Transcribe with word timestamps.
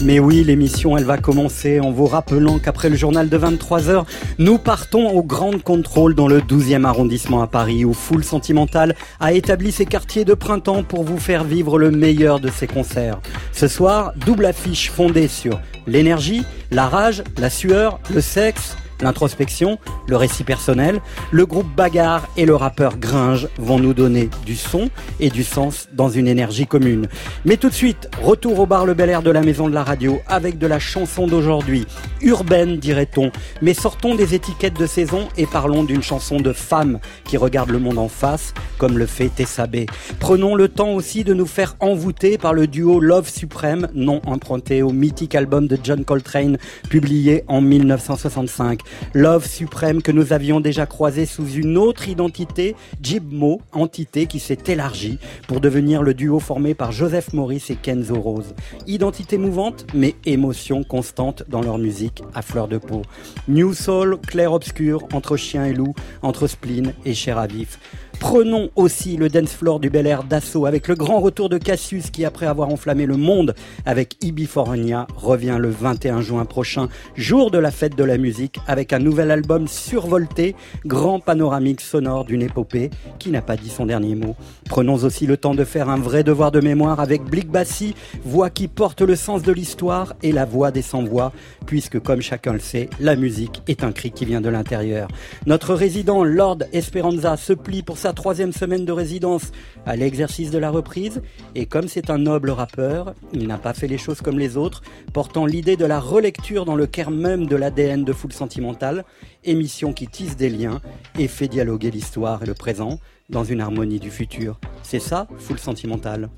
Mais 0.00 0.20
oui, 0.20 0.44
l'émission, 0.44 0.96
elle 0.96 1.04
va 1.04 1.18
commencer 1.18 1.80
en 1.80 1.90
vous 1.90 2.06
rappelant 2.06 2.60
qu'après 2.60 2.88
le 2.88 2.94
journal 2.94 3.28
de 3.28 3.36
23h, 3.36 4.04
nous 4.38 4.56
partons 4.56 5.08
au 5.08 5.24
Grand 5.24 5.60
Contrôle 5.60 6.14
dans 6.14 6.28
le 6.28 6.40
12e 6.40 6.84
arrondissement 6.84 7.42
à 7.42 7.48
Paris, 7.48 7.84
où 7.84 7.92
Full 7.92 8.22
Sentimental 8.22 8.94
a 9.18 9.32
établi 9.32 9.72
ses 9.72 9.86
quartiers 9.86 10.24
de 10.24 10.34
printemps 10.34 10.84
pour 10.84 11.02
vous 11.02 11.18
faire 11.18 11.42
vivre 11.42 11.80
le 11.80 11.90
meilleur 11.90 12.38
de 12.38 12.48
ses 12.48 12.68
concerts. 12.68 13.20
Ce 13.52 13.66
soir, 13.66 14.12
double 14.24 14.46
affiche 14.46 14.92
fondée 14.92 15.26
sur 15.26 15.60
l'énergie, 15.88 16.44
la 16.70 16.86
rage, 16.86 17.24
la 17.36 17.50
sueur, 17.50 17.98
le 18.14 18.20
sexe, 18.20 18.76
l'introspection, 19.00 19.78
le 20.06 20.16
récit 20.16 20.44
personnel, 20.44 21.00
le 21.30 21.46
groupe 21.46 21.68
Bagarre 21.74 22.28
et 22.36 22.46
le 22.46 22.56
rappeur 22.56 22.98
Gringe 22.98 23.48
vont 23.58 23.78
nous 23.78 23.94
donner 23.94 24.30
du 24.44 24.56
son 24.56 24.90
et 25.20 25.30
du 25.30 25.44
sens 25.44 25.88
dans 25.92 26.08
une 26.08 26.28
énergie 26.28 26.66
commune. 26.66 27.08
Mais 27.44 27.56
tout 27.56 27.68
de 27.68 27.74
suite, 27.74 28.08
retour 28.22 28.58
au 28.60 28.66
bar 28.66 28.86
Le 28.86 28.94
Bel 28.94 29.10
Air 29.10 29.22
de 29.22 29.30
la 29.30 29.42
Maison 29.42 29.68
de 29.68 29.74
la 29.74 29.84
Radio 29.84 30.20
avec 30.26 30.58
de 30.58 30.66
la 30.66 30.78
chanson 30.78 31.26
d'aujourd'hui, 31.26 31.86
urbaine 32.20 32.78
dirait-on, 32.78 33.30
mais 33.62 33.74
sortons 33.74 34.14
des 34.14 34.34
étiquettes 34.34 34.78
de 34.78 34.86
saison 34.86 35.28
et 35.36 35.46
parlons 35.46 35.84
d'une 35.84 36.02
chanson 36.02 36.38
de 36.38 36.52
femme 36.52 36.98
qui 37.24 37.36
regarde 37.36 37.70
le 37.70 37.78
monde 37.78 37.98
en 37.98 38.08
face, 38.08 38.54
comme 38.78 38.98
le 38.98 39.06
fait 39.06 39.28
Tessa 39.28 39.66
B. 39.66 39.86
Prenons 40.20 40.54
le 40.54 40.68
temps 40.68 40.92
aussi 40.92 41.24
de 41.24 41.34
nous 41.34 41.46
faire 41.46 41.76
envoûter 41.80 42.38
par 42.38 42.52
le 42.52 42.66
duo 42.66 43.00
Love 43.00 43.28
Supreme, 43.28 43.88
nom 43.94 44.20
emprunté 44.26 44.82
au 44.82 44.90
mythique 44.90 45.34
album 45.34 45.66
de 45.66 45.78
John 45.82 46.04
Coltrane 46.04 46.58
publié 46.88 47.44
en 47.48 47.60
1965. 47.60 48.80
Love 49.14 49.46
Suprême 49.46 50.02
que 50.02 50.12
nous 50.12 50.32
avions 50.32 50.60
déjà 50.60 50.86
croisé 50.86 51.26
sous 51.26 51.48
une 51.48 51.76
autre 51.76 52.08
identité, 52.08 52.76
Jibmo, 53.02 53.60
entité 53.72 54.26
qui 54.26 54.40
s'est 54.40 54.58
élargie 54.66 55.18
pour 55.46 55.60
devenir 55.60 56.02
le 56.02 56.14
duo 56.14 56.40
formé 56.40 56.74
par 56.74 56.92
Joseph 56.92 57.32
Morris 57.32 57.64
et 57.70 57.76
Kenzo 57.76 58.20
Rose. 58.20 58.54
Identité 58.86 59.38
mouvante, 59.38 59.86
mais 59.94 60.14
émotion 60.26 60.84
constante 60.84 61.44
dans 61.48 61.62
leur 61.62 61.78
musique 61.78 62.22
à 62.34 62.42
fleur 62.42 62.68
de 62.68 62.78
peau. 62.78 63.02
New 63.48 63.74
Soul, 63.74 64.18
clair-obscur, 64.20 65.06
entre 65.12 65.36
chien 65.36 65.64
et 65.64 65.72
loup, 65.72 65.94
entre 66.22 66.46
spleen 66.46 66.92
et 67.04 67.14
chair 67.14 67.38
à 67.38 67.46
vif. 67.46 67.78
Prenons 68.20 68.68
aussi 68.74 69.16
le 69.16 69.28
dance 69.28 69.52
floor 69.52 69.78
du 69.78 69.90
Bel 69.90 70.06
Air 70.06 70.24
d'assaut 70.24 70.66
avec 70.66 70.88
le 70.88 70.96
grand 70.96 71.20
retour 71.20 71.48
de 71.48 71.56
Cassius 71.56 72.10
qui, 72.10 72.24
après 72.24 72.46
avoir 72.46 72.68
enflammé 72.68 73.06
le 73.06 73.16
monde 73.16 73.54
avec 73.86 74.16
Ibifornia, 74.22 75.06
revient 75.16 75.56
le 75.58 75.70
21 75.70 76.20
juin 76.20 76.44
prochain, 76.44 76.88
jour 77.14 77.52
de 77.52 77.58
la 77.58 77.70
fête 77.70 77.96
de 77.96 78.02
la 78.02 78.18
musique, 78.18 78.58
avec 78.66 78.92
un 78.92 78.98
nouvel 78.98 79.30
album 79.30 79.68
survolté, 79.68 80.56
grand 80.84 81.20
panoramique 81.20 81.80
sonore 81.80 82.24
d'une 82.24 82.42
épopée 82.42 82.90
qui 83.20 83.30
n'a 83.30 83.40
pas 83.40 83.56
dit 83.56 83.70
son 83.70 83.86
dernier 83.86 84.16
mot. 84.16 84.34
Prenons 84.68 84.96
aussi 84.96 85.26
le 85.26 85.36
temps 85.36 85.54
de 85.54 85.64
faire 85.64 85.88
un 85.88 85.98
vrai 85.98 86.24
devoir 86.24 86.50
de 86.50 86.60
mémoire 86.60 86.98
avec 86.98 87.22
Blick 87.22 87.48
Bassi, 87.48 87.94
voix 88.24 88.50
qui 88.50 88.66
porte 88.66 89.00
le 89.00 89.14
sens 89.14 89.42
de 89.42 89.52
l'histoire 89.52 90.14
et 90.24 90.32
la 90.32 90.44
voix 90.44 90.72
des 90.72 90.82
sans-voix, 90.82 91.32
puisque 91.66 92.00
comme 92.00 92.20
chacun 92.20 92.52
le 92.52 92.58
sait, 92.58 92.90
la 92.98 93.14
musique 93.14 93.62
est 93.68 93.84
un 93.84 93.92
cri 93.92 94.10
qui 94.10 94.24
vient 94.24 94.40
de 94.40 94.48
l'intérieur. 94.48 95.08
Notre 95.46 95.74
résident 95.74 96.24
Lord 96.24 96.58
Esperanza 96.72 97.36
se 97.36 97.52
plie 97.52 97.82
pour 97.82 97.96
sa 97.96 98.07
troisième 98.12 98.52
semaine 98.52 98.84
de 98.84 98.92
résidence 98.92 99.52
à 99.86 99.96
l'exercice 99.96 100.50
de 100.50 100.58
la 100.58 100.70
reprise. 100.70 101.22
Et 101.54 101.66
comme 101.66 101.88
c'est 101.88 102.10
un 102.10 102.18
noble 102.18 102.50
rappeur, 102.50 103.14
il 103.32 103.46
n'a 103.46 103.58
pas 103.58 103.74
fait 103.74 103.88
les 103.88 103.98
choses 103.98 104.20
comme 104.20 104.38
les 104.38 104.56
autres, 104.56 104.82
portant 105.12 105.46
l'idée 105.46 105.76
de 105.76 105.84
la 105.84 106.00
relecture 106.00 106.64
dans 106.64 106.76
le 106.76 106.86
cœur 106.86 107.10
même 107.10 107.46
de 107.46 107.56
l'ADN 107.56 108.04
de 108.04 108.12
Full 108.12 108.32
Sentimental, 108.32 109.04
émission 109.44 109.92
qui 109.92 110.06
tisse 110.06 110.36
des 110.36 110.50
liens 110.50 110.80
et 111.18 111.28
fait 111.28 111.48
dialoguer 111.48 111.90
l'histoire 111.90 112.42
et 112.42 112.46
le 112.46 112.54
présent 112.54 112.98
dans 113.28 113.44
une 113.44 113.60
harmonie 113.60 114.00
du 114.00 114.10
futur. 114.10 114.58
C'est 114.82 115.00
ça, 115.00 115.28
Full 115.38 115.58
Sentimental. 115.58 116.30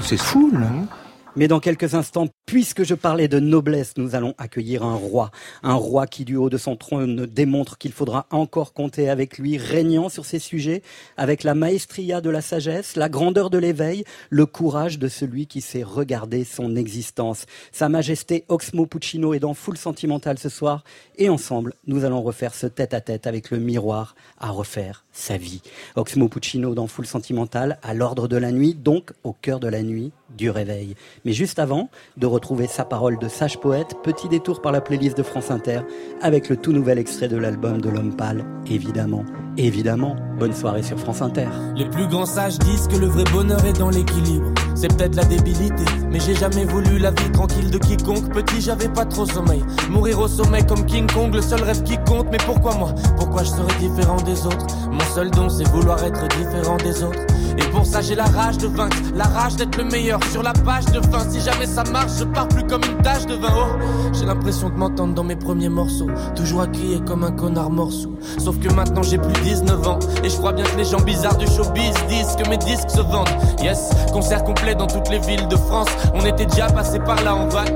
C'est 0.00 0.16
fou, 0.16 0.50
là. 0.52 0.66
Hein? 0.66 1.07
Mais 1.38 1.46
dans 1.46 1.60
quelques 1.60 1.94
instants, 1.94 2.26
puisque 2.46 2.82
je 2.82 2.96
parlais 2.96 3.28
de 3.28 3.38
noblesse, 3.38 3.92
nous 3.96 4.16
allons 4.16 4.34
accueillir 4.38 4.82
un 4.82 4.96
roi. 4.96 5.30
Un 5.62 5.74
roi 5.74 6.08
qui, 6.08 6.24
du 6.24 6.34
haut 6.34 6.50
de 6.50 6.58
son 6.58 6.74
trône, 6.74 7.26
démontre 7.26 7.78
qu'il 7.78 7.92
faudra 7.92 8.26
encore 8.32 8.72
compter 8.72 9.08
avec 9.08 9.38
lui, 9.38 9.56
régnant 9.56 10.08
sur 10.08 10.24
ces 10.24 10.40
sujets, 10.40 10.82
avec 11.16 11.44
la 11.44 11.54
maestria 11.54 12.20
de 12.20 12.28
la 12.28 12.40
sagesse, 12.40 12.96
la 12.96 13.08
grandeur 13.08 13.50
de 13.50 13.58
l'éveil, 13.58 14.02
le 14.30 14.46
courage 14.46 14.98
de 14.98 15.06
celui 15.06 15.46
qui 15.46 15.60
sait 15.60 15.84
regarder 15.84 16.42
son 16.42 16.74
existence. 16.74 17.46
Sa 17.70 17.88
Majesté 17.88 18.44
Oxmo 18.48 18.86
Puccino 18.86 19.32
est 19.32 19.38
dans 19.38 19.54
Full 19.54 19.78
Sentimental 19.78 20.40
ce 20.40 20.48
soir, 20.48 20.82
et 21.18 21.28
ensemble, 21.28 21.74
nous 21.86 22.04
allons 22.04 22.20
refaire 22.20 22.52
ce 22.52 22.66
tête-à-tête 22.66 23.22
-tête 23.22 23.28
avec 23.28 23.52
le 23.52 23.60
miroir 23.60 24.16
à 24.40 24.50
refaire 24.50 25.04
sa 25.12 25.36
vie. 25.36 25.62
Oxmo 25.94 26.28
Puccino 26.28 26.74
dans 26.74 26.88
Full 26.88 27.06
Sentimental, 27.06 27.78
à 27.84 27.94
l'ordre 27.94 28.26
de 28.26 28.36
la 28.36 28.50
nuit, 28.50 28.74
donc 28.74 29.12
au 29.22 29.32
cœur 29.32 29.60
de 29.60 29.68
la 29.68 29.84
nuit, 29.84 30.10
du 30.36 30.50
réveil. 30.50 30.94
Mais 31.24 31.32
juste 31.32 31.58
avant 31.58 31.90
de 32.16 32.26
retrouver 32.26 32.66
sa 32.66 32.84
parole 32.84 33.18
de 33.18 33.28
sage 33.28 33.58
poète, 33.60 33.96
petit 34.02 34.28
détour 34.28 34.60
par 34.60 34.72
la 34.72 34.80
playlist 34.80 35.16
de 35.16 35.22
France 35.22 35.50
Inter 35.50 35.80
avec 36.20 36.48
le 36.48 36.56
tout 36.56 36.72
nouvel 36.72 36.98
extrait 36.98 37.28
de 37.28 37.36
l'album 37.36 37.80
de 37.80 37.88
l'homme 37.88 38.16
pâle, 38.16 38.44
évidemment. 38.70 39.24
Évidemment, 39.56 40.16
bonne 40.38 40.54
soirée 40.54 40.82
sur 40.82 40.98
France 40.98 41.22
Inter. 41.22 41.48
Les 41.76 41.88
plus 41.88 42.06
grands 42.06 42.26
sages 42.26 42.58
disent 42.58 42.88
que 42.88 42.96
le 42.96 43.06
vrai 43.06 43.24
bonheur 43.32 43.64
est 43.64 43.78
dans 43.78 43.90
l'équilibre. 43.90 44.52
C'est 44.80 44.96
peut-être 44.96 45.16
la 45.16 45.24
débilité, 45.24 45.82
mais 46.08 46.20
j'ai 46.20 46.36
jamais 46.36 46.64
voulu 46.64 46.98
la 46.98 47.10
vie 47.10 47.32
tranquille 47.32 47.68
de 47.68 47.78
quiconque. 47.78 48.32
Petit, 48.32 48.60
j'avais 48.60 48.88
pas 48.88 49.04
trop 49.04 49.26
sommeil. 49.26 49.60
Mourir 49.90 50.20
au 50.20 50.28
sommet 50.28 50.64
comme 50.64 50.86
King 50.86 51.10
Kong, 51.12 51.34
le 51.34 51.42
seul 51.42 51.64
rêve 51.64 51.82
qui 51.82 51.98
compte. 52.06 52.28
Mais 52.30 52.38
pourquoi 52.46 52.76
moi? 52.76 52.94
Pourquoi 53.16 53.42
je 53.42 53.48
serais 53.48 53.74
différent 53.80 54.20
des 54.24 54.46
autres? 54.46 54.66
Mon 54.92 55.14
seul 55.16 55.32
don, 55.32 55.48
c'est 55.48 55.66
vouloir 55.66 56.00
être 56.04 56.28
différent 56.28 56.76
des 56.76 57.02
autres. 57.02 57.18
Et 57.58 57.64
pour 57.70 57.84
ça 57.84 58.00
j'ai 58.00 58.14
la 58.14 58.24
rage 58.24 58.58
de 58.58 58.68
vaincre, 58.68 58.96
la 59.16 59.24
rage 59.24 59.56
d'être 59.56 59.76
le 59.76 59.84
meilleur 59.84 60.20
sur 60.30 60.44
la 60.44 60.52
page 60.52 60.84
de 60.86 61.00
fin. 61.00 61.28
Si 61.28 61.40
jamais 61.40 61.66
ça 61.66 61.82
marche, 61.90 62.12
je 62.20 62.24
pars 62.24 62.46
plus 62.46 62.64
comme 62.64 62.82
une 62.84 63.02
tâche 63.02 63.26
de 63.26 63.34
vin. 63.34 63.52
Oh, 63.52 64.10
j'ai 64.12 64.26
l'impression 64.26 64.68
de 64.68 64.74
m'entendre 64.74 65.14
dans 65.14 65.24
mes 65.24 65.34
premiers 65.34 65.68
morceaux, 65.68 66.08
toujours 66.36 66.60
à 66.60 66.68
crier 66.68 67.00
comme 67.00 67.24
un 67.24 67.32
connard 67.32 67.70
morceau. 67.70 68.14
Sauf 68.38 68.60
que 68.60 68.72
maintenant 68.72 69.02
j'ai 69.02 69.18
plus 69.18 69.32
19 69.42 69.88
ans 69.88 69.98
et 70.22 70.28
je 70.28 70.36
crois 70.36 70.52
bien 70.52 70.64
que 70.64 70.76
les 70.76 70.84
gens 70.84 71.00
bizarres 71.00 71.36
du 71.36 71.46
showbiz 71.46 71.94
disent 72.08 72.36
que 72.36 72.48
mes 72.48 72.58
disques 72.58 72.90
se 72.90 73.00
vendent. 73.00 73.28
Yes, 73.60 73.90
concert 74.12 74.44
complet 74.44 74.67
dans 74.74 74.86
toutes 74.86 75.08
les 75.10 75.18
villes 75.18 75.48
de 75.48 75.56
France. 75.56 75.88
On 76.14 76.24
était 76.24 76.46
déjà 76.46 76.66
passé 76.66 76.98
par 76.98 77.22
là 77.24 77.34
en 77.34 77.48
vague. 77.48 77.74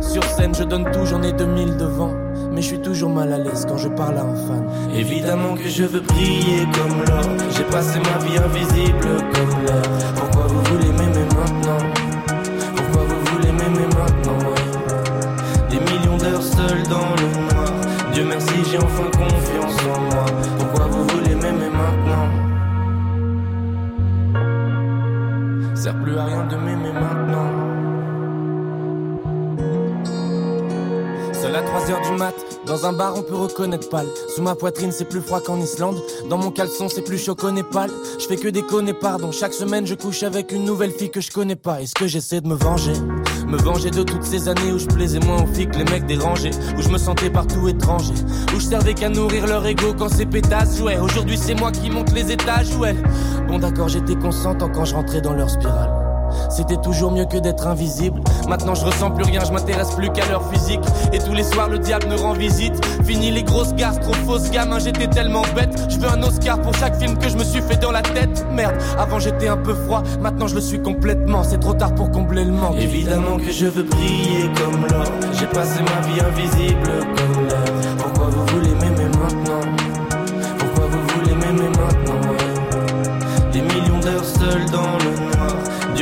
Sur 0.00 0.24
scène, 0.24 0.54
je 0.54 0.64
donne 0.64 0.90
tout, 0.92 1.06
j'en 1.06 1.22
ai 1.22 1.32
2000 1.32 1.76
devant 1.76 2.12
mais 2.52 2.60
je 2.60 2.66
suis 2.66 2.80
toujours 2.80 3.10
mal 3.10 3.32
à 3.32 3.38
l'aise 3.38 3.64
quand 3.66 3.78
je 3.78 3.88
parle 3.88 4.18
à 4.18 4.22
un 4.22 4.36
fan. 4.36 4.66
Évidemment 4.94 5.54
que 5.54 5.68
je 5.68 5.84
veux 5.84 6.00
briller 6.00 6.66
comme 6.74 7.02
l'or. 7.04 7.24
J'ai 7.56 7.64
passé 7.64 7.98
ma 7.98 8.24
vie 8.24 8.36
invisible 8.36 9.08
comme 9.34 9.64
l'air. 9.64 9.82
Pourquoi 10.16 10.46
vous 10.48 10.62
voulez 10.64 10.92
m'aimer 10.92 11.26
maintenant? 11.34 11.86
Pourquoi 12.76 13.02
vous 13.04 13.32
voulez 13.32 13.52
m'aimer 13.52 13.86
maintenant? 13.96 14.38
Des 15.70 15.80
millions 15.80 16.18
d'heures 16.18 16.42
seules 16.42 16.82
dans 16.88 17.14
le 17.16 17.54
noir. 17.54 17.72
Dieu 18.12 18.24
merci, 18.28 18.54
j'ai 18.70 18.78
enfin 18.78 19.11
dans 32.72 32.86
un 32.86 32.94
bar 32.94 33.12
on 33.18 33.22
peut 33.22 33.36
reconnaître 33.36 33.90
pâle. 33.90 34.06
Sous 34.34 34.40
ma 34.40 34.54
poitrine 34.54 34.92
c'est 34.92 35.04
plus 35.04 35.20
froid 35.20 35.42
qu'en 35.42 35.60
Islande. 35.60 36.02
Dans 36.30 36.38
mon 36.38 36.50
caleçon 36.50 36.88
c'est 36.88 37.02
plus 37.02 37.18
chaud 37.18 37.34
qu'au 37.34 37.50
Népal. 37.50 37.90
Je 38.18 38.24
fais 38.24 38.36
que 38.36 38.48
déconner 38.48 38.94
pardon. 38.94 39.30
Chaque 39.30 39.52
semaine 39.52 39.86
je 39.86 39.94
couche 39.94 40.22
avec 40.22 40.52
une 40.52 40.64
nouvelle 40.64 40.90
fille 40.90 41.10
que 41.10 41.20
je 41.20 41.30
connais 41.30 41.54
pas. 41.54 41.82
Est-ce 41.82 41.94
que 41.94 42.06
j'essaie 42.06 42.40
de 42.40 42.48
me 42.48 42.54
venger? 42.54 42.94
Me 43.46 43.58
venger 43.58 43.90
de 43.90 44.02
toutes 44.02 44.24
ces 44.24 44.48
années 44.48 44.72
où 44.72 44.78
je 44.78 44.86
plaisais 44.86 45.20
moins 45.20 45.42
aux 45.42 45.46
filles 45.54 45.68
que 45.68 45.76
les 45.76 45.84
mecs 45.84 46.06
dérangés. 46.06 46.52
Où 46.78 46.80
je 46.80 46.88
me 46.88 46.96
sentais 46.96 47.28
partout 47.28 47.68
étranger. 47.68 48.14
Où 48.56 48.58
je 48.58 48.64
servais 48.64 48.94
qu'à 48.94 49.10
nourrir 49.10 49.46
leur 49.46 49.66
ego 49.66 49.92
quand 49.98 50.08
ces 50.08 50.24
pétasses 50.24 50.78
jouaient. 50.78 50.98
Aujourd'hui 50.98 51.36
c'est 51.36 51.54
moi 51.54 51.72
qui 51.72 51.90
monte 51.90 52.12
les 52.12 52.32
étages 52.32 52.70
elle. 52.86 52.96
Bon 53.48 53.58
d'accord 53.58 53.88
j'étais 53.90 54.16
consentant 54.16 54.70
quand 54.70 54.86
je 54.86 54.94
rentrais 54.94 55.20
dans 55.20 55.34
leur 55.34 55.50
spirale. 55.50 56.01
C'était 56.52 56.76
toujours 56.76 57.10
mieux 57.12 57.24
que 57.24 57.38
d'être 57.38 57.66
invisible. 57.66 58.20
Maintenant 58.46 58.74
je 58.74 58.84
ressens 58.84 59.10
plus 59.10 59.24
rien, 59.24 59.40
je 59.42 59.52
m'intéresse 59.52 59.92
plus 59.94 60.10
qu'à 60.10 60.26
leur 60.26 60.46
physique. 60.52 60.82
Et 61.12 61.18
tous 61.18 61.32
les 61.32 61.44
soirs 61.44 61.70
le 61.70 61.78
diable 61.78 62.08
me 62.08 62.16
rend 62.16 62.34
visite. 62.34 62.74
Fini 63.04 63.30
les 63.30 63.42
grosses 63.42 63.74
gares, 63.74 63.98
trop 63.98 64.12
fausses 64.26 64.50
gamin, 64.50 64.78
j'étais 64.78 65.06
tellement 65.06 65.44
bête. 65.56 65.74
Je 65.88 65.96
veux 65.98 66.08
un 66.08 66.22
Oscar 66.22 66.60
pour 66.60 66.74
chaque 66.74 66.96
film 67.00 67.16
que 67.16 67.30
je 67.30 67.38
me 67.38 67.44
suis 67.44 67.62
fait 67.62 67.80
dans 67.80 67.90
la 67.90 68.02
tête. 68.02 68.44
Merde, 68.52 68.74
avant 68.98 69.18
j'étais 69.18 69.48
un 69.48 69.56
peu 69.56 69.74
froid, 69.74 70.02
maintenant 70.20 70.46
je 70.46 70.54
le 70.56 70.60
suis 70.60 70.82
complètement. 70.82 71.42
C'est 71.42 71.58
trop 71.58 71.72
tard 71.72 71.94
pour 71.94 72.10
combler 72.10 72.44
le 72.44 72.52
manque. 72.52 72.76
Évidemment 72.76 73.38
que 73.38 73.50
je 73.50 73.66
veux 73.66 73.84
briller 73.84 74.50
comme 74.62 74.86
l'or. 74.90 75.06
J'ai 75.32 75.46
passé 75.46 75.80
ma 75.80 76.06
vie 76.06 76.20
invisible 76.20 76.90
comme 77.16 77.46
l'air. 77.46 77.96
Pourquoi 77.96 78.26
vous 78.26 78.46
voulez 78.54 78.74
m'aimer 78.74 79.08
maintenant? 79.08 79.60
Pourquoi 80.58 80.84
vous 80.86 81.18
voulez 81.18 81.34
m'aimer 81.34 81.70
maintenant? 81.70 82.20
Des 83.52 83.62
millions 83.62 84.00
d'heures 84.00 84.24
seules 84.24 84.52
seul 84.52 84.70
dans. 84.70 85.01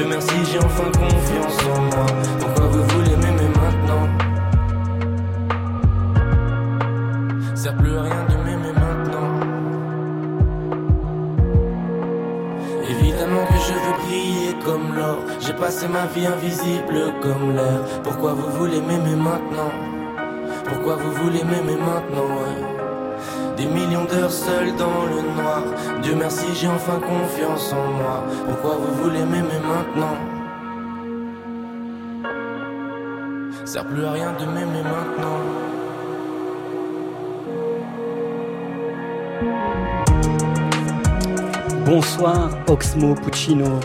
Dieu 0.00 0.08
merci, 0.08 0.34
j'ai 0.50 0.58
enfin 0.60 0.90
confiance 0.98 1.58
en 1.76 1.82
moi. 1.82 2.06
Pourquoi 2.38 2.66
vous 2.68 2.82
voulez 2.84 3.16
m'aimer 3.16 3.50
maintenant? 3.54 4.08
Ça 7.54 7.70
plus 7.72 7.98
rien 7.98 8.24
de 8.30 8.36
m'aimer 8.42 8.72
maintenant. 8.72 9.30
Évidemment 12.88 13.44
que 13.44 13.58
je 13.68 13.74
veux 13.74 13.96
briller 14.06 14.54
comme 14.64 14.96
l'or. 14.96 15.18
J'ai 15.38 15.52
passé 15.52 15.86
ma 15.86 16.06
vie 16.06 16.26
invisible 16.26 17.12
comme 17.20 17.54
l'air. 17.54 17.82
Pourquoi 18.02 18.32
vous 18.32 18.50
voulez 18.58 18.80
m'aimer 18.80 19.16
maintenant? 19.16 19.70
Pourquoi 20.64 20.96
vous 20.96 21.12
voulez 21.12 21.44
m'aimer 21.44 21.76
maintenant 21.76 22.79
Des 23.60 23.66
millions 23.66 24.06
d'heures 24.06 24.32
seules 24.32 24.74
dans 24.76 25.04
le 25.04 25.20
noir. 25.20 25.62
Dieu 26.00 26.14
merci, 26.16 26.46
j'ai 26.54 26.68
enfin 26.68 26.98
confiance 26.98 27.70
en 27.74 27.92
moi. 27.92 28.24
Pourquoi 28.46 28.76
vous 28.76 29.02
voulez 29.02 29.22
m'aimer 29.22 29.60
maintenant? 29.62 30.16
Sert 33.66 33.84
plus 33.84 34.02
à 34.06 34.12
rien 34.12 34.32
de 34.40 34.46
m'aimer 34.46 34.82
maintenant. 34.82 35.40
Bonsoir 41.84 42.48
Oxmo 42.66 43.14
Puccino. 43.14 43.78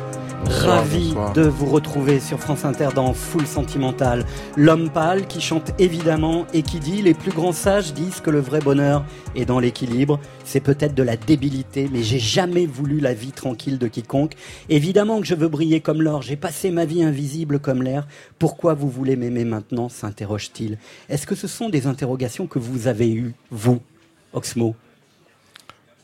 Ravi 0.47 1.07
bonsoir. 1.07 1.33
de 1.33 1.41
vous 1.41 1.65
retrouver 1.65 2.19
sur 2.19 2.39
France 2.39 2.65
Inter 2.65 2.89
dans 2.93 3.13
Full 3.13 3.47
Sentimental. 3.47 4.25
L'homme 4.55 4.89
pâle 4.89 5.27
qui 5.27 5.41
chante 5.41 5.71
évidemment 5.79 6.45
et 6.53 6.61
qui 6.61 6.79
dit 6.79 7.01
les 7.01 7.13
plus 7.13 7.31
grands 7.31 7.51
sages 7.51 7.93
disent 7.93 8.19
que 8.19 8.29
le 8.29 8.39
vrai 8.39 8.59
bonheur 8.59 9.03
est 9.35 9.45
dans 9.45 9.59
l'équilibre. 9.59 10.19
C'est 10.43 10.59
peut-être 10.59 10.93
de 10.93 11.03
la 11.03 11.17
débilité, 11.17 11.89
mais 11.91 12.03
j'ai 12.03 12.19
jamais 12.19 12.65
voulu 12.65 12.99
la 12.99 13.13
vie 13.13 13.31
tranquille 13.31 13.79
de 13.79 13.87
quiconque. 13.87 14.33
Évidemment 14.69 15.19
que 15.19 15.27
je 15.27 15.35
veux 15.35 15.47
briller 15.47 15.81
comme 15.81 16.01
l'or. 16.01 16.21
J'ai 16.21 16.35
passé 16.35 16.71
ma 16.71 16.85
vie 16.85 17.03
invisible 17.03 17.59
comme 17.59 17.81
l'air. 17.81 18.07
Pourquoi 18.39 18.73
vous 18.73 18.89
voulez 18.89 19.15
m'aimer 19.15 19.45
maintenant 19.45 19.89
s'interroge-t-il. 19.89 20.77
Est-ce 21.09 21.25
que 21.25 21.35
ce 21.35 21.47
sont 21.47 21.69
des 21.69 21.87
interrogations 21.87 22.47
que 22.47 22.59
vous 22.59 22.87
avez 22.87 23.11
eues, 23.11 23.33
vous, 23.51 23.81
Oxmo? 24.33 24.75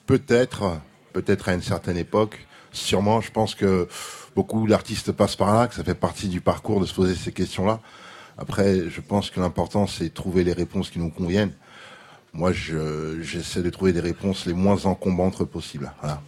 Peut-être, 0.08 0.80
peut-être 1.14 1.50
à 1.50 1.54
une 1.54 1.62
certaine 1.62 1.98
époque. 1.98 2.48
Sûrement, 2.74 3.20
je 3.22 3.32
pense 3.32 3.54
que 3.54 3.88
beaucoup 4.36 4.68
d'artistes 4.68 5.12
passent 5.12 5.36
par 5.36 5.54
là, 5.54 5.68
que 5.68 5.75
ça 5.75 5.83
fait 5.83 5.95
partie 5.95 6.28
du 6.28 6.42
parcours 6.42 6.80
de 6.80 6.86
se 6.86 6.94
poser 6.94 7.16
ces 7.16 7.31
questions-là. 7.31 7.80
Après, 8.38 8.89
je 8.89 9.01
pense 9.01 9.30
que 9.30 9.39
l'important, 9.39 9.88
c'est 9.88 10.06
de 10.06 10.13
trouver 10.13 10.44
les 10.44 10.54
réponses 10.54 10.89
qui 10.89 11.00
nous 11.00 11.10
conviennent. 11.12 11.54
Moi, 12.33 12.54
je- 12.54 13.19
j'essaie 13.22 13.62
de 13.62 13.69
trouver 13.69 13.92
des 13.94 14.00
réponses 14.00 14.45
les 14.45 14.54
moins 14.54 14.86
encombrantes 14.86 15.44
possibles. 15.44 15.92
Voilà. 16.01 16.22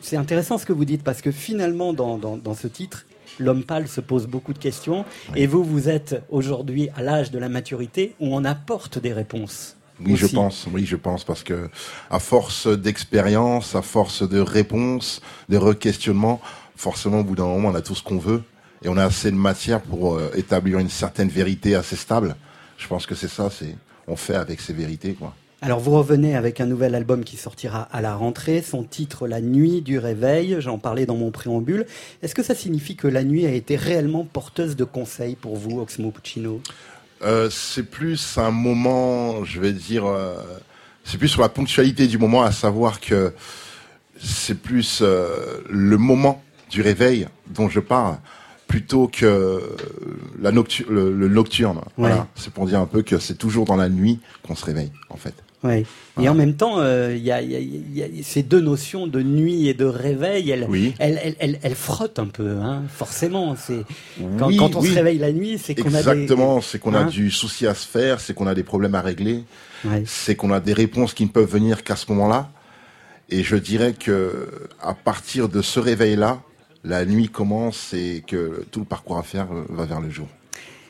C'est 0.00 0.16
intéressant 0.16 0.56
ce 0.56 0.64
que 0.64 0.72
vous 0.72 0.86
dites 0.86 1.02
parce 1.02 1.20
que 1.20 1.30
finalement, 1.30 1.92
dans, 1.92 2.16
dans, 2.16 2.38
dans 2.38 2.54
ce 2.54 2.66
titre, 2.66 3.04
l'homme 3.38 3.62
pâle 3.62 3.86
se 3.88 4.00
pose 4.00 4.26
beaucoup 4.26 4.54
de 4.54 4.58
questions 4.58 5.04
et 5.36 5.46
vous, 5.46 5.62
vous 5.62 5.90
êtes 5.90 6.22
aujourd'hui 6.30 6.88
à 6.96 7.02
l'âge 7.02 7.30
de 7.30 7.38
la 7.38 7.50
maturité 7.50 8.14
où 8.20 8.34
on 8.34 8.44
apporte 8.46 8.98
des 8.98 9.12
réponses. 9.12 9.76
Oui, 10.00 10.16
je 10.16 10.26
pense. 10.26 10.66
Oui, 10.72 10.86
je 10.86 10.96
pense 10.96 11.22
parce 11.24 11.42
que 11.44 11.68
à 12.10 12.18
force 12.18 12.66
d'expérience, 12.66 13.74
à 13.76 13.82
force 13.82 14.28
de 14.28 14.40
réponses, 14.40 15.20
de 15.50 15.56
re-questionnements, 15.58 16.40
forcément, 16.84 17.20
au 17.20 17.24
bout 17.24 17.34
d'un 17.34 17.46
moment, 17.46 17.70
on 17.70 17.74
a 17.74 17.80
tout 17.80 17.94
ce 17.94 18.02
qu'on 18.02 18.18
veut 18.18 18.42
et 18.82 18.90
on 18.90 18.98
a 18.98 19.04
assez 19.04 19.30
de 19.30 19.36
matière 19.36 19.80
pour 19.80 20.16
euh, 20.16 20.30
établir 20.36 20.78
une 20.78 20.90
certaine 20.90 21.30
vérité 21.30 21.74
assez 21.74 21.96
stable. 21.96 22.36
Je 22.76 22.86
pense 22.86 23.06
que 23.06 23.14
c'est 23.14 23.28
ça. 23.28 23.48
C'est 23.50 23.74
on 24.06 24.16
fait 24.16 24.34
avec 24.34 24.60
ces 24.60 24.74
vérités, 24.74 25.14
quoi. 25.14 25.34
Alors 25.62 25.80
vous 25.80 25.92
revenez 25.92 26.36
avec 26.36 26.60
un 26.60 26.66
nouvel 26.66 26.94
album 26.94 27.24
qui 27.24 27.38
sortira 27.38 27.88
à 27.90 28.02
la 28.02 28.14
rentrée, 28.14 28.60
son 28.60 28.84
titre 28.84 29.26
La 29.26 29.40
nuit 29.40 29.80
du 29.80 29.98
réveil, 29.98 30.56
j'en 30.58 30.76
parlais 30.76 31.06
dans 31.06 31.16
mon 31.16 31.30
préambule. 31.30 31.86
Est-ce 32.22 32.34
que 32.34 32.42
ça 32.42 32.54
signifie 32.54 32.96
que 32.96 33.08
la 33.08 33.24
nuit 33.24 33.46
a 33.46 33.50
été 33.50 33.76
réellement 33.76 34.26
porteuse 34.30 34.76
de 34.76 34.84
conseils 34.84 35.36
pour 35.36 35.56
vous, 35.56 35.80
Oxmo 35.80 36.10
Puccino? 36.10 36.60
Euh, 37.22 37.48
c'est 37.48 37.84
plus 37.84 38.36
un 38.36 38.50
moment, 38.50 39.42
je 39.46 39.58
vais 39.58 39.72
dire, 39.72 40.04
euh, 40.04 40.36
c'est 41.02 41.16
plus 41.16 41.28
sur 41.28 41.40
la 41.40 41.48
ponctualité 41.48 42.08
du 42.08 42.18
moment, 42.18 42.42
à 42.42 42.52
savoir 42.52 43.00
que 43.00 43.32
c'est 44.22 44.60
plus 44.60 45.00
euh, 45.00 45.62
le 45.70 45.96
moment 45.96 46.43
du 46.74 46.82
réveil 46.82 47.28
dont 47.54 47.68
je 47.68 47.78
parle, 47.80 48.16
plutôt 48.66 49.06
que 49.06 49.62
la 50.42 50.50
noctu- 50.50 50.86
le, 50.90 51.12
le 51.12 51.28
nocturne. 51.28 51.80
Voilà. 51.96 52.26
C'est 52.34 52.52
pour 52.52 52.66
dire 52.66 52.80
un 52.80 52.86
peu 52.86 53.02
que 53.02 53.18
c'est 53.18 53.36
toujours 53.38 53.64
dans 53.64 53.76
la 53.76 53.88
nuit 53.88 54.18
qu'on 54.42 54.56
se 54.56 54.64
réveille, 54.64 54.90
en 55.08 55.16
fait. 55.16 55.34
Oui. 55.62 55.86
Et 56.20 56.28
en 56.28 56.34
même 56.34 56.56
temps, 56.56 56.74
euh, 56.80 57.14
il 57.16 57.22
y, 57.22 57.30
a, 57.32 57.40
il 57.40 57.50
y 57.52 57.56
a- 57.56 57.60
il 57.60 57.96
y 57.96 58.02
a 58.02 58.22
ces 58.24 58.42
deux 58.42 58.60
notions 58.60 59.06
de 59.06 59.22
nuit 59.22 59.68
et 59.68 59.72
de 59.74 59.84
réveil, 59.86 60.50
elles, 60.50 60.66
Oui. 60.68 60.94
elles, 60.98 61.36
elles, 61.38 61.58
elles- 61.62 61.74
frottent 61.74 62.18
un 62.18 62.26
peu, 62.26 62.58
hein, 62.58 62.82
forcément. 62.88 63.54
C'est 63.56 63.84
quand, 64.38 64.48
Oui, 64.48 64.56
quand 64.58 64.74
on 64.76 64.80
oui. 64.80 64.90
se 64.90 64.94
réveille 64.94 65.18
la 65.18 65.32
nuit, 65.32 65.56
c'est 65.56 65.74
qu'on 65.74 65.94
a 65.94 65.98
Exactement, 66.00 66.60
c'est 66.60 66.78
qu'on 66.80 66.92
a 66.94 67.00
Hein? 67.00 67.06
du 67.06 67.30
souci 67.30 67.66
à 67.66 67.74
se 67.74 67.86
faire, 67.86 68.20
c'est 68.20 68.34
qu'on 68.34 68.46
a 68.48 68.54
des 68.54 68.64
problèmes 68.64 68.94
à 68.94 69.00
régler, 69.00 69.44
Ouais. 69.86 70.02
c'est 70.06 70.34
qu'on 70.34 70.52
a 70.52 70.60
des 70.60 70.74
réponses 70.74 71.14
qui 71.14 71.24
ne 71.24 71.30
peuvent 71.30 71.50
venir 71.50 71.82
qu'à 71.84 71.96
ce 71.96 72.10
moment-là. 72.12 72.50
Et 73.30 73.42
je 73.42 73.56
dirais 73.56 73.94
que 73.98 74.48
à 74.82 74.92
partir 74.92 75.48
de 75.48 75.62
ce 75.62 75.80
réveil-là, 75.80 76.42
la 76.84 77.04
nuit 77.04 77.28
commence 77.28 77.92
et 77.94 78.22
que 78.26 78.64
tout 78.70 78.80
le 78.80 78.86
parcours 78.86 79.18
à 79.18 79.22
faire 79.22 79.48
euh, 79.52 79.64
va 79.70 79.84
vers 79.86 80.00
le 80.00 80.10
jour. 80.10 80.28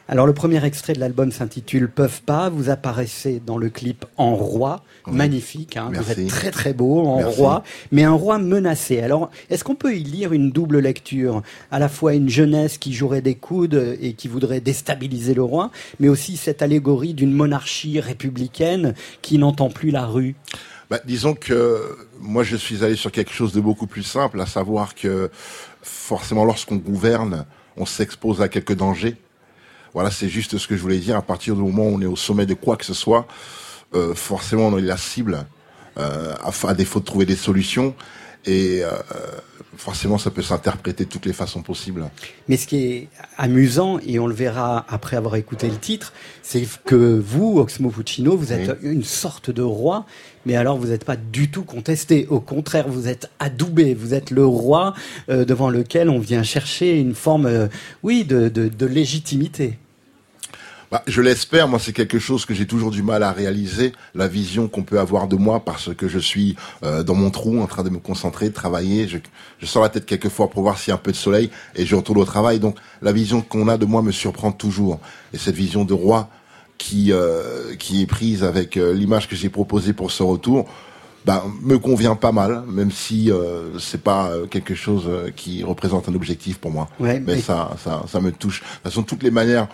Alors 0.07 0.27
le 0.27 0.35
premier 0.35 0.63
extrait 0.63 0.93
de 0.93 1.01
l'album 1.01 1.33
s'intitule 1.33 1.89
Peuvent 1.89 2.21
pas. 2.21 2.51
Vous 2.51 2.69
apparaissez 2.69 3.41
dans 3.45 3.57
le 3.57 3.71
clip 3.71 4.05
en 4.19 4.35
roi, 4.37 4.83
Oui. 5.07 5.15
magnifique. 5.17 5.79
Hein, 5.79 5.91
vous 5.95 6.11
êtes 6.11 6.27
très 6.29 6.51
très 6.51 6.75
beau 6.75 7.07
en 7.07 7.19
Merci. 7.21 7.39
roi, 7.41 7.63
mais 7.91 8.03
un 8.05 8.13
roi 8.13 8.37
menacé. 8.39 9.01
Alors 9.01 9.31
est-ce 9.49 9.65
qu'on 9.65 9.75
peut 9.77 9.95
y 9.97 10.03
lire 10.05 10.35
une 10.35 10.51
double 10.51 10.81
lecture, 10.81 11.43
à 11.71 11.79
la 11.79 11.89
fois 11.89 12.13
une 12.13 12.29
jeunesse 12.29 12.77
qui 12.77 12.93
jouerait 12.93 13.23
des 13.23 13.35
coudes 13.35 13.97
et 13.99 14.13
qui 14.13 14.29
voudrait 14.29 14.61
déstabiliser 14.61 15.33
le 15.33 15.43
roi, 15.43 15.71
mais 16.01 16.09
aussi 16.09 16.37
cette 16.37 16.61
allégorie 16.61 17.15
d'une 17.15 17.33
monarchie 17.33 17.99
républicaine 17.99 18.93
qui 19.23 19.39
n'entend 19.39 19.71
plus 19.71 19.91
la 19.91 20.05
rue. 20.05 20.35
Bah, 20.91 21.01
disons 21.07 21.33
que 21.33 21.81
moi 22.21 22.43
je 22.43 22.57
suis 22.57 22.85
allé 22.85 22.95
sur 22.95 23.11
quelque 23.11 23.33
chose 23.33 23.55
de 23.55 23.61
beaucoup 23.63 23.87
plus 23.87 24.03
simple, 24.03 24.39
à 24.39 24.45
savoir 24.45 24.95
que 24.95 25.31
forcément 25.85 26.45
lorsqu'on 26.45 26.77
gouverne, 26.77 27.47
on 27.77 27.87
s'expose 27.87 28.43
à 28.43 28.49
quelques 28.49 28.75
dangers. 28.75 29.17
Voilà, 29.93 30.11
c'est 30.11 30.29
juste 30.29 30.59
ce 30.59 30.67
que 30.67 30.77
je 30.77 30.83
voulais 30.83 30.99
dire. 30.99 31.17
À 31.17 31.23
partir 31.23 31.55
du 31.55 31.63
moment 31.63 31.85
où 31.85 31.97
on 31.97 32.01
est 32.01 32.07
au 32.07 32.17
sommet 32.17 32.47
de 32.47 32.55
quoi 32.55 32.77
que 32.77 32.85
ce 32.85 32.95
soit, 32.95 33.29
euh, 33.95 34.15
forcément 34.15 34.67
on 34.69 34.79
est 34.79 34.83
la 34.83 34.97
cible, 34.97 35.47
euh, 35.99 36.35
à, 36.43 36.69
à 36.69 36.75
défaut 36.75 36.99
de 36.99 37.05
trouver 37.05 37.27
des 37.27 37.37
solutions. 37.37 37.95
Et 38.47 38.83
euh, 38.83 38.91
forcément, 39.77 40.19
ça 40.19 40.31
peut 40.31 40.43
s'interpréter 40.43 41.05
de 41.05 41.09
toutes 41.09 41.27
les 41.27 41.33
façons 41.33 41.63
possibles. 41.63 42.09
Mais 42.49 42.57
ce 42.57 42.67
qui 42.67 42.85
est 42.85 43.09
amusant, 43.39 43.99
et 44.07 44.19
on 44.19 44.27
le 44.27 44.35
verra 44.35 44.85
après 44.89 45.17
avoir 45.17 45.37
écouté 45.37 45.69
le 45.69 45.77
titre, 45.77 46.13
c'est 46.43 46.67
que 46.85 47.19
vous, 47.25 47.59
Oxmo 47.59 47.91
Puccino, 47.91 48.37
vous 48.37 48.53
êtes 48.53 48.77
une 48.83 49.05
sorte 49.05 49.51
de 49.51 49.63
roi, 49.63 50.07
mais 50.47 50.57
alors 50.57 50.77
vous 50.77 50.89
n'êtes 50.89 51.05
pas 51.05 51.17
du 51.17 51.51
tout 51.51 51.65
contesté. 51.65 52.27
Au 52.29 52.41
contraire, 52.41 52.89
vous 52.89 53.09
êtes 53.09 53.31
adoubé. 53.39 53.95
Vous 53.95 54.15
êtes 54.15 54.31
le 54.31 54.45
roi 54.45 54.95
euh, 55.29 55.45
devant 55.45 55.71
lequel 55.71 56.11
on 56.11 56.19
vient 56.19 56.43
chercher 56.43 56.99
une 56.99 57.15
forme, 57.15 57.47
euh, 57.47 57.69
oui, 58.03 58.25
de, 58.25 58.49
de, 58.49 58.69
de 58.69 58.87
légitimité. 58.87 59.79
Bah, 60.91 61.03
je 61.07 61.21
l'espère, 61.23 61.67
moi 61.69 61.79
c'est 61.79 61.93
quelque 61.93 62.19
chose 62.19 62.45
que 62.45 62.55
j'ai 62.55 62.67
toujours 62.67 62.91
du 62.91 63.03
mal 63.03 63.23
à 63.23 63.33
réaliser, 63.33 63.93
la 64.15 64.29
vision 64.29 64.69
qu'on 64.69 64.83
peut 64.83 65.01
avoir 65.01 65.27
de 65.29 65.37
moi 65.37 65.61
parce 65.65 65.95
que 65.95 66.09
je 66.09 66.19
suis 66.19 66.57
euh, 66.85 67.03
dans 67.03 67.15
mon 67.15 67.31
trou 67.31 67.61
en 67.61 67.67
train 67.67 67.83
de 67.83 67.91
me 67.91 67.99
concentrer, 67.99 68.49
de 68.49 68.55
travailler, 68.55 69.09
je, 69.09 69.19
je 69.59 69.67
sors 69.67 69.83
la 69.83 69.89
tête 69.89 70.07
quelquefois 70.07 70.51
pour 70.51 70.63
voir 70.63 70.79
s'il 70.79 70.91
y 70.91 70.93
a 70.93 70.95
un 70.95 70.99
peu 70.99 71.11
de 71.13 71.17
soleil 71.17 71.51
et 71.75 71.85
je 71.87 71.97
retourne 71.97 72.19
au 72.19 72.25
travail. 72.25 72.61
Donc 72.61 72.77
la 73.03 73.13
vision 73.13 73.41
qu'on 73.41 73.67
a 73.69 73.77
de 73.77 73.87
moi 73.87 74.03
me 74.03 74.13
surprend 74.13 74.53
toujours. 74.53 75.01
Et 75.33 75.39
cette 75.39 75.57
vision 75.57 75.85
de 75.85 75.95
roi 75.95 76.29
qui, 76.79 77.13
euh, 77.13 77.75
qui 77.77 78.03
est 78.03 78.07
prise 78.07 78.45
avec 78.45 78.77
euh, 78.77 78.93
l'image 78.93 79.29
que 79.29 79.37
j'ai 79.37 79.49
proposée 79.49 79.93
pour 79.95 80.11
ce 80.11 80.23
retour, 80.23 80.69
bah, 81.25 81.43
me 81.63 81.79
convient 81.79 82.15
pas 82.17 82.33
mal, 82.33 82.63
même 82.69 82.91
si 82.91 83.33
euh, 83.33 83.79
c'est 83.79 84.03
pas 84.03 84.31
quelque 84.51 84.75
chose 84.75 85.09
qui 85.35 85.63
représente 85.65 86.09
un 86.09 86.15
objectif 86.15 86.59
pour 86.59 86.71
moi. 86.71 86.89
Ouais, 87.01 87.19
mais 87.21 87.37
mais- 87.37 87.41
ça, 87.41 87.71
ça, 87.83 88.05
ça 88.07 88.21
me 88.21 88.31
touche. 88.31 88.61
De 88.61 88.67
toute 88.67 88.83
façon, 88.85 89.03
toutes 89.03 89.23
les 89.23 89.31
manières 89.31 89.69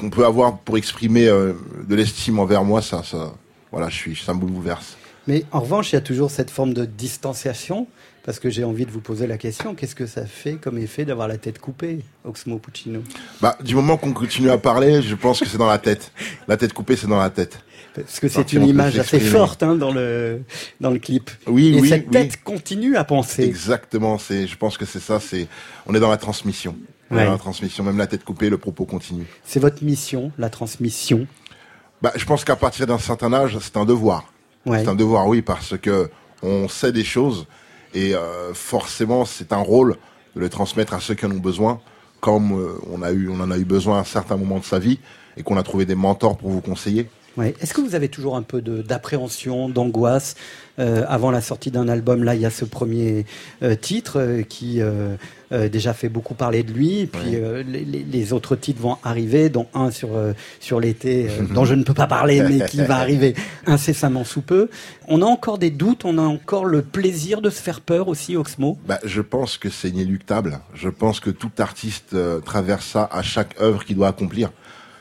qu'on 0.00 0.10
peut 0.10 0.24
avoir 0.24 0.58
pour 0.58 0.78
exprimer 0.78 1.28
euh, 1.28 1.52
de 1.86 1.94
l'estime 1.94 2.38
envers 2.38 2.64
moi, 2.64 2.80
ça, 2.82 3.02
ça, 3.04 3.34
voilà, 3.70 3.88
je 3.88 3.96
suis, 3.96 4.16
ça 4.16 4.34
me 4.34 4.40
bouleverse. 4.40 4.96
Mais 5.26 5.44
en 5.52 5.60
revanche, 5.60 5.92
il 5.92 5.96
y 5.96 5.98
a 5.98 6.00
toujours 6.00 6.30
cette 6.30 6.50
forme 6.50 6.72
de 6.72 6.86
distanciation, 6.86 7.86
parce 8.24 8.40
que 8.40 8.50
j'ai 8.50 8.64
envie 8.64 8.86
de 8.86 8.90
vous 8.90 9.00
poser 9.00 9.26
la 9.26 9.36
question, 9.36 9.74
qu'est-ce 9.74 9.94
que 9.94 10.06
ça 10.06 10.24
fait 10.26 10.54
comme 10.54 10.78
effet 10.78 11.04
d'avoir 11.04 11.28
la 11.28 11.36
tête 11.36 11.58
coupée, 11.58 12.00
Oxmo 12.24 12.58
Puccino? 12.58 13.02
Bah, 13.40 13.56
du 13.62 13.74
moment 13.74 13.96
qu'on 13.96 14.12
continue 14.12 14.50
à 14.50 14.58
parler, 14.58 15.02
je 15.02 15.14
pense 15.14 15.40
que 15.40 15.46
c'est 15.46 15.58
dans 15.58 15.68
la 15.68 15.78
tête. 15.78 16.12
La 16.48 16.56
tête 16.56 16.72
coupée, 16.72 16.96
c'est 16.96 17.06
dans 17.06 17.18
la 17.20 17.30
tête. 17.30 17.60
Parce 17.94 18.20
que 18.20 18.28
c'est 18.28 18.52
une 18.52 18.66
image 18.66 18.98
assez 18.98 19.20
forte 19.20 19.62
hein, 19.62 19.74
dans, 19.74 19.92
le, 19.92 20.42
dans 20.80 20.90
le 20.90 20.98
clip. 20.98 21.30
Oui, 21.46 21.74
Et 21.76 21.80
oui, 21.80 21.88
cette 21.88 22.06
oui. 22.06 22.12
tête 22.12 22.42
continue 22.42 22.96
à 22.96 23.04
penser. 23.04 23.42
Exactement. 23.42 24.16
Je 24.18 24.56
pense 24.56 24.78
que 24.78 24.86
c'est 24.86 25.00
ça. 25.00 25.18
C'est, 25.18 25.48
on 25.86 25.94
est 25.94 26.00
dans 26.00 26.10
la 26.10 26.16
transmission. 26.16 26.76
Ouais. 27.10 27.24
la 27.24 27.38
transmission. 27.38 27.84
Même 27.84 27.98
la 27.98 28.06
tête 28.06 28.24
coupée, 28.24 28.50
le 28.50 28.58
propos 28.58 28.84
continue. 28.84 29.26
C'est 29.44 29.60
votre 29.60 29.82
mission, 29.82 30.32
la 30.38 30.50
transmission. 30.50 31.26
Bah, 32.02 32.12
je 32.14 32.24
pense 32.24 32.44
qu'à 32.44 32.56
partir 32.56 32.86
d'un 32.86 32.98
certain 32.98 33.32
âge, 33.32 33.58
c'est 33.60 33.76
un 33.76 33.84
devoir. 33.84 34.32
Ouais. 34.64 34.82
C'est 34.82 34.88
un 34.88 34.94
devoir, 34.94 35.26
oui, 35.26 35.42
parce 35.42 35.76
que 35.76 36.10
on 36.42 36.68
sait 36.68 36.92
des 36.92 37.04
choses 37.04 37.46
et 37.94 38.14
euh, 38.14 38.54
forcément, 38.54 39.24
c'est 39.24 39.52
un 39.52 39.58
rôle 39.58 39.96
de 40.36 40.40
le 40.40 40.48
transmettre 40.48 40.94
à 40.94 41.00
ceux 41.00 41.14
qui 41.14 41.26
en 41.26 41.30
ont 41.32 41.38
besoin, 41.38 41.80
comme 42.20 42.52
euh, 42.52 42.78
on 42.90 43.02
a 43.02 43.10
eu, 43.10 43.28
on 43.28 43.40
en 43.40 43.50
a 43.50 43.58
eu 43.58 43.64
besoin 43.64 43.98
à 43.98 44.00
un 44.00 44.04
certain 44.04 44.36
moment 44.36 44.58
de 44.58 44.64
sa 44.64 44.78
vie 44.78 45.00
et 45.36 45.42
qu'on 45.42 45.56
a 45.56 45.62
trouvé 45.62 45.84
des 45.84 45.94
mentors 45.94 46.38
pour 46.38 46.50
vous 46.50 46.60
conseiller. 46.60 47.08
Ouais. 47.36 47.54
Est-ce 47.60 47.74
que 47.74 47.80
vous 47.80 47.94
avez 47.94 48.08
toujours 48.08 48.36
un 48.36 48.42
peu 48.42 48.60
d'appréhension, 48.60 49.68
d'angoisse 49.68 50.34
euh, 50.78 51.04
avant 51.08 51.30
la 51.30 51.40
sortie 51.40 51.70
d'un 51.70 51.88
album? 51.88 52.24
Là, 52.24 52.34
il 52.34 52.40
y 52.40 52.46
a 52.46 52.50
ce 52.50 52.64
premier 52.64 53.24
euh, 53.62 53.76
titre 53.76 54.20
euh, 54.20 54.42
qui 54.42 54.80
euh, 55.52 55.60
euh, 55.60 55.68
déjà 55.68 55.92
fait 55.92 56.08
beaucoup 56.08 56.34
parler 56.34 56.62
de 56.62 56.72
lui. 56.72 57.06
Puis 57.06 57.34
euh, 57.34 57.62
les, 57.62 57.84
les, 57.84 58.32
autres 58.32 58.56
titres 58.56 58.80
vont 58.80 58.96
arriver, 59.02 59.48
dont 59.48 59.66
un 59.74 59.90
sur 59.90 60.10
sur 60.60 60.80
l'été, 60.80 61.28
dont 61.54 61.64
je 61.64 61.74
ne 61.74 61.82
peux 61.82 61.94
pas 61.94 62.06
parler, 62.06 62.42
mais 62.42 62.66
qui 62.66 62.82
va 62.82 62.96
arriver 63.00 63.34
incessamment 63.66 64.24
sous 64.24 64.42
peu. 64.42 64.68
On 65.08 65.22
a 65.22 65.26
encore 65.26 65.58
des 65.58 65.70
doutes, 65.70 66.04
on 66.04 66.18
a 66.18 66.22
encore 66.22 66.64
le 66.64 66.82
plaisir 66.82 67.40
de 67.40 67.50
se 67.50 67.60
faire 67.60 67.80
peur 67.80 68.08
aussi, 68.08 68.36
Oxmo. 68.36 68.78
Bah, 68.86 68.98
je 69.04 69.20
pense 69.20 69.58
que 69.58 69.68
c'est 69.68 69.88
inéluctable. 69.88 70.60
Je 70.74 70.88
pense 70.88 71.20
que 71.20 71.30
tout 71.30 71.50
artiste 71.58 72.16
traverse 72.44 72.86
ça 72.86 73.08
à 73.10 73.22
chaque 73.22 73.60
œuvre 73.60 73.84
qu'il 73.84 73.96
doit 73.96 74.08
accomplir. 74.08 74.50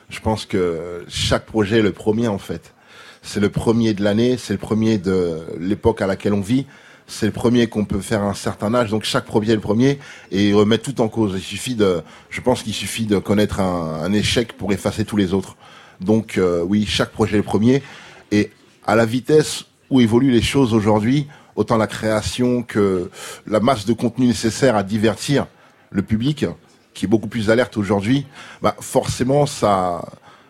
Je 0.09 0.19
pense 0.19 0.45
que 0.45 1.05
chaque 1.07 1.45
projet 1.45 1.79
est 1.79 1.83
le 1.83 1.91
premier 1.91 2.27
en 2.27 2.39
fait. 2.39 2.73
C'est 3.21 3.39
le 3.39 3.49
premier 3.49 3.93
de 3.93 4.03
l'année, 4.03 4.37
c'est 4.37 4.53
le 4.53 4.59
premier 4.59 4.97
de 4.97 5.39
l'époque 5.59 6.01
à 6.01 6.07
laquelle 6.07 6.33
on 6.33 6.41
vit, 6.41 6.65
c'est 7.09 7.25
le 7.25 7.31
premier 7.31 7.67
qu'on 7.67 7.85
peut 7.85 7.99
faire 7.99 8.23
à 8.23 8.27
un 8.27 8.33
certain 8.33 8.73
âge. 8.73 8.91
Donc 8.91 9.03
chaque 9.03 9.25
projet 9.25 9.51
est 9.51 9.55
le 9.55 9.61
premier 9.61 9.99
et 10.31 10.53
remettre 10.53 10.83
tout 10.83 11.01
en 11.01 11.09
cause. 11.09 11.33
Il 11.35 11.41
suffit 11.41 11.75
de, 11.75 12.01
je 12.29 12.39
pense 12.39 12.63
qu'il 12.63 12.73
suffit 12.73 13.05
de 13.05 13.17
connaître 13.17 13.59
un, 13.59 14.03
un, 14.03 14.13
échec 14.13 14.53
pour 14.53 14.71
effacer 14.71 15.03
tous 15.03 15.17
les 15.17 15.33
autres. 15.33 15.57
Donc 15.99 16.37
euh, 16.37 16.63
oui, 16.65 16.85
chaque 16.87 17.11
projet 17.11 17.33
est 17.33 17.37
le 17.37 17.43
premier 17.43 17.83
et 18.31 18.51
à 18.85 18.95
la 18.95 19.05
vitesse 19.05 19.65
où 19.89 19.99
évoluent 19.99 20.31
les 20.31 20.41
choses 20.41 20.73
aujourd'hui, 20.73 21.27
autant 21.55 21.77
la 21.77 21.87
création 21.87 22.63
que 22.63 23.09
la 23.47 23.59
masse 23.59 23.85
de 23.85 23.93
contenu 23.93 24.27
nécessaire 24.27 24.75
à 24.75 24.83
divertir 24.83 25.47
le 25.91 26.03
public, 26.03 26.45
qui 26.93 27.05
est 27.05 27.07
beaucoup 27.07 27.27
plus 27.27 27.49
alerte 27.49 27.75
aujourd'hui, 27.75 28.27
bah 28.61 28.75
forcément 28.79 29.45
ça 29.45 30.05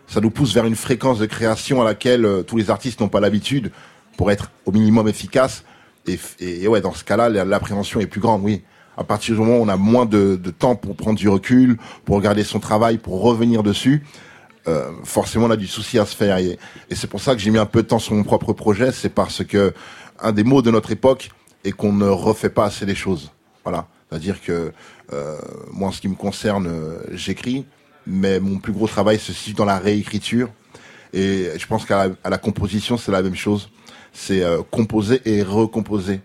ça 0.07 0.21
nous 0.21 0.31
pousse 0.31 0.53
vers 0.53 0.65
une 0.65 0.75
fréquence 0.75 1.19
de 1.19 1.27
création 1.27 1.81
à 1.81 1.85
laquelle 1.85 2.25
euh, 2.25 2.41
tous 2.41 2.57
les 2.57 2.69
artistes 2.71 2.99
n'ont 2.99 3.09
pas 3.09 3.19
l'habitude 3.19 3.71
pour 4.17 4.31
être 4.31 4.51
au 4.65 4.71
minimum 4.71 5.07
efficace. 5.07 5.63
Et, 6.09 6.63
et, 6.63 6.67
ouais, 6.67 6.81
dans 6.81 6.93
ce 6.93 7.03
cas-là, 7.03 7.29
l'appréhension 7.29 7.99
est 7.99 8.07
plus 8.07 8.21
grande, 8.21 8.41
oui. 8.43 8.63
À 8.97 9.03
partir 9.03 9.35
du 9.35 9.39
moment 9.39 9.57
où 9.57 9.61
on 9.61 9.69
a 9.69 9.77
moins 9.77 10.05
de, 10.05 10.37
temps 10.57 10.75
pour 10.75 10.95
prendre 10.95 11.17
du 11.17 11.29
recul, 11.29 11.77
pour 12.03 12.17
regarder 12.17 12.43
son 12.43 12.59
travail, 12.59 12.97
pour 12.97 13.21
revenir 13.21 13.63
dessus, 13.63 14.03
euh, 14.67 14.91
forcément 15.05 15.45
on 15.45 15.51
a 15.51 15.55
du 15.55 15.67
souci 15.67 15.97
à 15.99 16.05
se 16.05 16.15
faire. 16.15 16.37
Et, 16.37 16.59
c'est 16.91 17.09
pour 17.09 17.21
ça 17.21 17.33
que 17.33 17.39
j'ai 17.39 17.51
mis 17.51 17.59
un 17.59 17.65
peu 17.65 17.81
de 17.81 17.87
temps 17.87 17.99
sur 17.99 18.13
mon 18.13 18.23
propre 18.23 18.51
projet, 18.51 18.91
c'est 18.91 19.09
parce 19.09 19.43
que 19.45 19.73
un 20.19 20.33
des 20.33 20.43
mots 20.43 20.61
de 20.61 20.69
notre 20.69 20.91
époque 20.91 21.29
est 21.63 21.71
qu'on 21.71 21.93
ne 21.93 22.07
refait 22.07 22.49
pas 22.49 22.65
assez 22.65 22.85
les 22.85 22.95
choses. 22.95 23.31
Voilà. 23.63 23.87
C'est-à-dire 24.09 24.41
que 24.41 24.73
euh, 25.13 25.37
moi, 25.71 25.89
en 25.89 25.91
ce 25.91 26.01
qui 26.01 26.07
me 26.07 26.15
concerne, 26.15 26.67
euh, 26.67 26.99
j'écris, 27.13 27.65
mais 28.05 28.39
mon 28.39 28.57
plus 28.57 28.73
gros 28.73 28.87
travail 28.87 29.19
se 29.19 29.31
situe 29.31 29.53
dans 29.53 29.65
la 29.65 29.77
réécriture. 29.77 30.49
Et 31.13 31.49
je 31.57 31.65
pense 31.67 31.85
qu'à 31.85 32.09
la, 32.23 32.37
composition, 32.37 32.97
c'est 32.97 33.11
la 33.11 33.21
même 33.21 33.35
chose. 33.35 33.69
C'est 34.21 34.43
euh, 34.43 34.61
composer 34.69 35.21
et 35.25 35.41
recomposer 35.43 36.19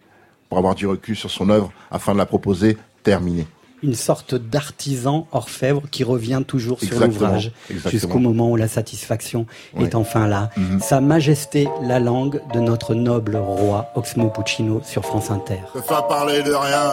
pour 0.49 0.59
avoir 0.59 0.75
du 0.75 0.87
recul 0.87 1.15
sur 1.15 1.31
son 1.31 1.49
œuvre 1.49 1.73
afin 1.93 2.13
de 2.13 2.19
la 2.19 2.27
proposer 2.27 2.77
terminée. 3.05 3.47
Une 3.85 3.95
sorte 3.95 4.35
d'artisan 4.35 5.29
orfèvre 5.31 5.83
qui 5.91 6.03
revient 6.05 6.43
toujours 6.47 6.81
sur 6.81 6.99
l'ouvrage 6.99 7.53
jusqu'au 7.87 8.19
moment 8.19 8.51
où 8.51 8.57
la 8.57 8.67
satisfaction 8.67 9.47
oui. 9.75 9.85
est 9.85 9.95
enfin 9.95 10.27
là. 10.27 10.51
Mm 10.57 10.63
-hmm. 10.63 10.81
Sa 10.81 11.01
Majesté 11.01 11.69
la 11.83 12.01
langue 12.01 12.41
de 12.53 12.61
notre 12.61 12.95
noble 12.95 13.37
roi 13.37 13.93
Oxmo 13.95 14.31
Puccino 14.31 14.81
sur 14.85 15.03
France 15.05 15.31
Inter. 15.31 15.61
Je 15.75 15.81
peux 15.81 15.87
pas 15.87 16.03
parler 16.03 16.43
de 16.43 16.55
rien. 16.67 16.87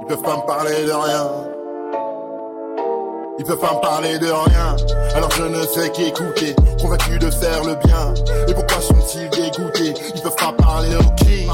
Ils 0.00 0.06
peuvent 0.08 0.22
pas 0.22 0.36
me 0.36 0.46
parler 0.46 0.84
de 0.84 0.96
rien. 1.06 1.51
Ils 3.38 3.44
peuvent 3.44 3.58
pas 3.58 3.74
me 3.74 3.80
parler 3.80 4.18
de 4.18 4.26
rien, 4.26 4.76
alors 5.14 5.30
je 5.30 5.42
ne 5.44 5.62
sais 5.66 5.90
qu'écouter, 5.90 6.54
convaincu 6.80 7.18
de 7.18 7.30
faire 7.30 7.64
le 7.64 7.74
bien. 7.86 8.14
Et 8.46 8.54
pourquoi 8.54 8.80
sont-ils 8.80 9.28
dégoûtés? 9.30 9.94
Ils 10.14 10.20
peuvent 10.20 10.36
pas 10.36 10.52
parler 10.52 10.94
au 10.96 11.24
king, 11.24 11.48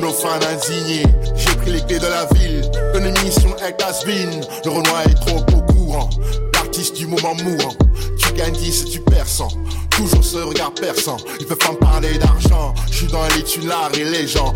nos 0.00 0.10
fans 0.10 0.40
indignés. 0.50 1.04
J'ai 1.36 1.54
pris 1.56 1.72
les 1.72 1.82
clés 1.82 1.98
de 1.98 2.06
la 2.06 2.24
ville, 2.34 2.70
ton 2.92 3.04
émission 3.04 3.54
est 3.58 3.82
has-been. 3.82 4.44
Le 4.64 4.70
Renoir 4.70 5.02
est 5.02 5.26
trop 5.26 5.38
au 5.38 5.72
courant, 5.72 6.10
l'artiste 6.54 6.96
du 6.96 7.06
moment 7.06 7.34
mourant. 7.44 7.74
Tu 8.18 8.32
gagnes 8.32 8.54
10 8.54 8.82
et 8.82 8.90
tu 8.90 9.00
perds 9.00 9.28
100. 9.28 9.48
Toujours 9.90 10.24
ce 10.24 10.38
regard 10.38 10.72
perçant, 10.72 11.18
ils 11.38 11.46
peuvent 11.46 11.58
pas 11.58 11.72
me 11.72 11.78
parler 11.78 12.18
d'argent. 12.18 12.74
Je 12.90 12.96
suis 12.96 13.06
dans 13.08 13.22
les 13.22 13.66
l'art 13.66 13.90
et 13.94 14.04
les 14.04 14.26
gens. 14.26 14.52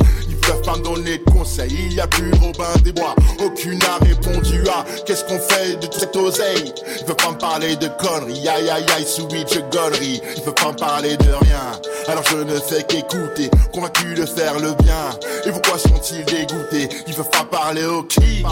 Peuvent 0.49 0.62
pas 0.62 0.76
me 0.76 0.83
donner 0.83 1.19
de 1.19 1.25
conseils. 1.31 1.76
Il 1.87 1.95
y 1.95 2.00
a 2.00 2.07
plus 2.07 2.31
Robin 2.40 2.64
des 2.83 2.93
Bois. 2.93 3.14
Aucune 3.45 3.78
n'a 3.78 3.99
répondu 4.00 4.62
à 4.69 4.85
qu'est-ce 5.05 5.25
qu'on 5.25 5.38
fait 5.38 5.76
de 5.76 5.87
toute 5.87 6.00
cette 6.00 6.17
oseille. 6.17 6.73
Ils 7.00 7.05
peuvent 7.05 7.17
pas 7.17 7.31
me 7.31 7.38
parler 7.38 7.76
de 7.76 7.88
conneries. 7.88 8.49
Aïe 8.49 8.71
aïe 8.71 8.87
aïe, 8.97 9.07
switch 9.07 9.59
gonnerie. 9.71 10.21
Ils 10.37 10.43
peuvent 10.43 10.55
pas 10.55 10.73
me 10.73 10.76
parler 10.76 11.17
de 11.17 11.31
rien. 11.43 11.81
Alors 12.09 12.25
je 12.31 12.38
ne 12.38 12.59
fais 12.59 12.83
qu'écouter, 12.85 13.50
convaincu 13.73 14.14
de 14.14 14.25
faire 14.25 14.59
le 14.59 14.73
bien. 14.83 15.11
Et 15.45 15.50
pourquoi 15.50 15.78
sont-ils 15.78 16.25
dégoûtés? 16.25 16.88
Ils 17.07 17.14
peuvent 17.14 17.31
pas 17.31 17.45
parler 17.45 17.85
au 17.85 18.02
qui 18.05 18.43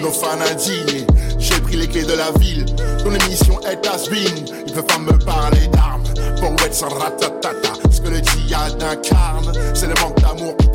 Nos 0.00 0.12
fans 0.12 0.40
indignés. 0.50 1.06
J'ai 1.38 1.60
pris 1.60 1.76
les 1.76 1.86
clés 1.86 2.04
de 2.04 2.14
la 2.14 2.30
ville. 2.38 2.64
Ton 3.04 3.14
émission 3.14 3.60
est 3.60 3.86
has-been. 3.86 4.46
Ils 4.66 4.72
peuvent 4.72 4.84
pas 4.86 4.98
me 4.98 5.18
parler 5.18 5.66
d'armes. 5.68 6.04
Poète 6.40 6.74
sans 6.74 6.88
ratatata. 6.88 7.72
Ce 7.90 8.00
que 8.00 8.08
le 8.08 8.18
djihad 8.18 8.82
incarne, 8.82 9.52
c'est 9.74 9.86
le 9.86 9.94
manque 10.00 10.20
d'amour 10.20 10.56
qui 10.56 10.68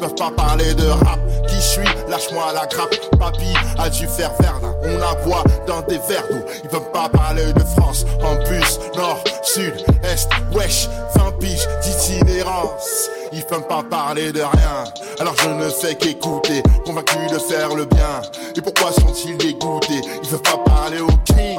peuvent 0.00 0.14
pas 0.14 0.30
parler 0.30 0.74
de 0.74 0.86
rap. 0.86 1.20
Qui 1.46 1.56
je 1.56 1.60
suis 1.60 1.84
Lâche-moi 2.08 2.52
la 2.54 2.66
grappe. 2.66 2.94
Papy 3.18 3.52
a 3.78 3.90
dû 3.90 4.06
faire 4.06 4.32
Verdun? 4.40 4.74
On 4.82 4.98
la 4.98 5.14
boit 5.26 5.44
dans 5.66 5.82
des 5.82 5.98
verres 6.08 6.26
d'eau. 6.30 6.44
Ils 6.64 6.70
peuvent 6.70 6.90
pas 6.92 7.08
parler 7.08 7.52
de 7.52 7.60
France. 7.76 8.04
En 8.22 8.34
bus, 8.48 8.80
nord, 8.96 9.22
sud, 9.42 9.74
est, 10.02 10.28
wesh. 10.56 10.88
20 11.16 11.38
piges 11.38 11.68
d'itinérance. 11.82 13.10
Ils 13.32 13.44
peuvent 13.44 13.66
pas 13.68 13.82
parler 13.82 14.32
de 14.32 14.40
rien. 14.40 14.84
Alors 15.20 15.34
je 15.36 15.48
ne 15.48 15.68
fais 15.68 15.94
qu'écouter, 15.94 16.62
convaincu 16.84 17.18
de 17.30 17.38
faire 17.38 17.74
le 17.74 17.84
bien. 17.84 18.22
Et 18.56 18.60
pourquoi 18.60 18.92
sont-ils 18.92 19.36
dégoûtés? 19.36 20.00
Ils 20.22 20.28
peuvent 20.28 20.42
pas 20.42 20.58
parler 20.64 21.00
au 21.00 21.08
king. 21.24 21.58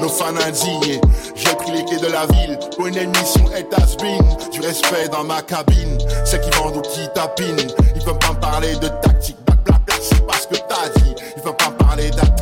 Nos 0.00 0.08
fans 0.08 0.36
indignés. 0.46 1.00
J'ai 1.34 1.54
pris 1.54 1.72
les 1.72 1.84
clés 1.84 1.98
de 1.98 2.08
la 2.08 2.26
ville. 2.26 2.58
Pour 2.76 2.88
une 2.88 2.96
émission 2.96 3.44
est 3.54 3.72
has 3.74 3.96
been. 3.96 4.22
Du 4.50 4.60
respect 4.60 5.08
dans 5.10 5.24
ma 5.24 5.42
cabine. 5.42 5.98
Ceux 6.24 6.38
qui 6.38 6.50
vendent 6.50 6.76
ou 6.76 6.82
qui 6.82 7.08
tapinent. 7.14 7.51
Ils 7.58 8.04
peuvent 8.04 8.18
pas 8.18 8.32
me 8.32 8.40
parler 8.40 8.74
de 8.76 8.88
tactique. 9.02 9.36
Blablabla, 9.46 9.94
c'est 10.00 10.26
pas 10.26 10.34
ce 10.34 10.46
que 10.48 10.60
t'as 10.68 10.88
dit. 11.00 11.14
Ils 11.36 11.42
peuvent 11.42 11.56
pas 11.56 11.70
parler 11.70 12.10
d'attaque. 12.10 12.38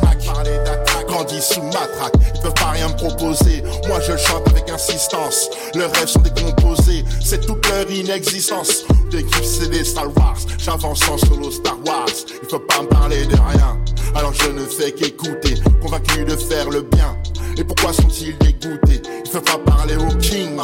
Grandis 1.07 1.41
sous 1.41 1.61
matraque. 1.63 2.13
Ils 2.35 2.41
peuvent 2.41 2.53
pas 2.53 2.71
rien 2.71 2.87
me 2.87 2.95
proposer. 2.95 3.63
Moi 3.87 3.99
je 3.99 4.15
chante 4.17 4.47
avec 4.47 4.69
insistance. 4.69 5.49
Leurs 5.75 5.91
rêves 5.93 6.07
sont 6.07 6.21
décomposés. 6.21 7.03
C'est 7.23 7.45
toute 7.45 7.67
leur 7.69 7.89
inexistence. 7.91 8.83
L'équipe 9.11 9.43
c'est 9.43 9.69
des 9.69 9.83
Star 9.83 10.07
Wars? 10.17 10.37
J'avance 10.57 11.01
en 11.09 11.17
solo 11.17 11.51
Star 11.51 11.77
Wars. 11.85 12.05
Ils 12.41 12.47
peuvent 12.47 12.59
pas 12.61 12.81
me 12.81 12.87
parler 12.87 13.25
de 13.25 13.35
rien. 13.35 13.77
Alors 14.15 14.33
je 14.33 14.49
ne 14.49 14.65
fais 14.65 14.91
qu'écouter. 14.91 15.55
Convaincu 15.81 16.23
de 16.25 16.35
faire 16.35 16.69
le 16.69 16.81
bien. 16.81 17.17
Et 17.57 17.63
pourquoi 17.63 17.91
sont-ils 17.93 18.37
dégoûtés? 18.37 19.01
Ils 19.25 19.31
peuvent 19.31 19.41
pas 19.43 19.57
parler 19.57 19.95
au 19.95 20.15
king. 20.17 20.55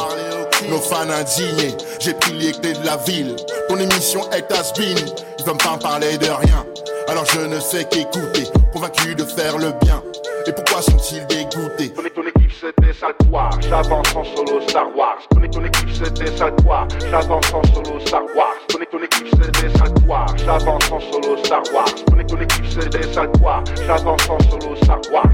Nos 0.70 0.78
fans 0.78 1.08
indignés. 1.10 1.74
J'ai 2.00 2.14
pris 2.14 2.32
les 2.32 2.52
clés 2.52 2.72
de 2.72 2.84
la 2.84 2.96
ville. 2.98 3.36
Ton 3.68 3.78
émission 3.78 4.30
est 4.32 4.50
has-been. 4.52 4.98
Ils 5.38 5.44
peuvent 5.44 5.56
pas 5.58 5.76
parler 5.78 6.18
de 6.18 6.26
rien. 6.26 6.64
Alors 7.08 7.24
je 7.26 7.40
ne 7.40 7.58
fais 7.58 7.84
qu'écouter. 7.84 8.44
Convaincu 8.72 9.14
de 9.14 9.24
faire 9.24 9.58
le 9.58 9.72
bien. 9.82 10.02
Et 10.46 10.52
pourquoi 10.52 10.82
sont-ils 10.82 11.26
dégoûtés? 11.26 11.92
C'était 12.60 12.92
ça 12.92 13.06
toi, 13.28 13.50
j'avance 13.60 14.16
en 14.16 14.24
solo 14.24 14.60
Star 14.68 14.96
Wars. 14.96 15.18
Ton, 15.30 15.40
ton 15.48 15.64
équipe 15.64 15.90
c'était 15.92 16.36
ça 16.36 16.50
toi, 16.50 16.86
j'avance 17.10 17.52
en 17.54 17.62
solo 17.64 18.00
Star 18.00 18.22
Wars. 18.36 18.54
Ton, 18.68 18.78
ton 18.90 18.98
équipe 19.04 19.28
c'était 19.42 19.68
ça 19.78 19.84
toi, 19.90 20.26
j'avance 20.36 20.90
en 20.90 21.00
solo 21.00 21.36
Star 21.44 21.62
Wars. 21.74 21.94
Ton, 22.06 22.24
ton 22.24 22.40
équipe 22.40 22.66
c'était 22.66 23.12
ça 23.12 23.26
toi, 23.26 23.62
j'avance 23.86 24.28
en 24.30 24.38
solo 24.50 24.76
Star 24.76 24.98
Wars. 25.12 25.32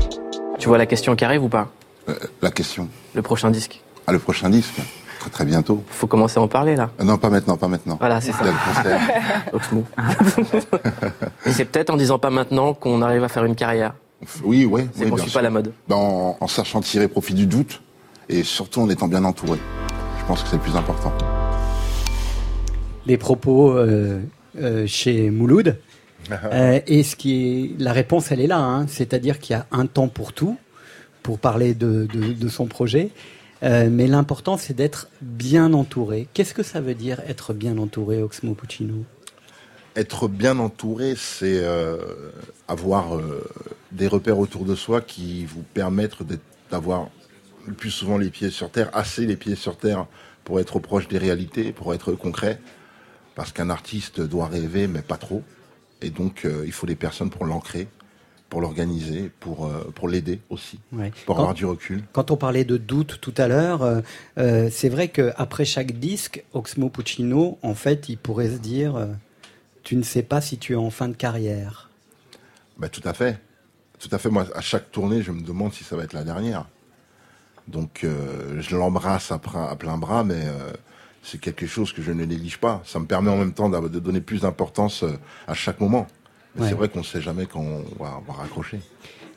Tu 0.59 0.69
vois 0.69 0.79
la 0.79 0.87
question 0.87 1.17
qui 1.17 1.25
arrive 1.25 1.45
ou 1.45 1.49
pas? 1.49 1.69
Euh, 2.09 2.15
La 2.43 2.51
question. 2.51 2.89
Le 3.15 3.23
prochain 3.23 3.51
disque. 3.51 3.81
Ah, 4.07 4.13
le 4.13 4.19
prochain 4.19 4.51
disque 4.51 4.75
Très, 5.21 5.31
très 5.31 5.45
bientôt. 5.47 5.83
Faut 5.89 6.07
commencer 6.07 6.39
à 6.39 6.43
en 6.43 6.49
parler 6.49 6.77
là. 6.77 6.91
Euh, 7.01 7.05
non, 7.05 7.17
pas 7.17 7.31
maintenant, 7.31 7.57
pas 7.57 7.69
maintenant. 7.69 7.97
Voilà, 7.99 8.21
c'est 8.21 8.33
ça. 8.33 8.45
Oxmo. 9.55 9.85
Et 11.47 11.53
c'est 11.53 11.65
peut-être 11.65 11.89
en 11.91 11.97
disant 11.97 12.19
pas 12.19 12.29
maintenant 12.29 12.75
qu'on 12.75 13.01
arrive 13.01 13.25
à 13.25 13.29
faire 13.29 13.45
une 13.47 13.57
carrière. 13.57 13.95
Oui, 14.45 14.65
oui. 14.65 14.83
C'est 14.95 15.05
oui, 15.05 15.11
qu'on 15.11 15.17
bien 15.17 15.25
suit 15.25 15.31
sûr. 15.31 15.39
pas 15.41 15.43
la 15.43 15.51
mode. 15.51 15.73
Ben, 15.89 15.97
en, 15.97 16.37
en 16.41 16.47
sachant 16.49 16.81
tirer 16.81 17.09
profit 17.09 17.35
du 17.35 17.47
doute 17.47 17.83
et 18.29 18.43
surtout 18.43 18.81
en 18.81 18.89
étant 18.91 19.09
bien 19.09 19.25
entouré. 19.25 19.59
Je 20.21 20.25
pense 20.27 20.43
que 20.43 20.49
c'est 20.49 20.57
le 20.57 20.63
plus 20.63 20.77
important. 20.77 21.13
Les 23.07 23.19
propos 23.19 23.73
euh, 23.77 24.21
euh, 24.61 24.87
chez 24.87 25.31
Mouloud. 25.31 25.77
Euh, 26.31 26.81
et 26.87 27.03
ce 27.03 27.17
qui 27.17 27.75
est, 27.77 27.79
la 27.79 27.93
réponse, 27.93 28.33
elle 28.33 28.41
est 28.41 28.47
là. 28.47 28.59
Hein. 28.59 28.87
C'est-à-dire 28.89 29.39
qu'il 29.39 29.55
y 29.55 29.59
a 29.59 29.67
un 29.71 29.85
temps 29.85 30.09
pour 30.09 30.33
tout, 30.33 30.57
pour 31.23 31.39
parler 31.39 31.75
de, 31.75 32.09
de, 32.11 32.33
de 32.33 32.49
son 32.49 32.65
projet. 32.65 33.11
Euh, 33.63 33.89
mais 33.91 34.07
l'important, 34.07 34.57
c'est 34.57 34.73
d'être 34.73 35.09
bien 35.21 35.75
entouré. 35.75 36.27
Qu'est-ce 36.33 36.55
que 36.55 36.63
ça 36.63 36.81
veut 36.81 36.95
dire 36.95 37.21
être 37.29 37.53
bien 37.53 37.77
entouré, 37.77 38.23
Oxmo 38.23 38.55
Puccino? 38.55 39.05
Être 39.97 40.29
bien 40.29 40.59
entouré, 40.59 41.15
c'est 41.17 41.61
euh, 41.63 41.99
avoir 42.69 43.17
euh, 43.17 43.45
des 43.93 44.09
repères 44.09 44.39
autour 44.39 44.65
de 44.65 44.75
soi 44.75 45.01
qui 45.01 45.45
vous 45.45 45.63
permettent 45.63 46.17
d'avoir 46.71 47.09
le 47.67 47.75
plus 47.75 47.91
souvent 47.91 48.19
les 48.19 48.31
pieds 48.31 48.51
sur 48.51 48.71
terre, 48.71 48.91
assez 48.93 49.27
les 49.27 49.37
pieds 49.37 49.57
sur 49.57 49.77
terre 49.77 50.07
pour 50.45 50.61
être 50.61 50.79
proche 50.79 51.09
des 51.09 51.19
réalités, 51.19 51.73
pour 51.73 51.95
être 51.95 52.13
concret. 52.13 52.61
Parce 53.35 53.53
qu'un 53.53 53.71
artiste 53.71 54.21
doit 54.21 54.47
rêver, 54.47 54.87
mais 54.87 55.03
pas 55.03 55.17
trop. 55.17 55.43
Et 56.03 56.11
donc, 56.11 56.45
euh, 56.45 56.63
il 56.67 56.73
faut 56.73 56.87
des 56.87 56.95
personnes 56.95 57.31
pour 57.31 57.47
l'ancrer, 57.47 57.89
pour 58.49 58.61
l'organiser, 58.61 59.31
pour, 59.41 59.67
euh, 59.67 59.91
pour 59.95 60.09
l'aider 60.09 60.41
aussi, 60.51 60.79
pour 61.27 61.39
avoir 61.39 61.55
du 61.55 61.65
recul. 61.65 62.05
Quand 62.13 62.31
on 62.31 62.37
parlait 62.37 62.65
de 62.65 62.77
doute 62.77 63.19
tout 63.21 63.35
à 63.37 63.49
l'heure, 63.49 64.03
euh, 64.39 64.69
c'est 64.71 64.89
vrai 64.89 65.09
qu'après 65.09 65.65
chaque 65.65 65.99
disque, 65.99 66.45
Oxmo 66.53 66.91
Puccino, 66.91 67.59
en 67.63 67.75
fait, 67.75 68.09
il 68.09 68.19
pourrait 68.19 68.51
se 68.51 68.59
dire 68.59 69.09
Tu 69.85 69.97
ne 69.97 70.03
sais 70.03 70.23
pas 70.23 70.41
si 70.41 70.59
tu 70.59 70.73
es 70.73 70.77
en 70.77 70.91
fin 70.91 71.09
de 71.09 71.15
carrière. 71.15 71.91
Ben, 72.79 72.89
tout 72.89 73.03
à 73.05 73.15
fait. 73.15 73.39
Tout 74.01 74.09
à 74.11 74.19
fait. 74.19 74.31
Moi, 74.31 74.47
à 74.55 74.61
chaque 74.61 74.91
tournée, 74.91 75.23
je 75.23 75.31
me 75.31 75.43
demande 75.43 75.73
si 75.73 75.85
ça 75.85 75.97
va 75.97 76.05
être 76.05 76.13
la 76.13 76.25
dernière. 76.25 76.67
Donc, 77.69 78.05
je 78.05 78.77
l'embrasse 78.77 79.31
à, 79.31 79.41
à, 79.71 79.77
plein 79.77 79.97
bras, 79.97 80.25
mais 80.25 80.43
c'est 81.25 81.41
quelque 81.41 81.67
chose 81.67 81.93
que 81.93 82.03
je 82.03 82.13
ne 82.13 82.25
néglige 82.25 82.59
pas. 82.59 82.83
Ça 82.85 83.01
me 83.01 83.07
permet 83.07 83.31
en 83.31 83.37
même 83.37 83.55
temps 83.55 83.69
de 83.69 83.99
donner 83.99 84.21
plus 84.21 84.43
d'importance 84.43 85.03
euh, 85.03 85.13
à 85.49 85.55
chaque 85.55 85.81
moment. 85.81 86.07
Mais 86.55 86.69
c'est 86.69 86.75
vrai 86.75 86.89
qu'on 86.89 87.01
ne 87.01 87.05
sait 87.05 87.21
jamais 87.21 87.47
quand 87.47 87.61
on 87.61 88.05
va, 88.05 88.21
raccrocher. 88.29 88.79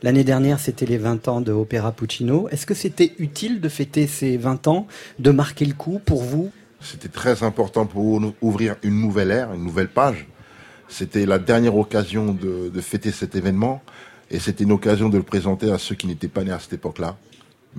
L'année 0.04 0.24
dernière, 0.24 0.60
c'était 0.60 0.86
les 0.86 1.00
20 1.00 1.28
ans 1.30 1.42
de 1.42 1.52
Opéra 1.52 1.92
Puccino. 1.92 2.48
Est-ce 2.50 2.68
que 2.68 2.76
c'était 2.76 3.14
utile 3.18 3.60
de 3.60 3.70
fêter 3.70 4.06
ces 4.06 4.38
20 4.38 4.68
ans, 4.68 4.86
de 5.18 5.32
marquer 5.32 5.66
le 5.66 5.74
coup 5.74 6.00
pour 6.06 6.22
vous? 6.22 6.52
C'était 6.80 7.08
très 7.08 7.42
important 7.42 7.88
pour 7.88 8.22
ouvrir 8.42 8.76
une 8.84 9.02
nouvelle 9.02 9.32
ère, 9.32 9.52
une 9.54 9.64
nouvelle 9.64 9.90
page. 9.90 10.28
C'était 10.90 11.26
la 11.26 11.40
dernière 11.40 11.76
occasion 11.76 12.34
de, 12.34 12.70
de 12.70 12.82
fêter 12.82 13.12
cet 13.12 13.36
événement 13.36 13.82
et 14.30 14.40
c'était 14.40 14.64
une 14.64 14.72
occasion 14.72 15.10
de 15.10 15.18
le 15.18 15.24
présenter 15.24 15.72
à 15.72 15.78
ceux 15.78 15.96
qui 15.96 16.08
n'étaient 16.08 16.28
pas 16.28 16.44
nés 16.44 16.52
à 16.52 16.60
cette 16.60 16.74
époque-là 16.74 17.18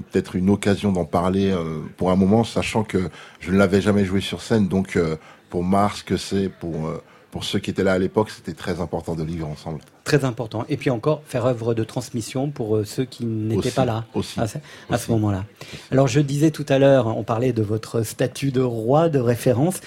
peut-être 0.03 0.37
une 0.37 0.51
occasion 0.51 0.93
d'en 0.93 1.05
parler 1.05 1.51
euh, 1.51 1.81
pour 1.97 2.11
un 2.11 2.17
moment, 2.17 2.45
sachant 2.45 2.85
que 2.85 3.11
je 3.41 3.51
ne 3.51 3.59
l'avais 3.59 3.81
jamais 3.81 4.05
joué 4.05 4.21
sur 4.21 4.41
scène. 4.41 4.69
Donc 4.69 4.97
euh, 4.97 5.17
pour 5.51 5.65
Mars, 5.65 6.03
que 6.03 6.17
c'est 6.17 6.49
pour 6.49 6.87
euh, 6.87 7.03
pour 7.31 7.45
ceux 7.45 7.59
qui 7.59 7.69
étaient 7.69 7.85
là 7.85 7.93
à 7.93 7.99
l'époque, 7.99 8.31
c'était 8.31 8.55
très 8.55 8.81
important 8.81 9.15
de 9.15 9.23
vivre 9.23 9.47
ensemble. 9.47 9.81
Très 10.05 10.25
important. 10.25 10.65
Et 10.71 10.79
puis 10.79 10.89
encore, 10.89 11.23
faire 11.27 11.45
œuvre 11.45 11.75
de 11.75 11.85
transmission 11.85 12.51
pour 12.51 12.81
ceux 12.87 13.05
qui 13.05 13.27
n'étaient 13.27 13.71
pas 13.71 13.85
là 13.85 14.07
aussi, 14.15 14.41
à, 14.41 14.99
ce 14.99 15.11
moment-là. 15.11 15.45
Alors 15.91 16.09
je 16.09 16.21
disais 16.21 16.51
tout 16.51 16.65
à 16.71 16.79
l'heure, 16.79 17.07
on 17.07 17.25
parlait 17.25 17.53
de 17.53 17.63
votre 17.63 18.03
statut 18.03 18.51
de 18.51 18.63
roi 18.63 19.11
de 19.11 19.19
référence. 19.19 19.83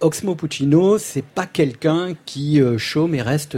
Oxmo 0.00 0.34
Puccino, 0.34 0.98
c'est 0.98 1.24
pas 1.24 1.46
quelqu'un 1.46 2.14
qui 2.26 2.60
chôme 2.78 3.14
et 3.14 3.22
reste 3.22 3.56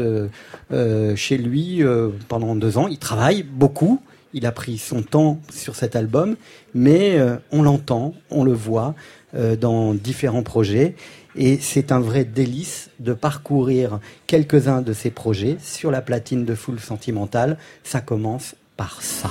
chez 1.16 1.38
lui 1.38 1.82
pendant 2.28 2.54
deux 2.56 2.78
ans. 2.78 2.88
Il 2.88 2.98
travaille 2.98 3.42
beaucoup. 3.42 4.00
Il 4.34 4.46
a 4.46 4.52
pris 4.52 4.78
son 4.78 5.02
temps 5.02 5.38
sur 5.50 5.76
cet 5.76 5.94
album, 5.94 6.36
mais 6.74 7.18
euh, 7.18 7.36
on 7.50 7.62
l'entend, 7.62 8.14
on 8.30 8.44
le 8.44 8.52
voit 8.52 8.94
euh, 9.34 9.56
dans 9.56 9.92
différents 9.94 10.42
projets. 10.42 10.96
Et 11.36 11.58
c'est 11.58 11.92
un 11.92 12.00
vrai 12.00 12.24
délice 12.24 12.90
de 12.98 13.12
parcourir 13.12 14.00
quelques-uns 14.26 14.82
de 14.82 14.92
ces 14.92 15.10
projets 15.10 15.56
sur 15.62 15.90
la 15.90 16.00
platine 16.02 16.44
de 16.44 16.54
Full 16.54 16.80
Sentimental. 16.80 17.58
Ça 17.84 18.00
commence 18.00 18.54
par 18.76 19.00
ça. 19.02 19.30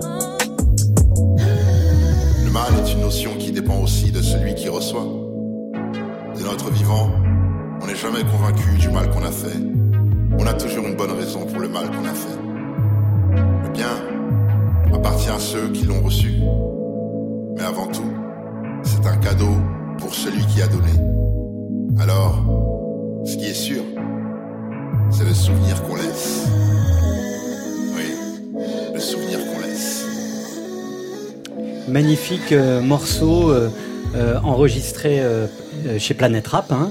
Le 2.51 2.55
mal 2.55 2.85
est 2.85 2.91
une 2.91 2.99
notion 2.99 3.31
qui 3.37 3.53
dépend 3.53 3.79
aussi 3.79 4.11
de 4.11 4.21
celui 4.21 4.53
qui 4.55 4.67
reçoit. 4.67 5.07
De 6.35 6.43
notre 6.43 6.69
vivant, 6.69 7.09
on 7.81 7.87
n'est 7.87 7.95
jamais 7.95 8.23
convaincu 8.29 8.77
du 8.77 8.89
mal 8.89 9.09
qu'on 9.09 9.23
a 9.23 9.31
fait. 9.31 9.55
On 10.37 10.45
a 10.45 10.53
toujours 10.55 10.85
une 10.85 10.97
bonne 10.97 11.13
raison 11.13 11.45
pour 11.45 11.61
le 11.61 11.69
mal 11.69 11.89
qu'on 11.89 12.03
a 12.03 12.13
fait. 12.13 12.37
Le 13.63 13.69
bien 13.69 13.87
appartient 14.93 15.29
à 15.29 15.39
ceux 15.39 15.69
qui 15.69 15.85
l'ont 15.85 16.01
reçu. 16.01 16.33
Mais 17.55 17.63
avant 17.63 17.87
tout, 17.87 18.11
c'est 18.83 19.07
un 19.07 19.15
cadeau 19.15 19.55
pour 19.97 20.13
celui 20.13 20.45
qui 20.47 20.61
a 20.61 20.67
donné. 20.67 20.91
Alors, 22.01 22.43
ce 23.23 23.37
qui 23.37 23.45
est 23.45 23.53
sûr, 23.53 23.81
c'est 25.09 25.23
le 25.23 25.33
souvenir 25.33 25.81
qu'on 25.83 25.95
laisse. 25.95 26.49
Oui, 27.95 28.13
le 28.93 28.99
souvenir 28.99 29.39
qu'on 29.39 29.53
laisse. 29.53 29.60
Magnifique 31.87 32.51
euh, 32.51 32.81
morceau 32.81 33.51
euh, 33.51 33.69
euh, 34.15 34.39
enregistré 34.43 35.21
chez 35.97 36.13
Planet 36.13 36.45
Rap, 36.47 36.71
hein, 36.71 36.89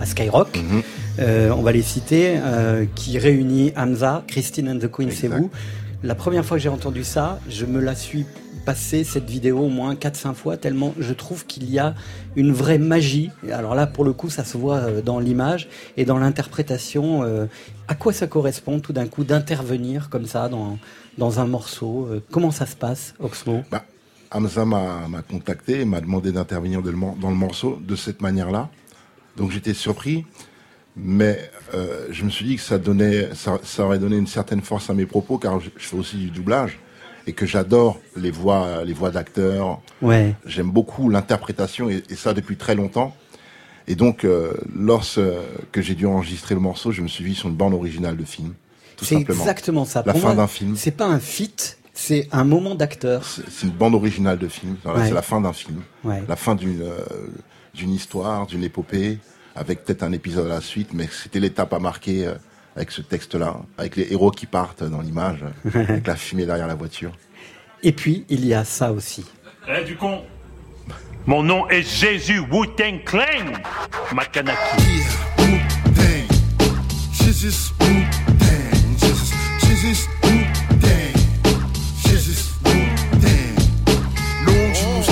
à 0.00 0.06
Skyrock. 0.06 0.56
Mhm. 0.56 0.82
on 1.52 1.62
va 1.62 1.72
les 1.72 1.82
citer, 1.82 2.38
qui 2.94 3.18
réunit 3.18 3.72
Hamza, 3.76 4.24
Christine 4.26 4.70
and 4.70 4.78
the 4.78 4.90
Queen, 4.90 5.10
c'est 5.10 5.28
vous. 5.28 5.50
La 6.02 6.14
première 6.14 6.44
fois 6.44 6.56
que 6.56 6.62
j'ai 6.62 6.68
entendu 6.68 7.04
ça, 7.04 7.38
je 7.48 7.66
me 7.66 7.80
la 7.80 7.94
suis 7.94 8.24
passé 8.64 9.02
cette 9.02 9.28
vidéo 9.28 9.60
au 9.60 9.68
moins 9.68 9.94
4-5 9.94 10.34
fois, 10.34 10.56
tellement 10.56 10.94
je 10.98 11.12
trouve 11.12 11.46
qu'il 11.46 11.70
y 11.70 11.78
a 11.78 11.94
une 12.36 12.52
vraie 12.52 12.78
magie. 12.78 13.30
Alors 13.50 13.74
là, 13.74 13.86
pour 13.86 14.04
le 14.04 14.12
coup, 14.12 14.30
ça 14.30 14.44
se 14.44 14.56
voit 14.58 15.00
dans 15.02 15.18
l'image 15.20 15.68
et 15.96 16.04
dans 16.04 16.18
l'interprétation. 16.18 17.22
Euh, 17.22 17.46
à 17.88 17.94
quoi 17.94 18.12
ça 18.12 18.26
correspond 18.26 18.80
tout 18.80 18.92
d'un 18.92 19.06
coup 19.06 19.24
d'intervenir 19.24 20.10
comme 20.10 20.26
ça 20.26 20.48
dans, 20.48 20.78
dans 21.16 21.40
un 21.40 21.46
morceau 21.46 22.08
euh, 22.10 22.22
Comment 22.30 22.50
ça 22.50 22.66
se 22.66 22.76
passe, 22.76 23.14
Oxmo? 23.20 23.62
Bah, 23.70 23.84
Hamza 24.30 24.64
m'a 24.64 25.22
contacté 25.28 25.80
et 25.80 25.84
m'a 25.84 26.00
demandé 26.00 26.32
d'intervenir 26.32 26.82
dans 26.82 27.30
le 27.30 27.36
morceau 27.36 27.78
de 27.80 27.96
cette 27.96 28.20
manière-là. 28.22 28.68
Donc 29.36 29.50
j'étais 29.50 29.74
surpris. 29.74 30.24
Mais 31.00 31.50
euh, 31.74 32.08
je 32.10 32.24
me 32.24 32.30
suis 32.30 32.44
dit 32.44 32.56
que 32.56 32.62
ça, 32.62 32.76
donnait, 32.76 33.28
ça, 33.34 33.58
ça, 33.62 33.84
aurait 33.84 34.00
donné 34.00 34.16
une 34.16 34.26
certaine 34.26 34.62
force 34.62 34.90
à 34.90 34.94
mes 34.94 35.06
propos, 35.06 35.38
car 35.38 35.60
je, 35.60 35.70
fais 35.76 35.96
aussi 35.96 36.16
du 36.16 36.30
doublage 36.30 36.80
et 37.28 37.32
que 37.32 37.46
j'adore 37.46 38.00
les 38.16 38.32
voix, 38.32 38.84
les 38.84 38.94
voix 38.94 39.10
d'acteurs. 39.10 39.80
Ouais. 40.02 40.34
J'aime 40.44 40.70
beaucoup 40.70 41.08
l'interprétation 41.08 41.88
et, 41.88 42.02
et, 42.10 42.16
ça 42.16 42.34
depuis 42.34 42.56
très 42.56 42.74
longtemps. 42.74 43.14
Et 43.86 43.94
donc, 43.94 44.24
euh, 44.24 44.52
lorsque 44.76 45.20
j'ai 45.76 45.94
dû 45.94 46.04
enregistrer 46.04 46.54
le 46.54 46.60
morceau, 46.60 46.90
je 46.90 47.00
me 47.00 47.08
suis 47.08 47.24
vu 47.24 47.34
sur 47.34 47.48
une 47.48 47.54
bande 47.54 47.74
originale 47.74 48.16
de 48.16 48.24
film. 48.24 48.54
C'est 49.00 49.14
exactement 49.14 49.84
ça. 49.84 50.02
La 50.04 50.14
fin 50.14 50.34
d'un 50.34 50.48
film. 50.48 50.74
C'est 50.76 50.90
pas 50.90 51.06
un 51.06 51.20
feat, 51.20 51.77
c'est 51.98 52.28
un 52.30 52.44
moment 52.44 52.76
d'acteur. 52.76 53.24
C'est 53.24 53.66
une 53.66 53.72
bande 53.72 53.96
originale 53.96 54.38
de 54.38 54.46
film. 54.46 54.76
C'est 54.84 55.10
la 55.10 55.20
fin 55.20 55.40
d'un 55.40 55.52
film. 55.52 55.82
Ouais. 56.04 56.22
La 56.28 56.36
fin 56.36 56.54
d'une 56.54 56.80
euh, 56.80 57.00
d'une 57.74 57.92
histoire, 57.92 58.46
d'une 58.46 58.62
épopée 58.62 59.18
avec 59.56 59.84
peut-être 59.84 60.04
un 60.04 60.12
épisode 60.12 60.46
à 60.46 60.54
la 60.54 60.60
suite, 60.60 60.90
mais 60.92 61.08
c'était 61.10 61.40
l'étape 61.40 61.72
à 61.72 61.80
marquer 61.80 62.24
euh, 62.24 62.34
avec 62.76 62.92
ce 62.92 63.02
texte-là, 63.02 63.56
avec 63.76 63.96
les 63.96 64.12
héros 64.12 64.30
qui 64.30 64.46
partent 64.46 64.84
dans 64.84 65.00
l'image, 65.00 65.44
avec 65.74 66.06
la 66.06 66.14
fumée 66.14 66.46
derrière 66.46 66.68
la 66.68 66.76
voiture. 66.76 67.10
Et 67.82 67.90
puis, 67.90 68.24
il 68.28 68.46
y 68.46 68.54
a 68.54 68.64
ça 68.64 68.92
aussi. 68.92 69.26
Eh, 69.68 69.84
du 69.84 69.96
con 69.96 70.22
Mon 71.26 71.42
nom 71.42 71.68
est 71.68 71.82
Jésus 71.82 72.38
Wu-Tang 72.38 73.02
Clan 73.04 73.58
Makanaki. 74.14 74.56
Yeah, 74.86 75.48
Wu-Tang. 75.48 76.38
Jesus 77.12 77.72
Wu-Tang. 77.80 78.98
Jesus, 79.00 79.34
Jesus 79.66 80.17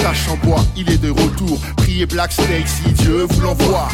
Moustache 0.07 0.29
en 0.29 0.47
bois, 0.47 0.64
il 0.77 0.88
est 0.88 0.99
de 0.99 1.11
retour. 1.11 1.59
Priez 1.77 2.07
Black 2.07 2.31
Snake 2.31 2.69
si 2.69 2.92
Dieu 2.92 3.27
vous 3.29 3.40
l'envoie 3.40 3.88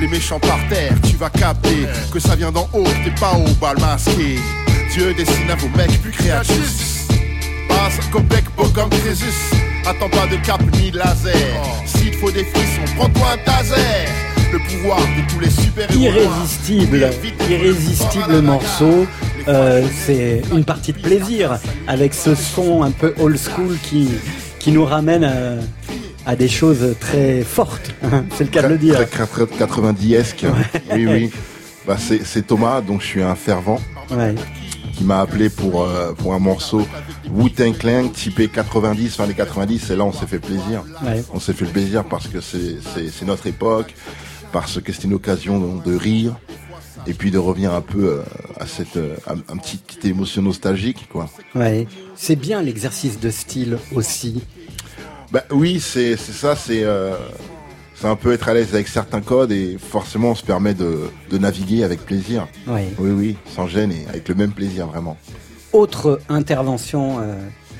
les 0.00 0.06
méchants 0.06 0.38
par 0.38 0.58
terre, 0.68 0.94
tu 1.06 1.16
vas 1.16 1.28
capter 1.28 1.86
que 2.12 2.18
ça 2.20 2.36
vient 2.36 2.52
d'en 2.52 2.68
haut, 2.72 2.86
t'es 3.04 3.10
pas 3.20 3.32
au 3.34 3.50
bal 3.60 3.76
masqué. 3.80 4.38
Dieu 4.92 5.12
dessine 5.12 5.50
à 5.50 5.56
vos 5.56 5.68
mecs 5.76 6.00
plus 6.00 6.12
créatifs. 6.12 7.08
Passe 7.68 7.98
comme 8.10 8.22
bec 8.24 8.44
beau 8.56 8.64
comme 8.74 8.88
Crésus. 8.88 9.24
Attends 9.84 10.08
pas 10.08 10.26
de 10.28 10.36
cap 10.36 10.62
ni 10.74 10.90
de 10.90 10.98
laser. 10.98 11.34
S'il 11.84 12.14
faut 12.14 12.30
des 12.30 12.44
frissons, 12.44 12.94
prends-toi 12.96 13.32
un 13.34 13.44
taser. 13.44 14.08
Le 14.50 14.58
pouvoir 14.60 14.98
de 15.00 15.30
tous 15.30 15.40
les 15.40 15.50
super 15.50 15.90
Irrésistible, 15.94 17.10
irrésistible 17.50 18.40
morceau. 18.40 19.06
euh, 19.48 19.86
c'est 20.06 20.40
une 20.50 20.64
partie 20.64 20.92
de 20.94 20.98
plaisir 20.98 21.58
avec 21.86 22.14
ce 22.14 22.34
son 22.34 22.82
un 22.84 22.90
peu 22.90 23.12
old 23.18 23.36
school 23.36 23.76
qui, 23.82 24.08
qui 24.58 24.72
nous 24.72 24.84
ramène 24.84 25.24
à, 25.24 25.56
à 26.26 26.36
des 26.36 26.48
choses 26.48 26.94
très 27.00 27.42
fortes. 27.42 27.94
c'est 28.36 28.44
le 28.44 28.50
cas 28.50 28.62
de 28.62 28.68
le 28.68 28.78
dire. 28.78 28.94
Très 29.08 29.44
90esque. 29.44 30.44
Oui, 30.92 31.06
oui. 31.06 31.30
Bah, 31.86 31.96
c'est 31.98 32.46
Thomas, 32.46 32.80
donc 32.82 33.00
je 33.00 33.06
suis 33.06 33.22
un 33.22 33.34
fervent, 33.34 33.80
Ouais. 34.10 34.34
qui 34.94 35.04
m'a 35.04 35.20
appelé 35.20 35.48
pour, 35.48 35.82
euh, 35.84 36.12
pour 36.12 36.34
un 36.34 36.38
morceau 36.38 36.86
Wu-Tang 37.30 37.76
Clan, 37.78 38.08
typé 38.08 38.48
90, 38.48 39.16
fin 39.16 39.26
des 39.26 39.34
90, 39.34 39.90
et 39.90 39.96
là 39.96 40.04
on 40.04 40.12
s'est 40.12 40.26
fait 40.26 40.38
plaisir. 40.38 40.82
Ouais. 41.02 41.22
On 41.32 41.40
s'est 41.40 41.52
fait 41.54 41.64
plaisir 41.66 42.04
parce 42.04 42.26
que 42.28 42.40
c'est 42.40 43.24
notre 43.26 43.46
époque, 43.46 43.94
parce 44.52 44.80
que 44.82 44.92
c'est 44.92 45.04
une 45.04 45.14
occasion 45.14 45.80
de 45.84 45.94
rire, 45.96 46.36
et 47.06 47.14
puis 47.14 47.30
de 47.30 47.38
revenir 47.38 47.72
un 47.72 47.80
peu 47.80 48.04
euh, 48.04 48.22
à 48.58 48.66
cette 48.66 48.96
euh, 48.96 49.16
un, 49.26 49.56
petit, 49.56 49.76
petite 49.76 50.04
émotion 50.04 50.42
nostalgique, 50.42 51.08
quoi. 51.10 51.28
Ouais. 51.54 51.86
C'est 52.16 52.36
bien 52.36 52.62
l'exercice 52.62 53.20
de 53.20 53.30
style 53.30 53.78
aussi. 53.94 54.42
Bah 55.32 55.44
oui, 55.50 55.80
c'est 55.80 56.16
c'est 56.16 56.32
ça, 56.32 56.56
c'est 56.56 56.82
euh, 56.84 57.14
c'est 57.94 58.06
un 58.06 58.16
peu 58.16 58.32
être 58.32 58.48
à 58.48 58.54
l'aise 58.54 58.74
avec 58.74 58.88
certains 58.88 59.20
codes 59.20 59.52
et 59.52 59.76
forcément 59.78 60.30
on 60.30 60.34
se 60.34 60.44
permet 60.44 60.74
de, 60.74 61.10
de 61.30 61.38
naviguer 61.38 61.84
avec 61.84 62.00
plaisir. 62.04 62.46
Oui, 62.66 62.82
oui, 62.98 63.36
sans 63.54 63.66
gêne 63.66 63.92
et 63.92 64.06
avec 64.08 64.28
le 64.28 64.34
même 64.34 64.52
plaisir 64.52 64.86
vraiment. 64.86 65.16
Autre 65.72 66.20
intervention 66.28 67.18
euh, 67.20 67.34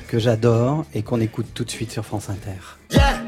que 0.07 0.19
j'adore 0.19 0.85
et 0.93 1.01
qu'on 1.01 1.21
écoute 1.21 1.47
tout 1.53 1.63
de 1.63 1.71
suite 1.71 1.91
sur 1.91 2.05
France 2.05 2.29
Inter. 2.29 2.59
Yeah, 2.91 3.21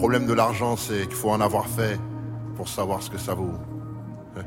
problème 0.00 0.24
de 0.24 0.32
l'argent, 0.32 0.76
c'est 0.78 1.02
qu'il 1.08 1.14
faut 1.14 1.28
en 1.28 1.42
avoir 1.42 1.66
fait 1.66 2.00
pour 2.56 2.68
savoir 2.68 3.02
ce 3.02 3.10
que 3.10 3.18
ça 3.18 3.34
vaut. 3.34 3.52
Ouais. 4.34 4.46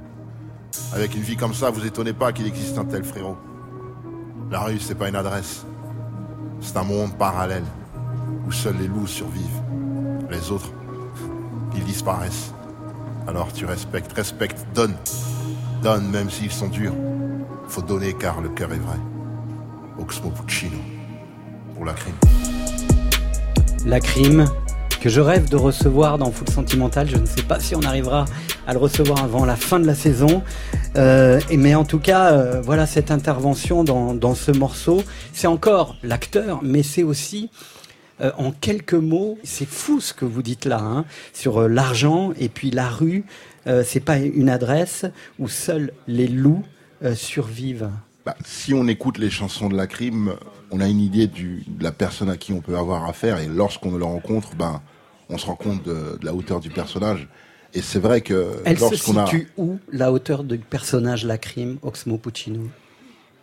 Avec 0.95 1.13
une 1.13 1.21
vie 1.21 1.37
comme 1.37 1.53
ça, 1.53 1.69
vous 1.69 1.85
étonnez 1.85 2.13
pas 2.13 2.33
qu'il 2.33 2.47
existe 2.47 2.75
un 2.79 2.85
tel 2.85 3.03
frérot. 3.03 3.37
La 4.49 4.61
rue, 4.61 4.79
c'est 4.79 4.95
pas 4.95 5.09
une 5.09 5.15
adresse. 5.15 5.63
C'est 6.59 6.75
un 6.75 6.83
monde 6.83 7.13
parallèle 7.19 7.65
où 8.47 8.51
seuls 8.51 8.77
les 8.79 8.87
loups 8.87 9.05
survivent. 9.05 9.61
Les 10.31 10.49
autres, 10.49 10.71
ils 11.75 11.83
disparaissent. 11.83 12.51
Alors 13.27 13.53
tu 13.53 13.67
respectes, 13.67 14.11
respecte, 14.13 14.65
donne. 14.73 14.95
Donne 15.83 16.09
même 16.09 16.31
s'ils 16.31 16.51
sont 16.51 16.69
durs. 16.69 16.95
Faut 17.67 17.83
donner 17.83 18.13
car 18.13 18.41
le 18.41 18.49
cœur 18.49 18.73
est 18.73 18.79
vrai. 18.79 18.97
Oxmo 19.99 20.31
Puccino. 20.31 20.79
Pour 21.75 21.85
la 21.85 21.93
crime. 21.93 22.15
La 23.85 23.99
crime 23.99 24.47
que 25.03 25.09
je 25.09 25.19
rêve 25.19 25.49
de 25.49 25.57
recevoir 25.57 26.17
dans 26.17 26.31
Full 26.31 26.47
Sentimental. 26.47 27.09
Je 27.09 27.17
ne 27.17 27.25
sais 27.25 27.41
pas 27.41 27.59
si 27.59 27.75
on 27.75 27.81
arrivera 27.81 28.23
à 28.65 28.71
le 28.71 28.79
recevoir 28.79 29.21
avant 29.21 29.43
la 29.43 29.57
fin 29.57 29.77
de 29.77 29.85
la 29.85 29.95
saison. 29.95 30.41
Euh, 30.95 31.41
mais 31.51 31.75
en 31.75 31.83
tout 31.83 31.99
cas, 31.99 32.31
euh, 32.31 32.61
voilà 32.61 32.85
cette 32.85 33.11
intervention 33.11 33.83
dans, 33.83 34.33
ce 34.33 34.51
morceau. 34.51 35.03
C'est 35.33 35.47
encore 35.47 35.97
l'acteur, 36.03 36.61
mais 36.63 36.83
c'est 36.83 37.03
aussi 37.03 37.49
euh, 38.21 38.31
en 38.37 38.53
quelques 38.53 38.93
mots, 38.93 39.37
c'est 39.43 39.67
fou 39.67 39.99
ce 39.99 40.13
que 40.13 40.23
vous 40.23 40.41
dites 40.41 40.63
là, 40.63 40.79
hein, 40.79 41.03
sur 41.33 41.67
l'argent 41.67 42.31
et 42.39 42.47
puis 42.47 42.71
la 42.71 42.87
rue. 42.87 43.25
Euh, 43.67 43.83
c'est 43.85 43.99
pas 43.99 44.19
une 44.19 44.47
adresse 44.47 45.03
où 45.37 45.49
seuls 45.49 45.91
les 46.07 46.27
loups 46.27 46.63
survivent. 47.13 47.89
Bah, 48.25 48.37
si 48.45 48.73
on 48.73 48.87
écoute 48.87 49.17
les 49.17 49.29
chansons 49.29 49.67
de 49.67 49.75
la 49.75 49.85
crime, 49.85 50.35
on 50.71 50.79
a 50.79 50.87
une 50.87 51.01
idée 51.01 51.27
de 51.27 51.83
la 51.83 51.91
personne 51.91 52.29
à 52.29 52.37
qui 52.37 52.53
on 52.53 52.61
peut 52.61 52.77
avoir 52.77 53.03
affaire 53.03 53.39
et 53.39 53.47
lorsqu'on 53.47 53.97
le 53.97 54.05
rencontre, 54.05 54.55
ben, 54.55 54.81
on 55.33 55.37
se 55.37 55.45
rend 55.45 55.55
compte 55.55 55.83
de, 55.83 56.17
de 56.19 56.25
la 56.25 56.33
hauteur 56.33 56.59
du 56.59 56.69
personnage. 56.69 57.27
Et 57.73 57.81
c'est 57.81 57.99
vrai 57.99 58.21
que 58.21 58.61
Elle 58.65 58.77
se 58.77 58.81
lorsqu'on 58.81 59.17
a, 59.17 59.25
situe 59.25 59.49
où 59.57 59.79
la 59.91 60.11
hauteur 60.11 60.43
du 60.43 60.59
personnage 60.59 61.25
La 61.25 61.37
Crime, 61.39 61.77
Oxmo 61.81 62.17
Puccino 62.17 62.61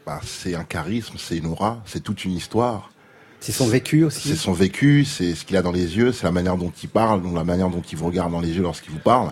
bah, 0.07 0.21
c'est 0.25 0.55
un 0.55 0.65
charisme, 0.65 1.15
c'est 1.19 1.37
une 1.37 1.47
aura, 1.47 1.83
c'est 1.85 2.03
toute 2.03 2.25
une 2.25 2.33
histoire. 2.33 2.91
C'est 3.39 3.53
son 3.53 3.67
vécu 3.67 4.05
aussi. 4.05 4.29
C'est 4.29 4.37
son 4.37 4.53
vécu, 4.53 5.05
c'est 5.05 5.35
ce 5.35 5.45
qu'il 5.45 5.57
a 5.57 5.63
dans 5.63 5.73
les 5.73 5.97
yeux, 5.97 6.11
c'est 6.13 6.25
la 6.25 6.33
manière 6.33 6.57
dont 6.57 6.73
il 6.83 6.89
parle, 6.89 7.23
donc 7.23 7.35
la 7.35 7.45
manière 7.45 7.69
dont 7.71 7.83
il 7.83 7.99
vous 7.99 8.07
regarde 8.07 8.33
dans 8.33 8.41
les 8.41 8.49
yeux 8.51 8.63
lorsqu'il 8.63 8.93
vous 8.93 8.99
parle. 8.99 9.31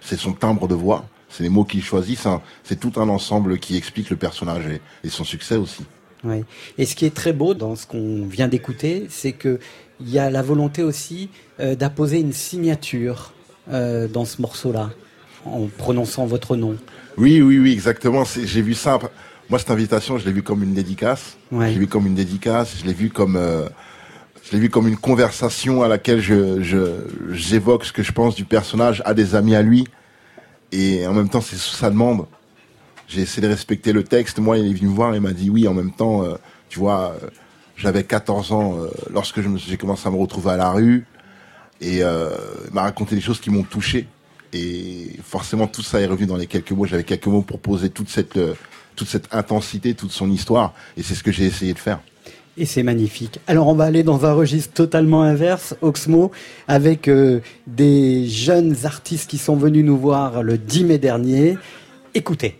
C'est 0.00 0.16
son 0.16 0.32
timbre 0.32 0.68
de 0.68 0.74
voix, 0.74 1.04
c'est 1.28 1.42
les 1.42 1.48
mots 1.48 1.64
qu'il 1.64 1.82
choisit, 1.82 2.18
c'est 2.18 2.28
un- 2.28 2.40
c'est 2.64 2.78
tout 2.80 2.92
un 2.96 3.08
ensemble 3.08 3.58
qui 3.58 3.76
explique 3.76 4.08
le 4.10 4.16
personnage 4.16 4.66
et, 4.66 4.80
et 5.04 5.10
son 5.10 5.24
succès 5.24 5.56
aussi. 5.56 5.84
Ouais. 6.24 6.44
Et 6.78 6.86
ce 6.86 6.94
qui 6.96 7.04
est 7.04 7.14
très 7.14 7.32
beau 7.32 7.52
dans 7.54 7.76
ce 7.76 7.86
qu'on 7.86 8.26
vient 8.26 8.48
d'écouter, 8.48 9.06
c'est 9.10 9.32
que 9.32 9.60
il 10.00 10.10
y 10.10 10.18
a 10.18 10.30
la 10.30 10.42
volonté 10.42 10.82
aussi 10.82 11.30
euh, 11.60 11.74
d'apposer 11.74 12.20
une 12.20 12.32
signature 12.32 13.32
euh, 13.72 14.08
dans 14.08 14.24
ce 14.24 14.40
morceau-là, 14.42 14.90
en 15.44 15.66
prononçant 15.66 16.26
votre 16.26 16.56
nom. 16.56 16.76
Oui, 17.16 17.40
oui, 17.40 17.58
oui, 17.58 17.72
exactement. 17.72 18.24
J'ai 18.24 18.62
vu 18.62 18.74
ça. 18.74 18.98
Moi, 19.48 19.58
cette 19.58 19.70
invitation, 19.70 20.18
je 20.18 20.26
l'ai 20.26 20.32
vu 20.32 20.42
comme 20.42 20.62
une 20.62 20.74
dédicace. 20.74 21.36
Ouais. 21.50 21.68
Je 21.68 21.72
l'ai 21.72 21.80
vu 21.80 21.86
comme 21.86 22.06
une 22.06 22.14
dédicace. 22.14 22.76
Je 22.78 22.86
l'ai 22.86 22.92
vu 22.92 23.10
comme, 23.10 23.36
euh, 23.36 23.68
je 24.44 24.56
l'ai 24.56 24.68
comme 24.68 24.86
une 24.86 24.96
conversation 24.96 25.82
à 25.82 25.88
laquelle 25.88 26.20
je, 26.20 27.00
j'évoque 27.32 27.84
ce 27.84 27.92
que 27.92 28.02
je 28.02 28.12
pense 28.12 28.34
du 28.34 28.44
personnage 28.44 29.02
à 29.06 29.14
des 29.14 29.34
amis 29.34 29.54
à 29.54 29.62
lui. 29.62 29.86
Et 30.72 31.06
en 31.06 31.14
même 31.14 31.28
temps, 31.28 31.40
c'est 31.40 31.56
sous 31.56 31.74
sa 31.74 31.90
demande. 31.90 32.26
J'ai 33.08 33.22
essayé 33.22 33.46
de 33.46 33.52
respecter 33.52 33.92
le 33.92 34.02
texte. 34.02 34.38
Moi, 34.38 34.58
il 34.58 34.70
est 34.70 34.74
venu 34.74 34.90
me 34.90 34.94
voir 34.94 35.14
et 35.14 35.20
m'a 35.20 35.32
dit 35.32 35.48
oui. 35.48 35.66
En 35.66 35.74
même 35.74 35.92
temps, 35.92 36.24
euh, 36.24 36.34
tu 36.68 36.80
vois, 36.80 37.16
j'avais 37.76 38.04
14 38.04 38.52
ans 38.52 38.78
euh, 38.78 38.88
lorsque 39.12 39.40
je 39.40 39.48
me 39.48 39.58
j'ai 39.58 39.76
commencé 39.76 40.06
à 40.06 40.10
me 40.10 40.16
retrouver 40.16 40.50
à 40.52 40.56
la 40.56 40.70
rue. 40.70 41.06
Et 41.80 42.02
euh, 42.02 42.30
il 42.68 42.74
m'a 42.74 42.82
raconté 42.82 43.14
des 43.14 43.20
choses 43.20 43.40
qui 43.40 43.50
m'ont 43.50 43.62
touché. 43.62 44.06
Et 44.52 45.10
forcément, 45.22 45.66
tout 45.66 45.82
ça 45.82 46.00
est 46.00 46.06
revenu 46.06 46.26
dans 46.26 46.36
les 46.36 46.46
quelques 46.46 46.72
mots. 46.72 46.86
J'avais 46.86 47.04
quelques 47.04 47.26
mots 47.26 47.42
pour 47.42 47.60
poser 47.60 47.90
toute 47.90 48.08
cette, 48.08 48.36
euh, 48.36 48.54
toute 48.94 49.08
cette 49.08 49.34
intensité, 49.34 49.94
toute 49.94 50.12
son 50.12 50.30
histoire. 50.30 50.72
Et 50.96 51.02
c'est 51.02 51.14
ce 51.14 51.22
que 51.22 51.32
j'ai 51.32 51.44
essayé 51.44 51.74
de 51.74 51.78
faire. 51.78 52.00
Et 52.58 52.64
c'est 52.64 52.82
magnifique. 52.82 53.38
Alors 53.46 53.68
on 53.68 53.74
va 53.74 53.84
aller 53.84 54.02
dans 54.02 54.24
un 54.24 54.32
registre 54.32 54.72
totalement 54.72 55.22
inverse, 55.22 55.76
Oxmo, 55.82 56.30
avec 56.68 57.06
euh, 57.06 57.40
des 57.66 58.26
jeunes 58.28 58.74
artistes 58.84 59.28
qui 59.28 59.36
sont 59.36 59.56
venus 59.56 59.84
nous 59.84 59.98
voir 59.98 60.42
le 60.42 60.56
10 60.56 60.84
mai 60.84 60.98
dernier. 60.98 61.58
Écoutez. 62.14 62.58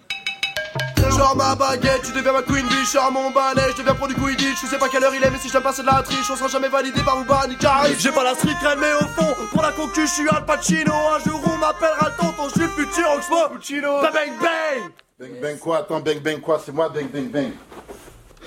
Genre 0.98 1.36
ma 1.36 1.54
baguette, 1.54 2.02
tu 2.02 2.12
deviens 2.12 2.32
ma 2.32 2.42
queen 2.42 2.66
bee, 2.66 2.84
genre 2.92 3.10
mon 3.12 3.30
balai, 3.30 3.62
je 3.72 3.78
deviens 3.78 3.94
pro 3.94 4.06
du 4.06 4.14
Quidditch, 4.14 4.60
je 4.62 4.66
sais 4.66 4.78
pas 4.78 4.88
quelle 4.88 5.04
heure 5.04 5.14
il 5.14 5.22
est, 5.22 5.30
mais 5.30 5.38
si 5.38 5.48
je 5.48 5.58
pas 5.58 5.72
c'est 5.72 5.82
de 5.82 5.86
la 5.86 6.02
triche, 6.02 6.30
on 6.30 6.36
sera 6.36 6.48
jamais 6.48 6.68
validé 6.68 7.00
par 7.02 7.20
Uber 7.20 7.48
ni. 7.48 7.56
J'ai 7.98 8.10
pas 8.10 8.24
la 8.24 8.34
street 8.34 8.56
cred, 8.60 8.78
mais 8.78 8.92
au 8.94 9.06
fond, 9.08 9.34
pour 9.50 9.62
la 9.62 9.72
concu, 9.72 10.02
je 10.02 10.12
suis 10.12 10.28
Al 10.28 10.44
Pacino, 10.44 10.92
un 10.92 11.18
jour 11.20 11.40
on 11.46 11.56
m'appellera 11.58 12.10
le 12.10 12.16
tonton, 12.16 12.48
je 12.48 12.52
suis 12.52 12.60
le 12.60 12.68
futur 12.68 13.04
Oxmo 13.16 13.48
Puccino. 13.52 14.02
Bang 14.02 14.12
bang 14.12 14.32
bang 14.40 14.90
Bang 15.18 15.40
bang 15.40 15.58
quoi? 15.58 15.78
Attends, 15.78 16.00
bang 16.00 16.20
bang 16.20 16.40
quoi? 16.40 16.60
C'est 16.64 16.72
moi, 16.72 16.90
bang 16.90 17.08
bang 17.08 17.30
bang. 17.30 17.52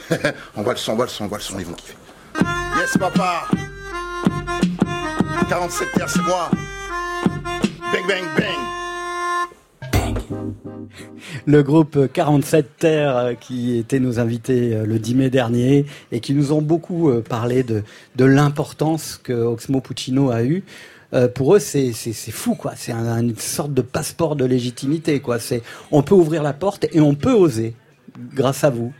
on 0.55 0.62
voit 0.62 0.73
le 0.73 0.79
son, 0.79 0.93
on 0.93 0.95
voit 0.95 1.05
le 1.05 1.12
son, 1.12 1.25
on 1.25 1.27
voit 1.27 1.38
le 1.39 1.43
son, 1.43 1.57
ils 1.57 1.65
vont 1.65 1.73
kiffer. 1.73 1.95
Yes, 2.77 2.95
papa. 2.97 3.45
47 5.49 5.91
terres, 5.93 6.09
c'est 6.09 6.21
moi. 6.21 6.49
Bang, 7.91 8.07
bang, 8.07 8.23
bang. 8.38 8.59
Le 11.46 11.63
groupe 11.63 12.12
47 12.12 12.78
Terres 12.78 13.18
euh, 13.18 13.34
qui 13.34 13.78
était 13.78 14.00
nos 14.00 14.20
invités 14.20 14.76
euh, 14.76 14.86
le 14.86 15.00
10 15.00 15.15
mai 15.15 15.30
dernier 15.30 15.86
et 16.12 16.20
qui 16.20 16.34
nous 16.34 16.52
ont 16.52 16.62
beaucoup 16.62 17.10
euh, 17.10 17.22
parlé 17.22 17.63
de, 17.63 17.84
l'importance 18.18 19.20
que 19.22 19.34
Oxmo 19.34 19.82
Puccino 19.82 20.32
a 20.32 20.44
eu. 20.44 20.63
Euh, 21.13 21.28
pour 21.28 21.56
eux, 21.56 21.60
c'est 21.60 21.92
fou, 22.32 22.54
quoi. 22.54 22.74
C'est 22.76 22.92
un- 22.92 23.20
une 23.22 23.36
sorte 23.36 23.74
de 23.74 23.82
passeport 23.82 24.36
de 24.36 24.46
légitimité, 24.46 25.20
quoi. 25.20 25.39
C'est 25.39 25.63
on 25.92 26.04
peut 26.04 26.15
ouvrir 26.15 26.44
la 26.44 26.54
porte 26.54 26.86
et 26.92 27.00
on 27.02 27.15
peut 27.15 27.34
oser, 27.34 27.76
grâce 28.36 28.63
à 28.63 28.70
vous. 28.70 28.94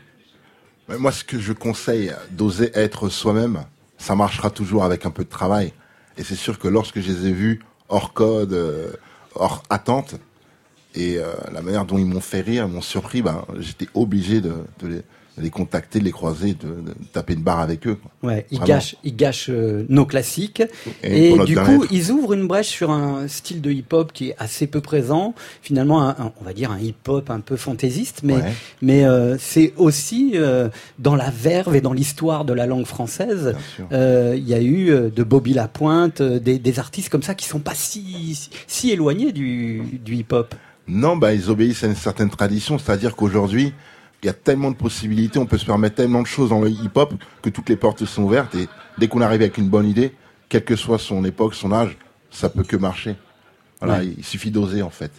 Moi, 0.88 1.12
ce 1.12 1.22
que 1.22 1.38
je 1.38 1.52
conseille, 1.52 2.12
d'oser 2.32 2.72
être 2.74 3.08
soi-même, 3.08 3.60
ça 3.96 4.16
marchera 4.16 4.50
toujours 4.50 4.82
avec 4.82 5.06
un 5.06 5.10
peu 5.12 5.22
de 5.22 5.28
travail. 5.28 5.72
Et 6.18 6.24
c'est 6.24 6.34
sûr 6.34 6.58
que 6.58 6.66
lorsque 6.66 7.00
je 7.00 7.12
les 7.12 7.28
ai 7.28 7.32
vus 7.32 7.60
hors 7.88 8.12
code, 8.12 8.56
hors 9.36 9.62
attente, 9.70 10.16
et 10.94 11.18
euh, 11.18 11.32
la 11.52 11.62
manière 11.62 11.84
dont 11.84 11.98
ils 11.98 12.06
m'ont 12.06 12.20
fait 12.20 12.40
rire, 12.40 12.68
m'ont 12.68 12.80
surpris, 12.82 13.22
ben, 13.22 13.44
j'étais 13.58 13.88
obligé 13.94 14.40
de, 14.40 14.52
de 14.82 14.86
les, 14.88 15.02
de 15.38 15.42
les 15.44 15.50
contacter, 15.50 16.00
de 16.00 16.04
les 16.04 16.10
croiser, 16.10 16.54
de, 16.54 16.66
de 16.82 16.94
taper 17.12 17.34
une 17.34 17.42
barre 17.42 17.60
avec 17.60 17.86
eux. 17.86 17.94
quoi. 17.94 18.10
Ouais, 18.30 18.46
ils 18.50 18.58
gâchent, 18.60 18.96
ils 19.04 19.14
gâchent 19.14 19.48
euh, 19.48 19.86
nos 19.88 20.04
classiques 20.04 20.62
Et 21.04 21.38
du 21.46 21.56
coup, 21.56 21.86
ils 21.92 22.10
ouvrent 22.10 22.32
une 22.34 22.46
brèche 22.48 22.66
sur 22.68 22.90
un 22.90 23.28
style 23.28 23.60
de 23.62 23.70
hip-hop 23.70 24.12
qui 24.12 24.30
est 24.30 24.34
assez 24.38 24.66
peu 24.66 24.80
présent. 24.80 25.34
Finalement, 25.62 26.02
un- 26.02 26.10
un- 26.18 26.32
on 26.40 26.44
va 26.44 26.52
dire 26.52 26.72
un 26.72 26.78
hip-hop 26.80 27.30
un 27.30 27.38
peu 27.40 27.56
fantaisiste, 27.56 28.20
mais 28.24 28.34
Ouais. 28.34 28.52
mais 28.82 29.04
euh, 29.04 29.38
c'est 29.38 29.72
aussi 29.76 30.32
euh, 30.34 30.68
dans 30.98 31.14
la 31.14 31.30
verve 31.30 31.76
et 31.76 31.80
dans 31.80 31.92
l'histoire 31.94 32.44
de 32.44 32.52
la 32.52 32.66
langue 32.66 32.84
française. 32.86 33.54
Euh, 33.92 34.34
Il 34.36 34.46
y 34.48 34.52
a 34.54 34.60
eu 34.60 34.86
de 35.14 35.22
Bobby 35.22 35.54
Lapointe, 35.54 36.20
des, 36.20 36.58
des 36.58 36.78
artistes 36.80 37.08
comme 37.08 37.22
ça 37.22 37.34
qui 37.36 37.46
sont 37.46 37.60
pas 37.60 37.74
si 37.74 38.50
si 38.66 38.90
éloignés 38.90 39.30
du, 39.32 39.82
du 40.04 40.16
hip-hop. 40.16 40.54
Non, 40.90 41.16
bah, 41.16 41.32
ils 41.32 41.48
obéissent 41.50 41.84
à 41.84 41.86
une 41.86 41.94
certaine 41.94 42.30
tradition, 42.30 42.76
c'est-à-dire 42.78 43.14
qu'aujourd'hui, 43.14 43.72
il 44.22 44.26
y 44.26 44.28
a 44.28 44.32
tellement 44.32 44.70
de 44.72 44.76
possibilités, 44.76 45.38
on 45.38 45.46
peut 45.46 45.56
se 45.56 45.64
permettre 45.64 45.94
tellement 45.94 46.20
de 46.20 46.26
choses 46.26 46.50
dans 46.50 46.60
le 46.60 46.68
hip-hop 46.68 47.14
que 47.42 47.48
toutes 47.48 47.68
les 47.68 47.76
portes 47.76 48.04
sont 48.04 48.24
ouvertes 48.24 48.54
et 48.56 48.66
dès 48.98 49.06
qu'on 49.08 49.20
arrive 49.22 49.40
avec 49.40 49.56
une 49.56 49.68
bonne 49.68 49.86
idée, 49.88 50.12
quelle 50.48 50.64
que 50.64 50.74
soit 50.76 50.98
son 50.98 51.24
époque, 51.24 51.54
son 51.54 51.72
âge, 51.72 51.96
ça 52.30 52.48
peut 52.50 52.64
que 52.64 52.76
marcher. 52.76 53.14
Voilà, 53.80 54.00
Ouais. 54.00 54.12
il 54.18 54.24
suffit 54.24 54.50
d'oser 54.50 54.82
en 54.82 54.90
fait. 54.90 55.12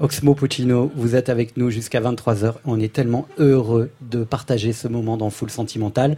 Oxmo 0.00 0.34
Puccino, 0.34 0.92
vous 0.96 1.16
êtes 1.16 1.28
avec 1.28 1.56
nous 1.56 1.70
jusqu'à 1.70 2.00
23h. 2.00 2.54
On 2.64 2.78
est 2.78 2.92
tellement 2.92 3.26
heureux 3.38 3.90
de 4.00 4.22
partager 4.22 4.72
ce 4.72 4.86
moment 4.86 5.16
dans 5.16 5.30
Full 5.30 5.50
Sentimental. 5.50 6.16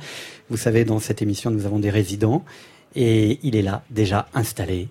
Vous 0.51 0.57
savez, 0.57 0.85
dans 0.85 0.99
cette 0.99 1.23
émission, 1.23 1.51
nous 1.51 1.67
avons 1.67 1.79
des 1.79 1.91
résidents. 1.91 2.45
Et 2.95 3.39
il 3.43 3.55
est 3.55 3.63
là, 3.63 3.85
déjà 3.91 4.29
installé, 4.35 4.89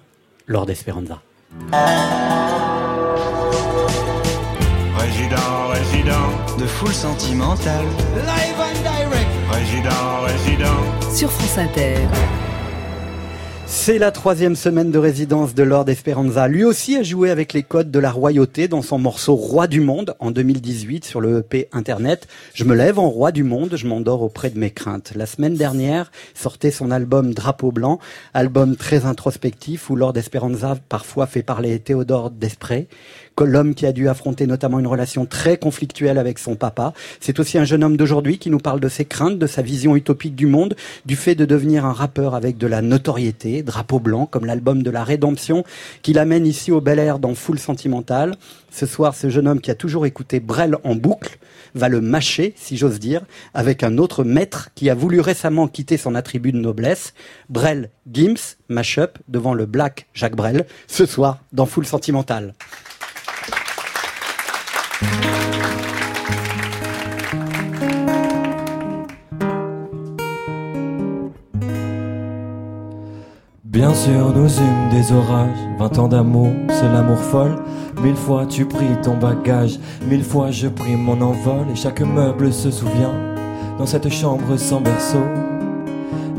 Lord 0.48 0.70
Esperanza. 0.70 1.22
Résident, 6.06 6.58
De 6.60 6.68
full 6.68 6.94
sentimental. 6.94 7.84
Live 8.16 8.60
and 8.60 8.80
direct. 8.84 9.28
résident, 9.50 10.22
résident. 10.24 11.12
Sur 11.16 11.32
France 11.32 11.58
Inter. 11.58 11.96
C'est 13.68 13.98
la 13.98 14.12
troisième 14.12 14.56
semaine 14.56 14.92
de 14.92 15.00
résidence 15.00 15.56
de 15.56 15.64
Lord 15.64 15.90
Esperanza. 15.90 16.48
Lui 16.48 16.64
aussi 16.64 16.96
a 16.96 17.04
joué 17.04 17.32
avec 17.32 17.54
les 17.54 17.64
codes 17.64 17.90
de 17.90 17.98
la 18.00 18.12
royauté 18.12 18.68
dans 18.68 18.84
son 18.84 19.00
morceau 19.00 19.34
Roi 19.36 19.66
du 19.66 19.80
Monde 19.80 20.16
en 20.20 20.30
2018 20.30 21.04
sur 21.04 21.20
le 21.20 21.40
EP 21.40 21.68
Internet. 21.72 22.28
Je 22.54 22.64
me 22.64 22.76
lève 22.76 23.00
en 23.00 23.10
roi 23.10 23.32
du 23.32 23.44
monde, 23.44 23.76
je 23.76 23.88
m'endors 23.88 24.22
auprès 24.22 24.52
de 24.52 24.60
mes 24.60 24.70
craintes. 24.70 25.14
La 25.16 25.26
semaine 25.26 25.56
dernière 25.56 26.12
sortait 26.36 26.72
son 26.72 26.92
album 26.92 27.34
Drapeau 27.34 27.72
Blanc, 27.72 28.00
album 28.36 28.76
très 28.76 29.06
introspectif 29.06 29.90
où 29.90 29.96
Lord 29.96 30.16
Esperanza 30.18 30.78
parfois 30.88 31.26
fait 31.26 31.44
parler 31.44 31.80
Théodore 31.80 32.30
Desprez, 32.30 32.88
l'homme 33.44 33.76
qui 33.76 33.86
a 33.86 33.92
dû 33.92 34.08
affronter 34.08 34.48
notamment 34.48 34.80
une 34.80 34.88
relation 34.88 35.26
très 35.26 35.58
conflictuelle 35.58 36.18
avec 36.18 36.40
son 36.40 36.56
papa. 36.56 36.94
C'est 37.20 37.40
aussi 37.40 37.58
un 37.58 37.66
jeune 37.66 37.84
homme 37.84 37.98
d'aujourd'hui 37.98 38.38
qui 38.38 38.50
nous 38.50 38.60
parle 38.60 38.80
de 38.80 38.88
ses 38.88 39.06
craintes, 39.06 39.38
de 39.38 39.48
sa 39.48 39.62
vision 39.62 39.96
utopique 39.96 40.36
du 40.36 40.48
monde, 40.48 40.76
du 41.06 41.16
fait 41.16 41.36
de 41.36 41.46
devenir 41.46 41.86
un 41.86 41.94
rappeur 41.94 42.36
avec 42.36 42.58
de 42.58 42.68
la 42.68 42.82
notoriété, 42.82 43.64
drapeau 43.64 44.00
blanc, 44.00 44.26
comme 44.26 44.46
l'album 44.46 44.84
de 44.84 44.90
la 44.90 45.04
rédemption 45.04 45.64
qu'il 46.02 46.20
amène 46.20 46.48
ici 46.48 46.72
au 46.72 46.82
Bel 46.82 47.00
Air 47.00 47.20
dans 47.20 47.36
Full 47.36 47.60
Sentimental. 47.60 48.36
Ce 48.72 48.86
soir, 48.86 49.16
ce 49.16 49.30
jeune 49.30 49.48
homme 49.48 49.62
qui 49.62 49.72
a 49.72 49.76
toujours 49.76 50.06
écouté 50.06 50.40
Brel 50.40 50.78
en 50.84 50.96
boucle 50.96 51.38
va 51.76 51.90
le 51.90 52.02
mâcher, 52.02 52.54
si 52.56 52.78
j'ose 52.78 53.00
dire, 53.00 53.22
avec 53.54 53.84
un 53.84 53.98
autre 53.98 54.24
maître 54.24 54.70
qui 54.76 54.90
a 54.90 54.96
voulu 54.96 55.20
récemment 55.20 55.68
quitter 55.68 55.98
son 55.98 56.16
attribut 56.16 56.52
de 56.52 56.58
noblesse. 56.58 57.14
Brel 57.50 57.90
Gims, 58.12 58.56
mash-up 58.70 59.18
devant 59.28 59.54
le 59.54 59.66
Black 59.66 60.08
Jacques 60.14 60.36
Brel, 60.36 60.66
ce 60.88 61.06
soir 61.06 61.40
dans 61.52 61.66
Full 61.66 61.86
Sentimental. 61.86 62.54
Bien 73.66 73.94
sûr, 73.94 74.32
nous 74.34 74.48
eûmes 74.48 74.90
des 74.90 75.12
orages, 75.12 75.50
vingt 75.78 76.00
ans 76.00 76.08
d'amour, 76.08 76.48
c'est 76.70 76.88
l'amour 76.88 77.18
folle. 77.18 77.58
Mille 78.02 78.16
fois 78.16 78.46
tu 78.46 78.66
pris 78.66 78.88
ton 79.04 79.18
bagage, 79.18 79.80
mille 80.08 80.24
fois 80.24 80.50
je 80.52 80.70
pris 80.70 80.96
mon 80.96 81.20
envol, 81.20 81.66
et 81.70 81.76
chaque 81.76 82.00
meuble 82.00 82.54
se 82.54 82.72
souvient, 82.72 83.14
dans 83.78 83.86
cette 83.86 84.10
chambre 84.10 84.56
sans 84.56 84.80
berceau, 84.80 85.26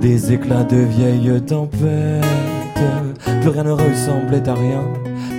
des 0.00 0.32
éclats 0.32 0.64
de 0.64 0.76
vieilles 0.76 1.42
tempêtes. 1.42 2.24
Plus 3.42 3.50
rien 3.50 3.64
ne 3.64 3.72
ressemblait 3.72 4.48
à 4.48 4.54
rien, 4.54 4.82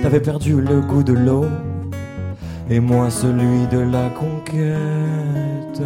t'avais 0.02 0.20
perdu 0.20 0.60
le 0.60 0.80
goût 0.80 1.02
de 1.02 1.14
l'eau, 1.14 1.46
et 2.70 2.80
moi 2.80 3.10
celui 3.10 3.66
de 3.68 3.78
la 3.78 4.10
conquête. 4.10 5.82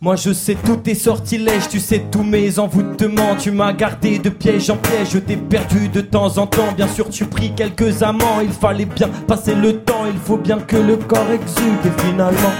Moi 0.00 0.16
je 0.16 0.32
sais 0.32 0.56
tous 0.62 0.76
tes 0.76 0.94
sortilèges, 0.94 1.68
tu 1.68 1.80
sais 1.80 2.04
tous 2.10 2.22
mes 2.22 2.58
envoûtements, 2.58 3.36
tu 3.36 3.50
m'as 3.50 3.72
gardé 3.72 4.18
de 4.18 4.28
piège 4.28 4.68
en 4.68 4.76
piège, 4.76 5.12
je 5.12 5.18
t'ai 5.18 5.36
perdu 5.36 5.88
de 5.88 6.02
temps 6.02 6.36
en 6.36 6.46
temps, 6.46 6.72
bien 6.76 6.88
sûr 6.88 7.08
tu 7.08 7.24
pris 7.24 7.54
quelques 7.54 8.02
amants, 8.02 8.40
il 8.42 8.50
fallait 8.50 8.84
bien 8.84 9.08
passer 9.26 9.54
le 9.54 9.78
temps, 9.78 10.04
il 10.06 10.18
faut 10.18 10.36
bien 10.36 10.58
que 10.58 10.76
le 10.76 10.96
corps 10.96 11.30
exulte. 11.30 11.86
Et 11.86 12.02
finalement, 12.02 12.52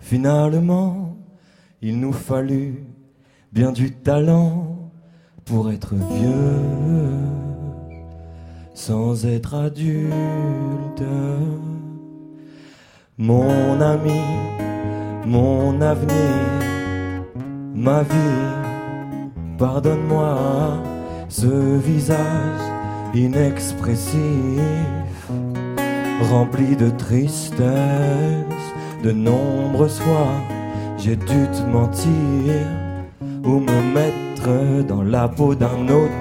finalement, 0.00 1.16
il 1.80 1.98
nous 1.98 2.12
fallut 2.12 2.84
bien 3.52 3.72
du 3.72 3.92
talent 3.92 4.90
pour 5.46 5.72
être 5.72 5.94
vieux 5.94 7.49
sans 8.86 9.26
être 9.26 9.54
adulte. 9.54 11.04
Mon 13.18 13.78
ami, 13.78 14.22
mon 15.26 15.78
avenir, 15.82 17.26
ma 17.74 18.02
vie, 18.02 18.46
pardonne-moi 19.58 20.38
ce 21.28 21.76
visage 21.88 22.64
inexpressif, 23.14 24.16
rempli 26.30 26.74
de 26.74 26.88
tristesse. 26.88 27.66
De 29.04 29.12
nombreuses 29.12 30.00
fois, 30.00 30.32
j'ai 30.96 31.16
dû 31.16 31.40
te 31.54 31.62
mentir 31.70 32.54
ou 33.44 33.60
me 33.60 33.78
mettre 33.94 34.86
dans 34.86 35.02
la 35.02 35.28
peau 35.28 35.54
d'un 35.54 35.86
autre. 35.88 36.19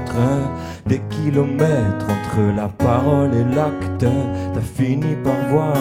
Des 0.88 1.02
kilomètres 1.10 2.06
entre 2.06 2.56
la 2.56 2.67
parole 2.67 3.32
et 3.34 3.56
l'acte, 3.56 4.06
t'as 4.54 4.62
fini 4.62 5.15
par 5.24 5.36
voir 5.50 5.76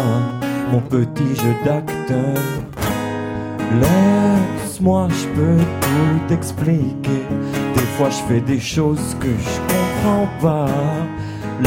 mon 0.70 0.80
petit 0.80 1.34
jeu 1.34 1.54
d'acteur. 1.64 2.36
Laisse-moi, 3.80 5.08
je 5.10 5.26
peux 5.28 5.64
tout 5.80 6.34
expliquer. 6.34 7.24
Des 7.74 7.86
fois, 7.96 8.10
je 8.10 8.22
fais 8.28 8.40
des 8.40 8.60
choses 8.60 9.16
que 9.20 9.28
je 9.28 9.60
comprends 9.72 10.28
pas. 10.40 10.68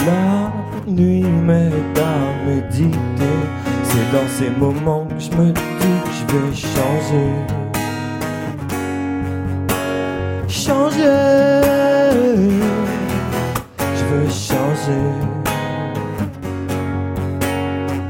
La 0.05 0.51
nuit 0.87 1.23
m'aide 1.23 1.97
à 1.97 2.47
méditer. 2.47 3.39
C'est 3.83 4.11
dans 4.11 4.27
ces 4.27 4.49
moments 4.49 5.05
que 5.05 5.19
je 5.19 5.31
me 5.31 5.51
dis 5.51 5.61
que 5.79 6.11
je 6.17 6.25
vais 6.33 6.55
changer. 6.55 7.31
Changer. 10.47 11.80
Changer. 14.81 15.01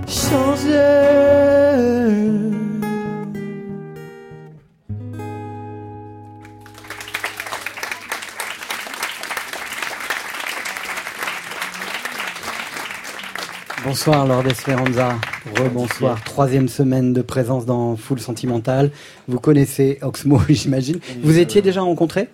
Changer. 0.07 1.21
Bonsoir 13.83 14.25
Lord 14.25 14.47
Esperanza, 14.47 15.15
rebonsoir. 15.57 16.23
Troisième 16.23 16.69
semaine 16.69 17.13
de 17.13 17.21
présence 17.21 17.65
dans 17.65 17.97
Full 17.97 18.19
Sentimental. 18.19 18.91
Vous 19.27 19.39
connaissez 19.39 19.97
Oxmo, 20.01 20.39
j'imagine. 20.49 20.99
Vous 21.23 21.39
étiez 21.39 21.61
déjà 21.61 21.81
rencontrés? 21.81 22.29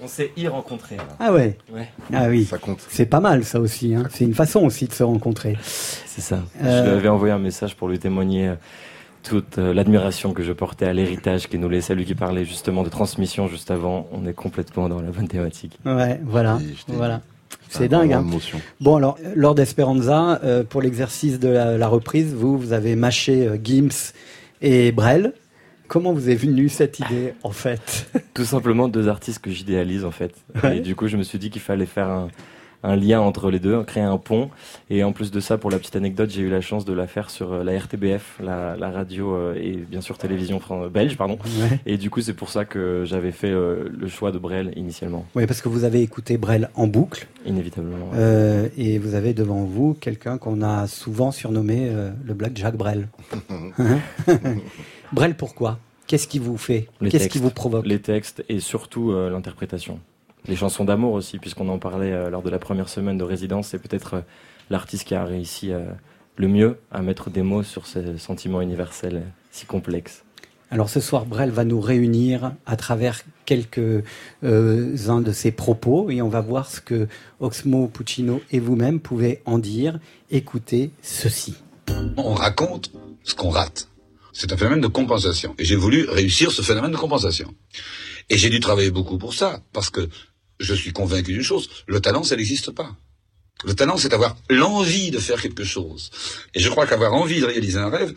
On 0.00 0.06
s'est 0.08 0.30
y 0.36 0.46
rencontrés. 0.46 0.96
là. 0.96 1.04
Ah 1.18 1.32
ouais 1.32 1.56
Ouais. 1.72 1.88
Ah 2.12 2.26
oui. 2.28 2.44
Ça 2.44 2.58
compte. 2.58 2.80
C'est 2.88 3.06
pas 3.06 3.20
mal 3.20 3.44
ça 3.44 3.60
aussi. 3.60 3.94
Hein. 3.94 4.04
C'est 4.10 4.24
une 4.24 4.34
façon 4.34 4.60
aussi 4.64 4.86
de 4.86 4.92
se 4.92 5.02
rencontrer. 5.02 5.56
C'est 5.62 6.20
ça. 6.20 6.40
Euh, 6.62 6.84
Je 6.84 6.90
lui 6.90 6.96
avais 6.98 7.08
envoyé 7.08 7.32
un 7.32 7.38
message 7.38 7.76
pour 7.76 7.88
lui 7.88 7.98
témoigner 7.98 8.48
euh, 8.48 8.54
toute 9.22 9.58
euh, 9.58 9.72
l'admiration 9.72 10.32
que 10.34 10.42
je 10.42 10.52
portais 10.52 10.86
à 10.86 10.92
l'héritage 10.92 11.48
qui 11.48 11.58
nous 11.58 11.68
laissait, 11.68 11.94
lui 11.94 12.04
qui 12.04 12.14
parlait 12.14 12.44
justement 12.44 12.82
de 12.82 12.88
transmission 12.90 13.48
juste 13.48 13.70
avant. 13.70 14.06
On 14.12 14.26
est 14.26 14.34
complètement 14.34 14.88
dans 14.88 15.00
la 15.00 15.10
bonne 15.10 15.28
thématique. 15.28 15.78
Ouais, 15.86 16.20
voilà. 16.24 16.58
Voilà. 16.88 17.22
C'est 17.68 17.88
dingue. 17.88 18.12
Hein. 18.12 18.24
Bon 18.80 18.96
alors, 18.96 19.18
euh, 19.24 19.32
Lord 19.34 19.58
Esperanza, 19.58 20.40
euh, 20.44 20.62
pour 20.62 20.82
l'exercice 20.82 21.40
de 21.40 21.48
la, 21.48 21.76
la 21.78 21.88
reprise, 21.88 22.32
vous, 22.34 22.56
vous 22.58 22.72
avez 22.72 22.94
mâché 22.96 23.46
euh, 23.46 23.56
Gims 23.62 24.12
et 24.62 24.92
Brel. 24.92 25.32
Comment 25.88 26.12
vous 26.12 26.30
est 26.30 26.34
venue 26.34 26.68
cette 26.68 26.98
idée 27.00 27.34
en 27.42 27.50
fait 27.52 28.08
Tout 28.34 28.44
simplement 28.44 28.88
deux 28.88 29.08
artistes 29.08 29.38
que 29.40 29.50
j'idéalise 29.50 30.04
en 30.04 30.10
fait. 30.10 30.32
Ouais. 30.62 30.78
Et 30.78 30.80
du 30.80 30.94
coup, 30.94 31.08
je 31.08 31.16
me 31.16 31.22
suis 31.22 31.38
dit 31.38 31.50
qu'il 31.50 31.62
fallait 31.62 31.86
faire 31.86 32.08
un, 32.08 32.28
un 32.82 32.94
lien 32.96 33.20
entre 33.20 33.50
les 33.50 33.58
deux, 33.58 33.82
créer 33.84 34.02
un 34.02 34.18
pont. 34.18 34.50
Et 34.90 35.02
en 35.02 35.12
plus 35.12 35.30
de 35.32 35.40
ça, 35.40 35.58
pour 35.58 35.70
la 35.70 35.78
petite 35.78 35.96
anecdote, 35.96 36.30
j'ai 36.30 36.42
eu 36.42 36.50
la 36.50 36.60
chance 36.60 36.84
de 36.84 36.92
la 36.92 37.06
faire 37.06 37.30
sur 37.30 37.52
euh, 37.52 37.64
la 37.64 37.76
RTBF, 37.78 38.38
la, 38.42 38.76
la 38.76 38.90
radio 38.90 39.34
euh, 39.34 39.54
et 39.60 39.72
bien 39.76 40.00
sûr 40.00 40.18
télévision 40.18 40.60
fran- 40.60 40.86
belge, 40.88 41.16
pardon. 41.16 41.38
Ouais. 41.60 41.80
Et 41.86 41.96
du 41.96 42.10
coup, 42.10 42.20
c'est 42.20 42.34
pour 42.34 42.50
ça 42.50 42.64
que 42.64 43.02
j'avais 43.04 43.32
fait 43.32 43.50
euh, 43.50 43.88
le 43.98 44.06
choix 44.08 44.30
de 44.30 44.38
Brel 44.38 44.72
initialement, 44.76 45.24
Oui, 45.34 45.46
parce 45.46 45.60
que 45.62 45.68
vous 45.68 45.84
avez 45.84 46.02
écouté 46.02 46.36
Brel 46.36 46.68
en 46.74 46.86
boucle 46.86 47.26
inévitablement. 47.46 48.10
euh, 48.14 48.68
et 48.76 48.98
vous 48.98 49.14
avez 49.14 49.34
devant 49.34 49.64
vous 49.64 49.94
quelqu'un 49.94 50.36
qu'on 50.38 50.62
a 50.62 50.86
souvent 50.86 51.32
surnommé 51.32 51.88
euh, 51.90 52.10
le 52.24 52.34
Black 52.34 52.52
Jack 52.56 52.76
Brel. 52.76 53.08
Brel, 55.12 55.36
pourquoi? 55.36 55.78
Qu'est-ce 56.06 56.28
qui 56.28 56.38
vous 56.38 56.56
fait? 56.56 56.88
Qu'est-ce 57.10 57.28
qui 57.28 57.38
vous 57.38 57.50
provoque? 57.50 57.86
Les 57.86 58.00
textes 58.00 58.44
et 58.48 58.60
surtout 58.60 59.12
euh, 59.12 59.30
l'interprétation. 59.30 60.00
Les 60.46 60.56
chansons 60.56 60.84
d'amour 60.84 61.12
aussi, 61.14 61.38
puisqu'on 61.38 61.68
en 61.68 61.78
parlait 61.78 62.12
euh, 62.12 62.30
lors 62.30 62.42
de 62.42 62.50
la 62.50 62.58
première 62.58 62.88
semaine 62.88 63.18
de 63.18 63.24
résidence, 63.24 63.68
c'est 63.68 63.78
peut-être 63.78 64.14
euh, 64.14 64.20
l'artiste 64.70 65.04
qui 65.04 65.14
a 65.14 65.24
réussi 65.24 65.70
le 66.36 66.48
mieux 66.48 66.78
à 66.90 67.02
mettre 67.02 67.30
des 67.30 67.42
mots 67.42 67.62
sur 67.62 67.86
ces 67.86 68.18
sentiments 68.18 68.60
universels 68.60 69.22
si 69.52 69.64
complexes. 69.66 70.24
Alors 70.72 70.88
ce 70.88 70.98
soir, 70.98 71.24
Brel 71.24 71.50
va 71.50 71.64
nous 71.64 71.80
réunir 71.80 72.52
à 72.66 72.76
travers 72.76 73.22
quelques-uns 73.44 75.20
de 75.20 75.32
ses 75.32 75.52
propos 75.52 76.10
et 76.10 76.20
on 76.22 76.28
va 76.28 76.40
voir 76.40 76.68
ce 76.68 76.80
que 76.80 77.06
Oxmo 77.38 77.86
Puccino 77.86 78.40
et 78.50 78.58
vous-même 78.58 78.98
pouvez 78.98 79.40
en 79.46 79.60
dire. 79.60 80.00
Écoutez 80.32 80.90
ceci. 81.02 81.54
On 82.16 82.34
raconte 82.34 82.90
ce 83.22 83.36
qu'on 83.36 83.50
rate. 83.50 83.88
C'est 84.38 84.52
un 84.52 84.56
phénomène 84.58 84.82
de 84.82 84.86
compensation. 84.86 85.54
Et 85.58 85.64
j'ai 85.64 85.76
voulu 85.76 86.06
réussir 86.10 86.52
ce 86.52 86.60
phénomène 86.60 86.92
de 86.92 86.98
compensation. 86.98 87.54
Et 88.28 88.36
j'ai 88.36 88.50
dû 88.50 88.60
travailler 88.60 88.90
beaucoup 88.90 89.16
pour 89.16 89.32
ça, 89.32 89.62
parce 89.72 89.88
que 89.88 90.10
je 90.60 90.74
suis 90.74 90.92
convaincu 90.92 91.32
d'une 91.32 91.42
chose, 91.42 91.70
le 91.86 92.00
talent, 92.00 92.22
ça 92.22 92.36
n'existe 92.36 92.70
pas. 92.70 92.94
Le 93.64 93.74
talent, 93.74 93.96
c'est 93.96 94.12
avoir 94.12 94.36
l'envie 94.50 95.10
de 95.10 95.18
faire 95.18 95.40
quelque 95.40 95.64
chose. 95.64 96.10
Et 96.52 96.60
je 96.60 96.68
crois 96.68 96.86
qu'avoir 96.86 97.14
envie 97.14 97.40
de 97.40 97.46
réaliser 97.46 97.78
un 97.78 97.88
rêve, 97.88 98.12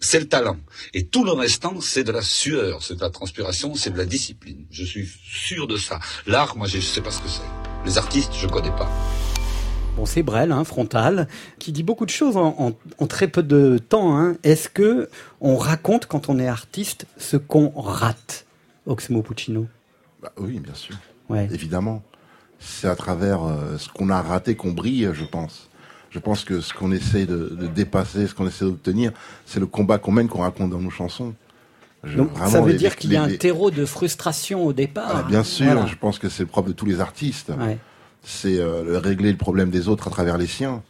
c'est 0.00 0.20
le 0.20 0.28
talent. 0.28 0.58
Et 0.92 1.06
tout 1.06 1.24
le 1.24 1.32
restant, 1.32 1.80
c'est 1.80 2.04
de 2.04 2.12
la 2.12 2.20
sueur, 2.20 2.82
c'est 2.82 2.96
de 2.96 3.00
la 3.00 3.08
transpiration, 3.08 3.74
c'est 3.74 3.90
de 3.90 3.96
la 3.96 4.04
discipline. 4.04 4.66
Je 4.70 4.84
suis 4.84 5.08
sûr 5.26 5.66
de 5.66 5.78
ça. 5.78 5.98
L'art, 6.26 6.58
moi, 6.58 6.66
je 6.66 6.76
ne 6.76 6.82
sais 6.82 7.00
pas 7.00 7.10
ce 7.10 7.22
que 7.22 7.28
c'est. 7.28 7.86
Les 7.86 7.96
artistes, 7.96 8.32
je 8.38 8.46
connais 8.48 8.76
pas. 8.76 8.90
Bon, 9.96 10.06
c'est 10.06 10.24
Brel, 10.24 10.50
hein, 10.50 10.64
frontal, 10.64 11.28
qui 11.60 11.70
dit 11.70 11.84
beaucoup 11.84 12.04
de 12.04 12.10
choses 12.10 12.36
en, 12.36 12.72
très 13.06 13.28
peu 13.28 13.42
de 13.42 13.78
temps. 13.78 14.18
Hein. 14.18 14.36
Est-ce 14.42 14.68
que 14.68 15.08
on 15.40 15.56
raconte 15.56 16.06
quand 16.06 16.28
on 16.28 16.38
est 16.38 16.48
artiste 16.48 17.06
ce 17.16 17.36
qu'on 17.36 17.70
rate, 17.70 18.46
Oxmo 18.86 19.22
Puccino? 19.22 19.66
Bah, 20.20 20.32
Oui, 20.36 20.58
bien 20.58 20.74
sûr. 20.74 20.96
Ouais. 21.28 21.48
Évidemment. 21.52 22.02
C'est 22.58 22.88
à 22.88 22.96
travers 22.96 23.44
euh, 23.44 23.78
ce 23.78 23.88
qu'on 23.88 24.08
a 24.10 24.20
raté 24.20 24.56
qu'on 24.56 24.72
brille, 24.72 25.10
je 25.12 25.24
pense. 25.24 25.68
Je 26.10 26.18
pense 26.18 26.44
que 26.44 26.60
ce 26.60 26.72
qu'on 26.72 26.90
essaie 26.92 27.26
de, 27.26 27.68
dépasser, 27.74 28.26
ce 28.26 28.34
qu'on 28.34 28.46
essaie 28.46 28.64
d'obtenir, 28.64 29.12
c'est 29.46 29.60
le 29.60 29.66
combat 29.66 29.98
qu'on 29.98 30.12
mène, 30.12 30.28
qu'on 30.28 30.42
raconte 30.42 30.70
dans 30.70 30.80
nos 30.80 30.90
chansons. 30.90 31.34
Donc, 32.16 32.30
ça 32.46 32.60
veut 32.60 32.74
dire 32.74 32.96
qu'il 32.96 33.12
y 33.12 33.16
a 33.16 33.22
un 33.22 33.36
terreau 33.36 33.70
de 33.70 33.84
frustration 33.84 34.64
au 34.64 34.72
départ. 34.72 35.12
Ah, 35.16 35.22
bien 35.22 35.42
sûr, 35.42 35.86
je 35.86 35.96
pense 35.96 36.18
que 36.18 36.28
c'est 36.28 36.42
le 36.42 36.48
propre 36.48 36.68
de 36.68 36.74
tous 36.74 36.86
les 36.86 37.00
artistes. 37.00 37.50
Ouais 37.58 37.78
c'est 38.24 38.58
euh, 38.58 38.98
régler 38.98 39.30
le 39.30 39.38
problème 39.38 39.70
des 39.70 39.88
autres 39.88 40.08
à 40.08 40.10
travers 40.10 40.38
les 40.38 40.46
siens. 40.46 40.82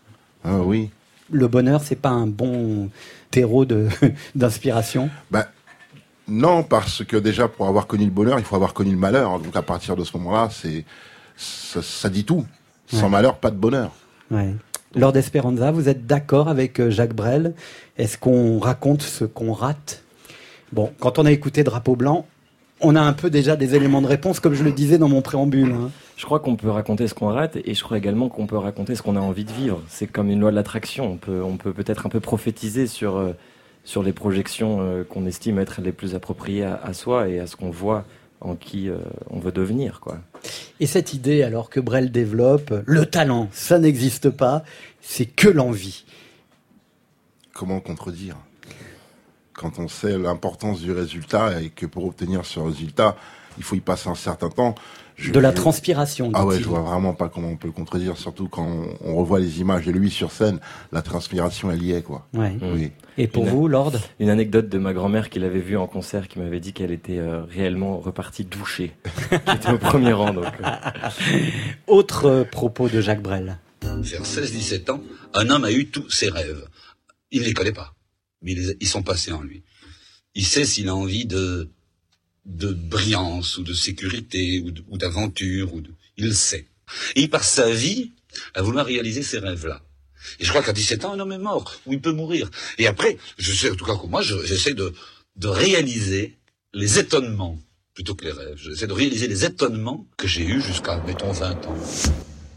Ah, 0.45 0.59
oui. 0.59 0.91
Le 1.31 1.49
bonheur, 1.49 1.83
c'est 1.83 1.97
pas 1.97 2.11
un 2.11 2.27
bon 2.27 2.91
terreau 3.31 3.65
d'inspiration 4.35 5.11
bah, 5.31 5.49
Non, 6.29 6.63
parce 6.63 7.05
que 7.05 7.17
déjà, 7.17 7.49
pour 7.49 7.67
avoir 7.67 7.87
connu 7.87 8.05
le 8.05 8.11
bonheur, 8.11 8.39
il 8.39 8.45
faut 8.45 8.57
avoir 8.57 8.75
connu 8.75 8.93
le 8.93 8.99
malheur. 8.99 9.39
Donc 9.41 9.57
à 9.57 9.63
partir 9.63 9.97
de 9.97 10.05
ce 10.05 10.17
moment-là, 10.17 10.49
c'est 10.51 10.85
ça, 11.37 12.09
dit 12.09 12.25
tout. 12.25 12.47
Sans 12.87 13.09
malheur, 13.09 13.39
pas 13.39 13.51
de 13.51 13.57
bonheur. 13.57 13.91
Ouais. 14.31 14.55
Lord 14.95 15.17
Esperanza, 15.17 15.73
vous 15.73 15.89
êtes 15.89 16.07
d'accord 16.07 16.49
avec 16.49 16.79
euh, 16.79 16.91
Jacques 16.91 17.15
Brel? 17.15 17.55
Est-ce 17.99 18.17
qu'on 18.17 18.61
raconte 18.61 19.03
ce 19.03 19.25
qu'on 19.25 19.53
rate? 19.53 20.05
Bon, 20.73 20.93
quand 21.01 21.19
on 21.19 21.27
a 21.27 21.33
écouté 21.33 21.65
Drapeau 21.65 21.97
Blanc, 21.97 22.27
on 22.81 22.97
a 22.97 23.01
un 23.01 23.13
peu 23.13 23.31
déjà 23.31 23.57
des 23.57 23.75
éléments 23.75 24.03
de 24.03 24.07
réponse, 24.07 24.41
comme 24.41 24.55
je 24.55 24.65
le 24.65 24.73
disais 24.73 24.99
dans 24.99 25.09
mon 25.09 25.23
préambule. 25.23 25.73
Hein. 25.73 25.91
Je 26.17 26.25
crois 26.25 26.41
qu'on 26.41 26.57
peut 26.57 26.71
raconter 26.71 27.09
ce 27.09 27.15
qu'on 27.15 27.29
rate 27.29 27.57
et 27.57 27.75
je 27.75 27.83
crois 27.83 27.99
également 27.99 28.29
qu'on 28.29 28.47
peut 28.47 28.57
raconter 28.57 28.95
ce 28.95 29.03
qu'on 29.03 29.17
a 29.17 29.21
envie 29.21 29.45
de 29.45 29.53
vivre. 29.53 29.83
C'est 29.89 30.07
comme 30.07 30.31
une 30.31 30.41
loi 30.41 30.51
de 30.51 30.57
l'attraction. 30.57 31.13
On 31.13 31.17
peut, 31.17 31.43
on 31.43 31.57
peut 31.57 31.73
peut-être 31.73 32.07
un 32.07 32.09
peu 32.09 32.21
prophétiser 32.21 32.87
sur, 32.87 33.17
euh, 33.17 33.33
sur 33.85 34.03
les 34.03 34.13
projections 34.13 34.79
euh, 34.81 35.05
qu'on 35.05 35.27
estime 35.27 35.59
être 35.59 35.81
les 35.81 35.93
plus 35.93 36.15
appropriées 36.15 36.65
à, 36.65 36.93
soi 36.93 37.29
et 37.29 37.41
à 37.41 37.47
ce 37.47 37.57
qu'on 37.57 37.71
voit 37.71 38.05
en 38.41 38.55
qui 38.55 38.89
euh, 38.89 38.99
on 39.31 39.39
veut 39.39 39.53
devenir. 39.53 40.01
Quoi. 40.01 40.19
Et 40.79 40.87
cette 40.87 41.15
idée, 41.15 41.43
alors 41.43 41.71
que 41.71 41.81
Brel 41.81 42.13
développe, 42.13 42.75
le 42.85 43.07
talent, 43.07 43.49
ça 43.53 43.79
n'existe 43.79 44.31
pas, 44.31 44.65
c'est 45.01 45.27
que 45.27 45.49
l'envie. 45.49 46.05
Comment 47.55 47.81
contredire? 47.81 48.37
Quand 49.55 49.79
on 49.79 49.89
sait 49.89 50.19
l'importance 50.19 50.81
du 50.81 50.93
résultat 50.93 51.61
et 51.61 51.71
que 51.71 51.87
pour 51.87 52.05
obtenir 52.05 52.45
ce 52.45 52.61
résultat, 52.61 53.17
il 53.57 53.65
faut 53.65 53.77
y 53.77 53.81
passer 53.81 54.09
un 54.09 54.15
certain 54.15 54.49
temps 54.49 54.75
de 55.19 55.39
la 55.39 55.53
transpiration. 55.53 56.31
Ah 56.35 56.45
ouais, 56.45 56.61
je 56.61 56.65
vois 56.67 56.81
vraiment 56.81 57.15
pas 57.15 57.29
comment 57.29 57.49
on 57.49 57.57
peut 57.57 57.69
le 57.69 57.73
contredire, 57.73 58.17
surtout 58.17 58.49
quand 58.49 58.69
on, 59.05 59.15
revoit 59.15 59.39
les 59.39 59.61
images 59.61 59.87
de 59.87 59.93
lui 59.93 60.11
sur 60.11 60.33
scène. 60.33 60.59
La 60.93 61.03
transpiration, 61.03 61.71
elle 61.71 61.83
y 61.83 61.93
est, 61.93 62.03
quoi. 62.03 62.27
Ouais. 62.35 62.57
Oui. 62.61 62.91
Et 63.17 63.29
pour 63.29 63.45
vous, 63.45 63.69
Lord? 63.69 63.93
Une 64.19 64.29
anecdote 64.29 64.69
de 64.69 64.79
ma 64.79 64.93
grand-mère 64.93 65.31
qui 65.31 65.39
l'avait 65.39 65.61
vue 65.61 65.77
en 65.77 65.87
concert, 65.87 66.27
qui 66.27 66.39
m'avait 66.41 66.61
dit 66.61 66.73
qu'elle 66.73 66.91
était 66.91 67.19
euh, 67.19 67.45
réellement 67.45 67.99
repartie 67.99 68.45
douchée. 68.45 68.93
J'étais 69.31 69.71
au 69.71 69.79
premier 69.79 70.13
rang, 70.13 70.35
donc. 70.35 70.47
Euh. 70.47 70.71
Autre 71.87 72.27
euh, 72.27 72.45
propos 72.45 72.89
de 72.89 73.01
Jacques 73.01 73.23
Brel. 73.23 73.59
Vers 73.83 74.23
16-17 74.23 74.91
ans, 74.91 75.01
un 75.35 75.51
homme 75.51 75.65
a 75.65 75.71
eu 75.71 75.87
tous 75.87 76.11
ses 76.11 76.29
rêves. 76.29 76.67
Il 77.31 77.43
ne 77.43 77.47
les 77.47 77.53
connaît 77.53 77.73
pas, 77.73 77.94
mais 78.45 78.53
ils 78.81 78.89
sont 78.89 79.03
passés 79.03 79.33
en 79.33 79.43
lui. 79.43 79.63
Il 80.37 80.47
sait 80.47 80.65
s'il 80.65 80.89
a 80.89 80.95
envie 80.95 81.27
de 81.27 81.69
de 82.45 82.73
brillance 82.73 83.57
ou 83.57 83.63
de 83.63 83.73
sécurité 83.73 84.63
ou 84.89 84.99
d'aventure. 84.99 85.75
Ou, 85.75 85.83
Il 86.17 86.27
le 86.27 86.33
sait. 86.33 86.67
Et 87.17 87.23
il 87.23 87.31
passe 87.31 87.51
sa 87.51 87.71
vie 87.71 88.13
à 88.55 88.63
vouloir 88.63 88.87
réaliser 88.87 89.23
ces 89.23 89.39
rêves-là. 89.39 89.83
Et 90.41 90.45
je 90.45 90.51
crois 90.51 90.63
qu'à 90.63 90.73
17 90.73 91.05
ans, 91.05 91.13
un 91.13 91.21
homme 91.21 91.33
est 91.33 91.39
mort, 91.39 91.75
ou 91.87 91.93
il 91.93 92.01
peut 92.01 92.13
mourir. 92.13 92.51
Et 92.79 92.87
après, 92.87 93.19
je 93.39 93.53
sais, 93.53 93.71
en 93.71 93.75
tout 93.75 93.85
cas, 93.85 93.95
moi, 94.09 94.23
j'essaie 94.23 94.73
de, 94.73 94.95
de 95.37 95.49
réaliser 95.49 96.37
les 96.73 96.99
étonnements, 96.99 97.59
plutôt 97.95 98.15
que 98.15 98.25
les 98.25 98.33
rêves. 98.33 98.57
J'essaie 98.57 98.87
de 98.87 98.93
réaliser 98.93 99.29
les 99.29 99.45
étonnements 99.45 100.07
que 100.17 100.27
j'ai 100.27 100.45
eus 100.45 100.63
jusqu'à, 100.63 100.97
mettons, 101.07 101.31
20 101.31 101.67
ans. 101.67 101.77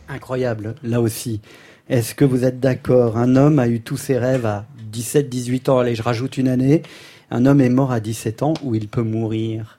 Incroyable, 0.07 0.75
là 0.81 1.01
aussi. 1.01 1.41
Est-ce 1.89 2.15
que 2.15 2.25
vous 2.25 2.45
êtes 2.45 2.59
d'accord? 2.59 3.17
Un 3.17 3.35
homme 3.35 3.59
a 3.59 3.67
eu 3.67 3.81
tous 3.81 3.97
ses 3.97 4.17
rêves 4.17 4.45
à 4.45 4.65
17, 4.89 5.29
18 5.29 5.69
ans. 5.69 5.79
Allez, 5.79 5.95
je 5.95 6.03
rajoute 6.03 6.37
une 6.37 6.47
année. 6.47 6.83
Un 7.31 7.45
homme 7.45 7.61
est 7.61 7.69
mort 7.69 7.91
à 7.91 7.99
17 7.99 8.43
ans 8.43 8.53
où 8.63 8.75
il 8.75 8.87
peut 8.87 9.03
mourir 9.03 9.77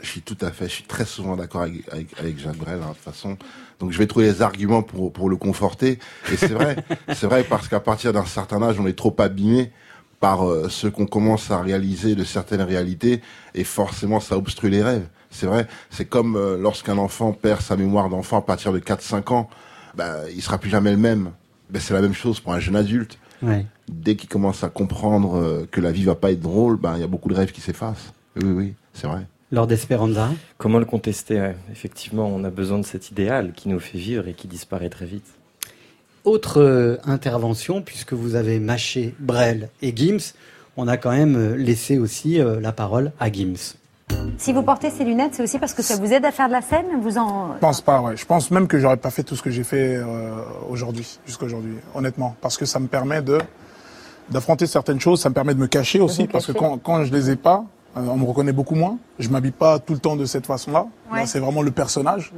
je 0.00 0.12
suis 0.12 0.22
tout 0.22 0.36
à 0.40 0.50
fait, 0.50 0.66
je 0.66 0.74
suis 0.74 0.84
très 0.84 1.04
souvent 1.04 1.36
d'accord 1.36 1.62
avec, 1.62 1.84
avec, 2.18 2.38
Jacques 2.38 2.56
Brel, 2.56 2.80
hein, 2.82 2.88
de 2.90 2.94
toute 2.94 3.02
façon. 3.02 3.36
Donc 3.80 3.92
je 3.92 3.98
vais 3.98 4.06
trouver 4.06 4.26
les 4.26 4.42
arguments 4.42 4.82
pour, 4.82 5.12
pour 5.12 5.28
le 5.28 5.36
conforter. 5.36 5.98
Et 6.32 6.36
c'est 6.36 6.52
vrai, 6.52 6.76
c'est 7.14 7.26
vrai 7.26 7.44
parce 7.44 7.68
qu'à 7.68 7.80
partir 7.80 8.12
d'un 8.12 8.24
certain 8.24 8.62
âge, 8.62 8.78
on 8.78 8.86
est 8.86 8.96
trop 8.96 9.14
abîmé 9.18 9.72
par 10.20 10.48
euh, 10.48 10.68
ce 10.68 10.86
qu'on 10.86 11.06
commence 11.06 11.50
à 11.50 11.60
réaliser 11.60 12.14
de 12.14 12.24
certaines 12.24 12.62
réalités 12.62 13.20
et 13.54 13.64
forcément 13.64 14.20
ça 14.20 14.36
obstrue 14.36 14.70
les 14.70 14.82
rêves. 14.82 15.06
C'est 15.30 15.46
vrai, 15.46 15.66
c'est 15.90 16.06
comme 16.06 16.36
euh, 16.36 16.56
lorsqu'un 16.56 16.98
enfant 16.98 17.32
perd 17.32 17.60
sa 17.60 17.76
mémoire 17.76 18.08
d'enfant 18.08 18.38
à 18.38 18.42
partir 18.42 18.72
de 18.72 18.78
4-5 18.78 19.32
ans, 19.32 19.50
bah, 19.94 20.20
il 20.34 20.42
sera 20.42 20.58
plus 20.58 20.70
jamais 20.70 20.90
le 20.90 20.96
même. 20.96 21.32
Ben, 21.70 21.80
c'est 21.80 21.94
la 21.94 22.00
même 22.00 22.14
chose 22.14 22.40
pour 22.40 22.52
un 22.52 22.60
jeune 22.60 22.76
adulte. 22.76 23.18
Ouais. 23.42 23.66
Dès 23.88 24.16
qu'il 24.16 24.28
commence 24.28 24.64
à 24.64 24.68
comprendre 24.68 25.36
euh, 25.36 25.68
que 25.70 25.80
la 25.80 25.92
vie 25.92 26.04
va 26.04 26.14
pas 26.14 26.32
être 26.32 26.40
drôle, 26.40 26.76
ben, 26.76 26.94
il 26.96 27.00
y 27.00 27.04
a 27.04 27.08
beaucoup 27.08 27.28
de 27.28 27.34
rêves 27.34 27.52
qui 27.52 27.60
s'effacent. 27.60 28.12
Oui, 28.36 28.50
oui, 28.50 28.74
c'est 28.92 29.06
vrai. 29.06 29.26
Lors 29.52 29.66
d'Esperanza 29.66 30.30
Comment 30.58 30.78
le 30.78 30.84
contester 30.84 31.52
Effectivement, 31.70 32.26
on 32.26 32.42
a 32.44 32.50
besoin 32.50 32.78
de 32.78 32.84
cet 32.84 33.10
idéal 33.10 33.52
qui 33.54 33.68
nous 33.68 33.78
fait 33.78 33.98
vivre 33.98 34.26
et 34.26 34.34
qui 34.34 34.48
disparaît 34.48 34.88
très 34.88 35.06
vite. 35.06 35.26
Autre 36.24 36.60
euh, 36.60 36.96
intervention, 37.04 37.82
puisque 37.82 38.12
vous 38.12 38.34
avez 38.34 38.58
mâché 38.58 39.14
Brel 39.20 39.68
et 39.82 39.94
Gims, 39.94 40.34
on 40.76 40.88
a 40.88 40.96
quand 40.96 41.12
même 41.12 41.36
euh, 41.36 41.56
laissé 41.56 41.98
aussi 41.98 42.38
la 42.38 42.72
parole 42.72 43.12
à 43.20 43.30
Gims. 43.30 43.76
Si 44.38 44.52
vous 44.52 44.62
portez 44.62 44.90
ces 44.90 45.04
lunettes, 45.04 45.34
c'est 45.34 45.42
aussi 45.42 45.58
parce 45.58 45.72
que 45.72 45.82
ça 45.82 45.96
vous 45.96 46.12
aide 46.12 46.24
à 46.24 46.30
faire 46.30 46.48
de 46.48 46.52
la 46.52 46.62
scène 46.62 46.86
Vous 47.00 47.18
en... 47.18 47.54
Je 47.54 47.58
pense 47.58 47.80
pas, 47.80 48.00
ouais. 48.00 48.16
Je 48.16 48.26
pense 48.26 48.50
même 48.50 48.68
que 48.68 48.78
j'aurais 48.78 48.96
pas 48.96 49.10
fait 49.10 49.22
tout 49.22 49.34
ce 49.34 49.42
que 49.42 49.50
j'ai 49.50 49.64
fait 49.64 49.98
aujourd'hui, 50.68 51.18
jusqu'à 51.26 51.46
aujourd'hui, 51.46 51.76
honnêtement. 51.94 52.36
Parce 52.40 52.56
que 52.56 52.66
ça 52.66 52.78
me 52.78 52.86
permet 52.86 53.22
de 53.22 53.38
d'affronter 54.30 54.66
certaines 54.66 55.00
choses, 55.00 55.20
ça 55.20 55.28
me 55.28 55.34
permet 55.34 55.54
de 55.54 55.60
me 55.60 55.66
cacher 55.66 56.00
aussi, 56.00 56.26
parce 56.26 56.46
que 56.46 56.52
quand, 56.52 56.78
quand 56.78 57.04
je 57.04 57.12
les 57.12 57.30
ai 57.30 57.36
pas, 57.36 57.64
euh, 57.96 58.00
on 58.08 58.16
me 58.16 58.24
reconnaît 58.24 58.52
beaucoup 58.52 58.74
moins. 58.74 58.98
Je 59.18 59.28
m'habille 59.28 59.52
pas 59.52 59.78
tout 59.78 59.94
le 59.94 59.98
temps 59.98 60.16
de 60.16 60.24
cette 60.24 60.46
façon-là. 60.46 60.86
C'est 61.24 61.38
vraiment 61.38 61.62
le 61.62 61.70
personnage. 61.70 62.32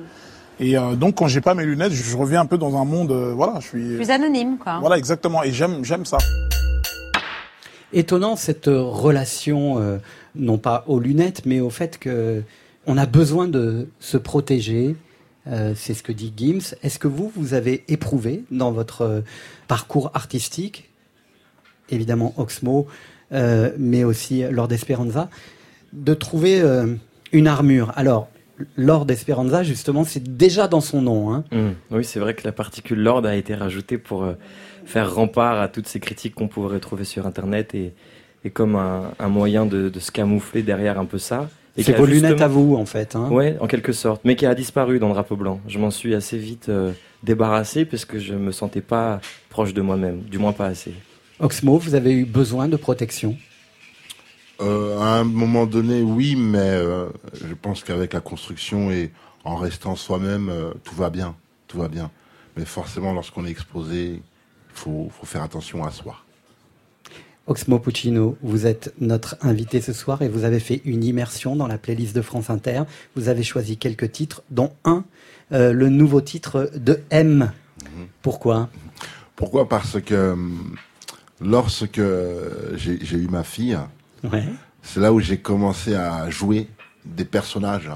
Et 0.61 0.77
euh, 0.77 0.95
donc, 0.95 1.17
quand 1.17 1.29
j'ai 1.29 1.41
pas 1.41 1.55
mes 1.55 1.65
lunettes, 1.65 1.93
je, 1.93 2.17
reviens 2.17 2.41
un 2.41 2.47
peu 2.47 2.59
dans 2.59 2.77
un 2.77 2.85
monde, 2.85 3.13
euh, 3.13 3.33
voilà, 3.35 3.61
je 3.61 3.67
suis 3.67 3.97
plus 3.97 4.11
anonyme, 4.11 4.59
quoi. 4.59 4.79
Voilà, 4.81 4.99
exactement. 4.99 5.43
Et 5.45 5.53
j'aime, 5.53 5.85
j'aime 5.85 6.05
ça. 6.05 6.19
Étonnant 7.93 8.37
cette 8.37 8.67
relation, 8.67 9.99
non 10.39 10.59
pas 10.59 10.85
aux 10.87 11.01
lunettes, 11.01 11.43
mais 11.45 11.61
au 11.61 11.71
fait 11.71 11.99
que 11.99 12.43
on 12.87 12.97
a 12.97 13.07
besoin 13.07 13.49
de 13.49 13.89
se 14.01 14.17
protéger. 14.17 14.97
c'est 15.75 15.95
ce 15.95 16.03
que 16.03 16.13
dit 16.13 16.33
Gims. 16.35 16.75
Est-ce 16.83 16.99
que 16.99 17.09
vous, 17.09 17.31
vous 17.37 17.53
avez 17.53 17.85
éprouvé 17.89 18.45
dans 18.51 18.73
votre 18.73 19.23
parcours 19.67 20.11
artistique, 20.15 20.91
évidemment 21.91 22.33
Oxmo, 22.39 22.87
euh, 23.33 23.73
mais 23.79 24.05
aussi 24.05 24.43
Lord 24.51 24.73
Esperanza, 24.73 25.29
de 25.93 26.15
trouver 26.15 26.61
euh, 26.61 26.95
une 27.33 27.47
armure? 27.47 27.93
Alors, 27.95 28.29
Lord 28.77 29.11
Esperanza, 29.11 29.63
justement, 29.63 30.05
c'est 30.05 30.37
déjà 30.37 30.67
dans 30.67 30.81
son 30.81 31.03
nom. 31.03 31.33
Hein. 31.33 31.45
Mmh. 31.53 31.69
Oui, 31.91 32.05
c'est 32.05 32.21
vrai 32.21 32.35
que 32.35 32.45
la 32.45 32.53
particule 32.53 33.01
Lord 33.01 33.27
a 33.27 33.37
été 33.37 33.55
rajoutée 33.55 33.99
pour 33.99 34.25
euh, 34.25 34.33
faire 34.87 35.15
rempart 35.15 35.61
à 35.61 35.69
toutes 35.69 35.87
ces 35.87 36.01
critiques 36.01 36.35
qu'on 36.35 36.49
pouvait 36.49 36.75
retrouver 36.75 37.05
sur 37.05 37.27
Internet 37.27 37.75
et, 37.75 37.93
et 38.49 38.51
comme 38.51 38.77
un, 38.77 39.13
un 39.19 39.29
moyen 39.29 39.67
de, 39.67 39.89
de, 39.89 40.01
se 40.01 40.11
camoufler 40.11 40.63
derrière 40.63 40.99
un 40.99 41.05
peu 41.05 41.19
ça. 41.19 41.49
C'est 41.77 41.97
vos 41.97 42.07
lunettes 42.07 42.41
à 42.41 42.49
vous, 42.49 42.75
en 42.75 42.87
fait. 42.87 43.15
Hein. 43.15 43.29
Oui, 43.31 43.53
en 43.61 43.69
quelque 43.69 43.93
sorte, 43.93 44.23
mais 44.25 44.35
qui 44.35 44.47
a 44.47 44.55
disparu 44.55 44.99
dans 44.99 45.09
le 45.09 45.15
drapeau 45.15 45.37
blanc. 45.37 45.61
Je 45.69 45.79
m'en 45.79 45.93
suis 45.93 46.15
assez 46.15 46.37
vite 46.37 46.71
débarrasser 47.23 47.85
puisque 47.85 48.19
je 48.19 48.35
me 48.35 48.53
sentais 48.53 48.81
pas 48.81 49.21
proche 49.49 49.75
de 49.75 49.83
moi-même, 49.83 50.23
du 50.23 50.39
moins 50.39 50.53
pas 50.53 50.67
assez. 50.67 50.95
Oxmo, 51.41 51.79
vous 51.79 51.95
avez 51.95 52.13
eu 52.13 52.25
besoin 52.25 52.69
de 52.69 52.77
protection? 52.77 53.37
Euh, 54.61 54.99
à 54.99 55.19
un 55.19 55.25
moment 55.25 55.67
donné, 55.67 56.03
oui, 56.03 56.35
mais 56.35 56.59
euh, 56.59 57.09
je 57.33 57.55
pense 57.55 57.85
qu'avec 57.85 58.13
la 58.13 58.21
construction 58.21 58.91
et 58.91 59.13
en 59.45 59.55
restant 59.55 59.95
soi-même, 59.95 60.49
euh, 60.49 60.73
tout 60.83 60.97
va 60.97 61.11
bien, 61.11 61.37
tout 61.69 61.79
va 61.79 61.89
bien. 61.89 62.11
Mais 62.57 62.65
forcément, 62.65 63.13
lorsqu'on 63.13 63.47
est 63.47 63.51
exposé, 63.51 64.15
il 64.15 64.21
faut, 64.75 65.11
faut 65.13 65.27
faire 65.27 65.43
attention 65.43 65.85
à 65.85 65.93
soi. 65.93 66.17
Oxmo 67.49 67.79
Puccino, 67.79 68.37
vous 68.43 68.67
êtes 68.67 68.93
notre 69.01 69.37
invité 69.41 69.81
ce 69.81 69.95
soir 69.95 70.21
et 70.21 70.29
vous 70.29 70.45
avez 70.45 70.61
fait 70.61 70.83
une 70.85 71.03
immersion 71.03 71.57
dans 71.57 71.67
la 71.67 71.79
playlist 71.79 72.15
de 72.15 72.21
France 72.21 72.51
Inter. 72.51 72.83
Vous 73.17 73.29
avez 73.31 73.43
choisi 73.43 73.79
quelques 73.79 74.13
titres, 74.13 74.43
dont 74.51 74.73
un, 74.85 75.05
euh, 75.53 75.73
le 75.73 75.89
nouveau 75.89 76.21
titre 76.21 76.71
de 76.77 77.01
M. 77.11 77.51
Pourquoi? 78.21 78.69
Pourquoi? 79.35 79.67
Parce 79.69 79.99
que 80.01 80.33
hum, 80.33 80.77
lorsque 81.41 82.03
j'ai 82.77 83.17
eu 83.17 83.29
ma 83.29 83.45
fille, 83.45 83.79
Ouais. 84.31 84.45
c'est 84.83 85.01
là 85.01 85.13
où 85.13 85.21
j'ai 85.21 85.39
commencé 85.39 85.95
à 85.95 86.29
jouer 86.29 86.69
des 87.07 87.25
personnages. 87.25 87.91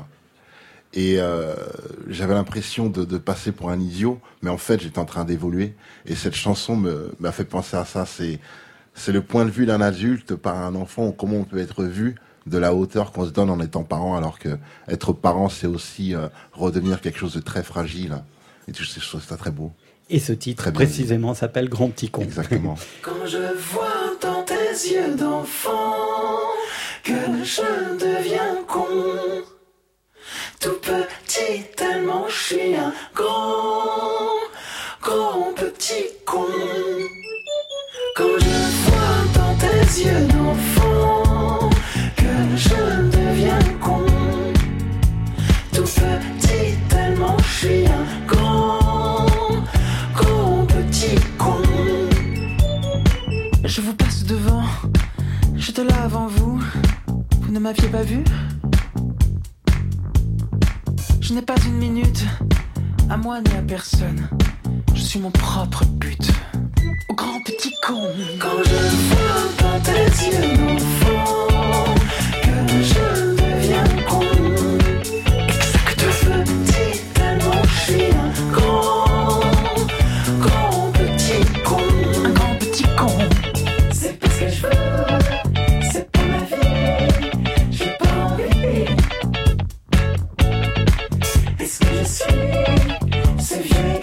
Et 0.95 1.17
euh, 1.19 1.55
j'avais 2.09 2.35
l'impression 2.35 2.89
de, 2.89 3.05
de 3.05 3.19
passer 3.19 3.51
pour 3.53 3.71
un 3.71 3.81
idiot, 3.81 4.21
mais 4.43 4.51
en 4.51 4.57
fait 4.59 4.81
j'étais 4.81 4.99
en 4.99 5.05
train 5.05 5.25
d'évoluer. 5.25 5.75
Et 6.07 6.15
cette 6.15 6.35
chanson 6.37 6.77
m'a 7.19 7.33
fait 7.33 7.45
penser 7.45 7.77
à 7.77 7.85
ça. 7.85 8.07
C'est 8.07 8.39
c'est 8.95 9.13
le 9.13 9.23
point 9.23 9.45
de 9.45 9.51
vue 9.51 9.67
d'un 9.67 9.81
adulte 9.81 10.35
par 10.35 10.57
un 10.59 10.75
enfant, 10.75 11.13
comment 11.13 11.37
on 11.37 11.45
peut 11.45 11.59
être 11.59 11.85
vu 11.85 12.17
de 12.47 12.59
la 12.59 12.75
hauteur 12.75 13.13
qu'on 13.13 13.25
se 13.25 13.31
donne 13.31 13.51
en 13.51 13.61
étant 13.61 13.85
parent, 13.85 14.17
alors 14.17 14.39
que 14.39 14.59
être 14.89 15.13
parent 15.13 15.49
c'est 15.49 15.67
aussi 15.67 16.15
euh, 16.15 16.29
redevenir 16.53 17.01
quelque 17.01 17.19
chose 17.19 17.35
de 17.35 17.41
très 17.41 17.63
fragile. 17.63 18.23
Et 18.69 18.73
je 18.75 19.09
trouve 19.09 19.23
ça 19.23 19.37
très 19.37 19.51
beau. 19.51 19.73
Et 20.11 20.19
ce 20.19 20.33
titre 20.33 20.65
Très 20.65 20.73
précisément 20.73 21.35
s'appelle 21.35 21.69
Grand 21.69 21.89
Petit 21.89 22.11
Con. 22.11 22.23
Exactement. 22.23 22.77
Quand 23.03 23.27
je 23.27 23.39
vois 23.39 24.17
dans 24.21 24.43
tes 24.43 24.55
yeux 24.55 25.15
d'enfant 25.17 25.95
que 27.03 27.13
je 27.45 27.97
deviens 27.99 28.63
con, 28.69 28.87
tout 30.61 30.79
petit 30.81 31.65
tellement 31.77 32.29
je 32.29 32.45
suis 32.45 32.77
un 32.77 32.93
grand, 33.15 34.39
grand 35.01 35.53
petit 35.55 36.07
con. 36.25 36.47
Quand 38.17 38.39
je 38.39 38.62
yeux 39.99 40.27
d'enfant 40.29 41.69
que 42.17 42.57
je 42.57 43.11
deviens 43.11 43.59
con, 43.81 44.05
tout 45.73 45.83
petit 45.83 46.77
tellement 46.89 47.37
je 47.39 47.67
suis 47.67 47.87
un 47.87 48.27
grand, 48.27 49.27
grand 50.15 50.67
petit 50.67 51.17
con. 51.37 51.59
Je 53.65 53.81
vous 53.83 53.95
passe 53.95 54.25
devant, 54.25 54.63
j'étais 55.57 55.85
là 55.85 56.05
avant 56.05 56.27
vous, 56.27 56.59
vous 57.43 57.53
ne 57.53 57.59
m'aviez 57.59 57.89
pas 57.89 58.03
vu? 58.03 58.25
Je 61.21 61.35
n'ai 61.35 61.43
pas 61.43 61.57
une 61.67 61.77
minute, 61.77 62.25
à 63.11 63.17
moi 63.19 63.41
ni 63.41 63.55
à 63.57 63.63
personne, 63.63 64.29
je 64.95 65.01
suis 65.01 65.19
mon 65.21 65.31
propre 65.31 65.85
but. 65.85 66.31
Au 67.09 67.15
grand 67.15 67.41
petit 67.45 67.75
con. 67.87 68.09
Quand 68.39 68.63
je 68.65 68.75
vois 69.09 69.45
dans 69.59 69.81
tes 69.81 70.07
yeux 70.27 70.57
d'enfant 70.57 71.95
que 72.43 72.55
je 72.83 73.07
deviens 73.35 73.89
con, 74.09 74.27
exact 75.49 76.01
petit 76.45 77.01
tellement 77.15 77.63
je 77.65 77.93
suis 77.93 78.11
un 78.13 78.31
grand, 78.53 79.41
grand 80.41 80.93
petit 80.93 81.45
con. 81.65 81.83
Un 82.25 82.31
grand 82.31 82.55
petit 82.59 82.89
con. 82.97 83.17
C'est 83.93 84.19
pas 84.19 84.29
ce 84.29 84.41
que 84.41 84.49
je 84.49 84.63
veux, 84.63 84.73
c'est 85.93 86.11
pas 86.11 86.25
ma 86.25 86.39
vie, 86.39 87.11
j'ai 87.71 87.93
pas 87.99 88.15
envie. 88.25 88.87
Est-ce 91.61 91.79
que 91.79 91.87
je 91.99 92.05
suis 92.05 92.25
ce 93.39 93.55
vieux 93.55 94.02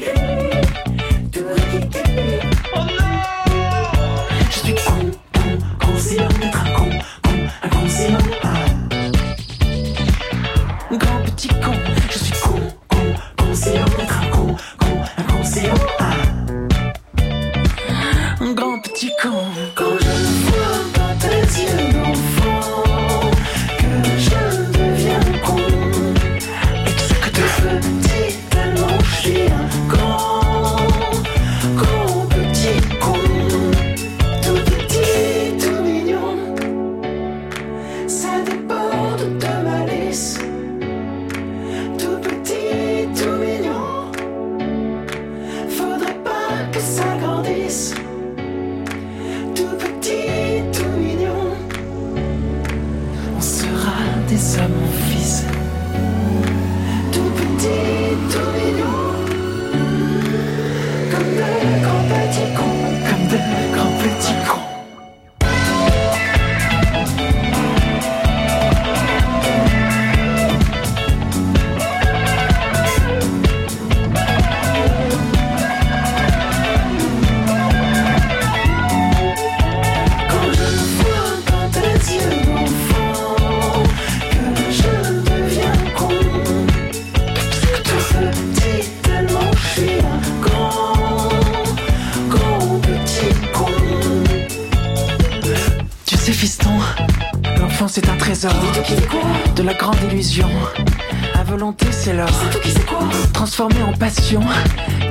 passion, 104.09 104.41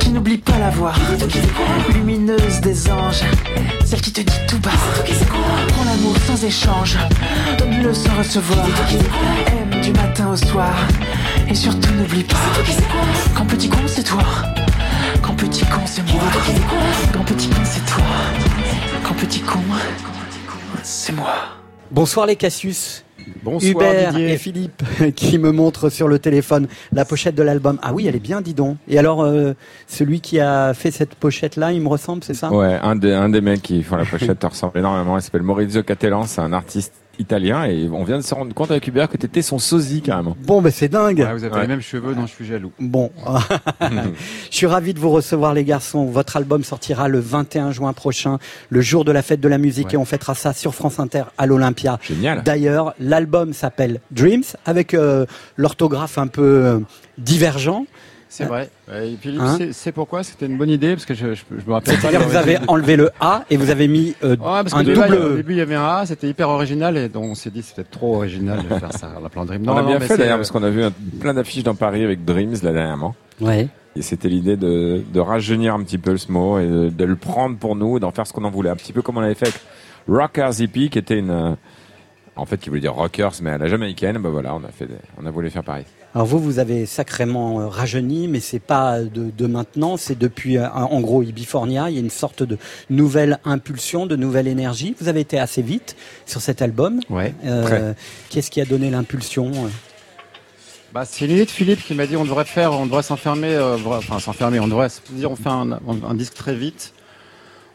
qui 0.01 0.11
n'oublie 0.11 0.39
pas 0.39 0.59
la 0.59 0.71
voix, 0.71 0.93
lumineuse 1.95 2.61
des 2.61 2.91
anges, 2.91 3.23
celle 3.85 4.01
qui 4.01 4.13
te 4.13 4.21
dit 4.21 4.41
tout 4.49 4.59
bas. 4.59 4.71
Prends 5.69 5.85
l'amour 5.85 6.17
sans 6.27 6.45
échange, 6.45 6.99
donne-le 7.59 7.95
sans 7.95 8.15
recevoir. 8.17 8.67
Aime 9.47 9.81
du 9.81 9.93
matin 9.93 10.31
au 10.33 10.37
soir, 10.37 10.75
et 11.49 11.55
surtout 11.55 11.93
n'oublie 11.95 12.25
pas. 12.25 12.37
Quand 13.37 13.45
petit 13.45 13.69
con 13.69 13.79
c'est 13.87 14.03
toi, 14.03 14.25
quand 15.23 15.35
petit 15.35 15.65
con 15.65 15.87
c'est 15.87 16.13
moi. 16.13 16.23
Quand 17.13 17.25
petit 17.25 17.49
con 17.49 17.63
c'est 17.65 17.87
toi, 17.87 18.05
quand 19.05 19.15
petit 19.15 19.41
con 19.41 19.61
c'est 20.83 21.13
moi. 21.13 21.35
Bonsoir 21.91 22.27
les 22.27 22.37
Cassius. 22.37 23.05
Bonsoir, 23.43 23.71
Hubert 23.71 24.13
Didier. 24.13 24.33
et 24.33 24.39
Philippe 24.39 24.83
qui 25.17 25.39
me 25.39 25.53
montrent 25.53 25.89
sur 25.89 26.09
le 26.09 26.19
téléphone 26.19 26.69
la 26.93 27.05
pochette 27.05 27.35
de 27.35 27.43
l'album. 27.43 27.79
Ah 27.83 27.93
oui, 27.93 28.07
elle 28.07 28.17
est 28.17 28.21
bien, 28.21 28.41
dis 28.41 28.55
donc. 28.55 28.77
Et 28.89 28.99
alors, 28.99 29.23
euh, 29.23 29.55
celui 29.87 30.21
qui 30.21 30.41
a 30.41 30.75
fait 30.75 30.91
cette 30.91 31.15
pochette-là, 31.15 31.73
il 31.73 31.81
me 31.81 31.89
ressemble, 31.89 32.25
c'est 32.25 32.35
ça? 32.35 32.53
Ouais, 32.53 32.79
un 32.83 32.97
des, 32.97 33.13
un 33.13 33.29
des 33.29 33.41
mecs 33.41 33.63
qui 33.63 33.83
font 33.83 33.97
la 33.97 34.05
pochette 34.05 34.39
te 34.39 34.47
ressemble 34.51 34.79
énormément. 34.79 35.17
Il 35.17 35.23
s'appelle 35.23 35.43
Maurizio 35.43 35.83
Cattelan, 35.83 36.25
c'est 36.25 36.41
un 36.41 36.53
artiste 36.53 36.93
italien 37.19 37.65
et 37.65 37.89
on 37.89 38.05
vient 38.05 38.19
de 38.19 38.23
se 38.23 38.35
rendre 38.35 38.55
compte 38.55 38.71
avec 38.71 38.87
Hubert 38.87 39.09
que 39.09 39.17
t'étais 39.17 39.43
son 39.43 39.59
sosie 39.59 40.03
carrément. 40.03 40.37
Bon, 40.45 40.63
ben 40.63 40.71
c'est 40.71 40.89
dingue. 40.89 41.27
vous 41.35 41.45
avez 41.45 41.61
les 41.61 41.67
mêmes 41.67 41.81
cheveux, 41.81 42.15
non, 42.15 42.27
je 42.27 42.33
suis 42.33 42.47
jaloux. 42.47 42.73
Bon, 42.79 43.11
je 43.81 44.57
suis 44.57 44.67
ravi 44.67 44.95
de 44.95 44.99
vous 44.99 45.11
recevoir 45.11 45.55
les 45.55 45.65
garçons. 45.65 46.07
Votre 46.07 46.37
album 46.37 46.65
sortira 46.65 47.09
le 47.09 47.19
21 47.19 47.73
juin 47.73 47.93
prochain, 47.93 48.39
le 48.71 48.81
jour 48.81 49.05
de 49.05 49.13
la 49.13 49.23
fête 49.23 49.41
de 49.41 49.49
la 49.49 49.59
musique, 49.59 49.95
et 49.95 49.97
on 49.97 50.05
fêtera 50.05 50.35
ça 50.35 50.53
sur 50.53 50.75
France 50.75 50.99
Inter 50.99 51.25
à 51.37 51.47
l'Olympia. 51.47 51.99
Génial. 52.03 52.43
D'ailleurs, 52.43 52.95
l'album 53.01 53.53
s'appelle 53.53 54.01
Dreams, 54.11 54.45
avec 54.67 54.95
euh, 54.95 55.27
l'orthographe 55.57 56.19
un 56.19 56.27
peu 56.27 56.43
euh, 56.43 56.79
divergent. 57.19 57.87
C'est 58.31 58.45
vrai. 58.45 58.69
Et 58.93 59.17
Philippe, 59.21 59.41
Hein 59.41 59.59
c'est- 59.73 59.93
pourquoi? 59.93 60.23
C'était 60.23 60.47
une 60.47 60.59
bonne 60.59 60.69
idée? 60.69 60.93
Parce 60.95 61.07
que 61.07 61.15
je, 61.15 61.35
je, 61.35 61.43
je 61.51 61.67
me 61.67 61.73
rappelle. 61.73 61.97
C'est-à-dire 61.99 62.21
vous 62.29 62.37
avez 62.37 62.59
enlevé 62.69 62.97
le 62.97 63.11
A 63.21 63.45
et 63.49 63.57
vous 63.57 63.71
avez 63.71 63.89
mis 63.89 64.15
euh, 64.23 64.31
Ouais, 64.33 64.37
parce 64.39 64.75
un 64.75 64.85
que 64.85 64.91
double 64.91 65.15
Au 65.15 65.33
E. 65.33 65.37
début, 65.37 65.53
il 65.55 65.59
y 65.59 65.63
avait 65.63 65.75
un 65.75 65.85
A, 65.87 66.07
c'était 66.07 66.29
hyper 66.29 66.49
original 66.51 66.97
et 66.99 67.09
donc 67.09 67.25
on 67.25 67.35
s'est 67.35 67.51
dit 67.51 67.63
peut-être 67.63 67.91
trop 67.91 68.17
original 68.17 68.59
de 68.69 68.75
faire 68.75 68.93
ça 68.93 69.13
à 69.17 69.21
la 69.21 69.29
plan 69.31 69.45
Dream. 69.47 69.63
on 69.67 69.77
a 69.77 69.83
bien 69.83 69.99
mais 69.99 70.01
fait 70.07 70.15
c'est, 70.15 70.19
d'ailleurs 70.19 70.37
parce 70.37 70.51
qu'on 70.51 70.63
a 70.63 70.69
vu 70.71 70.85
un- 70.85 70.93
plein 71.21 71.33
d'affiches 71.35 71.63
dans 71.65 71.75
Paris 71.75 72.05
avec 72.05 72.25
Dreams 72.25 72.55
là 72.63 72.73
dernièrement. 72.73 73.15
Ouais. 73.41 73.69
Et 73.97 74.03
c'était 74.03 74.29
l'idée 74.29 74.57
de, 74.57 75.03
de 75.13 75.21
rajeunir 75.21 75.75
un 75.75 75.83
petit 75.83 75.99
peu 75.99 76.17
ce 76.19 76.31
mot 76.31 76.59
et 76.59 76.67
de, 76.67 76.89
de 76.91 77.05
le 77.05 77.17
prendre 77.17 77.57
pour 77.57 77.77
nous, 77.77 77.99
d'en 77.99 78.11
faire 78.11 78.27
ce 78.27 78.33
qu'on 78.35 78.45
en 78.45 78.51
voulait. 78.51 78.71
Un 78.71 78.77
petit 78.77 78.93
peu 78.93 79.01
comme 79.03 79.17
on 79.17 79.23
avait 79.23 79.35
fait 79.35 79.47
avec 79.49 79.61
Rockers 80.07 80.61
EP, 80.61 80.89
qui 80.91 80.99
était 80.99 81.19
une, 81.19 81.57
en 82.37 82.45
fait, 82.45 82.59
qui 82.59 82.69
voulait 82.69 82.81
dire 82.83 82.95
rockers, 82.95 83.33
mais 83.43 83.51
à 83.51 83.59
la 83.59 83.67
jamaïcaine. 83.69 84.19
Ben 84.19 84.29
voilà, 84.31 84.55
on 84.55 84.63
a 84.65 84.69
fait, 84.69 84.87
des- 84.87 84.95
on 85.21 85.27
a 85.27 85.31
voulu 85.31 85.51
faire 85.51 85.65
pareil. 85.65 85.85
Alors 86.15 86.27
vous, 86.27 86.39
vous 86.39 86.59
avez 86.59 86.87
sacrément 86.87 87.61
euh, 87.61 87.69
rajeuni, 87.69 88.29
mais 88.29 88.41
c'est 88.41 88.59
pas 88.59 89.01
de, 89.01 89.31
de 89.31 89.47
maintenant, 89.47 89.97
c'est 89.97 90.19
depuis 90.19 90.57
euh, 90.57 90.69
en 90.71 91.01
gros 91.01 91.23
Ibifornia. 91.23 91.91
Il 91.91 91.95
y 91.95 91.99
a 91.99 92.01
une 92.01 92.11
sorte 92.11 92.43
de 92.43 92.57
nouvelle 92.89 93.39
impulsion, 93.45 94.07
de 94.07 94.17
nouvelle 94.17 94.49
énergie. 94.49 94.97
Vous 95.01 95.09
avez 95.09 95.21
été 95.21 95.39
assez 95.39 95.61
vite 95.63 95.97
sur 96.25 96.41
cet 96.41 96.63
album. 96.63 97.01
Ouais. 97.11 97.35
Euh. 97.45 97.93
Qu'est-ce 98.31 98.51
qui 98.51 98.61
a 98.61 98.65
donné 98.65 98.91
l'impulsion 98.91 99.53
Bah, 100.95 101.05
c'est 101.05 101.27
de 101.27 101.45
Philippe 101.45 101.85
qui 101.85 101.95
m'a 101.95 102.07
dit 102.07 102.17
on 102.17 102.25
devrait 102.25 102.47
faire, 102.47 102.73
on 102.73 102.87
devrait 102.87 103.03
s'enfermer, 103.03 103.55
euh, 103.55 103.77
enfin 103.87 104.19
s'enfermer, 104.19 104.59
on 104.61 104.69
devrait 104.69 104.89
se 104.89 105.01
dire 105.11 105.31
on 105.31 105.37
fait 105.37 105.51
un, 105.51 105.73
un, 105.73 105.79
un 106.09 106.15
disque 106.15 106.35
très 106.35 106.55
vite. 106.55 106.95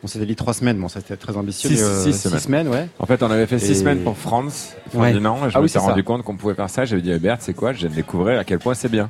On 0.03 0.07
s'était 0.07 0.25
dit 0.25 0.35
trois 0.35 0.53
semaines, 0.53 0.77
bon 0.77 0.89
ça 0.89 0.99
c'était 0.99 1.15
très 1.17 1.37
ambitieux. 1.37 1.69
Six, 1.69 1.75
mais, 1.81 1.83
euh, 1.87 2.03
six 2.11 2.39
semaines. 2.39 2.67
ouais. 2.67 2.87
En 2.99 3.05
fait, 3.05 3.23
on 3.23 3.31
avait 3.31 3.47
fait 3.47 3.59
six 3.59 3.75
semaines 3.79 3.99
pour 4.03 4.17
France, 4.17 4.73
Ouais. 4.93 5.07
Ferdinand, 5.11 5.37
et 5.47 5.49
je 5.49 5.55
Ah 5.55 5.59
me 5.59 5.63
oui, 5.63 5.69
suis 5.69 5.79
ça. 5.79 5.85
rendu 5.85 6.03
compte 6.03 6.23
qu'on 6.23 6.35
pouvait 6.35 6.55
faire 6.55 6.69
ça. 6.69 6.83
J'avais 6.85 7.01
dit 7.01 7.11
à 7.11 7.15
Hubert, 7.15 7.37
c'est 7.39 7.53
quoi? 7.53 7.71
Je 7.73 7.79
viens 7.79 7.89
de 7.89 7.95
découvrir 7.95 8.37
à 8.39 8.43
quel 8.43 8.59
point 8.59 8.73
c'est 8.73 8.89
bien. 8.89 9.09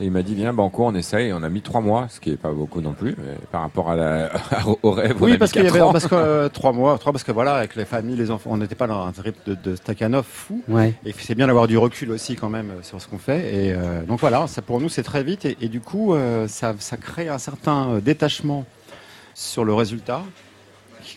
Et 0.00 0.04
il 0.06 0.12
m'a 0.12 0.22
dit, 0.22 0.34
viens, 0.36 0.52
Banco, 0.52 0.86
on 0.86 0.94
essaye. 0.94 1.28
Et 1.28 1.32
on 1.32 1.42
a 1.42 1.48
mis 1.48 1.60
trois 1.60 1.80
mois, 1.80 2.06
ce 2.08 2.20
qui 2.20 2.30
est 2.30 2.36
pas 2.36 2.52
beaucoup 2.52 2.80
non 2.80 2.92
plus, 2.92 3.16
mais 3.18 3.34
par 3.50 3.62
rapport 3.62 3.90
à 3.90 3.96
la, 3.96 4.30
au 4.84 4.92
rêve. 4.92 5.16
on 5.20 5.24
a 5.24 5.26
Oui, 5.30 5.36
parce 5.38 5.50
qu'il 5.52 5.62
y 5.64 5.66
avait 5.66 5.80
ans. 5.80 5.90
parce 5.92 6.06
que 6.06 6.14
euh, 6.14 6.48
trois 6.48 6.72
mois, 6.72 6.96
trois 6.98 7.12
parce 7.12 7.24
que 7.24 7.32
voilà, 7.32 7.54
avec 7.56 7.74
les 7.76 7.84
familles, 7.84 8.14
les 8.16 8.30
enfants, 8.30 8.50
on 8.52 8.58
n'était 8.58 8.76
pas 8.76 8.86
dans 8.86 9.00
un 9.06 9.12
rythme 9.22 9.40
de, 9.44 9.56
de 9.70 9.74
Stakhanov 9.76 10.24
fou. 10.24 10.62
Ouais. 10.68 10.94
Et 11.04 11.12
c'est 11.18 11.34
bien 11.34 11.48
d'avoir 11.48 11.66
du 11.66 11.76
recul 11.76 12.12
aussi 12.12 12.34
quand 12.36 12.48
même 12.48 12.70
euh, 12.70 12.82
sur 12.82 13.00
ce 13.02 13.08
qu'on 13.08 13.18
fait. 13.18 13.40
Et 13.54 13.72
euh, 13.72 14.04
donc 14.04 14.20
voilà, 14.20 14.46
ça 14.46 14.62
pour 14.62 14.80
nous 14.80 14.88
c'est 14.88 15.02
très 15.02 15.24
vite 15.24 15.44
et, 15.44 15.56
et 15.60 15.68
du 15.68 15.80
coup 15.80 16.14
euh, 16.14 16.46
ça, 16.46 16.74
ça 16.78 16.96
crée 16.96 17.28
un 17.28 17.38
certain 17.38 17.98
détachement 17.98 18.64
sur 19.38 19.64
le 19.64 19.72
résultat. 19.72 20.22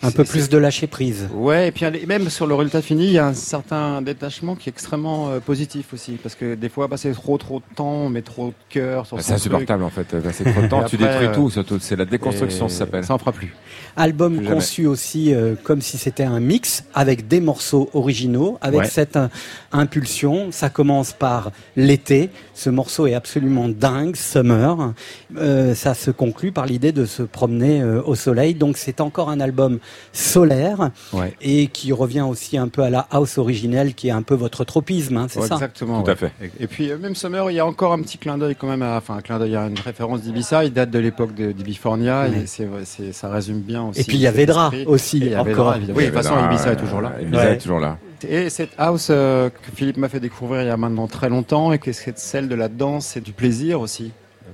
Un 0.04 0.12
peu 0.12 0.24
plus 0.24 0.50
de 0.50 0.58
lâcher 0.58 0.88
prise. 0.88 1.28
Ouais, 1.34 1.68
et 1.68 1.72
puis 1.72 1.86
même 2.08 2.30
sur 2.30 2.48
le 2.48 2.56
résultat 2.56 2.82
fini, 2.82 3.06
il 3.06 3.12
y 3.14 3.18
a 3.20 3.28
un 3.28 3.34
certain 3.34 4.02
détachement 4.02 4.56
qui 4.56 4.70
est 4.70 4.72
extrêmement 4.72 5.30
euh, 5.30 5.40
positif 5.40 5.94
aussi, 5.94 6.14
parce 6.14 6.34
que 6.36 6.56
des 6.56 6.70
fois, 6.70 6.88
passer 6.88 7.12
trop 7.12 7.38
trop 7.38 7.60
de 7.60 7.76
temps, 7.76 7.92
on 8.06 8.10
met 8.10 8.22
trop 8.24 8.48
de 8.48 8.54
cœur 8.70 9.06
sur 9.06 9.18
Bah, 9.18 9.24
c'est 9.24 9.34
insupportable, 9.34 9.84
truc. 9.84 9.98
en 10.00 10.04
fait. 10.04 10.20
Passer 10.22 10.44
trop 10.44 10.62
de 10.62 10.68
temps, 10.68 10.84
tu 10.86 10.96
après, 10.96 11.08
détruis 11.08 11.28
euh, 11.28 11.34
tout, 11.36 11.50
surtout. 11.52 11.78
C'est 11.80 11.96
la 11.96 12.06
déconstruction, 12.06 12.68
ça 12.68 12.80
s'appelle. 12.80 13.04
Ça 13.06 13.14
en 13.14 13.18
fera 13.20 13.32
plus. 13.32 13.54
Album 13.96 14.36
Plus 14.38 14.44
jamais. 14.46 14.56
conçu 14.56 14.88
aussi 14.88 15.34
euh, 15.34 15.56
comme 15.64 15.82
si 15.82 15.98
c'était 15.98 16.24
un 16.24 16.40
mix 16.40 16.84
avec 16.94 17.28
des 17.28 17.40
morceaux 17.42 17.90
originaux, 17.94 18.58
avec 18.62 18.82
Ouais. 18.82 18.88
cette 18.88 19.18
euh, 19.18 19.28
impulsion. 19.72 20.52
Ça 20.52 20.70
commence 20.70 21.14
par 21.14 21.52
l'été. 21.76 22.30
Ce 22.54 22.70
morceau 22.70 23.08
est 23.08 23.14
absolument 23.14 23.68
dingue, 23.70 24.16
Summer. 24.16 24.94
Euh, 25.38 25.76
ça 25.76 25.94
se 25.94 26.12
conclut 26.12 26.52
par 26.52 26.66
l'idée 26.66 26.92
de 26.92 27.06
se 27.06 27.24
promener 27.24 27.82
euh, 27.82 28.02
au 28.04 28.16
soleil. 28.16 28.54
Donc 28.56 28.78
c'est 28.78 29.02
encore 29.02 29.30
un 29.30 29.40
album 29.40 29.80
solaire 30.14 30.90
Ouais. 31.14 31.34
et 31.42 31.68
qui 31.68 31.92
revient 31.94 32.22
aussi 32.22 32.58
un 32.58 32.68
peu 32.68 32.82
à 32.84 32.90
la 32.90 33.08
house 33.12 33.38
originelle, 33.38 33.94
qui 33.94 34.08
est 34.10 34.12
un 34.12 34.22
peu 34.22 34.36
votre 34.36 34.64
tropisme, 34.64 35.18
hein, 35.18 35.28
c'est 35.30 35.40
Ouais, 35.40 35.48
ça 35.48 35.56
Exactement. 35.56 36.04
ouais. 36.04 36.14
Et, 36.42 36.64
et 36.64 36.68
puis 36.68 36.92
euh, 36.92 36.98
même 36.98 37.16
Summer, 37.16 37.50
il 37.52 37.56
y 37.56 37.60
a 37.60 37.66
encore 37.66 37.94
un 37.94 38.02
petit 38.02 38.18
clin 38.18 38.38
d'œil 38.38 38.56
quand 38.56 38.68
même, 38.68 38.82
à, 38.82 38.98
enfin 38.98 39.16
un 39.16 39.22
clin 39.22 39.40
d'œil 39.40 39.56
à 39.56 39.68
une 39.68 39.80
référence 39.80 40.22
d'Ibiza. 40.22 40.64
Il 40.66 40.74
date 40.74 40.92
de 40.92 41.00
l'époque 41.00 41.34
d'Ibifornia 41.34 42.28
Ouais. 42.30 42.46
et 42.46 43.12
ça 43.14 43.30
résume 43.30 43.60
bien 43.62 43.84
aussi. 43.84 44.02
Et 44.02 44.04
puis 44.04 44.18
il 44.18 44.22
y 44.22 44.28
a 44.28 44.32
Vedra 44.32 44.72
aussi, 44.86 45.18
Et 45.18 45.26
il 45.28 45.32
y 45.32 45.36
a 45.36 45.42
encore. 45.42 45.48
Vedra, 45.50 45.78
évidemment. 45.78 45.98
Oui, 45.98 46.06
de 46.06 46.10
toute 46.12 46.22
façon, 46.22 46.36
Ibiza 46.46 46.72
est 46.72 46.76
euh, 46.76 46.80
toujours 46.80 47.02
là. 47.02 47.14
Ibiza 47.22 47.52
est 47.52 47.58
toujours 47.58 47.80
là. 47.80 47.98
Et 48.28 48.50
cette 48.50 48.72
house 48.78 49.08
euh, 49.10 49.50
que 49.50 49.76
Philippe 49.76 49.98
m'a 49.98 50.08
fait 50.10 50.20
découvrir 50.20 50.62
il 50.62 50.68
y 50.68 50.70
a 50.70 50.78
maintenant 50.78 51.08
très 51.08 51.28
longtemps 51.30 51.74
et 51.74 51.80
que 51.80 51.92
c'est 51.92 52.18
celle 52.20 52.48
de 52.48 52.54
la 52.56 52.68
danse 52.68 53.18
et 53.18 53.22
du 53.22 53.32
plaisir 53.34 53.82
aussi. 53.82 54.12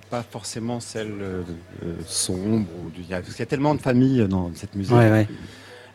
Pas 0.09 0.23
forcément 0.29 0.79
celle 0.79 1.11
euh, 1.21 1.41
euh, 1.83 1.93
sombre. 2.05 2.67
Ou 2.85 2.89
du... 2.89 3.01
il 3.01 3.09
y 3.09 3.13
a- 3.13 3.17
Parce 3.21 3.31
qu'il 3.33 3.39
y 3.39 3.43
a 3.43 3.47
tellement 3.47 3.75
de 3.75 3.81
familles 3.81 4.25
dans 4.29 4.51
cette 4.55 4.75
musique. 4.75 4.93
Ouais, 4.93 5.11
ouais. 5.11 5.27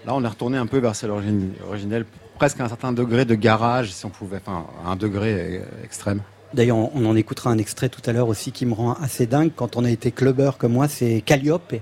Là, 0.06 0.14
on 0.14 0.22
est 0.22 0.28
retourné 0.28 0.58
un 0.58 0.66
peu 0.66 0.78
vers 0.78 0.94
celle 0.94 1.10
origine- 1.10 1.52
originelle, 1.66 2.04
presque 2.36 2.60
à 2.60 2.64
un 2.64 2.68
certain 2.68 2.92
degré 2.92 3.24
de 3.24 3.34
garage, 3.34 3.92
si 3.92 4.04
on 4.04 4.10
pouvait, 4.10 4.38
enfin, 4.44 4.66
à 4.84 4.90
un 4.90 4.96
degré 4.96 5.32
euh, 5.60 5.84
extrême. 5.84 6.20
D'ailleurs, 6.52 6.76
on 6.76 7.06
en 7.06 7.16
écoutera 7.16 7.48
un 7.50 7.56
extrait 7.56 7.88
tout 7.88 8.02
à 8.04 8.12
l'heure 8.12 8.28
aussi 8.28 8.52
qui 8.52 8.66
me 8.66 8.74
rend 8.74 8.92
assez 8.94 9.26
dingue. 9.26 9.52
Quand 9.56 9.76
on 9.76 9.84
a 9.86 9.90
été 9.90 10.10
clubbeur 10.10 10.58
comme 10.58 10.72
moi, 10.72 10.86
c'est 10.88 11.22
Calliope. 11.24 11.72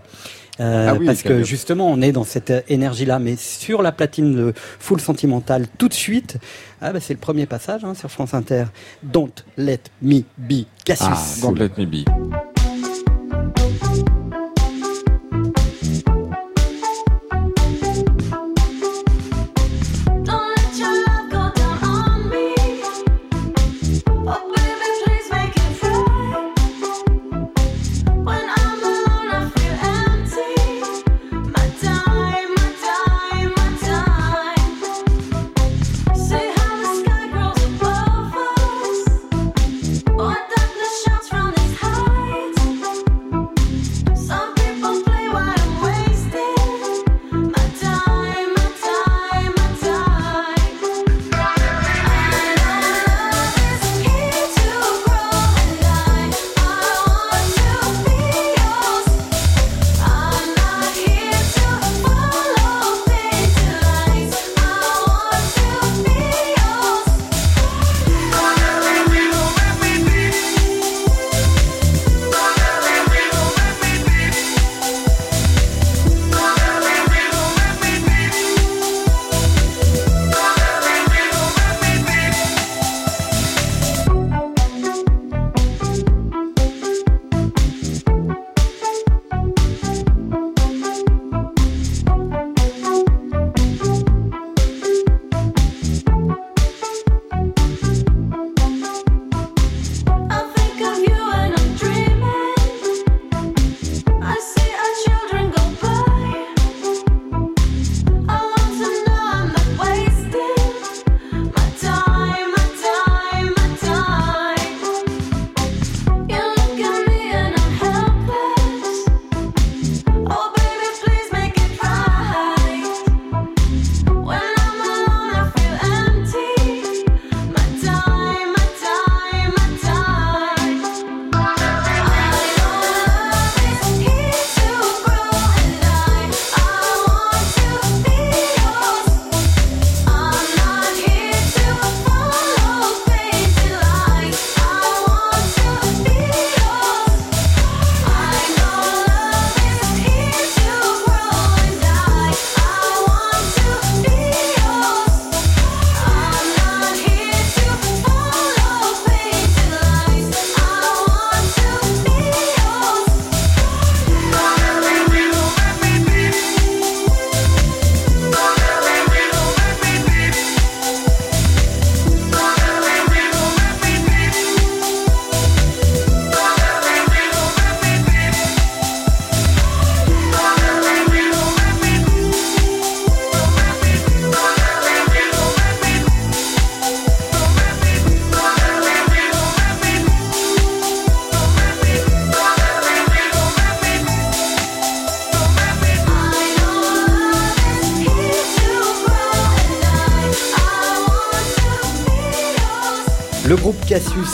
Euh, 0.60 0.88
Ah 0.90 0.94
oui, 0.94 1.06
parce 1.06 1.22
que 1.22 1.42
justement, 1.42 1.90
on 1.90 2.00
est 2.02 2.12
dans 2.12 2.22
cette 2.22 2.52
énergie-là. 2.68 3.18
Mais 3.18 3.34
sur 3.34 3.82
la 3.82 3.90
platine 3.90 4.36
de 4.36 4.52
Full 4.78 5.00
Sentimental, 5.00 5.66
tout 5.78 5.88
de 5.88 5.94
suite, 5.94 6.36
ah 6.80 6.92
bah, 6.92 7.00
c'est 7.00 7.14
le 7.14 7.20
premier 7.20 7.46
passage 7.46 7.84
hein, 7.84 7.94
sur 7.94 8.10
France 8.10 8.34
Inter. 8.34 8.64
Don't 9.02 9.44
let 9.56 9.80
me 10.02 10.22
be 10.38 10.64
Cassius. 10.84 11.38
Ah, 11.38 11.40
Don't 11.42 11.58
Let 11.58 11.70
Me 11.78 11.86
Be. 11.86 12.49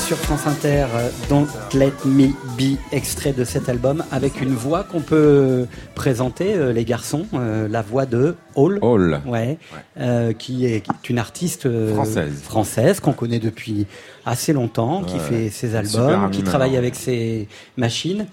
Sur 0.07 0.17
France 0.19 0.47
Inter, 0.47 0.87
euh, 0.95 1.11
Don't 1.29 1.49
Let 1.75 1.93
Me 2.05 2.29
Be, 2.57 2.79
extrait 2.93 3.33
de 3.33 3.43
cet 3.43 3.69
album, 3.69 4.05
avec 4.13 4.41
une 4.41 4.55
voix 4.55 4.85
qu'on 4.85 5.01
peut 5.01 5.67
présenter, 5.97 6.55
euh, 6.55 6.73
les 6.73 6.85
garçons, 6.85 7.27
euh, 7.35 7.67
la 7.67 7.83
voix 7.83 8.07
de 8.07 8.37
Hall, 8.55 8.79
Hall. 8.83 9.21
Ouais, 9.27 9.59
euh, 9.99 10.33
qui, 10.33 10.65
est, 10.67 10.85
une 11.09 11.19
artiste 11.19 11.69
Française. 11.93 12.41
française 12.41 13.01
qu'on 13.01 13.13
connaît 13.15 13.41
depuis 13.41 13.87
assez 14.25 14.53
longtemps, 14.53 15.03
qui 15.03 15.15
Ouais, 15.17 15.21
fait 15.21 15.51
ses 15.51 15.75
albums, 15.75 16.31
qui 16.31 16.45
travaille 16.45 16.71
maintenant. 16.71 16.79
avec 16.79 16.95
ses 16.95 17.49
machines. 17.77 18.27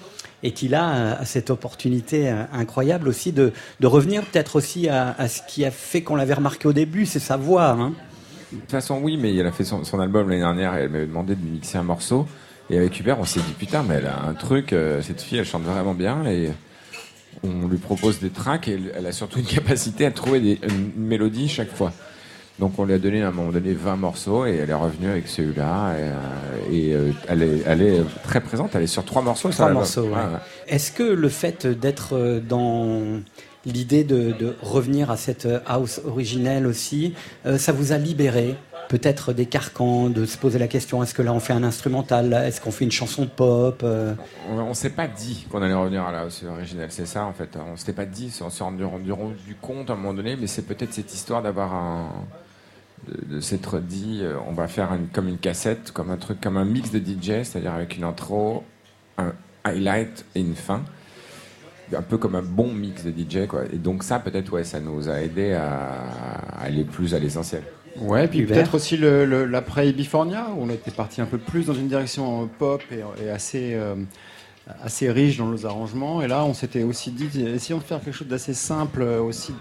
Et 0.46 0.52
qu'il 0.52 0.76
a 0.76 0.90
euh, 0.94 1.16
cette 1.24 1.50
opportunité 1.50 2.30
euh, 2.30 2.44
incroyable 2.52 3.08
aussi 3.08 3.32
de, 3.32 3.54
de 3.80 3.88
revenir 3.88 4.24
peut-être 4.24 4.58
aussi 4.58 4.90
à, 4.90 5.16
à 5.18 5.30
ce 5.30 5.40
qui 5.48 5.64
a 5.64 5.72
fait 5.72 6.02
qu'on 6.02 6.18
l'avait 6.18 6.34
remarqué 6.34 6.68
au 6.68 6.74
début, 6.74 7.06
c'est 7.06 7.20
sa 7.20 7.38
voix. 7.38 7.70
Hein. 7.70 7.94
De 8.54 8.60
toute 8.60 8.72
façon, 8.72 9.00
oui, 9.02 9.18
mais 9.18 9.36
elle 9.36 9.48
a 9.48 9.52
fait 9.52 9.64
son, 9.64 9.84
son 9.84 10.00
album 10.00 10.30
l'année 10.30 10.42
dernière 10.42 10.76
et 10.78 10.84
elle 10.84 10.90
m'avait 10.90 11.08
demandé 11.08 11.36
de 11.36 11.42
lui 11.42 11.52
mixer 11.52 11.78
un 11.78 11.84
morceau. 11.84 12.28
Et 12.70 12.78
avec 12.78 13.00
Hubert, 13.00 13.20
on 13.20 13.26
s'est 13.26 13.42
dit 13.42 13.54
putain, 13.58 13.84
mais 13.84 13.96
elle 13.96 14.06
a 14.06 14.22
un 14.22 14.34
truc, 14.34 14.74
euh, 14.74 15.02
cette 15.02 15.22
fille, 15.22 15.40
elle 15.40 15.46
chante 15.46 15.64
vraiment 15.64 15.94
bien 15.94 16.26
et 16.26 16.52
on 17.44 17.68
lui 17.68 17.78
propose 17.78 18.20
des 18.20 18.30
tracks 18.30 18.68
et 18.68 18.74
elle, 18.74 18.94
elle 18.96 19.06
a 19.08 19.12
surtout 19.12 19.40
une 19.40 19.46
capacité 19.46 20.06
à 20.06 20.12
trouver 20.12 20.40
des, 20.40 20.60
une, 20.70 20.92
mélodie 20.96 21.50
chaque 21.50 21.76
fois. 21.76 21.92
Donc 22.60 22.78
on 22.78 22.86
lui 22.86 22.94
a 22.94 23.00
donné 23.00 23.24
à 23.24 23.30
un 23.30 23.32
moment 23.32 23.52
donné 23.52 23.74
20 23.74 23.96
morceaux 23.96 24.46
et 24.46 24.58
elle 24.58 24.70
est 24.70 24.76
revenue 24.76 25.10
avec 25.10 25.28
celui-là 25.28 25.96
et, 25.96 26.02
euh, 26.02 26.72
et, 26.72 26.94
euh, 26.94 27.12
elle, 27.28 27.42
est, 27.42 27.64
elle 27.66 27.82
est 27.82 28.02
très 28.24 28.42
présente, 28.42 28.76
elle 28.76 28.84
est 28.84 28.88
sur 28.88 29.04
trois 29.04 29.24
morceaux. 29.24 29.50
Trois 29.50 29.72
morceaux. 29.72 30.04
ouais. 30.04 30.22
Est-ce 30.68 30.92
que 30.92 31.04
le 31.04 31.30
fait 31.30 31.66
d'être 31.66 32.40
dans 32.48 33.22
l'idée 33.66 34.04
de, 34.04 34.32
de 34.32 34.56
revenir 34.62 35.10
à 35.12 35.18
cette 35.18 35.46
euh, 35.46 35.60
house 35.66 36.02
originelle 36.06 36.68
aussi, 36.68 37.14
euh, 37.46 37.58
ça 37.58 37.72
vous 37.72 37.92
a 37.92 37.98
libéré 37.98 38.56
peut-être 38.90 39.32
des 39.32 39.46
carcans, 39.46 40.10
de 40.10 40.26
se 40.26 40.38
poser 40.38 40.60
la 40.60 40.68
question 40.68 41.02
est-ce 41.02 41.14
que 41.14 41.22
là 41.22 41.32
on 41.34 41.40
fait 41.40 41.54
un 41.54 41.64
instrumental, 41.64 42.34
est-ce 42.34 42.60
qu'on 42.60 42.72
fait 42.72 42.84
une 42.84 42.92
chanson 42.92 43.26
pop 43.28 43.82
euh, 43.84 44.14
On, 44.52 44.60
on 44.60 44.74
s'est 44.74 44.90
pas 44.90 45.08
dit 45.08 45.48
qu'on 45.50 45.62
allait 45.62 45.74
revenir 45.74 46.04
à 46.04 46.12
la 46.12 46.26
hausse 46.26 46.44
originelle, 46.44 46.92
c'est 46.92 47.06
ça 47.06 47.26
en 47.26 47.34
fait. 47.34 47.58
On 47.58 47.78
s'était 47.78 47.94
pas 47.94 48.06
dit, 48.06 48.34
on 48.42 48.50
s'est 48.50 48.64
rendu, 48.64 48.84
rendu, 48.84 49.12
rendu 49.12 49.56
compte 49.62 49.90
à 49.90 49.94
un 49.94 49.96
moment 49.96 50.14
donné, 50.14 50.36
mais 50.36 50.48
c'est 50.48 50.64
peut-être 50.64 50.94
cette 50.94 51.14
histoire 51.14 51.42
d'avoir 51.42 51.74
un. 51.74 52.12
de, 53.08 53.36
de 53.36 53.40
s'être 53.40 53.80
dit, 53.80 54.22
on 54.48 54.54
va 54.54 54.68
faire 54.68 54.90
comme 55.14 55.30
une 55.30 55.38
cassette, 55.38 55.92
comme 55.92 56.12
un 56.12 56.18
truc, 56.18 56.42
comme 56.42 56.58
un 56.58 56.66
mix 56.66 56.92
de 56.92 57.00
DJ, 57.00 57.44
c'est-à-dire 57.44 57.74
avec 57.74 57.96
une 57.98 58.04
intro, 58.04 58.64
un 59.18 59.32
highlight 59.64 60.26
et 60.36 60.42
une 60.42 60.56
fin. 60.56 60.84
Un 61.96 62.02
peu 62.02 62.18
comme 62.18 62.36
un 62.36 62.42
bon 62.42 62.72
mix 62.74 63.04
de 63.04 63.12
DJ, 63.12 63.48
quoi. 63.48 63.64
Et 63.72 63.78
donc, 63.78 64.04
ça, 64.04 64.20
peut-être, 64.20 64.52
ouais, 64.54 64.64
ça 64.64 64.80
nous 64.80 65.10
a 65.10 65.22
aidé 65.22 65.54
à, 65.54 65.94
aller 66.62 66.84
plus 66.84 67.14
à 67.16 67.20
l'essentiel. 67.20 67.64
Ouais, 68.00 68.28
puis 68.28 68.40
Hubert 68.40 68.56
peut-être 68.58 68.76
aussi 68.76 68.98
le- 68.98 69.26
le- 69.26 69.46
l'après 69.46 69.88
Ibifornia, 69.90 70.48
où 70.58 70.64
on 70.64 70.70
était 70.70 70.90
parti 70.92 71.22
un 71.22 71.26
peu 71.26 71.38
plus 71.38 71.68
dans 71.68 71.74
une 71.76 71.88
direction 71.88 72.50
pop 72.58 72.82
et, 72.92 73.04
et 73.24 73.30
assez, 73.30 73.74
euh, 73.76 73.94
assez 74.84 75.12
riche 75.12 75.38
dans 75.38 75.46
nos 75.46 75.66
arrangements. 75.68 76.22
Et 76.24 76.28
là, 76.28 76.44
on 76.46 76.54
s'était 76.56 76.82
aussi 76.84 77.12
dit, 77.12 77.30
essayons 77.46 77.78
de 77.78 77.84
faire 77.84 78.02
quelque 78.04 78.16
chose 78.16 78.28
d'assez 78.28 78.54
simple, 78.56 79.04
aussi, 79.04 79.54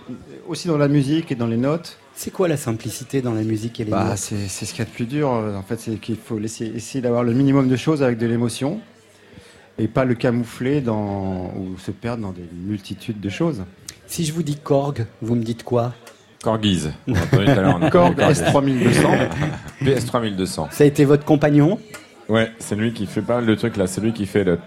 aussi 0.48 0.68
dans 0.68 0.78
la 0.78 0.88
musique 0.88 1.30
et 1.30 1.34
dans 1.34 1.46
les 1.48 1.56
notes. 1.58 1.98
C'est 2.14 2.30
quoi 2.30 2.48
la 2.48 2.56
simplicité 2.56 3.20
dans 3.20 3.34
la 3.34 3.42
musique 3.42 3.80
et 3.80 3.84
les 3.84 3.90
Bah, 3.90 4.04
notes? 4.10 4.16
c'est 4.18 4.48
c'est 4.48 4.64
ce 4.64 4.72
qu'il 4.72 4.80
y 4.80 4.86
a 4.86 4.90
de 4.90 4.94
plus 4.94 5.06
dur. 5.06 5.28
En 5.28 5.62
fait, 5.62 5.78
c'est 5.80 5.96
qu'il 5.96 6.16
faut 6.16 6.38
laisser, 6.38 6.66
essayer 6.74 7.02
d'avoir 7.02 7.24
le 7.24 7.32
minimum 7.34 7.68
de 7.68 7.76
choses 7.76 8.02
avec 8.02 8.16
de 8.18 8.26
l'émotion 8.26 8.80
et 9.82 9.88
pas 9.88 10.04
le 10.04 10.14
camoufler 10.14 10.80
dans, 10.80 11.52
ou 11.56 11.76
se 11.76 11.90
perdre 11.90 12.22
dans 12.22 12.30
des 12.30 12.48
multitudes 12.52 13.20
de 13.20 13.28
choses. 13.28 13.64
Si 14.06 14.24
je 14.24 14.32
vous 14.32 14.44
dis 14.44 14.56
Korg, 14.56 15.06
vous 15.20 15.34
me 15.34 15.42
dites 15.42 15.64
quoi? 15.64 15.92
A 17.82 17.90
Korg 17.90 18.20
entendu 18.20 18.40
S3200. 18.40 19.28
PS 19.84 20.06
3200. 20.06 20.68
Ça 20.70 20.84
a 20.84 20.86
été 20.86 21.04
votre 21.04 21.24
compagnon? 21.24 21.80
Ouais, 22.32 22.50
c'est 22.60 22.76
lui 22.76 22.94
qui 22.94 23.04
fait 23.04 23.20
pas 23.20 23.42
le 23.42 23.56
truc 23.56 23.76
là, 23.76 23.86
c'est 23.86 24.00
lui 24.00 24.14
qui 24.14 24.24
fait 24.24 24.42
le. 24.42 24.58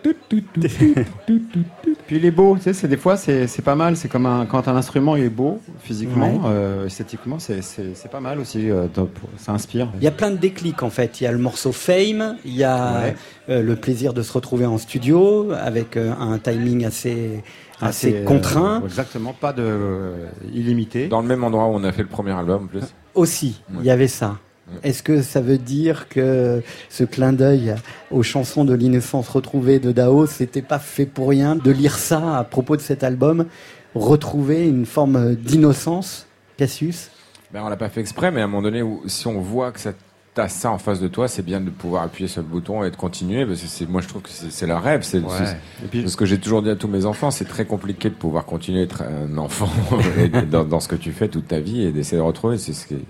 Puis 2.07 2.17
il 2.17 2.25
est 2.25 2.31
beau, 2.31 2.55
tu 2.57 2.61
sais, 2.63 2.73
c'est 2.73 2.87
des 2.87 2.97
fois 2.97 3.17
c'est 3.17 3.47
c'est 3.47 3.63
pas 3.63 3.73
mal. 3.73 3.95
C'est 3.97 4.07
comme 4.07 4.27
un, 4.27 4.45
quand 4.45 4.67
un 4.67 4.75
instrument 4.75 5.15
est 5.15 5.29
beau 5.29 5.59
physiquement, 5.79 6.27
Ouais. 6.35 6.41
euh, 6.45 6.85
esthétiquement, 6.85 7.39
c'est- 7.39 7.63
c'est 7.63 7.95
c'est 7.95 8.11
pas 8.11 8.19
mal 8.19 8.39
aussi. 8.39 8.69
euh, 8.69 8.85
dans- 8.93 9.07
pour- 9.07 9.29
ça 9.37 9.51
inspire. 9.53 9.89
Il 9.97 10.03
y 10.03 10.07
a 10.07 10.11
plein 10.11 10.29
de 10.29 10.37
déclics 10.37 10.83
en 10.83 10.91
fait. 10.91 11.19
Il 11.19 11.23
y 11.23 11.27
a 11.27 11.31
le 11.31 11.37
morceau 11.39 11.71
Fame, 11.71 12.37
il 12.45 12.55
y 12.55 12.63
a 12.63 13.01
Ouais. 13.01 13.15
euh, 13.49 13.61
le 13.63 13.75
plaisir 13.75 14.13
de 14.13 14.21
se 14.21 14.31
retrouver 14.31 14.65
en 14.67 14.77
studio 14.77 15.51
avec 15.51 15.97
euh, 15.97 16.13
un 16.19 16.37
timing 16.37 16.85
assez, 16.85 17.41
assez 17.81 18.17
euh, 18.17 18.23
contraint. 18.25 18.83
exactement, 18.85 19.33
pas 19.33 19.53
de 19.53 19.63
euh, 19.65 20.27
illimité. 20.53 21.07
Dans 21.07 21.21
le 21.21 21.27
même 21.27 21.43
endroit 21.43 21.65
où 21.65 21.73
on 21.73 21.83
a 21.83 21.91
fait 21.91 22.03
le 22.03 22.09
premier 22.09 22.31
album 22.31 22.65
en 22.65 22.67
plus. 22.67 22.83
Aussi, 23.15 23.61
il 23.79 23.83
y 23.85 23.89
avait 23.89 24.07
ça. 24.07 24.37
Est-ce 24.83 25.03
que 25.03 25.21
ça 25.21 25.41
veut 25.41 25.57
dire 25.59 26.09
que 26.09 26.61
ce 26.89 27.03
clin 27.03 27.33
d'œil 27.33 27.75
aux 28.11 28.23
chansons 28.23 28.65
de 28.65 28.73
l'innocence 28.73 29.29
retrouvée 29.29 29.79
de 29.79 29.91
Dao, 29.91 30.25
c'était 30.25 30.63
pas 30.63 30.79
fait 30.79 31.05
pour 31.05 31.29
rien 31.29 31.55
de 31.55 31.69
lire 31.71 31.97
ça 31.97 32.37
à 32.39 32.43
propos 32.43 32.75
de 32.75 32.81
cet 32.81 33.03
album, 33.03 33.45
retrouver 33.93 34.67
une 34.67 34.85
forme 34.85 35.35
d'innocence, 35.35 36.25
Cassius? 36.57 37.09
Ben, 37.53 37.61
on 37.63 37.69
l'a 37.69 37.77
pas 37.77 37.89
fait 37.89 38.01
exprès, 38.01 38.31
mais 38.31 38.41
à 38.41 38.45
un 38.45 38.47
moment 38.47 38.63
donné, 38.63 38.83
si 39.05 39.27
on 39.27 39.39
voit 39.39 39.71
que 39.71 39.79
ça 39.79 39.93
t'as 40.33 40.49
ça 40.49 40.69
en 40.69 40.77
face 40.77 40.99
de 40.99 41.07
toi, 41.07 41.29
c'est 41.29 41.43
bien 41.45 41.61
de 41.61 41.69
pouvoir 41.69 42.03
appuyer 42.03 42.27
sur 42.27 42.41
le 42.41 42.47
bouton 42.49 42.83
et 42.83 42.91
de 42.91 42.95
continuer, 42.97 43.45
parce 43.45 43.61
que 43.61 43.67
c'est, 43.67 43.87
moi 43.87 44.01
je 44.01 44.09
trouve 44.09 44.21
que 44.21 44.29
c'est, 44.29 44.67
le 44.67 44.75
rêve. 44.75 45.01
C'est, 45.03 45.19
Ouais. 45.21 46.05
ce 46.07 46.17
que 46.17 46.25
j'ai 46.25 46.37
toujours 46.37 46.61
dit 46.61 46.69
à 46.69 46.75
tous 46.75 46.89
mes 46.89 47.05
enfants, 47.05 47.31
c'est 47.31 47.45
très 47.45 47.63
compliqué 47.63 48.09
de 48.09 48.15
pouvoir 48.15 48.43
continuer 48.43 48.81
à 48.81 48.83
être 48.83 49.03
un 49.03 49.37
enfant 49.37 49.69
et 50.19 50.27
dans, 50.27 50.65
dans 50.65 50.81
ce 50.81 50.89
que 50.89 50.97
tu 50.97 51.13
fais 51.13 51.29
toute 51.29 51.47
ta 51.47 51.61
vie 51.61 51.83
et 51.83 51.93
d'essayer 51.93 52.17
de 52.17 52.21
retrouver. 52.21 52.57
C'est 52.57 52.73
ce 52.73 52.85
qui 52.85 52.95
est- 52.95 53.05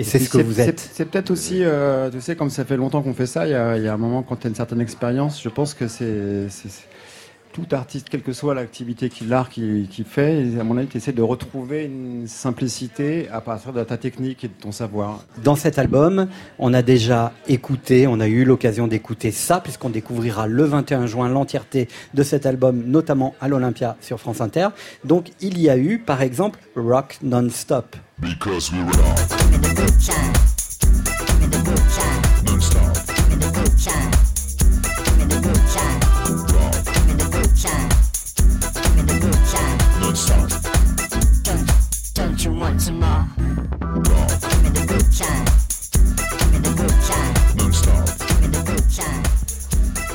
Et 0.00 0.04
c'est 0.04 0.18
puis 0.18 0.26
ce 0.26 0.30
que 0.32 0.42
vous 0.42 0.60
êtes. 0.60 0.80
C'est, 0.80 0.94
c'est 0.94 1.04
peut-être 1.04 1.30
aussi, 1.30 1.62
euh, 1.62 2.10
tu 2.10 2.20
sais, 2.20 2.34
comme 2.34 2.50
ça 2.50 2.64
fait 2.64 2.76
longtemps 2.76 3.02
qu'on 3.02 3.12
fait 3.14 3.26
ça, 3.26 3.46
il 3.46 3.50
y 3.50 3.52
y 3.84 3.88
a 3.88 3.92
un 3.92 3.96
moment 3.98 4.22
quand 4.22 4.36
tu 4.36 4.46
as 4.46 4.50
une 4.50 4.56
certaine 4.56 4.80
expérience, 4.80 5.42
je 5.42 5.48
pense 5.48 5.74
que 5.74 5.88
c'est- 5.88 6.48
tout 7.52 7.66
artiste, 7.72 8.08
quelle 8.08 8.22
que 8.22 8.32
soit 8.32 8.54
l'activité 8.54 9.08
qu'il 9.08 9.28
l'art 9.28 9.48
qu'il, 9.48 9.86
fait, 10.06 10.58
à 10.58 10.64
mon 10.64 10.76
avis, 10.76 10.86
tu 10.86 10.96
essaies 10.96 11.12
de 11.12 11.22
retrouver 11.22 11.84
une 11.84 12.26
simplicité 12.26 13.28
à 13.30 13.40
partir 13.40 13.72
de 13.72 13.82
ta 13.84 13.96
technique 13.96 14.44
et 14.44 14.48
de 14.48 14.52
ton 14.52 14.72
savoir. 14.72 15.24
Dans 15.42 15.56
cet 15.56 15.78
album, 15.78 16.28
on 16.58 16.72
a 16.74 16.82
déjà 16.82 17.32
écouté, 17.48 18.06
on 18.06 18.20
a 18.20 18.28
eu 18.28 18.44
l'occasion 18.44 18.86
d'écouter 18.86 19.30
ça, 19.30 19.60
puisqu'on 19.60 19.90
découvrira 19.90 20.46
le 20.46 20.64
21 20.64 21.06
juin 21.06 21.28
l'entièreté 21.28 21.88
de 22.14 22.22
cet 22.22 22.46
album, 22.46 22.84
notamment 22.86 23.34
à 23.40 23.48
l'Olympia 23.48 23.96
sur 24.00 24.20
France 24.20 24.40
Inter. 24.40 24.68
Donc 25.04 25.30
il 25.40 25.60
y 25.60 25.68
a 25.68 25.76
eu, 25.76 25.98
par 25.98 26.22
exemple, 26.22 26.60
Rock 26.76 27.18
Non-Stop. 27.22 27.96
Because 28.20 28.70
we're 28.70 30.59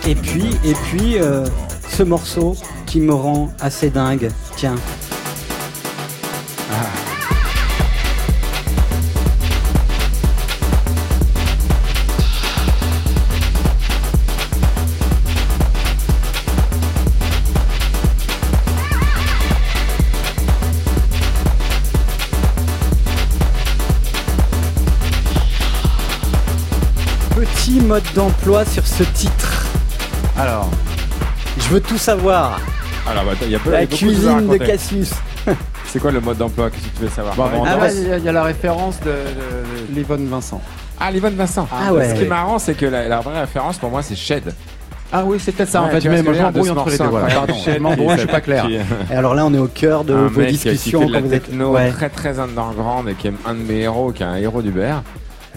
Et 0.07 0.13
puis, 0.13 0.51
et 0.63 0.73
puis, 0.73 1.17
euh, 1.17 1.45
ce 1.89 2.03
morceau 2.03 2.55
qui 2.85 2.99
me 2.99 3.11
rend 3.11 3.51
assez 3.59 3.89
dingue. 3.89 4.29
Tiens. 4.55 4.75
Ah. 6.71 6.75
Petit 27.35 27.81
mode 27.81 28.03
d'emploi 28.13 28.65
sur 28.65 28.85
ce 28.85 29.03
titre. 29.03 29.74
Alors, 30.37 30.69
je 31.57 31.67
veux 31.69 31.81
tout 31.81 31.97
savoir. 31.97 32.59
Alors, 33.09 33.23
bah, 33.25 33.31
il 33.43 33.49
y 33.51 33.55
a 33.55 33.59
peu- 33.59 33.71
La 33.71 33.85
cuisine 33.85 34.47
de. 34.47 34.57
Cassius. 34.57 35.11
C'est 35.85 35.99
quoi 35.99 36.11
le 36.11 36.19
mode 36.19 36.37
d'emploi 36.37 36.69
Qu'est-ce 36.69 36.87
que 36.87 36.97
tu 36.97 37.03
veux 37.03 37.09
savoir 37.09 37.35
Bon, 37.35 37.63
ah 37.65 37.77
il 37.91 38.07
y, 38.07 38.11
a- 38.11 38.17
il 38.17 38.23
y 38.23 38.29
a 38.29 38.31
la 38.31 38.43
référence 38.43 38.99
de, 39.01 39.05
de, 39.11 39.11
de 39.91 39.95
Livonne 39.95 40.27
Vincent. 40.27 40.61
Ah, 40.99 41.11
Livonne 41.11 41.35
Vincent. 41.35 41.67
Ah 41.71 41.93
ouais. 41.93 42.09
Ce 42.09 42.15
qui 42.15 42.23
est 42.23 42.27
marrant, 42.27 42.59
c'est 42.59 42.73
que 42.73 42.85
la, 42.85 43.07
la 43.07 43.19
vraie 43.21 43.39
référence 43.41 43.77
pour 43.77 43.89
moi, 43.91 44.01
c'est 44.01 44.15
Shed. 44.15 44.53
Ah 45.13 45.23
oui, 45.23 45.37
c'est 45.39 45.51
peut-être 45.53 45.69
ça 45.69 45.83
en 45.83 45.89
fait, 45.89 46.03
mais 46.09 46.23
moi 46.23 46.33
je 46.33 46.41
m'embrouille 46.41 46.69
entre 46.71 46.89
les 46.89 46.97
deux. 46.97 47.03
voilà. 47.05 47.27
Pardon, 47.35 47.53
je 47.65 47.79
m'embrouille, 47.79 48.13
je 48.15 48.17
suis 48.21 48.27
pas 48.27 48.41
qui- 48.41 48.45
clair. 48.45 48.67
Et 49.11 49.13
alors 49.13 49.35
là, 49.35 49.45
on 49.45 49.53
est 49.53 49.59
au 49.59 49.67
cœur 49.67 50.03
de 50.03 50.13
un 50.15 50.27
vos 50.27 50.39
mec 50.41 50.47
qui 50.49 50.53
discussions 50.53 51.01
fait 51.01 51.05
de 51.07 51.13
la 51.13 51.19
quand 51.21 51.27
vous 51.27 51.33
êtes. 51.33 51.43
techno 51.45 51.71
Ouais. 51.73 51.91
très 51.91 52.09
très 52.09 52.39
underground 52.39 53.07
et 53.07 53.13
qui 53.13 53.27
est 53.27 53.33
un 53.45 53.53
de 53.53 53.59
mes 53.59 53.81
héros, 53.81 54.11
qui 54.11 54.23
est 54.23 54.25
un 54.25 54.35
héros 54.35 54.61
d'Uber. 54.63 54.95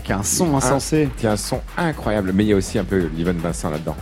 Qui 0.05 0.13
a 0.13 0.19
un 0.19 0.23
son 0.23 0.55
insensé. 0.55 1.09
Qui 1.17 1.27
a 1.27 1.33
un 1.33 1.37
son 1.37 1.61
incroyable, 1.77 2.31
mais 2.35 2.45
il 2.45 2.51
y 2.51 2.53
a 2.53 2.57
aussi 2.57 2.79
un 2.79 2.85
peu 2.85 3.09
Livon 3.17 3.35
Vincent 3.43 3.71
là-dedans. 3.71 3.97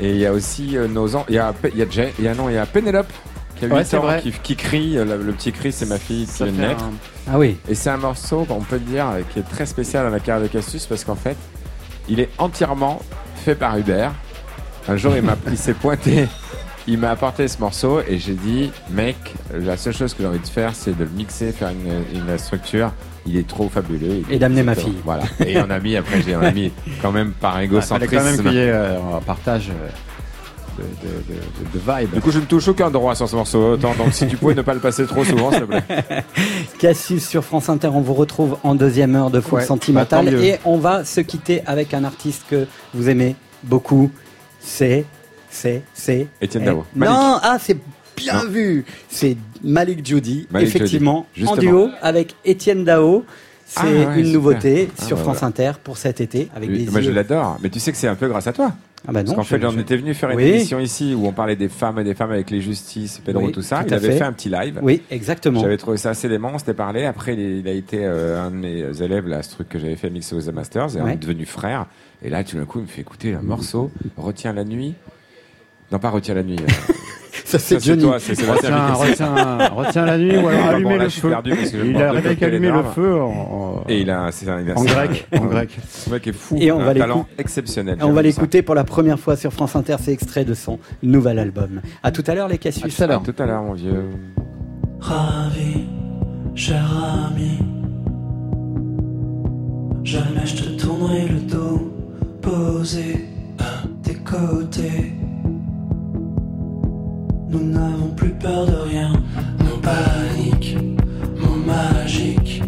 Et 0.00 0.10
il 0.10 0.16
y 0.18 0.26
a 0.26 0.32
aussi 0.32 0.76
euh, 0.76 0.88
nos 0.88 1.16
ans. 1.16 1.24
Il 1.28 1.34
y 1.34 1.38
a, 1.38 1.52
Pe- 1.52 1.70
il 1.72 1.78
y 1.78 1.82
a 1.82 1.86
Jay, 1.88 2.12
il 2.18 2.24
y 2.24 2.28
a 2.28 2.34
non, 2.34 2.48
il 2.48 2.54
y 2.54 2.58
a 2.58 2.66
Pénélope 2.66 3.10
qui 3.58 3.64
a 3.64 3.68
8 3.68 3.74
Ouais, 3.74 3.84
c'est 3.84 3.96
ans, 3.96 4.02
vrai. 4.02 4.20
qui, 4.20 4.30
qui 4.32 4.54
crie. 4.56 4.98
euh, 4.98 5.04
Le, 5.04 5.22
le 5.22 5.32
petit 5.32 5.52
cri, 5.52 5.72
c'est 5.72 5.86
ma 5.86 5.98
fille 5.98 6.26
qui 6.26 6.42
vient 6.44 6.46
de 6.46 6.52
fait 6.52 6.68
naître. 6.68 6.84
un- 6.84 6.92
Ah 7.32 7.38
oui. 7.38 7.56
Et 7.68 7.74
c'est 7.74 7.90
un 7.90 7.96
morceau, 7.96 8.46
on 8.50 8.60
peut 8.60 8.76
le 8.76 8.80
dire, 8.82 9.06
euh, 9.08 9.20
qui 9.32 9.38
est 9.38 9.48
très 9.48 9.64
spécial 9.66 10.04
dans 10.04 10.10
la 10.12 10.20
carrière 10.20 10.42
de 10.46 10.52
Cassius 10.52 10.86
parce 10.86 11.04
qu'en 11.04 11.14
fait, 11.16 11.36
Il 12.08 12.20
est 12.20 12.28
entièrement 12.38 13.00
fait 13.44 13.54
par 13.56 13.76
Hubert. 13.76 14.12
Un 14.86 14.96
jour, 14.96 15.12
il 15.16 15.22
m'a, 15.22 15.36
il 15.50 15.58
s'est 15.58 15.74
pointé, 15.74 16.28
il 16.86 16.98
m'a 16.98 17.10
apporté 17.10 17.48
ce 17.48 17.58
morceau 17.58 18.00
et 18.06 18.18
j'ai 18.18 18.34
dit, 18.34 18.70
mec, 18.90 19.16
la 19.52 19.76
seule 19.76 19.92
chose 19.94 20.14
que 20.14 20.22
j'ai 20.22 20.28
envie 20.28 20.38
de 20.38 20.46
faire, 20.46 20.72
c'est 20.74 20.96
de 20.96 21.02
le 21.02 21.10
mixer, 21.10 21.50
faire 21.50 21.70
une, 21.70 22.04
une 22.28 22.38
structure. 22.38 22.92
Il 23.26 23.36
est 23.36 23.46
trop 23.46 23.68
fabuleux. 23.68 24.22
Et 24.30 24.38
d'amener 24.38 24.62
ma 24.62 24.74
fille. 24.74 24.96
Voilà. 25.04 25.24
Et 25.44 25.58
on 25.58 25.68
a 25.70 25.78
mis, 25.80 25.96
après, 25.96 26.22
j'ai 26.22 26.36
on 26.36 26.40
a 26.42 26.52
mis 26.52 26.70
quand 27.02 27.12
même 27.12 27.32
par 27.32 27.52
Il 27.52 27.54
fallait 27.54 27.64
égocentrisme. 27.66 28.16
quand 28.16 28.24
même 28.24 28.36
qu'il 28.42 28.52
y 28.52 28.58
ait 28.58 28.70
euh, 28.70 28.98
un 29.16 29.20
partage 29.20 29.70
euh, 29.70 29.88
de, 30.78 30.82
de, 31.08 31.34
de, 31.34 31.78
de 31.78 32.00
vibe. 32.02 32.14
Du 32.14 32.20
coup, 32.20 32.30
je 32.30 32.38
ne 32.38 32.44
touche 32.44 32.68
aucun 32.68 32.90
droit 32.90 33.14
sur 33.14 33.28
ce 33.28 33.34
morceau. 33.34 33.72
Autant, 33.72 33.94
donc, 33.94 34.12
si 34.12 34.26
tu 34.26 34.36
pouvais 34.36 34.54
ne 34.54 34.62
pas 34.62 34.74
le 34.74 34.80
passer 34.80 35.06
trop 35.06 35.24
souvent, 35.24 35.50
s'il 35.50 35.60
te 35.60 35.64
plaît. 35.64 35.82
Cassius 36.78 37.26
sur 37.26 37.42
France 37.44 37.68
Inter, 37.68 37.88
on 37.88 38.00
vous 38.00 38.14
retrouve 38.14 38.58
en 38.62 38.74
deuxième 38.74 39.16
heure 39.16 39.30
de 39.30 39.40
Foule 39.40 39.60
Ouais, 39.60 39.64
Sentimentale 39.64 40.26
bah, 40.26 40.30
et 40.42 40.58
on 40.64 40.76
va 40.78 41.04
se 41.04 41.20
quitter 41.20 41.62
avec 41.66 41.94
un 41.94 42.04
artiste 42.04 42.44
que 42.50 42.66
vous 42.94 43.08
aimez 43.08 43.34
beaucoup. 43.64 44.10
C'est, 44.60 45.04
c'est, 45.50 45.82
c'est. 45.94 46.26
Étienne 46.40 46.62
Eh, 46.64 46.66
Dao. 46.66 46.84
Malik. 46.94 47.14
Non, 47.14 47.38
ah, 47.42 47.56
c'est 47.60 47.78
bien 48.16 48.44
Non. 48.44 48.50
vu. 48.50 48.84
C'est 49.08 49.36
Malik 49.62 50.04
Judy, 50.06 50.46
Malik 50.50 50.68
effectivement, 50.68 51.26
Judy, 51.34 51.48
en 51.48 51.56
duo 51.56 51.88
avec 52.02 52.34
Étienne 52.44 52.84
Dao. 52.84 53.24
C'est 53.68 53.80
Ah, 53.82 54.10
ouais, 54.10 54.20
une 54.20 54.30
nouveauté 54.32 54.88
Ah, 54.96 55.04
sur 55.04 55.16
bah, 55.16 55.22
France 55.24 55.38
voilà. 55.40 55.48
Inter 55.48 55.72
pour 55.82 55.96
cet 55.98 56.20
été 56.20 56.48
avec 56.54 56.70
des 56.72 56.88
Moi, 56.88 57.00
je 57.00 57.10
l'adore. 57.10 57.58
Mais 57.62 57.68
tu 57.68 57.80
sais 57.80 57.90
que 57.90 57.98
c'est 57.98 58.06
un 58.06 58.14
peu 58.14 58.28
grâce 58.28 58.46
à 58.46 58.52
toi. 58.52 58.72
Ah 59.08 59.12
bah 59.12 59.22
non, 59.22 59.34
Parce 59.34 59.36
qu'en 59.36 59.42
fait, 59.56 59.60
je- 59.60 59.66
on 59.66 59.70
je- 59.72 59.80
était 59.80 59.96
venu 59.96 60.14
faire 60.14 60.30
une 60.30 60.36
Oui. 60.36 60.44
émission 60.44 60.78
ici 60.80 61.14
où 61.14 61.26
on 61.26 61.32
parlait 61.32 61.54
des 61.56 61.68
femmes 61.68 61.98
et 61.98 62.04
des 62.04 62.14
femmes 62.14 62.30
avec 62.32 62.50
les 62.50 62.60
justices, 62.60 63.20
Pedro, 63.24 63.44
Oui, 63.46 63.52
tout 63.52 63.62
ça. 63.62 63.78
tout 63.80 63.88
il 63.88 63.94
avait 63.94 64.08
fait. 64.12 64.18
fait. 64.18 64.24
un 64.24 64.32
petit 64.32 64.48
live. 64.48 64.78
Oui, 64.82 65.02
exactement. 65.10 65.60
J'avais 65.60 65.76
trouvé 65.76 65.96
ça 65.96 66.10
assez 66.10 66.28
dément, 66.28 66.50
on 66.54 66.58
s'était 66.58 66.74
parlé. 66.74 67.04
Après, 67.04 67.34
il, 67.34 67.66
a 67.68 67.72
été 67.72 67.98
euh, 68.02 68.40
un 68.40 68.50
de 68.50 68.56
mes 68.56 69.02
élèves, 69.02 69.26
là, 69.28 69.42
ce 69.42 69.50
truc 69.50 69.68
que 69.68 69.78
j'avais 69.80 69.96
fait 69.96 70.10
mixer 70.10 70.34
aux 70.36 70.40
The 70.42 70.52
Masters, 70.52 70.96
et 70.96 71.00
on 71.00 71.08
est 71.08 71.16
devenu 71.16 71.44
frère. 71.44 71.86
Et 72.22 72.30
là, 72.30 72.42
tout 72.44 72.56
d'un 72.56 72.64
coup, 72.64 72.78
il 72.78 72.82
me 72.82 72.88
fait 72.88 73.00
écouter 73.02 73.34
un 73.34 73.42
morceau, 73.42 73.90
Retiens 74.16 74.52
la 74.52 74.64
nuit. 74.64 74.94
Non, 75.92 75.98
pas 76.00 76.10
Retiens 76.10 76.34
la 76.34 76.42
nuit. 76.42 76.56
euh, 76.60 76.92
Ça, 77.50 77.60
c'est 77.60 77.80
Johnny. 77.84 78.02
toi, 78.02 78.16
c'est 78.18 78.32
Retiens, 78.32 78.92
retiens, 78.92 79.56
retiens 79.68 80.04
la 80.04 80.18
nuit 80.18 80.36
ou 80.36 80.48
alors 80.48 80.60
Ah, 80.68 80.80
bon, 80.80 80.90
là, 80.96 81.04
le 81.04 81.08
feu. 81.10 81.30
Il 81.84 81.96
a 81.96 82.08
allumé 82.46 82.70
le 82.72 82.82
feu 82.82 83.22
en, 83.22 83.28
en- 83.28 83.84
Et 83.88 84.00
il 84.00 84.10
a, 84.10 84.32
c'est 84.32 84.48
un, 84.48 84.60
il 84.60 84.70
a- 84.70 84.74
En 84.76 84.82
c'est 84.82 84.88
grec, 84.88 85.28
un- 85.32 85.38
en 85.38 85.44
grec. 85.44 85.70
Ce 85.88 86.10
mec 86.10 86.26
est 86.26 86.32
fou. 86.32 86.56
Et 86.58 86.72
on 86.72 86.80
un 86.80 86.84
va 86.84 86.94
talent 86.94 87.18
l'écouter. 87.18 87.34
exceptionnel. 87.38 87.98
On 88.02 88.10
va 88.12 88.22
l'écouter 88.22 88.62
pour 88.62 88.74
la 88.74 88.82
première 88.82 89.20
fois 89.20 89.36
sur 89.36 89.52
France 89.52 89.76
Inter, 89.76 89.94
c'est 90.00 90.12
extrait 90.12 90.44
de 90.44 90.54
son 90.54 90.80
nouvel 91.04 91.38
album. 91.38 91.82
À 92.02 92.10
tout 92.10 92.24
à 92.26 92.34
l'heure 92.34 92.48
les 92.48 92.58
Cassius. 92.58 93.00
À 93.00 93.06
tout 93.18 93.34
à 93.38 93.46
l'heure, 93.46 93.62
mon 93.62 93.74
vieux. 93.74 94.04
Ravi, 94.98 95.84
cher 96.56 96.84
ami. 97.30 97.58
Jamais 100.02 100.46
je 100.46 100.56
te 100.62 100.68
tournerai 100.80 101.28
le 101.28 101.40
dos, 101.40 101.92
posé 102.42 103.24
à 103.58 103.86
tes 104.02 104.14
côtés. 104.14 105.12
Nous 107.48 107.64
n'avons 107.64 108.08
plus 108.16 108.30
peur 108.30 108.66
de 108.66 108.74
rien, 108.74 109.12
nos 109.60 109.76
paniques, 109.78 110.76
mots 111.38 111.64
magiques. 111.64 112.62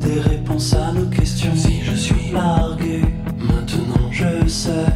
Des 0.00 0.20
réponses 0.20 0.74
à 0.74 0.92
nos 0.92 1.06
questions. 1.06 1.54
Si 1.54 1.80
je 1.82 1.94
suis 1.94 2.32
largué, 2.32 3.02
maintenant 3.40 4.10
je 4.10 4.46
sais, 4.48 4.86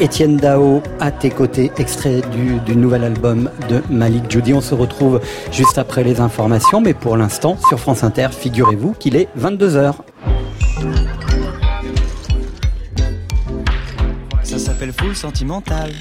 Étienne 0.00 0.36
Dao 0.36 0.82
à 1.00 1.10
tes 1.10 1.30
côtés, 1.30 1.70
extrait 1.78 2.20
du, 2.66 2.76
nouvel 2.76 3.04
album 3.04 3.50
de 3.68 3.82
Malik 3.90 4.30
Judy. 4.30 4.52
On 4.52 4.60
se 4.60 4.74
retrouve 4.74 5.20
juste 5.52 5.78
après 5.78 6.02
les 6.02 6.20
informations, 6.20 6.80
mais 6.80 6.94
pour 6.94 7.16
l'instant, 7.16 7.56
sur 7.68 7.78
France 7.78 8.02
Inter, 8.02 8.28
figurez-vous 8.32 8.92
qu'il 8.92 9.16
est 9.16 9.28
22h. 9.38 9.94
Ça 14.42 14.58
s'appelle 14.58 14.92
Full 14.92 15.14
Sentimental. 15.14 15.92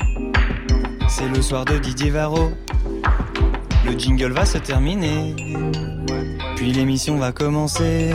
C'est 1.08 1.30
le 1.30 1.42
soir 1.42 1.66
de 1.66 1.78
Didier 1.78 2.10
Varro. 2.10 2.52
Le 3.86 3.98
jingle 3.98 4.32
va 4.32 4.46
se 4.46 4.58
terminer. 4.58 5.36
Puis 6.56 6.72
l'émission 6.72 7.18
va 7.18 7.32
commencer. 7.32 8.12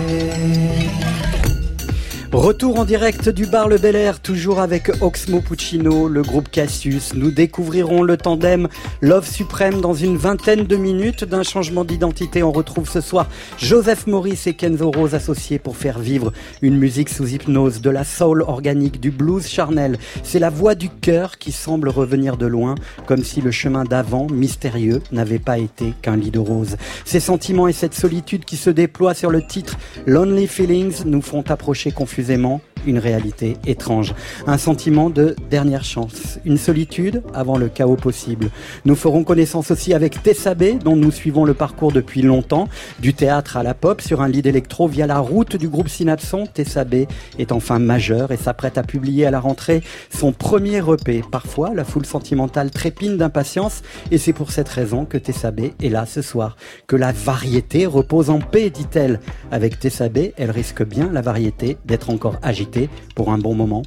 Retour 2.32 2.78
en 2.78 2.84
direct 2.84 3.30
du 3.30 3.46
bar 3.46 3.68
Le 3.68 3.78
Bel 3.78 3.96
Air, 3.96 4.20
toujours 4.20 4.60
avec 4.60 4.90
Oxmo 5.00 5.40
Puccino, 5.40 6.08
le 6.08 6.20
groupe 6.20 6.50
Cassius. 6.50 7.14
Nous 7.14 7.30
découvrirons 7.30 8.02
le 8.02 8.18
tandem 8.18 8.68
Love 9.00 9.26
Suprême 9.26 9.80
dans 9.80 9.94
une 9.94 10.18
vingtaine 10.18 10.64
de 10.64 10.76
minutes 10.76 11.24
d'un 11.24 11.42
changement 11.42 11.86
d'identité. 11.86 12.42
On 12.42 12.52
retrouve 12.52 12.86
ce 12.88 13.00
soir 13.00 13.28
Joseph 13.56 14.06
Maurice 14.06 14.46
et 14.46 14.52
Kenzo 14.52 14.90
Rose 14.90 15.14
associés 15.14 15.58
pour 15.58 15.78
faire 15.78 16.00
vivre 16.00 16.34
une 16.60 16.76
musique 16.76 17.08
sous 17.08 17.26
hypnose, 17.28 17.80
de 17.80 17.88
la 17.88 18.04
soul 18.04 18.42
organique, 18.42 19.00
du 19.00 19.10
blues 19.10 19.46
charnel. 19.48 19.98
C'est 20.22 20.38
la 20.38 20.50
voix 20.50 20.74
du 20.74 20.90
cœur 20.90 21.38
qui 21.38 21.50
semble 21.50 21.88
revenir 21.88 22.36
de 22.36 22.46
loin, 22.46 22.74
comme 23.06 23.24
si 23.24 23.40
le 23.40 23.50
chemin 23.50 23.84
d'avant, 23.84 24.26
mystérieux, 24.30 25.00
n'avait 25.12 25.38
pas 25.38 25.56
été 25.56 25.94
qu'un 26.02 26.16
lit 26.16 26.30
de 26.30 26.38
rose. 26.38 26.76
Ces 27.06 27.20
sentiments 27.20 27.68
et 27.68 27.72
cette 27.72 27.94
solitude 27.94 28.44
qui 28.44 28.58
se 28.58 28.68
déploient 28.68 29.14
sur 29.14 29.30
le 29.30 29.46
titre 29.46 29.78
Lonely 30.04 30.46
Feelings 30.46 31.04
nous 31.06 31.22
font 31.22 31.42
approcher 31.48 31.90
confusément 31.90 32.17
Excusez-moi 32.18 32.60
une 32.86 32.98
réalité 32.98 33.56
étrange, 33.66 34.14
un 34.46 34.58
sentiment 34.58 35.10
de 35.10 35.36
dernière 35.50 35.84
chance, 35.84 36.38
une 36.44 36.58
solitude 36.58 37.22
avant 37.34 37.56
le 37.56 37.68
chaos 37.68 37.96
possible. 37.96 38.50
Nous 38.84 38.94
ferons 38.94 39.24
connaissance 39.24 39.70
aussi 39.70 39.94
avec 39.94 40.22
Tessabé, 40.22 40.74
dont 40.74 40.96
nous 40.96 41.10
suivons 41.10 41.44
le 41.44 41.54
parcours 41.54 41.92
depuis 41.92 42.22
longtemps, 42.22 42.68
du 43.00 43.14
théâtre 43.14 43.56
à 43.56 43.62
la 43.62 43.74
pop 43.74 44.00
sur 44.00 44.22
un 44.22 44.28
lit 44.28 44.42
d'électro 44.42 44.88
via 44.88 45.06
la 45.06 45.18
route 45.18 45.56
du 45.56 45.68
groupe 45.68 45.88
Synapson. 45.88 46.46
Tessabé 46.46 47.08
est 47.38 47.52
enfin 47.52 47.78
majeur 47.78 48.32
et 48.32 48.36
s'apprête 48.36 48.78
à 48.78 48.82
publier 48.82 49.26
à 49.26 49.30
la 49.30 49.40
rentrée 49.40 49.82
son 50.10 50.32
premier 50.32 50.78
EP. 50.78 51.22
Parfois, 51.30 51.72
la 51.74 51.84
foule 51.84 52.06
sentimentale 52.06 52.70
trépine 52.70 53.16
d'impatience 53.16 53.82
et 54.10 54.18
c'est 54.18 54.32
pour 54.32 54.50
cette 54.50 54.68
raison 54.68 55.04
que 55.04 55.18
Tessabé 55.18 55.74
est 55.82 55.88
là 55.88 56.06
ce 56.06 56.22
soir. 56.22 56.56
Que 56.86 56.96
la 56.96 57.12
variété 57.12 57.86
repose 57.86 58.30
en 58.30 58.40
paix, 58.40 58.70
dit-elle. 58.70 59.20
Avec 59.50 59.78
Tessabé, 59.78 60.34
elle 60.36 60.50
risque 60.50 60.84
bien 60.84 61.10
la 61.12 61.20
variété 61.20 61.76
d'être 61.84 62.10
encore 62.10 62.36
agitée 62.42 62.67
pour 63.14 63.32
un 63.32 63.38
bon 63.38 63.54
moment. 63.54 63.82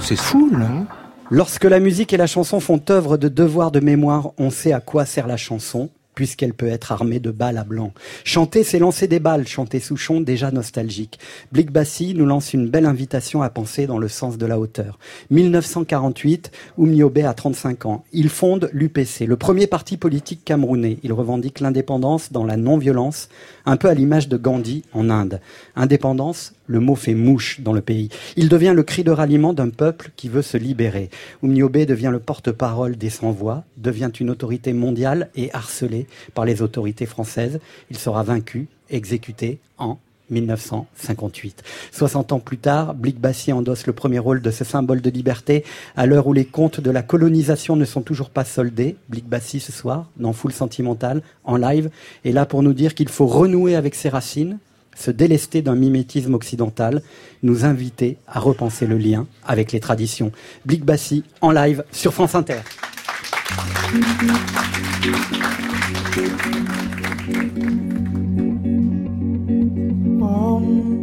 C'est 0.00 0.16
fou, 0.16 0.50
là. 0.50 0.86
Lorsque 1.30 1.64
la 1.64 1.80
musique 1.80 2.12
et 2.12 2.16
la 2.16 2.26
chanson 2.26 2.60
font 2.60 2.80
œuvre 2.90 3.16
de 3.16 3.28
devoir 3.28 3.70
de 3.70 3.80
mémoire, 3.80 4.32
on 4.36 4.50
sait 4.50 4.72
à 4.72 4.80
quoi 4.80 5.06
sert 5.06 5.26
la 5.26 5.36
chanson 5.36 5.90
puisqu'elle 6.14 6.54
peut 6.54 6.68
être 6.68 6.92
armée 6.92 7.20
de 7.20 7.30
balles 7.30 7.58
à 7.58 7.64
blanc. 7.64 7.92
Chanter, 8.24 8.64
c'est 8.64 8.78
lancer 8.78 9.08
des 9.08 9.20
balles, 9.20 9.46
chanter 9.46 9.80
Souchon, 9.80 10.20
déjà 10.20 10.50
nostalgique. 10.50 11.18
Blick 11.52 11.70
Bassi 11.70 12.14
nous 12.14 12.26
lance 12.26 12.52
une 12.52 12.68
belle 12.68 12.86
invitation 12.86 13.42
à 13.42 13.50
penser 13.50 13.86
dans 13.86 13.98
le 13.98 14.08
sens 14.08 14.38
de 14.38 14.46
la 14.46 14.58
hauteur. 14.58 14.98
1948, 15.30 16.50
Oumniobé 16.76 17.24
a 17.24 17.34
35 17.34 17.86
ans. 17.86 18.04
Il 18.12 18.28
fonde 18.28 18.68
l'UPC, 18.72 19.26
le 19.26 19.36
premier 19.36 19.66
parti 19.66 19.96
politique 19.96 20.44
camerounais. 20.44 20.98
Il 21.02 21.12
revendique 21.12 21.60
l'indépendance 21.60 22.32
dans 22.32 22.44
la 22.44 22.56
non-violence, 22.56 23.28
un 23.66 23.76
peu 23.76 23.88
à 23.88 23.94
l'image 23.94 24.28
de 24.28 24.36
Gandhi 24.36 24.84
en 24.92 25.10
Inde. 25.10 25.40
Indépendance, 25.76 26.54
le 26.66 26.80
mot 26.80 26.94
fait 26.94 27.14
mouche 27.14 27.60
dans 27.60 27.72
le 27.72 27.80
pays. 27.80 28.08
Il 28.36 28.48
devient 28.48 28.72
le 28.74 28.82
cri 28.82 29.04
de 29.04 29.10
ralliement 29.10 29.52
d'un 29.52 29.70
peuple 29.70 30.10
qui 30.16 30.28
veut 30.28 30.42
se 30.42 30.56
libérer. 30.56 31.10
Oumniobé 31.42 31.86
devient 31.86 32.10
le 32.12 32.20
porte-parole 32.20 32.96
des 32.96 33.10
sans-voix, 33.10 33.64
devient 33.76 34.10
une 34.18 34.30
autorité 34.30 34.72
mondiale 34.72 35.30
et 35.34 35.52
harcelé 35.52 36.06
par 36.34 36.44
les 36.44 36.62
autorités 36.62 37.06
françaises. 37.06 37.60
Il 37.90 37.98
sera 37.98 38.22
vaincu, 38.22 38.68
exécuté 38.90 39.58
en 39.78 39.98
1958. 40.32 41.62
60 41.92 42.32
ans 42.32 42.40
plus 42.40 42.58
tard, 42.58 42.94
Blick 42.94 43.20
Bassi 43.20 43.52
endosse 43.52 43.86
le 43.86 43.92
premier 43.92 44.18
rôle 44.18 44.42
de 44.42 44.50
ce 44.50 44.64
symbole 44.64 45.00
de 45.00 45.10
liberté 45.10 45.64
à 45.96 46.06
l'heure 46.06 46.26
où 46.26 46.32
les 46.32 46.44
comptes 46.44 46.80
de 46.80 46.90
la 46.90 47.02
colonisation 47.02 47.76
ne 47.76 47.84
sont 47.84 48.02
toujours 48.02 48.30
pas 48.30 48.44
soldés. 48.44 48.96
Blick 49.08 49.28
Bassi 49.28 49.60
ce 49.60 49.72
soir, 49.72 50.08
dans 50.16 50.32
Foule 50.32 50.52
Sentimentale, 50.52 51.22
en 51.44 51.56
live, 51.56 51.90
est 52.24 52.32
là 52.32 52.46
pour 52.46 52.62
nous 52.62 52.72
dire 52.72 52.94
qu'il 52.94 53.08
faut 53.08 53.26
renouer 53.26 53.76
avec 53.76 53.94
ses 53.94 54.08
racines, 54.08 54.58
se 54.96 55.10
délester 55.10 55.62
d'un 55.62 55.76
mimétisme 55.76 56.34
occidental, 56.34 57.02
nous 57.42 57.64
inviter 57.64 58.18
à 58.26 58.40
repenser 58.40 58.86
le 58.86 58.98
lien 58.98 59.26
avec 59.46 59.72
les 59.72 59.80
traditions. 59.80 60.32
Blick 60.66 60.84
Bassi 60.84 61.24
en 61.40 61.50
live 61.50 61.84
sur 61.92 62.12
France 62.12 62.34
Inter. 62.34 62.60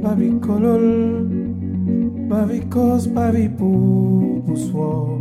Babi 0.03 0.29
kolol 0.39 0.87
Babi 2.29 2.59
kos 2.69 3.07
babi 3.07 3.49
pou 3.49 4.41
pou 4.45 4.55
swo 4.55 5.19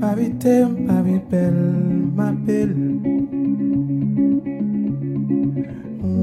Babi 0.00 0.36
tem 0.38 0.86
babi 0.86 1.16
bel 1.30 1.58
ma 2.16 2.30
bel 2.32 2.72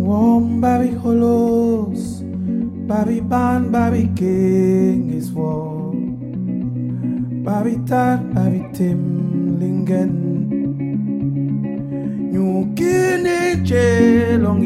Om 0.04 0.62
babi 0.62 0.94
kolos 1.02 2.22
Babi 2.86 3.22
ban 3.22 3.72
babi 3.72 4.10
king 4.14 5.10
is 5.18 5.32
war 5.34 5.84
Babi 7.44 7.76
tat 7.84 8.24
babi 8.32 8.64
tim 8.72 9.60
lingen. 9.60 10.12
Nyukini 12.32 13.60
che 13.68 14.38
long 14.40 14.64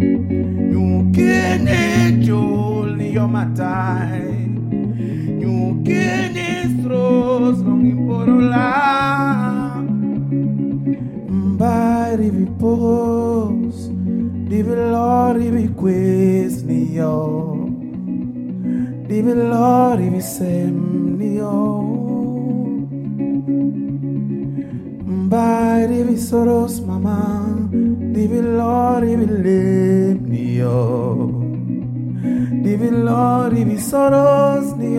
you 0.00 1.10
can 1.12 1.66
it 1.66 2.30
only 2.30 3.12
your. 3.12 3.28
You 5.40 5.82
can 5.84 6.36
it 6.36 6.82
throws 6.82 7.58
long 7.60 7.84
in 7.84 8.06
porola. 8.06 9.82
Mbari 11.28 12.30
vi 12.30 12.46
pos, 12.58 13.90
divi 14.48 14.74
lori 14.74 15.50
vi 15.50 15.68
quesnio. 15.74 17.16
Divi 19.08 19.34
lori 19.34 20.08
vi 20.10 20.20
semnio. 20.20 21.56
Mbari 25.06 26.02
vi 26.04 26.16
soros 26.16 26.80
mama, 26.86 27.68
divi 27.70 28.40
lori 28.40 29.16
vi 29.16 29.26
vilori 32.90 33.64
visorozni 33.64 34.96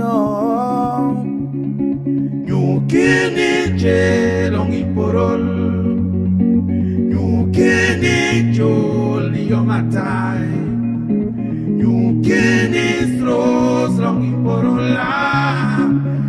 Nyukini 2.48 3.78
je 3.82 4.50
longi 4.52 4.86
porol. 4.96 5.46
Nyukini 7.12 8.54
jol 8.54 9.36
yo 9.52 9.64
matai. 9.64 10.50
Nyukini 11.80 12.88
sros 13.18 13.94
longi 14.00 14.34
porola. 14.44 15.12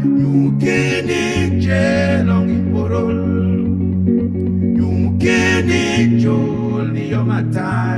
Nyukini 0.05 1.61
je 1.65 2.23
longi 2.29 2.59
porol. 2.73 3.21
Nyukini 4.79 5.85
jol 6.23 6.97
yo 7.13 7.25
matai. 7.25 7.90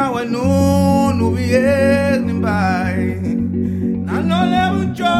Atawa 0.00 0.24
no 0.24 1.12
no 1.12 1.36
yes 1.36 2.20
ni 2.24 2.32
bai 2.40 3.20
Na 4.06 4.16
no 4.28 4.38
le 4.52 4.62
ucho 4.80 5.12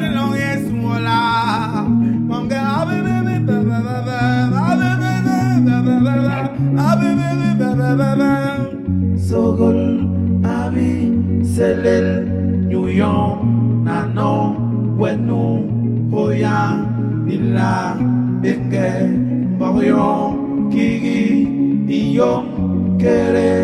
ni 0.00 0.08
long 0.10 0.34
yes 0.34 0.66
mola 0.74 1.86
Manga 2.28 2.58
abe 2.82 2.96
bebe 3.06 3.36
ba 3.46 3.56
ba 3.68 3.78
ba 3.86 3.96
ba 4.06 4.18
abe 4.72 4.90
bebe 5.02 5.38
ba 5.66 5.76
ba 5.86 5.94
ba 6.06 6.14
ba 6.26 6.36
abe 6.90 7.10
bebe 7.20 7.48
ba 7.60 7.70
ba 7.78 7.90
ba 8.00 8.10
ba. 8.20 8.32
Sogol 9.28 9.80
abi 10.42 10.90
selel 11.54 12.08
York 12.74 13.38
na 13.86 13.98
no 14.16 14.34
wenu 14.98 15.42
hoya 16.10 16.58
nila 17.24 17.94
benge 18.42 18.90
Morion, 19.58 20.70
Kiki, 20.72 21.22
Iyom, 21.86 22.98
Kere, 22.98 23.54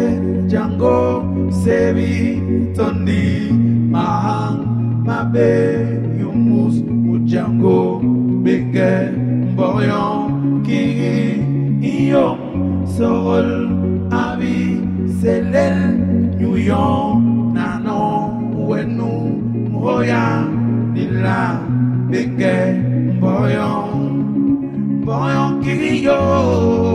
Sebi, 1.61 2.41
Tondi, 2.73 3.53
Mahang, 3.93 5.05
Mabe, 5.05 5.85
Yumus, 6.17 6.81
Mujango, 6.81 8.01
Benge, 8.41 9.13
Morion, 9.55 10.65
Kiki, 10.65 11.45
Iyom, 11.85 12.89
Sorol, 12.89 13.69
Abi, 14.09 14.81
Selel, 15.21 16.01
Nyuyon, 16.41 17.53
Nanon, 17.53 18.57
Wenu, 18.57 19.37
Mroya, 19.69 20.49
Nila, 20.95 21.61
Benge, 22.09 22.57
Morion, 23.21 24.01
boyon 25.05 25.61
kiriyo 25.61 26.21
Anoleni 26.21 26.90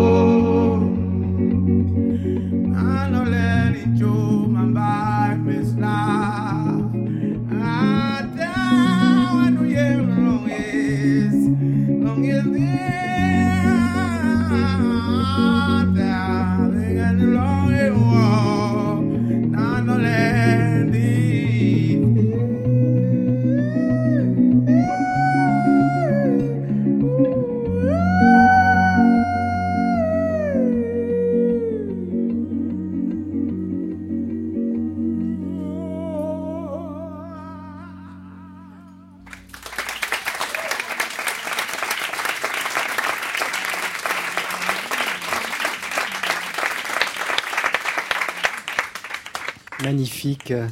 Magnifique. 50.49 50.71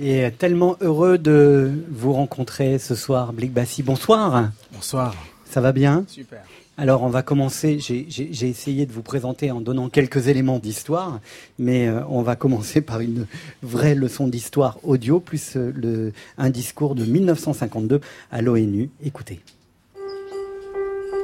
Et 0.00 0.30
tellement 0.38 0.76
heureux 0.80 1.18
de 1.18 1.70
vous 1.90 2.12
rencontrer 2.12 2.78
ce 2.78 2.94
soir, 2.94 3.32
Blick 3.32 3.52
Bassi. 3.52 3.82
Bonsoir. 3.82 4.50
Bonsoir. 4.72 5.14
Ça 5.44 5.60
va 5.60 5.72
bien? 5.72 6.04
Super. 6.08 6.40
Alors 6.78 7.02
on 7.02 7.08
va 7.08 7.22
commencer, 7.22 7.78
j'ai- 7.78 8.08
essayé 8.48 8.86
de 8.86 8.92
vous 8.92 9.02
présenter 9.02 9.50
en 9.50 9.60
donnant 9.60 9.90
quelques 9.90 10.28
éléments 10.28 10.58
d'histoire, 10.58 11.20
mais 11.58 11.86
euh, 11.86 12.00
on 12.08 12.22
va 12.22 12.34
commencer 12.34 12.80
par 12.80 13.00
une 13.00 13.26
vraie 13.62 13.94
leçon 13.94 14.26
d'histoire 14.26 14.78
audio, 14.82 15.20
plus 15.20 15.56
euh, 15.56 15.70
le, 15.76 16.12
un 16.38 16.48
discours 16.48 16.94
de 16.94 17.04
1952 17.04 18.00
à 18.32 18.40
l'ONU. 18.40 18.88
Écoutez. 19.04 19.40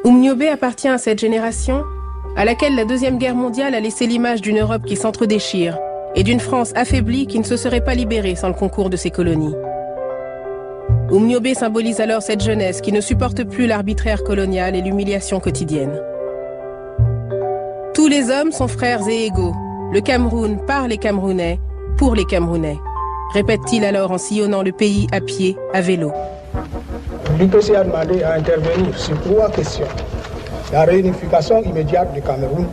Oumniobé 0.04 0.48
appartient 0.48 0.86
à 0.88 0.98
cette 0.98 1.18
génération 1.18 1.82
à 2.36 2.44
laquelle 2.44 2.76
la 2.76 2.84
Deuxième 2.84 3.18
Guerre 3.18 3.34
mondiale 3.34 3.74
a 3.74 3.80
laissé 3.80 4.06
l'image 4.06 4.42
d'une 4.42 4.60
Europe 4.60 4.84
qui 4.86 4.96
s'entredéchire 4.96 5.78
et 6.14 6.22
d'une 6.22 6.40
France 6.40 6.72
affaiblie 6.74 7.26
qui 7.26 7.38
ne 7.38 7.44
se 7.44 7.56
serait 7.56 7.84
pas 7.84 7.94
libérée 7.94 8.34
sans 8.34 8.48
le 8.48 8.54
concours 8.54 8.90
de 8.90 8.96
ses 8.96 9.10
colonies. 9.10 9.54
Oumniobé 11.10 11.54
symbolise 11.54 12.00
alors 12.00 12.22
cette 12.22 12.42
jeunesse 12.42 12.80
qui 12.80 12.92
ne 12.92 13.00
supporte 13.00 13.44
plus 13.44 13.66
l'arbitraire 13.66 14.24
colonial 14.24 14.76
et 14.76 14.82
l'humiliation 14.82 15.40
quotidienne. 15.40 15.98
Tous 17.94 18.08
les 18.08 18.30
hommes 18.30 18.52
sont 18.52 18.68
frères 18.68 19.08
et 19.08 19.26
égaux. 19.26 19.54
Le 19.92 20.00
Cameroun 20.00 20.58
par 20.66 20.86
les 20.86 20.98
Camerounais, 20.98 21.58
pour 21.96 22.14
les 22.14 22.24
Camerounais. 22.26 22.78
Répète-t-il 23.32 23.84
alors 23.84 24.10
en 24.10 24.18
sillonnant 24.18 24.62
le 24.62 24.72
pays 24.72 25.06
à 25.12 25.20
pied, 25.20 25.56
à 25.72 25.80
vélo. 25.80 26.12
L'IPC 27.38 27.74
a 27.74 27.84
demandé 27.84 28.22
à 28.22 28.34
intervenir 28.34 28.98
sur 28.98 29.20
trois 29.22 29.50
questions. 29.50 29.86
La 30.72 30.82
réunification 30.82 31.62
immédiate 31.62 32.12
du 32.12 32.20
Cameroun, 32.20 32.66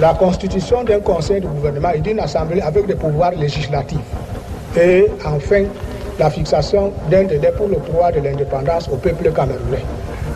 la 0.00 0.14
constitution 0.14 0.84
d'un 0.84 1.00
conseil 1.00 1.40
de 1.40 1.46
gouvernement 1.46 1.90
et 1.90 2.00
d'une 2.00 2.20
assemblée 2.20 2.60
avec 2.60 2.86
des 2.86 2.94
pouvoirs 2.94 3.32
législatifs, 3.32 3.98
et 4.76 5.06
enfin 5.24 5.64
la 6.18 6.30
fixation 6.30 6.92
d'un 7.10 7.24
délai 7.24 7.52
pour 7.56 7.68
le 7.68 7.76
droit 7.76 8.10
de 8.10 8.20
l'indépendance 8.20 8.88
au 8.88 8.96
peuple 8.96 9.30
camerounais. 9.32 9.84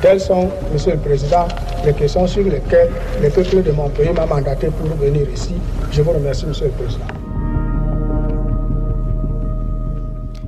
Telles 0.02 0.20
sont, 0.20 0.48
Monsieur 0.72 0.92
le 0.92 0.98
Président, 0.98 1.46
les 1.84 1.92
questions 1.92 2.26
sur 2.26 2.44
lesquelles 2.44 2.90
le 3.22 3.28
peuple 3.28 3.62
de 3.62 3.70
mon 3.72 3.88
pays 3.90 4.10
m'a 4.10 4.26
mandaté 4.26 4.68
pour 4.68 4.88
venir 4.96 5.28
ici. 5.30 5.54
Je 5.90 6.02
vous 6.02 6.12
remercie, 6.12 6.46
Monsieur 6.46 6.66
le 6.66 6.72
Président. 6.72 7.04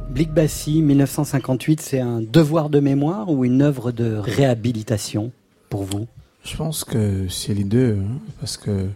Blick 0.08 0.32
Bassi, 0.32 0.82
1958, 0.82 1.80
c'est 1.80 2.00
un 2.00 2.20
devoir 2.20 2.68
de 2.68 2.80
mémoire 2.80 3.30
ou 3.30 3.44
une 3.44 3.62
œuvre 3.62 3.92
de 3.92 4.16
réhabilitation 4.16 5.32
pour 5.68 5.84
vous? 5.84 6.06
Je 6.45 6.57
pense 6.57 6.84
que 6.84 7.28
c'est 7.28 7.55
les 7.55 7.64
deux, 7.64 7.99
hein, 8.01 8.18
parce 8.40 8.57
que 8.57 8.88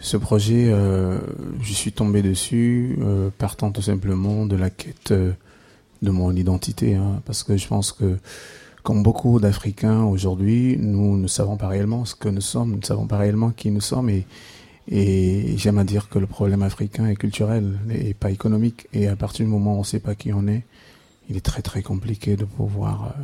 ce 0.00 0.16
projet, 0.16 0.70
euh, 0.70 1.18
je 1.62 1.72
suis 1.72 1.92
tombé 1.92 2.22
dessus 2.22 2.98
euh, 3.00 3.30
partant 3.36 3.70
tout 3.70 3.82
simplement 3.82 4.46
de 4.46 4.56
la 4.56 4.70
quête 4.70 5.12
euh, 5.12 5.32
de 6.02 6.10
mon 6.10 6.34
identité, 6.34 6.94
hein, 6.94 7.22
parce 7.26 7.42
que 7.42 7.56
je 7.56 7.66
pense 7.66 7.92
que 7.92 8.18
comme 8.82 9.02
beaucoup 9.02 9.38
d'Africains 9.40 10.04
aujourd'hui, 10.04 10.76
nous 10.78 11.16
ne 11.16 11.26
savons 11.26 11.56
pas 11.56 11.68
réellement 11.68 12.04
ce 12.04 12.14
que 12.14 12.28
nous 12.28 12.40
sommes, 12.40 12.70
nous 12.70 12.78
ne 12.78 12.84
savons 12.84 13.06
pas 13.06 13.18
réellement 13.18 13.50
qui 13.50 13.70
nous 13.70 13.80
sommes, 13.80 14.08
et, 14.08 14.26
et 14.88 15.56
j'aime 15.58 15.78
à 15.78 15.84
dire 15.84 16.08
que 16.08 16.18
le 16.18 16.26
problème 16.26 16.62
africain 16.62 17.06
est 17.06 17.16
culturel 17.16 17.78
et 17.90 18.14
pas 18.14 18.30
économique, 18.30 18.88
et 18.92 19.08
à 19.08 19.16
partir 19.16 19.44
du 19.44 19.50
moment 19.50 19.74
où 19.74 19.76
on 19.76 19.80
ne 19.80 19.84
sait 19.84 20.00
pas 20.00 20.14
qui 20.14 20.32
on 20.32 20.46
est, 20.48 20.64
il 21.28 21.36
est 21.36 21.44
très 21.44 21.62
très 21.62 21.82
compliqué 21.82 22.36
de 22.36 22.44
pouvoir 22.44 23.14
euh, 23.16 23.22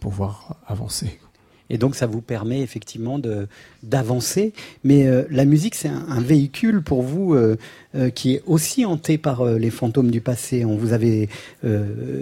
pouvoir 0.00 0.56
avancer. 0.66 1.18
Et 1.70 1.78
donc 1.78 1.94
ça 1.94 2.06
vous 2.06 2.20
permet 2.20 2.60
effectivement 2.60 3.18
d'avancer. 3.82 4.52
Mais 4.84 5.06
euh, 5.06 5.24
la 5.30 5.44
musique, 5.44 5.74
c'est 5.74 5.88
un, 5.88 6.20
véhicule 6.20 6.82
pour 6.82 7.02
vous 7.02 7.34
euh, 7.34 7.56
euh, 7.94 8.10
qui 8.10 8.34
est 8.34 8.42
aussi 8.46 8.84
hanté 8.84 9.18
par 9.18 9.44
les 9.46 9.70
fantômes 9.70 10.10
du 10.10 10.20
passé. 10.20 10.64
On 10.64 10.76
vous 10.76 10.92
avait 10.92 11.28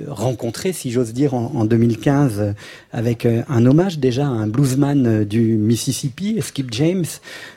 rencontré, 0.08 0.72
si 0.72 0.90
j'ose 0.90 1.12
dire, 1.12 1.34
en, 1.34 1.52
en 1.54 1.64
2015 1.64 2.38
euh, 2.38 2.52
avec 2.92 3.26
un 3.26 3.66
hommage 3.66 3.98
déjà 3.98 4.26
à 4.26 4.30
un 4.30 4.46
bluesman 4.46 5.24
du 5.24 5.56
Mississippi, 5.56 6.40
Skip 6.40 6.72
James, 6.72 7.04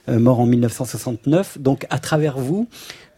mort 0.08 0.40
en 0.40 0.46
1969. 0.46 1.60
Donc 1.60 1.86
à 1.90 2.00
travers 2.00 2.38
vous, 2.38 2.68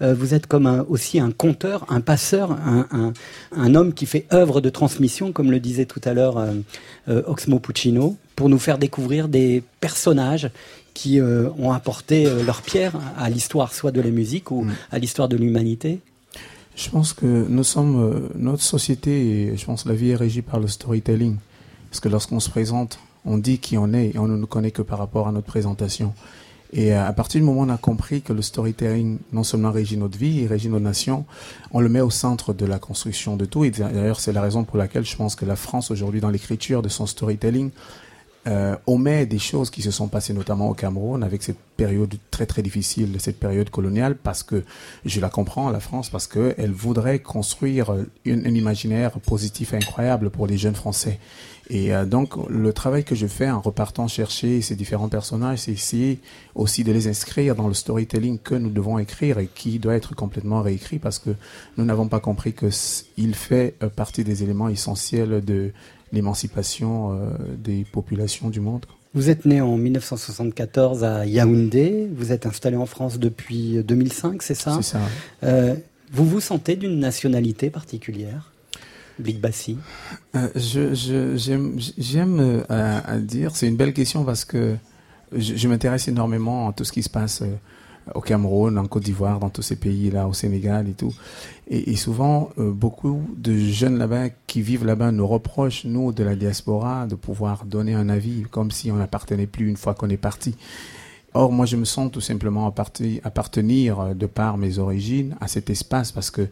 vous 0.01 0.33
êtes 0.33 0.47
comme 0.47 0.85
aussi 0.89 1.19
un 1.19 1.31
conteur, 1.31 1.85
un 1.89 2.01
passeur, 2.01 2.51
un, 2.51 3.13
un- 3.55 3.75
homme 3.75 3.93
qui 3.93 4.05
fait 4.05 4.25
œuvre 4.33 4.61
de 4.61 4.69
transmission, 4.69 5.31
comme 5.31 5.51
le 5.51 5.59
disait 5.59 5.85
tout 5.85 6.01
à 6.03 6.13
l'heure 6.13 6.43
Oxmo 7.07 7.59
Puccino, 7.59 8.17
pour 8.37 8.47
nous 8.47 8.59
faire 8.59 8.77
découvrir 8.77 9.27
des 9.27 9.61
personnages 9.81 10.49
qui 10.93 11.19
euh, 11.19 11.49
ont 11.59 11.73
apporté 11.73 12.27
euh, 12.27 12.43
leur 12.43 12.61
pierre 12.61 12.93
à 13.17 13.29
l'histoire, 13.29 13.73
soit 13.73 13.91
de 13.91 13.99
la 13.99 14.11
musique 14.11 14.51
ou 14.51 14.65
à 14.91 14.99
l'histoire 14.99 15.27
de 15.27 15.35
l'humanité. 15.35 15.99
Je 16.75 16.89
pense 16.91 17.13
que 17.13 17.25
nous 17.25 17.63
sommes, 17.63 17.99
euh, 17.99 18.29
notre 18.35 18.61
société, 18.61 19.11
et 19.11 19.57
je 19.57 19.65
pense 19.65 19.83
que 19.83 19.89
la 19.89 19.95
vie 19.95 20.11
est 20.11 20.15
régie 20.15 20.43
par 20.43 20.59
le 20.59 20.67
storytelling. 20.67 21.37
Parce 21.89 21.99
que 21.99 22.07
lorsqu'on 22.07 22.39
se 22.39 22.51
présente, 22.51 22.99
on 23.25 23.39
dit 23.39 23.57
qui 23.57 23.77
on 23.77 23.91
est 23.93 24.11
et 24.13 24.19
on 24.19 24.27
ne 24.27 24.37
nous 24.37 24.45
connaît 24.45 24.71
que 24.71 24.83
par 24.83 24.99
rapport 24.99 25.27
à 25.27 25.31
notre 25.31 25.47
présentation. 25.47 26.13
Et 26.73 26.93
euh, 26.93 27.07
à 27.07 27.13
partir 27.13 27.41
du 27.41 27.45
moment 27.45 27.61
où 27.61 27.65
on 27.65 27.69
a 27.69 27.77
compris 27.77 28.21
que 28.21 28.33
le 28.33 28.43
storytelling 28.43 29.17
non 29.31 29.43
seulement 29.43 29.71
régit 29.71 29.97
notre 29.97 30.17
vie, 30.19 30.41
il 30.41 30.47
régit 30.47 30.69
nos 30.69 30.79
nations, 30.79 31.25
on 31.71 31.79
le 31.79 31.89
met 31.89 32.01
au 32.01 32.11
centre 32.11 32.53
de 32.53 32.65
la 32.67 32.77
construction 32.77 33.37
de 33.37 33.45
tout. 33.45 33.63
Et 33.63 33.71
d'ailleurs, 33.71 34.19
c'est 34.19 34.33
la 34.33 34.41
raison 34.41 34.63
pour 34.63 34.77
laquelle 34.77 35.05
je 35.05 35.15
pense 35.15 35.35
que 35.35 35.45
la 35.45 35.55
France 35.55 35.89
aujourd'hui, 35.89 36.21
dans 36.21 36.29
l'écriture 36.29 36.83
de 36.83 36.89
son 36.89 37.07
storytelling, 37.07 37.71
euh, 38.47 38.75
omet 38.87 39.25
des 39.25 39.39
choses 39.39 39.69
qui 39.69 39.81
se 39.81 39.91
sont 39.91 40.07
passées 40.07 40.33
notamment 40.33 40.69
au 40.69 40.73
Cameroun 40.73 41.23
avec 41.23 41.43
cette 41.43 41.59
période 41.75 42.15
très 42.31 42.45
très 42.45 42.61
difficile, 42.61 43.15
cette 43.19 43.39
période 43.39 43.69
coloniale, 43.69 44.15
parce 44.15 44.43
que 44.43 44.63
je 45.05 45.19
la 45.19 45.29
comprends, 45.29 45.69
la 45.69 45.79
France, 45.79 46.09
parce 46.09 46.27
que 46.27 46.55
elle 46.57 46.71
voudrait 46.71 47.19
construire 47.19 47.91
un 47.91 48.55
imaginaire 48.55 49.11
positif 49.19 49.73
incroyable 49.73 50.29
pour 50.29 50.47
les 50.47 50.57
jeunes 50.57 50.75
Français. 50.75 51.19
Et 51.69 51.93
euh, 51.93 52.05
donc 52.05 52.35
le 52.49 52.71
travail 52.71 53.03
que 53.03 53.15
je 53.15 53.27
fais 53.27 53.49
en 53.49 53.59
repartant 53.59 54.07
chercher 54.07 54.61
ces 54.61 54.75
différents 54.75 55.09
personnages, 55.09 55.59
c'est 55.59 56.17
aussi 56.55 56.83
de 56.83 56.91
les 56.91 57.07
inscrire 57.07 57.55
dans 57.55 57.67
le 57.67 57.73
storytelling 57.73 58.39
que 58.39 58.55
nous 58.55 58.69
devons 58.69 58.97
écrire 58.97 59.39
et 59.39 59.47
qui 59.47 59.79
doit 59.79 59.95
être 59.95 60.15
complètement 60.15 60.61
réécrit 60.61 60.99
parce 60.99 61.19
que 61.19 61.31
nous 61.77 61.83
n'avons 61.83 62.07
pas 62.07 62.19
compris 62.19 62.53
que 62.53 62.69
il 63.17 63.35
fait 63.35 63.75
euh, 63.83 63.89
partie 63.89 64.23
des 64.23 64.43
éléments 64.43 64.69
essentiels 64.69 65.43
de 65.43 65.71
l'émancipation 66.11 67.11
euh, 67.13 67.29
des 67.57 67.85
populations 67.91 68.49
du 68.49 68.59
monde. 68.59 68.85
Vous 69.13 69.29
êtes 69.29 69.45
né 69.45 69.61
en 69.61 69.77
1974 69.77 71.03
à 71.03 71.25
Yaoundé, 71.25 72.07
vous 72.15 72.31
êtes 72.31 72.45
installé 72.45 72.75
en 72.77 72.85
France 72.85 73.17
depuis 73.19 73.83
2005, 73.83 74.41
c'est 74.43 74.53
ça? 74.53 74.75
C'est 74.81 74.91
ça. 74.91 74.99
Euh, 75.43 75.75
vous 76.11 76.25
vous 76.25 76.39
sentez 76.39 76.75
d'une 76.75 76.99
nationalité 76.99 77.69
particulière? 77.69 78.51
Blick 79.19 79.41
Bassi 79.41 79.77
Euh, 80.35 80.47
je, 80.55 80.93
je- 80.93 81.35
j'aime, 81.35 81.77
j'aime 81.97 82.39
euh, 82.39 82.63
à, 82.69 83.13
à 83.13 83.17
dire, 83.17 83.55
c'est 83.55 83.67
une 83.67 83.75
belle 83.75 83.93
question 83.93 84.23
parce 84.23 84.45
que 84.45 84.75
je, 85.35 85.55
je 85.55 85.67
m'intéresse 85.67 86.07
énormément 86.07 86.69
à 86.69 86.73
tout 86.73 86.83
ce 86.83 86.91
qui 86.91 87.01
se 87.01 87.09
passe 87.09 87.41
euh, 87.41 87.47
au 88.15 88.21
Cameroun, 88.21 88.77
en 88.77 88.85
Côte 88.85 89.03
d'Ivoire, 89.03 89.39
dans 89.39 89.49
tous 89.49 89.61
ces 89.61 89.75
pays-là, 89.75 90.27
au 90.27 90.33
Sénégal 90.33 90.87
et 90.89 90.93
tout. 90.93 91.13
Et, 91.69 91.95
souvent, 91.95 92.49
euh, 92.57 92.71
beaucoup 92.71 93.21
de 93.35 93.55
jeunes 93.55 93.97
là-bas 93.97 94.29
qui 94.47 94.61
vivent 94.61 94.85
là-bas 94.85 95.11
nous 95.11 95.27
reprochent, 95.27 95.83
nous, 95.85 96.13
de 96.13 96.23
la 96.23 96.35
diaspora, 96.35 97.07
de 97.07 97.15
pouvoir 97.15 97.65
donner 97.65 97.93
un 97.93 98.07
avis 98.07 98.43
comme 98.49 98.71
si 98.71 98.91
on 98.91 98.95
n'appartenait 98.95 99.47
plus 99.47 99.67
une 99.67 99.77
fois 99.77 99.93
qu'on 99.93 100.09
est 100.09 100.17
parti. 100.17 100.55
Or, 101.33 101.51
moi, 101.51 101.65
je 101.65 101.75
me 101.75 101.85
sens 101.85 102.11
tout 102.11 102.21
simplement 102.21 102.65
appartenir, 103.23 103.99
euh, 103.99 104.13
de 104.13 104.25
par 104.25 104.57
mes 104.57 104.79
origines, 104.79 105.35
à 105.41 105.47
cet 105.47 105.69
espace 105.69 106.11
parce 106.11 106.31
que 106.31 106.47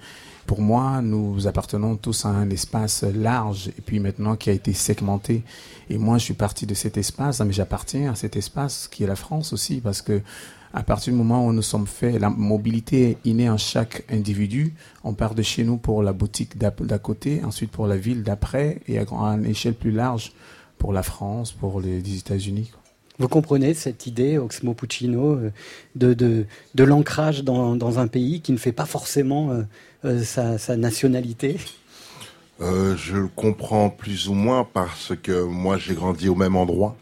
pour 0.45 0.61
moi, 0.61 1.01
nous 1.01 1.47
appartenons 1.47 1.95
tous 1.95 2.25
à 2.25 2.29
un 2.29 2.49
espace 2.51 3.03
large 3.03 3.69
et 3.69 3.81
puis 3.81 3.99
maintenant 3.99 4.35
qui 4.35 4.51
a 4.51 4.53
été 4.53 4.73
segmenté. 4.73 5.43
Et 5.89 5.97
moi, 5.97 6.19
je 6.19 6.25
suis 6.25 6.33
parti 6.35 6.67
de 6.67 6.75
cet 6.75 6.97
espace, 6.97 7.39
mais 7.39 7.53
j'appartiens 7.53 8.11
à 8.11 8.15
cet 8.15 8.35
espace 8.35 8.87
qui 8.87 9.03
est 9.03 9.07
la 9.07 9.15
France 9.15 9.53
aussi 9.53 9.81
parce 9.81 10.03
que 10.03 10.21
à 10.75 10.83
partir 10.83 11.13
du 11.13 11.17
moment 11.17 11.47
où 11.47 11.53
nous 11.53 11.61
sommes 11.61 11.87
faits, 11.87 12.19
la 12.19 12.29
mobilité 12.29 13.11
est 13.11 13.17
innée 13.23 13.49
en 13.49 13.57
chaque 13.57 14.03
individu. 14.11 14.73
On 15.05 15.13
part 15.13 15.33
de 15.33 15.41
chez 15.41 15.63
nous 15.63 15.77
pour 15.77 16.03
la 16.03 16.11
boutique 16.11 16.57
d'à 16.57 16.99
côté, 16.99 17.41
ensuite 17.45 17.71
pour 17.71 17.87
la 17.87 17.95
ville 17.95 18.23
d'après 18.23 18.81
et 18.89 18.99
à, 18.99 19.05
une 19.09 19.45
échelle 19.45 19.73
plus 19.73 19.91
large 19.91 20.33
pour 20.77 20.91
la 20.91 21.01
France, 21.01 21.53
pour 21.53 21.79
les, 21.79 22.01
les 22.01 22.17
États-Unis. 22.17 22.71
Vous 23.19 23.29
comprenez 23.29 23.73
cette 23.73 24.05
idée, 24.05 24.37
Oxmo 24.37 24.73
Puccino, 24.73 25.35
euh, 25.35 25.53
de, 25.95 26.13
de, 26.13 26.45
de 26.75 26.83
l'ancrage 26.83 27.45
dans, 27.45 27.77
dans 27.77 27.97
un 27.97 28.07
pays 28.07 28.41
qui 28.41 28.51
ne 28.51 28.57
fait 28.57 28.73
pas 28.73 28.85
forcément 28.85 29.51
euh, 29.51 29.61
euh, 30.03 30.23
sa, 30.23 30.57
sa 30.57 30.75
nationalité? 30.75 31.57
Euh, 32.59 32.97
je 32.97 33.15
le 33.15 33.27
comprends 33.27 33.89
plus 33.89 34.27
ou 34.27 34.33
moins 34.33 34.67
parce 34.71 35.13
que 35.23 35.43
moi 35.43 35.77
j'ai 35.77 35.93
grandi 35.93 36.27
au 36.27 36.35
même 36.35 36.57
endroit 36.57 36.97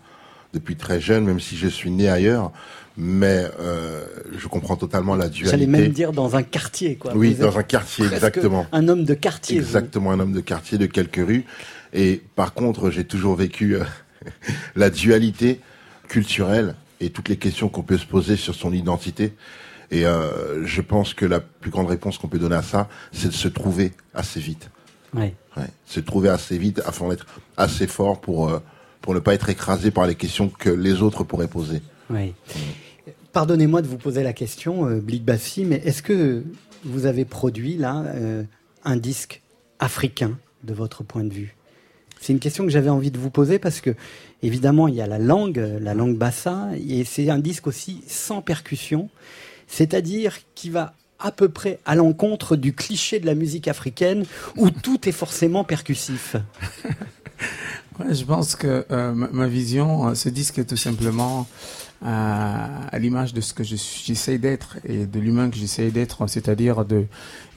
depuis 0.53 0.75
très 0.75 1.01
jeune, 1.01 1.25
même 1.25 1.39
si 1.39 1.57
je 1.57 1.67
suis 1.67 1.91
né 1.91 2.09
ailleurs. 2.09 2.51
Mais 2.95 3.45
euh, 3.59 4.05
je 4.37 4.47
comprends 4.47 4.75
totalement 4.75 5.15
la 5.15 5.27
dualité. 5.27 5.49
J'allais 5.49 5.65
même 5.65 5.89
dire 5.89 6.11
dans 6.11 6.35
un 6.35 6.43
quartier. 6.43 6.95
Quoi. 6.95 7.15
Oui, 7.15 7.33
Vous 7.33 7.43
dans 7.43 7.57
un 7.57 7.63
quartier, 7.63 8.05
exactement. 8.05 8.67
Un 8.71 8.87
homme 8.87 9.03
de 9.03 9.15
quartier. 9.15 9.59
vous. 9.59 9.65
Exactement, 9.65 10.11
un 10.11 10.19
homme 10.19 10.33
de 10.33 10.41
quartier 10.41 10.77
de 10.77 10.85
quelques 10.85 11.25
rues. 11.25 11.45
Et 11.93 12.21
par 12.35 12.53
contre, 12.53 12.91
j'ai 12.91 13.03
toujours 13.03 13.35
vécu 13.35 13.75
euh, 13.75 13.83
la 14.75 14.91
dualité 14.91 15.59
culturelle 16.07 16.75
et 16.99 17.09
toutes 17.09 17.29
les 17.29 17.37
questions 17.37 17.67
qu'on 17.67 17.81
peut 17.81 17.97
se 17.97 18.05
poser 18.05 18.35
sur 18.35 18.53
son 18.53 18.71
identité. 18.71 19.33
Et 19.89 20.05
euh, 20.05 20.65
je 20.65 20.81
pense 20.81 21.13
que 21.13 21.25
la 21.25 21.39
plus 21.39 21.71
grande 21.71 21.87
réponse 21.87 22.17
qu'on 22.17 22.27
peut 22.27 22.39
donner 22.39 22.55
à 22.55 22.63
ça, 22.63 22.89
c'est 23.11 23.27
de 23.27 23.33
se 23.33 23.47
trouver 23.47 23.91
assez 24.13 24.39
vite. 24.39 24.69
Ouais. 25.13 25.35
Ouais, 25.55 25.67
se 25.85 25.99
trouver 25.99 26.29
assez 26.29 26.57
vite 26.57 26.81
afin 26.85 27.09
d'être 27.09 27.27
assez 27.57 27.85
fort 27.85 28.19
pour 28.19 28.49
euh, 28.49 28.59
pour 29.03 29.13
ne 29.13 29.19
pas 29.19 29.33
être 29.35 29.49
écrasé 29.49 29.91
par 29.91 30.07
les 30.07 30.15
questions 30.15 30.49
que 30.49 30.69
les 30.69 31.01
autres 31.01 31.25
pourraient 31.25 31.49
poser. 31.49 31.81
Oui. 32.09 32.33
Pardonnez-moi 33.33 33.81
de 33.81 33.87
vous 33.87 33.97
poser 33.97 34.23
la 34.23 34.31
question, 34.31 34.87
euh, 34.87 35.01
Blik 35.01 35.25
Bassi, 35.25 35.65
mais 35.65 35.81
est-ce 35.83 36.01
que 36.01 36.43
vous 36.85 37.05
avez 37.05 37.25
produit 37.25 37.75
là 37.75 38.05
euh, 38.15 38.43
un 38.85 38.95
disque 38.95 39.41
africain 39.79 40.37
de 40.63 40.73
votre 40.73 41.03
point 41.03 41.25
de 41.25 41.33
vue? 41.33 41.55
C'est 42.21 42.31
une 42.31 42.39
question 42.39 42.63
que 42.63 42.69
j'avais 42.69 42.89
envie 42.89 43.11
de 43.11 43.17
vous 43.17 43.29
poser 43.29 43.59
parce 43.59 43.81
que 43.81 43.93
évidemment 44.41 44.87
il 44.87 44.95
y 44.95 45.01
a 45.01 45.07
la 45.07 45.19
langue, 45.19 45.59
euh, 45.59 45.79
la 45.81 45.93
langue 45.93 46.17
bassa, 46.17 46.69
et 46.87 47.03
c'est 47.03 47.29
un 47.29 47.39
disque 47.39 47.67
aussi 47.67 48.05
sans 48.07 48.41
percussion, 48.41 49.09
c'est-à-dire 49.67 50.37
qui 50.55 50.69
va 50.69 50.93
à 51.19 51.33
peu 51.33 51.49
près 51.49 51.79
à 51.85 51.95
l'encontre 51.95 52.55
du 52.55 52.73
cliché 52.73 53.19
de 53.19 53.25
la 53.25 53.35
musique 53.35 53.67
africaine 53.67 54.23
où 54.55 54.69
tout 54.69 55.09
est 55.09 55.13
forcément 55.13 55.65
percussif. 55.65 56.37
Ouais, 57.99 58.13
je 58.13 58.25
pense 58.25 58.55
que 58.55 58.85
euh, 58.91 59.13
ma, 59.13 59.47
vision, 59.47 60.07
euh, 60.07 60.15
ce 60.15 60.27
disque 60.29 60.65
tout 60.65 60.77
simplement 60.77 61.47
euh, 62.03 62.07
à 62.07 62.99
l'image 62.99 63.33
de 63.33 63.41
ce 63.41 63.53
que 63.53 63.63
j'essaie 63.63 64.39
d'être 64.39 64.77
et 64.83 65.05
de 65.05 65.19
l'humain 65.19 65.49
que 65.51 65.57
j'essaie 65.57 65.91
d'être, 65.91 66.27
c'est-à-dire 66.27 66.85
de 66.85 67.05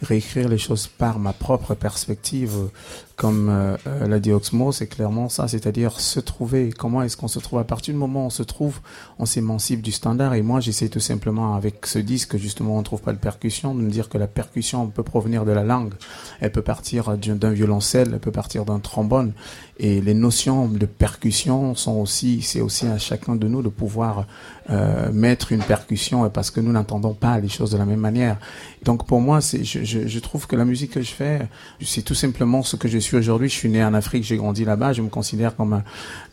réécrire 0.02 0.48
les 0.48 0.58
choses 0.58 0.86
par 0.86 1.18
ma 1.18 1.32
propre 1.32 1.74
perspective, 1.74 2.68
comme 3.16 3.48
euh, 3.48 3.76
euh, 3.86 4.06
l'a 4.06 4.20
dit 4.20 4.30
Oxmo, 4.30 4.72
c'est 4.72 4.86
clairement 4.86 5.30
ça, 5.30 5.48
c'est-à-dire 5.48 6.00
se 6.00 6.20
trouver. 6.20 6.70
Comment 6.70 7.02
est-ce 7.02 7.16
qu'on 7.16 7.28
se 7.28 7.38
trouve 7.38 7.58
À 7.58 7.64
partir 7.64 7.94
du 7.94 7.98
moment 7.98 8.24
où 8.24 8.26
on 8.26 8.30
se 8.30 8.42
trouve, 8.42 8.80
on 9.18 9.24
s'émancipe 9.24 9.80
du 9.80 9.90
standard. 9.90 10.34
Et 10.34 10.42
moi, 10.42 10.60
j'essaie 10.60 10.90
tout 10.90 11.00
simplement 11.00 11.54
avec 11.54 11.86
ce 11.86 11.98
disque, 11.98 12.36
justement, 12.36 12.74
on 12.74 12.80
ne 12.80 12.84
trouve 12.84 13.00
pas 13.00 13.14
de 13.14 13.18
percussion, 13.18 13.74
de 13.74 13.80
me 13.80 13.90
dire 13.90 14.10
que 14.10 14.18
la 14.18 14.26
percussion 14.26 14.86
peut 14.88 15.02
provenir 15.02 15.46
de 15.46 15.52
la 15.52 15.64
langue. 15.64 15.94
Elle 16.40 16.52
peut 16.52 16.62
partir 16.62 17.16
d'un 17.16 17.50
violoncelle, 17.50 18.10
elle 18.12 18.20
peut 18.20 18.30
partir 18.30 18.66
d'un 18.66 18.80
trombone. 18.80 19.32
Et 19.78 20.00
les 20.00 20.14
notions 20.14 20.68
de 20.68 20.86
percussion 20.86 21.74
sont 21.74 21.96
aussi, 21.96 22.42
c'est 22.42 22.60
aussi 22.60 22.86
à 22.86 22.98
chacun 22.98 23.36
de 23.36 23.46
nous 23.48 23.62
de 23.62 23.68
pouvoir 23.68 24.26
euh, 24.68 25.12
mettre 25.12 25.52
une 25.52 25.62
percussion 25.62 26.28
parce 26.30 26.50
que 26.50 26.60
nous 26.60 26.72
n'entendons 26.72 27.14
pas 27.14 27.38
les 27.38 27.48
choses 27.48 27.70
de 27.70 27.78
la 27.78 27.84
même 27.84 28.00
manière. 28.00 28.36
Donc 28.84 29.06
pour 29.06 29.20
moi, 29.20 29.40
c'est, 29.40 29.62
je, 29.64 29.84
je, 29.84 30.06
je 30.08 30.18
trouve 30.18 30.46
que 30.46 30.56
la 30.56 30.64
musique 30.64 30.92
que 30.92 31.02
je 31.02 31.12
fais, 31.12 31.40
c'est 31.80 32.02
tout 32.02 32.14
simplement 32.14 32.62
ce 32.62 32.76
que 32.76 32.88
je 32.88 32.98
suis 32.98 33.16
aujourd'hui. 33.16 33.48
Je 33.48 33.54
suis 33.54 33.68
né 33.68 33.84
en 33.84 33.94
Afrique, 33.94 34.24
j'ai 34.24 34.36
grandi 34.36 34.64
là-bas. 34.64 34.92
Je 34.92 35.02
me 35.02 35.08
considère 35.08 35.54
comme 35.54 35.72
un, 35.72 35.84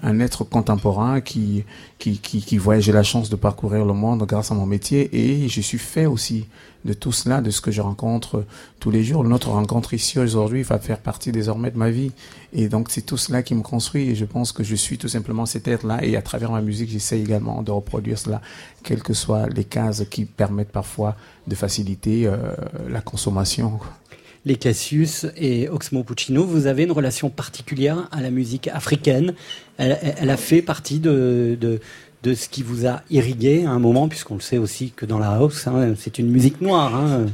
un 0.02 0.20
être 0.20 0.44
contemporain 0.44 1.22
qui, 1.22 1.64
qui, 2.00 2.18
qui, 2.18 2.42
qui 2.42 2.58
voyage. 2.58 2.86
J'ai 2.86 2.92
la 2.92 3.04
chance 3.04 3.30
de 3.30 3.36
parcourir 3.36 3.86
le 3.86 3.94
monde 3.94 4.24
grâce 4.26 4.52
à 4.52 4.56
mon 4.56 4.66
métier 4.66 5.10
et 5.14 5.48
je 5.48 5.62
suis 5.62 5.78
fait 5.78 6.06
aussi 6.06 6.48
de 6.86 6.94
tout 6.94 7.12
cela, 7.12 7.42
de 7.42 7.50
ce 7.50 7.62
que 7.62 7.72
je 7.72 7.82
rencontre 7.82 8.46
tous 8.80 8.92
les 8.92 9.04
jours. 9.04 9.24
Notre 9.24 9.50
rencontre 9.50 9.94
ici 9.94 10.20
aujourd'hui 10.20 10.64
va 10.64 10.80
faire 10.80 11.00
partie 11.00 11.32
désormais 11.32 11.72
de 11.72 11.78
ma 11.78 11.90
vie. 11.90 12.12
Et 12.56 12.70
donc 12.70 12.92
c'est 12.92 13.02
tout 13.02 13.18
cela 13.18 13.42
qui 13.42 13.56
me 13.56 13.62
construit 13.64 14.10
et 14.10 14.16
je 14.16 14.26
pense 14.26 14.52
que 14.52 14.64
je 14.64 14.76
suis 14.76 15.00
tout 15.00 15.08
simplement 15.08 15.46
cet 15.48 15.68
être-là 15.68 16.04
et 16.04 16.16
à 16.16 16.22
travers 16.22 16.52
ma 16.52 16.62
musique, 16.62 16.90
j'essaie 16.90 17.20
également 17.20 17.64
de 17.64 17.72
reproduire 17.72 18.20
cela, 18.20 18.42
quelles 18.84 19.02
que 19.02 19.14
soient 19.14 19.48
les 19.50 19.64
cases 19.64 20.04
qui 20.10 20.26
permettent 20.26 20.72
parfois 20.72 21.16
de 21.48 21.56
faciliter 21.56 22.28
euh, 22.28 22.38
la 22.88 23.02
consommation. 23.02 23.80
Les 24.46 24.58
Cassius 24.58 25.26
et 25.36 25.68
Oxmo 25.70 26.04
Puccino, 26.04 26.44
vous 26.44 26.68
avez 26.68 26.84
une 26.84 26.92
relation 26.92 27.30
particulière 27.30 28.08
à 28.12 28.22
la 28.22 28.30
musique 28.30 28.68
africaine. 28.68 29.34
Elle, 29.78 30.30
a 30.30 30.38
fait 30.38 30.62
partie 30.62 31.00
de, 31.00 31.58
de, 31.60 31.80
de 32.24 32.34
ce 32.34 32.50
qui 32.50 32.62
vous 32.62 32.86
a 32.86 33.02
irrigué 33.10 33.64
à 33.66 33.72
un 33.72 33.80
moment, 33.80 34.10
puisqu'on 34.10 34.36
le 34.36 34.42
sait 34.42 34.58
aussi 34.58 34.92
que 34.92 35.06
dans 35.06 35.18
la 35.18 35.30
house, 35.32 35.66
hein, 35.68 35.94
c'est 35.98 36.20
une 36.20 36.30
musique 36.30 36.60
noire. 36.60 36.94
hein. 36.94 37.28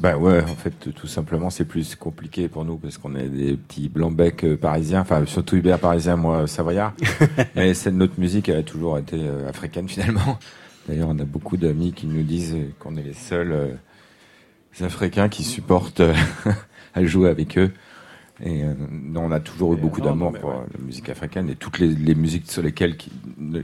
Bah 0.00 0.16
ouais, 0.16 0.42
en 0.42 0.54
fait, 0.54 0.92
tout 0.94 1.06
simplement, 1.06 1.50
c'est 1.50 1.64
plus 1.64 1.94
compliqué 1.94 2.48
pour 2.48 2.64
nous 2.64 2.76
parce 2.76 2.98
qu'on 2.98 3.14
est 3.16 3.28
des 3.28 3.56
petits 3.56 3.88
blancs 3.88 4.14
becs 4.14 4.44
euh, 4.44 4.56
parisiens, 4.56 5.00
enfin 5.00 5.24
surtout 5.26 5.56
Hubert 5.56 5.78
parisien, 5.78 6.16
moi 6.16 6.46
savoyard. 6.46 6.92
Mais 7.56 7.72
c'est 7.74 7.92
notre 7.92 8.20
musique 8.20 8.48
elle 8.48 8.58
a 8.58 8.62
toujours 8.62 8.98
été 8.98 9.16
euh, 9.18 9.48
africaine 9.48 9.88
finalement. 9.88 10.38
D'ailleurs, 10.88 11.08
on 11.08 11.18
a 11.18 11.24
beaucoup 11.24 11.56
d'amis 11.56 11.92
qui 11.92 12.06
nous 12.06 12.22
disent 12.22 12.56
qu'on 12.78 12.96
est 12.96 13.02
les 13.02 13.12
seuls 13.12 13.52
euh, 13.52 14.84
Africains 14.84 15.28
qui 15.28 15.42
supportent 15.42 16.00
euh, 16.00 16.14
à 16.94 17.04
jouer 17.04 17.28
avec 17.28 17.58
eux. 17.58 17.72
Et 18.44 18.62
euh, 18.62 18.74
non, 18.90 19.24
on 19.24 19.32
a 19.32 19.40
toujours 19.40 19.72
eu 19.74 19.76
beaucoup 19.76 20.00
d'amour 20.00 20.32
pour 20.32 20.50
ouais. 20.50 20.66
la 20.78 20.84
musique 20.84 21.08
africaine 21.08 21.48
et 21.48 21.56
toutes 21.56 21.78
les, 21.78 21.88
les 21.88 22.14
musiques 22.14 22.50
sur 22.50 22.62
lesquelles 22.62 22.96
qui, 22.96 23.10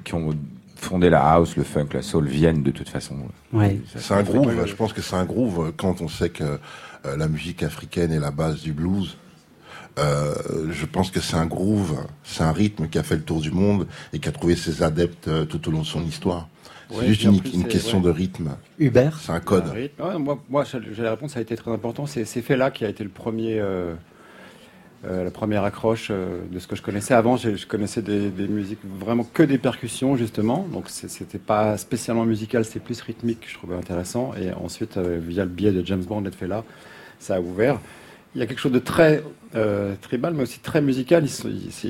qui 0.02 0.14
ont 0.14 0.30
fondé 0.84 1.10
la 1.10 1.22
house, 1.32 1.56
le 1.56 1.62
funk, 1.64 1.88
la 1.92 2.02
soul 2.02 2.26
viennent 2.26 2.62
de 2.62 2.70
toute 2.70 2.88
façon. 2.88 3.16
C'est 3.96 4.12
un 4.14 4.22
groove. 4.22 4.66
Je 4.66 4.74
pense 4.74 4.92
que 4.92 5.02
c'est 5.02 5.16
un 5.16 5.24
groove 5.24 5.66
euh, 5.68 5.72
quand 5.76 6.00
on 6.00 6.08
sait 6.08 6.30
que 6.30 6.44
euh, 7.06 7.16
la 7.16 7.28
musique 7.28 7.62
africaine 7.62 8.12
est 8.12 8.18
la 8.20 8.30
base 8.30 8.60
du 8.62 8.72
blues. 8.72 9.16
Euh, 9.98 10.34
je 10.70 10.86
pense 10.86 11.10
que 11.10 11.20
c'est 11.20 11.36
un 11.36 11.44
groove, 11.46 11.98
c'est 12.24 12.42
un 12.42 12.52
rythme 12.52 12.88
qui 12.88 12.98
a 12.98 13.02
fait 13.02 13.16
le 13.16 13.22
tour 13.22 13.40
du 13.42 13.50
monde 13.50 13.86
et 14.14 14.18
qui 14.20 14.28
a 14.28 14.32
trouvé 14.32 14.56
ses 14.56 14.82
adeptes 14.82 15.28
euh, 15.28 15.44
tout 15.44 15.68
au 15.68 15.70
long 15.70 15.80
de 15.82 15.86
son 15.86 16.02
histoire. 16.02 16.48
C'est 16.90 16.96
Ouais, 16.98 17.06
juste 17.08 17.24
une, 17.24 17.40
plus, 17.40 17.50
une 17.54 17.62
c'est- 17.62 17.68
question 17.68 17.98
ouais. 17.98 18.04
de 18.04 18.10
rythme. 18.10 18.50
Hubert? 18.78 19.18
C'est 19.20 19.32
un 19.32 19.40
code. 19.40 19.66
Un 19.68 19.72
rythme. 19.72 20.02
Ouais, 20.02 20.18
moi, 20.18 20.42
moi 20.48 20.64
j'ai 20.64 21.02
la 21.02 21.10
réponse, 21.10 21.32
ça 21.32 21.38
a 21.40 21.42
été 21.42 21.56
très 21.56 21.70
important. 21.70 22.06
C'est 22.06 22.24
fait 22.24 22.56
là 22.56 22.70
qui 22.70 22.84
a 22.84 22.88
été 22.88 23.04
le 23.04 23.10
premier, 23.10 23.60
la 25.04 25.30
première 25.30 25.64
accroche 25.64 26.08
euh, 26.10 26.40
de 26.50 26.58
ce 26.58 26.66
que 26.68 26.76
je 26.76 26.82
connaissais. 26.82 27.12
Avant, 27.14 27.36
je 27.36 27.66
connaissais 27.66 28.02
des, 28.02 28.30
des 28.30 28.46
musiques 28.46 28.78
vraiment 28.84 29.24
que 29.24 29.42
des 29.42 29.58
percussions, 29.58 30.16
justement. 30.16 30.66
Donc, 30.72 30.88
c'était 30.88 31.38
pas 31.38 31.76
spécialement 31.76 32.24
musical, 32.24 32.64
c'était 32.64 32.80
plus 32.80 33.00
rythmique 33.00 33.40
que 33.40 33.48
je 33.48 33.54
trouvais 33.54 33.76
intéressant. 33.76 34.32
Et 34.40 34.52
ensuite, 34.52 34.96
euh, 34.96 35.18
via 35.20 35.44
le 35.44 35.50
biais 35.50 35.72
de 35.72 35.84
James 35.84 36.04
Bond, 36.04 36.24
là, 36.42 36.64
ça 37.18 37.36
a 37.36 37.40
ouvert. 37.40 37.78
Il 38.34 38.38
y 38.40 38.42
a 38.42 38.46
quelque 38.46 38.60
chose 38.60 38.72
de 38.72 38.78
très 38.78 39.22
euh, 39.54 39.94
tribal, 40.00 40.32
mais 40.32 40.44
aussi 40.44 40.58
très 40.60 40.80
musical. 40.80 41.24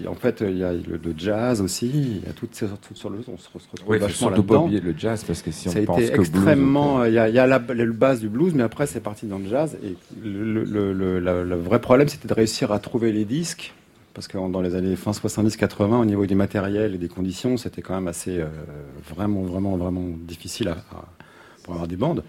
En 0.09 0.15
fait, 0.15 0.41
il 0.45 0.59
y 0.59 0.65
a 0.65 0.73
le, 0.73 0.99
le 1.03 1.15
jazz 1.17 1.61
aussi. 1.61 1.89
Il 1.89 2.27
y 2.27 2.29
a 2.29 2.33
toutes 2.33 2.55
ces 2.57 2.67
toutes 2.67 2.97
sur 2.97 3.11
le, 3.11 3.19
on 3.29 3.39
se 3.39 3.47
retrouve 3.47 3.89
Oui, 3.89 3.99
vachement 3.99 4.29
pas 4.31 4.37
là-dedans. 4.37 4.65
oublier 4.65 4.81
le 4.81 4.93
jazz 4.99 5.23
parce 5.25 5.41
que 5.41 5.53
si 5.53 5.69
ça 5.71 5.79
on 5.79 5.83
a 5.83 5.87
pense 5.87 5.99
été 6.01 6.09
que 6.11 6.17
blues, 6.17 6.29
extrêmement. 6.29 6.95
on 6.97 7.05
Il 7.05 7.13
y 7.15 7.19
a, 7.19 7.29
il 7.29 7.35
y 7.35 7.39
a 7.39 7.47
la, 7.47 7.59
le 7.61 7.93
base 7.93 8.19
du 8.19 8.29
blues, 8.29 8.55
mais 8.55 8.65
après 8.65 8.87
c'est 8.89 8.99
parti 9.01 9.27
dans 9.27 9.39
le 9.39 9.49
jazz. 9.49 9.79
Et 9.85 9.95
le, 10.25 10.65
le- 10.65 10.93
le- 10.93 11.21
la- 11.21 11.45
le 11.45 11.55
vrai 11.57 11.81
problème, 11.81 12.09
c'était 12.09 12.27
de 12.27 12.35
réussir 12.35 12.73
à 12.73 12.81
trouver 12.81 13.13
les 13.13 13.25
disques. 13.25 13.73
Parce 14.15 14.27
que 14.29 14.37
dans 14.37 14.61
les 14.61 14.75
années 14.75 14.95
fin 14.97 15.13
70-80, 15.13 15.95
au 16.01 16.05
niveau 16.05 16.27
des 16.27 16.35
matériels 16.35 16.95
et 16.97 16.99
des 16.99 17.09
conditions, 17.09 17.57
c'était 17.57 17.81
quand 17.81 17.95
même 17.95 18.09
assez 18.09 18.41
euh, 18.41 18.47
vraiment, 19.15 19.43
vraiment, 19.43 19.77
vraiment 19.77 20.05
difficile 20.19 20.69
à, 20.69 20.73
à- 20.73 21.07
pour 21.63 21.75
avoir 21.75 21.89
des 21.89 21.97
bandes. 21.97 22.23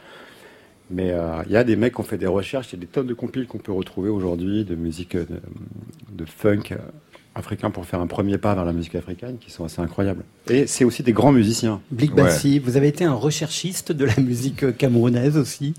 Mais 0.94 1.12
euh, 1.12 1.42
il 1.48 1.52
y 1.52 1.58
a 1.58 1.64
des 1.64 1.76
mecs 1.76 1.96
qui 1.96 2.02
ont 2.02 2.04
fait 2.04 2.18
des 2.18 2.28
recherches, 2.28 2.72
il 2.72 2.76
y 2.76 2.80
a 2.80 2.82
des 2.82 2.88
tonnes 2.88 3.08
de 3.08 3.14
compiles 3.14 3.48
qu'on 3.48 3.58
peut 3.58 3.72
retrouver 3.72 4.10
aujourd'hui 4.10 4.64
de 4.64 4.76
musique 4.76 5.16
euh, 5.16 5.26
de, 5.26 6.24
de 6.24 6.26
funk 6.26 6.72
euh, 6.72 6.78
africain 7.36 7.72
pour 7.72 7.86
faire 7.86 8.00
un 8.00 8.08
premier 8.08 8.38
pas 8.38 8.54
vers 8.54 8.66
la 8.66 8.74
musique 8.74 8.94
africaine 8.96 9.38
qui 9.40 9.50
sont 9.50 9.66
assez 9.66 9.82
incroyables. 9.82 10.24
Et 10.50 10.68
c'est 10.68 10.86
aussi 10.86 11.02
des 11.02 11.14
grands 11.14 11.32
musiciens. 11.32 11.82
Blik 11.90 12.14
Bassi, 12.14 12.60
vous 12.60 12.78
avez 12.78 12.88
été 12.88 13.06
un 13.06 13.14
recherchiste 13.14 13.92
de 13.92 14.06
la 14.06 14.16
musique 14.18 14.78
camerounaise 14.78 15.38
aussi. 15.38 15.74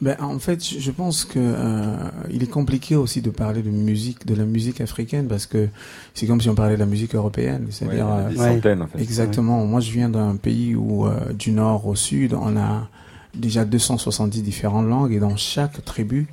Ben, 0.00 0.16
en 0.20 0.38
fait, 0.38 0.62
je 0.62 0.90
pense 0.90 1.24
que 1.24 1.38
euh, 1.38 1.96
il 2.30 2.42
est 2.42 2.50
compliqué 2.50 2.94
aussi 2.94 3.20
de 3.20 3.30
parler 3.30 3.62
de 3.62 3.70
musique, 3.70 4.26
de 4.26 4.34
la 4.34 4.44
musique 4.44 4.80
africaine, 4.80 5.26
parce 5.26 5.46
que 5.46 5.68
c'est 6.14 6.26
comme 6.26 6.40
si 6.40 6.48
on 6.48 6.54
parlait 6.54 6.74
de 6.74 6.80
la 6.80 6.86
musique 6.86 7.14
européenne. 7.14 7.66
C'est-à-dire, 7.70 8.06
Ouais, 8.06 8.12
il 8.30 8.36
y 8.36 8.40
en 8.40 8.44
a 8.44 8.46
des 8.46 8.52
euh, 8.52 8.54
centaines, 8.54 8.82
en 8.82 8.86
fait. 8.86 9.00
Exactement. 9.00 9.64
Moi, 9.66 9.80
je 9.80 9.90
viens 9.90 10.08
d'un 10.08 10.36
pays 10.36 10.76
où, 10.76 11.06
euh, 11.06 11.32
du 11.32 11.50
nord 11.50 11.86
au 11.86 11.96
sud, 11.96 12.34
on 12.34 12.56
a 12.56 12.88
déjà 13.34 13.64
270 13.64 14.42
différentes 14.42 14.88
langues, 14.88 15.12
et 15.12 15.18
dans 15.18 15.36
chaque 15.36 15.84
tribu, 15.84 16.26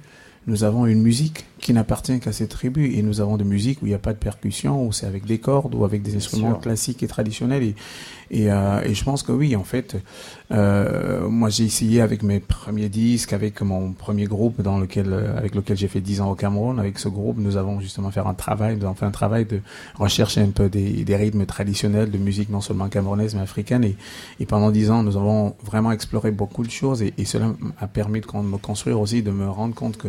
nous 0.48 0.64
avons 0.64 0.86
une 0.86 1.02
musique 1.02 1.46
qui 1.60 1.74
n'appartient 1.74 2.20
qu'à 2.20 2.32
cette 2.32 2.50
tribu, 2.50 2.94
et 2.96 3.04
nous 3.04 3.22
avons 3.22 3.38
des 3.38 3.44
musiques 3.44 3.82
où 3.82 3.86
il 3.86 3.90
n'y 3.90 3.96
a 3.96 4.00
pas 4.00 4.14
de 4.14 4.18
percussion, 4.18 4.86
où 4.86 4.92
c'est 4.92 5.06
avec 5.06 5.26
des 5.26 5.38
cordes, 5.38 5.76
ou 5.76 5.86
avec 5.86 6.02
des 6.02 6.16
instruments 6.16 6.56
classiques 6.56 7.04
et 7.04 7.08
traditionnels, 7.08 7.64
et, 7.64 7.76
et, 8.32 8.52
euh, 8.52 8.82
et 8.84 8.94
je 8.94 9.04
pense 9.04 9.24
que 9.24 9.32
oui, 9.32 9.56
en 9.56 9.64
fait, 9.64 9.96
euh, 10.52 11.28
moi 11.28 11.50
j'ai 11.50 11.64
essayé 11.64 12.02
avec 12.02 12.24
mes 12.24 12.40
premiers 12.40 12.90
disques, 12.90 13.34
avec 13.34 13.62
mon 13.62 13.94
premier 13.94 14.26
groupe 14.26 14.62
dans 14.62 14.80
lequel, 14.80 15.12
euh, 15.12 15.38
avec 15.38 15.56
lequel 15.56 15.78
j'ai 15.78 15.88
fait 15.88 16.02
10 16.02 16.22
ans 16.22 16.32
au 16.32 16.36
Cameroun. 16.36 16.80
Avec 16.80 17.00
ce 17.00 17.10
groupe, 17.10 17.38
nous 17.38 17.58
avons 17.58 17.80
justement 17.80 18.12
fait 18.12 18.20
un 18.20 18.34
travail, 18.34 18.78
nous 18.78 18.86
avons 18.86 18.96
fait 18.96 19.06
un 19.06 19.12
travail 19.12 19.46
de 19.46 19.62
rechercher 19.96 20.42
un 20.42 20.50
peu 20.50 20.70
des, 20.70 21.06
rythmes 21.16 21.46
traditionnels 21.46 22.12
de 22.12 22.18
musique 22.18 22.50
non 22.50 22.62
seulement 22.62 22.88
camerounaise 22.88 23.36
mais 23.36 23.42
africaine. 23.42 23.84
Et, 24.40 24.46
pendant 24.46 24.72
10 24.72 24.92
ans, 24.92 25.04
nous 25.04 25.18
avons 25.18 25.56
vraiment 25.64 25.92
exploré 25.92 26.32
beaucoup 26.32 26.64
de 26.64 26.72
choses 26.72 27.02
et, 27.04 27.14
cela 27.26 27.54
a 27.80 27.88
permis 27.88 28.22
de 28.22 28.28
me 28.42 28.58
construire 28.58 29.00
aussi, 29.00 29.22
de 29.22 29.30
me 29.32 29.48
rendre 29.48 29.76
compte 29.76 29.98
que 29.98 30.08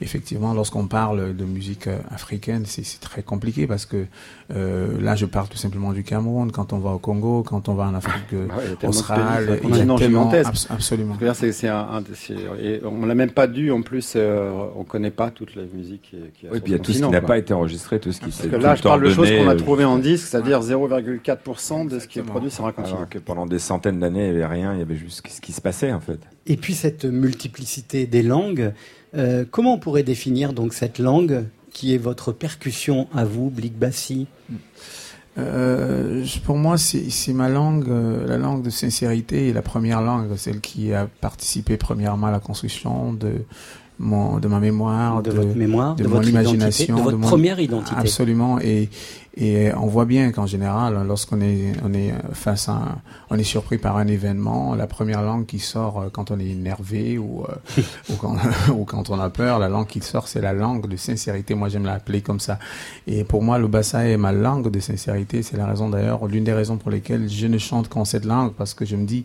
effectivement, 0.00 0.52
lorsqu'on 0.52 0.86
parle 0.86 1.34
de 1.34 1.44
musique 1.44 1.86
euh, 1.86 1.98
africaine, 2.10 2.64
c'est 2.66 3.00
très 3.00 3.22
compliqué 3.22 3.66
parce 3.66 3.86
que 3.86 4.06
euh, 4.54 5.00
là, 5.00 5.16
je 5.16 5.26
parle 5.26 5.48
tout 5.48 5.56
simplement 5.56 5.92
du 5.92 6.02
Cameroun. 6.02 6.50
Quand 6.52 6.72
on 6.72 6.78
va 6.78 6.90
au 6.90 6.98
Congo, 6.98 7.42
on 7.66 7.74
va 7.74 7.84
en 7.88 7.94
Afrique 7.94 8.32
euh, 8.34 8.46
Ah 8.50 8.56
ouais, 8.58 8.64
a 8.70 9.52
a 9.54 9.56
continent 9.56 9.96
tellement- 9.98 10.30
gigantesque. 10.30 10.50
abs- 10.50 10.66
absolument. 10.70 11.14
C'est- 12.14 12.80
on 12.84 13.04
l'a 13.06 13.14
même 13.14 13.30
pas 13.30 13.46
dû, 13.46 13.70
en 13.70 13.82
plus, 13.82 14.12
euh, 14.16 14.50
on 14.76 14.84
connaît 14.84 15.10
pas 15.10 15.30
toute 15.30 15.56
la 15.56 15.62
musique 15.64 16.02
qui, 16.02 16.16
qui 16.38 16.46
Oui, 16.50 16.60
puis 16.60 16.72
il 16.72 16.72
y 16.72 16.74
a 16.74 16.78
tout 16.78 16.92
ce 16.92 16.98
qui 17.02 17.08
n'a 17.08 17.20
pas 17.20 17.38
été 17.38 17.52
enregistré, 17.54 17.98
tout 17.98 18.12
ce 18.12 18.20
qui 18.20 18.30
s'est 18.30 18.48
Parce 18.48 18.56
que 18.60 18.62
là, 18.62 18.74
je 18.74 18.82
temps 18.82 18.90
parle 18.90 19.04
de 19.04 19.10
choses 19.10 19.30
qu'on 19.30 19.48
a 19.48 19.54
euh, 19.54 19.56
trouvées 19.56 19.84
en 19.84 19.98
disque, 19.98 20.26
c'est-à-dire 20.28 20.60
0,4% 20.62 21.84
de 21.88 21.98
ce 21.98 22.06
qui 22.06 22.18
est 22.18 22.22
produit 22.22 22.50
sur 22.50 22.66
un 22.66 22.72
continent. 22.72 22.96
Alors 22.98 23.08
que 23.08 23.18
pendant 23.18 23.46
des 23.46 23.58
centaines 23.58 23.98
d'années, 24.00 24.28
il 24.28 24.36
n'y 24.36 24.42
avait 24.42 24.54
rien, 24.54 24.72
il 24.74 24.78
y 24.78 24.82
avait 24.82 24.96
juste 24.96 25.26
ce 25.28 25.40
qui 25.40 25.52
se 25.52 25.60
passait 25.60 25.92
en 25.92 26.00
fait. 26.00 26.18
Et 26.46 26.56
puis 26.56 26.74
cette 26.74 27.04
multiplicité 27.04 28.06
des 28.06 28.22
langues, 28.22 28.72
euh, 29.16 29.44
comment 29.50 29.74
on 29.74 29.78
pourrait 29.78 30.02
définir 30.02 30.52
donc 30.52 30.72
cette 30.74 30.98
langue 30.98 31.44
qui 31.72 31.94
est 31.94 31.98
votre 31.98 32.32
percussion 32.32 33.08
à 33.14 33.24
vous, 33.24 33.50
Blik 33.50 33.78
Bassi? 33.78 34.26
Euh, 35.38 36.24
pour 36.44 36.56
moi, 36.56 36.76
c'est 36.78 37.32
ma 37.32 37.48
langue, 37.48 37.88
euh, 37.88 38.26
la 38.26 38.38
langue 38.38 38.62
de 38.62 38.70
sincérité 38.70 39.48
et 39.48 39.52
la 39.52 39.62
première 39.62 40.00
langue, 40.02 40.26
celle 40.36 40.60
qui 40.60 40.92
a 40.92 41.06
participé 41.20 41.76
premièrement 41.76 42.26
à 42.26 42.30
la 42.30 42.40
construction 42.40 43.12
de 43.12 43.32
mon, 44.00 44.38
de 44.38 44.48
ma 44.48 44.60
mémoire, 44.60 45.22
De 45.22 45.30
votre 45.30 45.56
mémoire, 45.56 45.94
de 45.96 46.04
mon 46.04 46.10
votre 46.16 46.28
imagination, 46.28 46.96
de 46.96 47.02
votre 47.02 47.18
mon- 47.18 47.26
première 47.28 47.58
identité. 47.60 47.96
Absolument. 47.98 48.58
Et, 48.60 48.88
et 49.40 49.72
on 49.72 49.86
voit 49.86 50.04
bien 50.04 50.32
qu'en 50.32 50.46
général, 50.46 51.06
lorsqu'on 51.06 51.40
est, 51.40 51.72
face 52.32 52.68
à, 52.68 52.98
on 53.30 53.38
est 53.38 53.44
surpris 53.44 53.78
par 53.78 53.96
un 53.96 54.08
événement, 54.08 54.74
la 54.74 54.88
première 54.88 55.22
langue 55.22 55.46
qui 55.46 55.60
sort 55.60 56.00
euh, 56.00 56.08
quand 56.10 56.32
on 56.32 56.40
est 56.40 56.48
énervé 56.48 57.18
ou, 57.18 57.44
euh, 57.44 57.82
ou 58.72 58.84
quand 58.84 59.10
on 59.10 59.20
a 59.20 59.30
peur, 59.30 59.60
la 59.60 59.68
langue 59.68 59.86
qui 59.86 60.00
sort, 60.00 60.26
c'est 60.26 60.40
la 60.40 60.52
langue 60.52 60.88
de 60.88 60.96
sincérité. 60.96 61.54
Moi, 61.54 61.68
j'aime 61.68 61.84
l'appeler 61.84 62.20
comme 62.20 62.40
ça. 62.40 62.58
Et 63.06 63.22
pour 63.22 63.44
moi, 63.44 63.58
le 63.58 63.68
bassa 63.68 64.08
est 64.08 64.16
ma 64.16 64.32
langue 64.32 64.72
de 64.72 64.80
sincérité. 64.80 65.44
C'est 65.44 65.56
la 65.56 65.66
raison 65.66 65.88
d'ailleurs, 65.88 66.26
l'une 66.26 66.42
des 66.42 66.52
raisons 66.52 66.76
pour 66.76 66.90
lesquelles 66.90 67.28
je 67.28 67.46
ne 67.46 67.58
chante 67.58 67.88
qu'en 67.88 68.04
cette 68.04 68.24
langue, 68.24 68.54
parce 68.54 68.74
que 68.74 68.84
je 68.84 68.96
me 68.96 69.06
dis, 69.06 69.24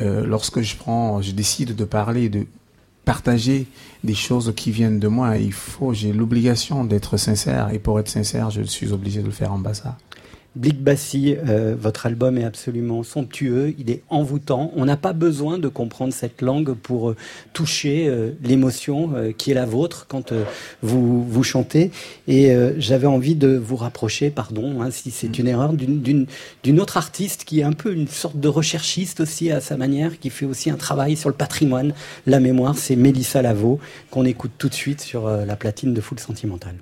euh, 0.00 0.24
lorsque 0.24 0.62
je 0.62 0.76
prends, 0.76 1.20
je 1.20 1.32
décide 1.32 1.76
de 1.76 1.84
parler, 1.84 2.30
de 2.30 2.46
partager 3.04 3.66
des 4.04 4.14
choses 4.14 4.52
qui 4.56 4.70
viennent 4.70 4.98
de 4.98 5.08
moi, 5.08 5.36
il 5.36 5.52
faut, 5.52 5.92
j'ai 5.92 6.12
l'obligation 6.12 6.84
d'être 6.84 7.16
sincère. 7.16 7.72
Et 7.72 7.78
pour 7.78 7.98
être 7.98 8.08
sincère, 8.08 8.50
je 8.50 8.62
suis 8.62 8.92
obligé 8.92 9.20
de 9.20 9.26
le 9.26 9.32
faire 9.32 9.52
en 9.52 9.58
bassa. 9.58 9.96
Blik 10.54 10.82
Bassi, 10.82 11.34
euh, 11.48 11.74
votre 11.78 12.04
album 12.04 12.36
est 12.36 12.44
absolument 12.44 13.02
somptueux, 13.02 13.74
il 13.78 13.90
est 13.90 14.02
envoûtant. 14.10 14.70
On 14.76 14.84
n'a 14.84 14.98
pas 14.98 15.14
besoin 15.14 15.58
de 15.58 15.66
comprendre 15.68 16.12
cette 16.12 16.42
langue 16.42 16.74
pour 16.74 17.10
euh, 17.10 17.16
toucher 17.54 18.06
euh, 18.06 18.32
l'émotion 18.44 19.12
euh, 19.14 19.32
qui 19.32 19.50
est 19.50 19.54
la 19.54 19.64
vôtre 19.64 20.04
quand 20.08 20.32
vous, 20.82 21.24
vous 21.24 21.42
chantez. 21.42 21.90
Et 22.28 22.52
euh, 22.54 22.74
j'avais 22.78 23.06
envie 23.06 23.34
de 23.34 23.56
vous 23.56 23.76
rapprocher, 23.76 24.28
pardon, 24.28 24.82
hein, 24.82 24.90
si 24.90 25.10
c'est 25.10 25.38
une 25.38 25.48
erreur, 25.48 25.72
d'une- 25.72 26.26
autre 26.78 26.98
artiste 26.98 27.44
qui 27.44 27.60
est 27.60 27.64
un 27.64 27.72
peu 27.72 27.92
une 27.94 28.08
sorte 28.08 28.38
de 28.38 28.48
recherchiste 28.48 29.20
aussi 29.20 29.50
à 29.50 29.60
sa 29.60 29.76
manière, 29.78 30.18
qui 30.18 30.28
fait 30.28 30.46
aussi 30.46 30.68
un 30.68 30.76
travail 30.76 31.16
sur 31.16 31.30
le 31.30 31.34
patrimoine, 31.34 31.94
la 32.26 32.40
mémoire. 32.40 32.76
C'est 32.76 32.96
Mélissa 32.96 33.40
Lavo, 33.40 33.80
qu'on 34.10 34.24
écoute 34.26 34.52
tout 34.58 34.68
de 34.68 34.74
suite 34.74 35.00
sur 35.00 35.28
la 35.28 35.56
platine 35.56 35.94
de 35.94 36.00
Foule 36.00 36.18
Sentimentale. 36.18 36.76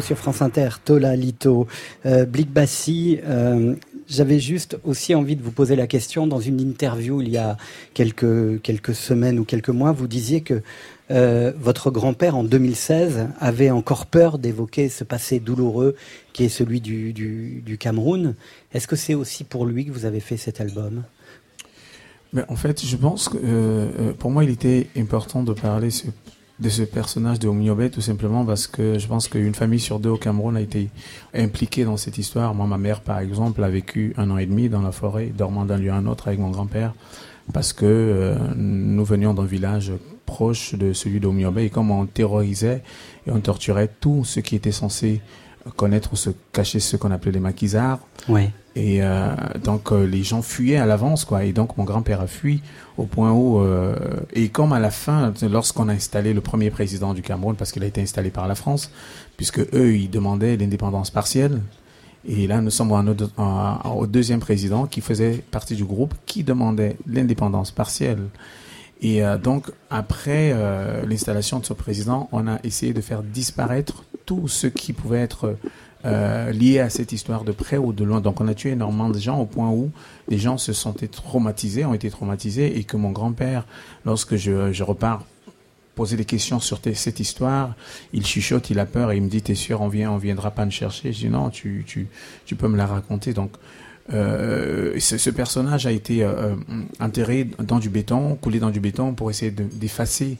Sur 0.00 0.18
France 0.18 0.42
Inter, 0.42 0.68
Tola 0.84 1.14
Lito, 1.16 1.66
euh, 2.06 2.26
Bassi. 2.26 3.18
euh, 3.24 3.74
J'avais 4.08 4.38
juste 4.38 4.78
aussi 4.84 5.14
envie 5.14 5.36
de 5.36 5.42
vous 5.42 5.50
poser 5.50 5.76
la 5.76 5.86
question. 5.86 6.26
Dans 6.26 6.40
une 6.40 6.60
interview 6.60 7.22
il 7.22 7.30
y 7.30 7.38
a 7.38 7.56
quelques, 7.94 8.60
quelques 8.62 8.94
semaines 8.94 9.38
ou 9.38 9.44
quelques 9.44 9.70
mois, 9.70 9.92
vous 9.92 10.06
disiez 10.06 10.42
que 10.42 10.62
euh, 11.10 11.52
votre 11.58 11.90
grand-père, 11.90 12.36
en 12.36 12.44
2016, 12.44 13.28
avait 13.38 13.70
encore 13.70 14.06
peur 14.06 14.38
d'évoquer 14.38 14.88
ce 14.88 15.04
passé 15.04 15.38
douloureux 15.38 15.96
qui 16.32 16.44
est 16.44 16.48
celui 16.48 16.80
du, 16.80 17.12
du, 17.12 17.78
Cameroun. 17.78 18.34
Est-ce 18.72 18.86
que 18.86 18.96
c'est 18.96 19.14
aussi 19.14 19.44
pour 19.44 19.66
lui 19.66 19.86
que 19.86 19.92
vous 19.92 20.06
avez 20.06 20.20
fait 20.20 20.36
cet 20.36 20.60
album? 20.60 21.02
En 22.48 22.56
fait, 22.56 22.84
je 22.84 22.96
pense 22.96 23.28
que 23.28 23.38
euh, 23.42 24.12
pour 24.18 24.30
moi, 24.30 24.44
il 24.44 24.50
était 24.50 24.88
important 24.96 25.42
de 25.42 25.52
parler 25.52 25.90
de 26.60 26.68
ce 26.68 26.82
personnage 26.82 27.40
de 27.40 27.48
Omniobé 27.48 27.90
tout 27.90 28.00
simplement 28.00 28.44
parce 28.44 28.66
que 28.66 28.98
je 28.98 29.06
pense 29.08 29.28
qu'une 29.28 29.54
famille 29.54 29.80
sur 29.80 29.98
deux 29.98 30.10
au 30.10 30.16
Cameroun 30.16 30.56
a 30.56 30.60
été 30.60 30.88
impliquée 31.34 31.84
dans 31.84 31.96
cette 31.96 32.18
histoire. 32.18 32.54
Moi, 32.54 32.66
ma 32.66 32.78
mère, 32.78 33.00
par 33.00 33.18
exemple, 33.18 33.62
a 33.64 33.68
vécu 33.68 34.14
un 34.16 34.30
an 34.30 34.38
et 34.38 34.46
demi 34.46 34.68
dans 34.68 34.82
la 34.82 34.92
forêt, 34.92 35.32
dormant 35.36 35.64
d'un 35.64 35.78
lieu 35.78 35.90
à 35.90 35.96
un 35.96 36.06
autre 36.06 36.28
avec 36.28 36.38
mon 36.38 36.50
grand-père 36.50 36.94
parce 37.52 37.72
que 37.72 37.84
euh, 37.84 38.36
nous 38.56 39.04
venions 39.04 39.34
d'un 39.34 39.44
village 39.44 39.92
proche 40.26 40.74
de 40.74 40.92
celui 40.92 41.20
d'Omniobé 41.20 41.64
et 41.64 41.70
comme 41.70 41.90
on 41.90 42.06
terrorisait 42.06 42.82
et 43.26 43.30
on 43.30 43.40
torturait 43.40 43.90
tout 44.00 44.24
ce 44.24 44.40
qui 44.40 44.56
était 44.56 44.72
censé 44.72 45.20
connaître 45.76 46.12
ou 46.12 46.16
se 46.16 46.30
cacher 46.52 46.80
ce 46.80 46.96
qu'on 46.96 47.10
appelait 47.10 47.32
les 47.32 47.40
maquisards. 47.40 48.00
Ouais. 48.28 48.50
Et 48.76 49.02
euh, 49.04 49.34
donc 49.62 49.92
euh, 49.92 50.04
les 50.04 50.24
gens 50.24 50.42
fuyaient 50.42 50.78
à 50.78 50.86
l'avance, 50.86 51.24
quoi. 51.24 51.44
Et 51.44 51.52
donc 51.52 51.76
mon 51.76 51.84
grand-père 51.84 52.20
a 52.20 52.26
fui 52.26 52.60
au 52.96 53.04
point 53.04 53.30
où 53.32 53.60
euh, 53.60 53.94
et 54.32 54.48
comme 54.48 54.72
à 54.72 54.80
la 54.80 54.90
fin, 54.90 55.32
lorsqu'on 55.42 55.88
a 55.88 55.92
installé 55.92 56.32
le 56.34 56.40
premier 56.40 56.70
président 56.70 57.14
du 57.14 57.22
Cameroun, 57.22 57.54
parce 57.56 57.70
qu'il 57.70 57.84
a 57.84 57.86
été 57.86 58.02
installé 58.02 58.30
par 58.30 58.48
la 58.48 58.54
France, 58.56 58.90
puisque 59.36 59.60
eux 59.74 59.96
ils 59.96 60.10
demandaient 60.10 60.56
l'indépendance 60.56 61.10
partielle. 61.10 61.60
Et 62.26 62.46
là, 62.46 62.60
nous 62.62 62.70
sommes 62.70 62.90
en- 62.92 63.04
en- 63.36 63.90
au 63.96 64.06
deuxième 64.06 64.40
président 64.40 64.86
qui 64.86 65.02
faisait 65.02 65.44
partie 65.50 65.76
du 65.76 65.84
groupe 65.84 66.14
qui 66.24 66.42
demandait 66.42 66.96
l'indépendance 67.06 67.70
partielle. 67.70 68.18
Et 69.02 69.20
donc, 69.42 69.70
après 69.90 70.54
l'installation 71.06 71.58
de 71.58 71.66
ce 71.66 71.74
président, 71.74 72.30
on 72.32 72.48
a 72.48 72.58
essayé 72.64 72.94
de 72.94 73.02
faire 73.02 73.22
disparaître 73.22 74.04
tout 74.26 74.48
ce 74.48 74.66
qui 74.66 74.92
pouvait 74.92 75.20
être 75.20 75.56
euh, 76.06 76.50
lié 76.50 76.80
à 76.80 76.90
cette 76.90 77.12
histoire 77.12 77.44
de 77.44 77.52
près 77.52 77.78
ou 77.78 77.94
de 77.94 78.04
loin. 78.04 78.20
Donc, 78.20 78.40
on 78.40 78.48
a 78.48 78.54
tué 78.54 78.70
énormément 78.70 79.08
de 79.08 79.18
gens 79.18 79.38
au 79.38 79.46
point 79.46 79.70
où 79.70 79.90
les 80.28 80.38
gens 80.38 80.58
se 80.58 80.74
sentaient 80.74 81.08
traumatisés, 81.08 81.86
ont 81.86 81.94
été 81.94 82.10
traumatisés, 82.10 82.78
et 82.78 82.84
que 82.84 82.98
mon 82.98 83.10
grand-père, 83.10 83.66
lorsque 84.04 84.36
je, 84.36 84.82
repars 84.82 85.24
poser 85.94 86.16
des 86.16 86.24
questions 86.24 86.60
sur 86.60 86.80
cette 86.94 87.20
histoire, 87.20 87.74
il 88.12 88.26
chuchote, 88.26 88.68
il 88.68 88.80
a 88.80 88.84
peur 88.84 89.12
et 89.12 89.16
il 89.16 89.22
me 89.22 89.28
dit 89.28 89.40
T'es 89.40 89.54
sûr, 89.54 89.80
on 89.80 89.88
vient, 89.88 90.10
on 90.10 90.18
viendra 90.18 90.50
pas 90.50 90.66
me 90.66 90.70
chercher 90.70 91.12
Je 91.12 91.20
dis 91.20 91.28
Non, 91.28 91.50
tu, 91.50 91.86
peux 92.58 92.68
me 92.68 92.76
la 92.76 92.86
raconter. 92.86 93.32
Donc, 93.32 93.52
euh, 94.12 94.98
ce, 94.98 95.30
personnage 95.30 95.86
a 95.86 95.92
été 95.92 96.22
euh, 96.22 96.54
enterré 97.00 97.48
dans 97.60 97.78
du 97.78 97.88
béton, 97.88 98.34
coulé 98.34 98.58
dans 98.58 98.70
du 98.70 98.80
béton 98.80 99.14
pour 99.14 99.30
essayer 99.30 99.52
de- 99.52 99.64
d'effacer 99.64 100.36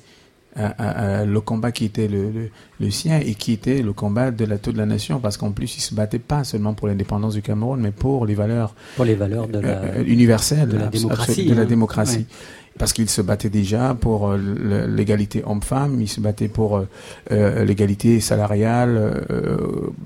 euh, 0.58 0.68
euh, 0.80 1.24
le 1.24 1.40
combat 1.40 1.72
qui 1.72 1.84
était 1.84 2.08
le, 2.08 2.30
le, 2.30 2.50
le 2.80 2.90
sien 2.90 3.18
et 3.18 3.34
qui 3.34 3.52
était 3.52 3.82
le 3.82 3.92
combat 3.92 4.30
de 4.30 4.44
la 4.44 4.58
toute 4.58 4.76
la 4.76 4.86
nation 4.86 5.18
parce 5.20 5.36
qu'en 5.36 5.50
plus 5.52 5.76
il 5.76 5.80
se 5.80 5.94
battait 5.94 6.18
pas 6.18 6.44
seulement 6.44 6.74
pour 6.74 6.86
l'indépendance 6.88 7.34
du 7.34 7.42
Cameroun 7.42 7.80
mais 7.80 7.90
pour 7.90 8.24
les 8.26 8.34
valeurs 8.34 8.74
Pour 8.96 9.04
les 9.04 9.14
valeurs 9.16 9.48
de 9.48 9.58
la- 9.58 9.68
euh, 9.82 10.04
universelles 10.06 10.68
de 10.68 10.76
la 10.78 10.86
démocratie, 10.86 11.46
de 11.46 11.54
la 11.54 11.62
hein. 11.62 11.64
démocratie 11.64 12.18
Ouais. 12.18 12.78
parce 12.78 12.92
qu'il 12.92 13.08
se 13.10 13.20
battait 13.22 13.50
déjà 13.50 13.94
pour 13.94 14.30
euh, 14.30 14.86
l'égalité 14.88 15.42
homme-femme, 15.46 16.00
il 16.00 16.08
se 16.08 16.20
battait 16.20 16.48
pour 16.48 16.76
euh, 16.78 16.88
euh, 17.32 17.64
l'égalité 17.64 18.20
salariale 18.20 18.96
euh, 19.30 19.56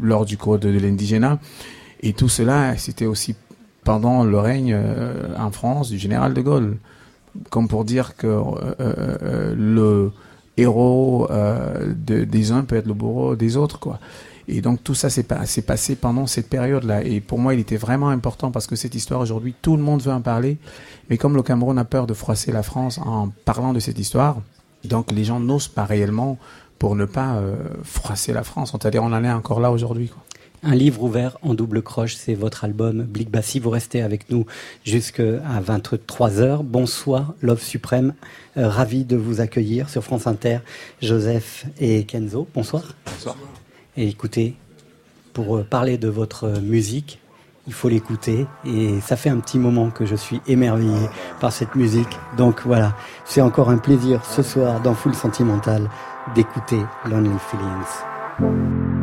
lors 0.03 0.25
du 0.27 0.37
code 0.37 0.61
de 0.63 0.79
l'indigénat. 0.79 1.39
Et 2.03 2.13
tout 2.13 2.29
cela, 2.29 2.77
c'était 2.77 3.07
aussi 3.07 3.35
pendant 3.85 4.23
le 4.25 4.39
règne 4.39 4.73
euh, 4.75 5.35
en 5.39 5.51
France 5.51 5.89
du 5.91 5.99
général 5.99 6.33
de 6.35 6.41
Gaulle. 6.43 6.77
Comme 7.51 7.69
pour 7.69 7.85
dire 7.85 8.17
que 8.17 8.27
euh, 8.27 8.75
euh, 8.81 9.55
le 9.57 10.11
héros 10.61 11.27
euh, 11.31 11.93
de- 11.97 12.25
des 12.25 12.53
uns 12.53 12.65
peut 12.65 12.77
être 12.77 12.87
le 12.87 12.95
bourreau 12.95 13.37
des 13.37 13.57
autres, 13.57 13.79
quoi. 13.79 13.99
Et 14.51 14.63
donc 14.63 14.83
tout 14.83 14.95
ça 14.95 15.11
s'est 15.11 15.25
pas- 15.25 15.45
s'est 15.45 15.63
passé 15.63 15.95
pendant 15.95 16.27
cette 16.27 16.49
période-là. 16.49 17.03
Et 17.05 17.21
pour 17.21 17.39
moi, 17.39 17.53
il 17.55 17.61
était 17.61 17.77
vraiment 17.77 18.09
important 18.09 18.51
parce 18.51 18.67
que 18.67 18.77
cette 18.77 18.95
histoire 18.95 19.21
aujourd'hui, 19.21 19.55
tout 19.61 19.77
le 19.77 19.83
monde 19.83 20.01
veut 20.03 20.13
en 20.13 20.23
parler. 20.23 20.57
Mais 21.11 21.19
comme 21.19 21.35
le 21.37 21.43
Cameroun 21.43 21.77
a 21.79 21.85
peur 21.85 22.07
de 22.07 22.15
froisser 22.15 22.51
la 22.53 22.63
France 22.63 22.99
en 22.99 23.29
parlant 23.45 23.73
de 23.75 23.81
cette 23.81 23.99
histoire, 23.99 24.37
donc 24.85 25.13
les 25.13 25.25
gens 25.25 25.39
n'osent 25.41 25.69
pas 25.69 25.85
réellement 25.85 26.39
pour 26.79 26.95
ne 26.97 27.05
pas 27.05 27.35
euh, 27.35 27.57
froisser 27.83 28.33
la 28.33 28.43
France. 28.43 28.71
C'est-à-dire 28.73 29.03
on 29.03 29.13
en 29.13 29.23
est 29.23 29.31
encore 29.31 29.61
là 29.61 29.71
aujourd'hui. 29.71 30.09
quoi. 30.09 30.23
Un 30.65 30.75
livre 30.75 31.03
ouvert 31.05 31.39
en 31.43 31.55
double 31.55 31.83
croche, 31.83 32.17
c'est 32.17 32.35
votre 32.35 32.65
album 32.65 33.03
Blick 33.03 33.31
Bassi. 33.31 33.61
Vous 33.61 33.71
restez 33.71 34.03
avec 34.03 34.29
nous 34.29 34.45
jusqu'à 34.85 35.41
23h. 35.61 36.63
Bonsoir, 36.65 37.35
Love 37.43 37.63
Suprême. 37.63 38.15
Euh, 38.57 38.69
ravi 38.69 39.05
de 39.05 39.17
vous 39.17 39.41
accueillir 39.41 39.89
sur 39.89 40.03
France 40.03 40.27
Inter, 40.27 40.59
Joseph 41.01 41.67
et 41.79 42.05
Kenzo. 42.05 42.49
Bonsoir. 42.55 42.83
Bonsoir. 43.07 43.37
Et 43.97 44.09
écoutez, 44.09 44.57
pour 45.33 45.59
euh, 45.59 45.63
parler 45.63 45.97
de 45.97 46.09
votre 46.09 46.45
euh, 46.45 46.61
musique, 46.61 47.21
il 47.69 47.73
faut 47.73 47.89
l'écouter. 47.89 48.47
Et 48.67 49.01
ça 49.01 49.17
fait 49.17 49.31
un 49.31 49.39
petit 49.39 49.59
moment 49.59 49.91
que 49.91 50.07
je 50.07 50.17
suis 50.17 50.41
émerveillé 50.49 51.09
par 51.41 51.53
cette 51.53 51.77
musique. 51.77 52.19
Donc 52.37 52.63
voilà, 52.65 52.97
c'est 53.25 53.43
encore 53.43 53.71
un 53.71 53.79
plaisir 53.79 54.25
ce 54.25 54.43
soir 54.43 54.81
dans 54.81 54.95
Full 54.95 55.15
Sentimental 55.15 55.89
d'écouter 56.35 56.81
Lonely 57.09 57.31
Feelings. 57.49 58.98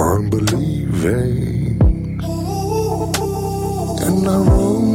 Unbelieving, 0.00 1.80
and 4.02 4.28
I 4.28 4.36
roam 4.38 4.93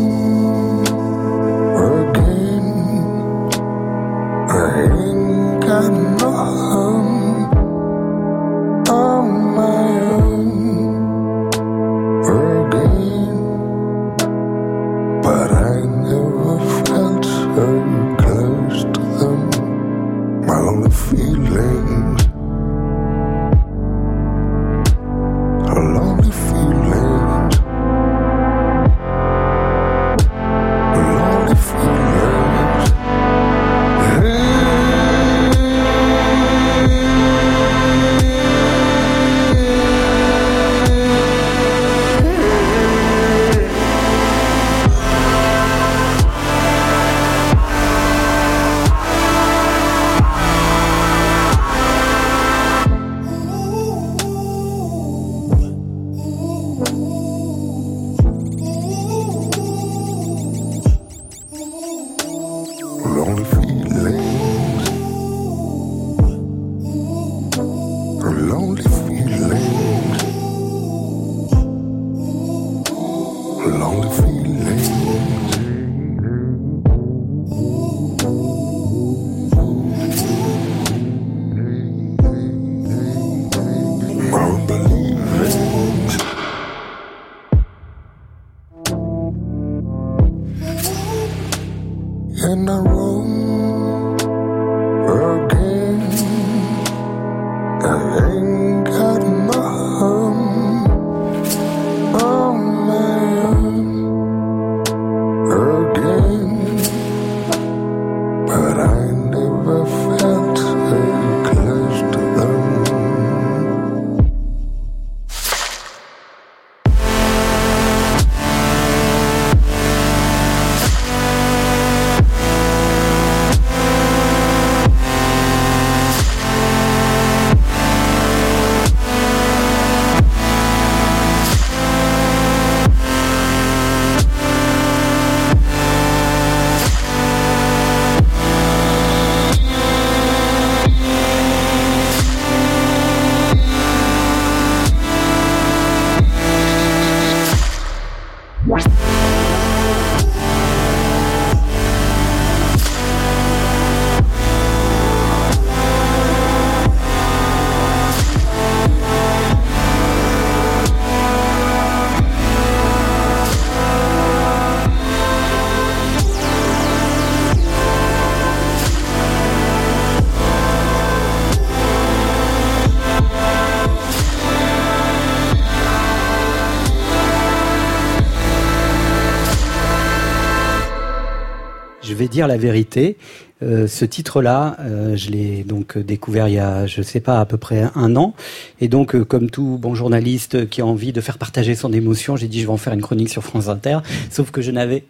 vais 182.19 182.27
dire 182.27 182.47
la 182.47 182.57
vérité. 182.57 183.17
Euh, 183.61 183.87
ce 183.87 184.05
titre-là, 184.05 184.77
euh, 184.79 185.17
je 185.17 185.31
l'ai 185.31 185.63
donc 185.63 185.97
découvert 185.97 186.47
il 186.47 186.53
y 186.53 186.59
a, 186.59 186.85
je 186.85 187.01
sais 187.01 187.19
pas, 187.19 187.41
à 187.41 187.45
peu 187.45 187.57
près 187.57 187.89
un 187.95 188.15
an. 188.15 188.33
Et 188.79 188.87
donc, 188.87 189.15
euh, 189.15 189.25
comme 189.25 189.49
tout 189.49 189.77
bon 189.79 189.95
journaliste 189.95 190.69
qui 190.69 190.81
a 190.81 190.85
envie 190.85 191.11
de 191.11 191.19
faire 191.19 191.37
partager 191.37 191.75
son 191.75 191.91
émotion, 191.91 192.37
j'ai 192.37 192.47
dit 192.47 192.61
je 192.61 192.67
vais 192.67 192.73
en 192.73 192.77
faire 192.77 192.93
une 192.93 193.01
chronique 193.01 193.29
sur 193.29 193.43
France 193.43 193.67
Inter. 193.67 193.99
Sauf 194.29 194.51
que 194.51 194.61
je 194.61 194.71
n'avais 194.71 195.03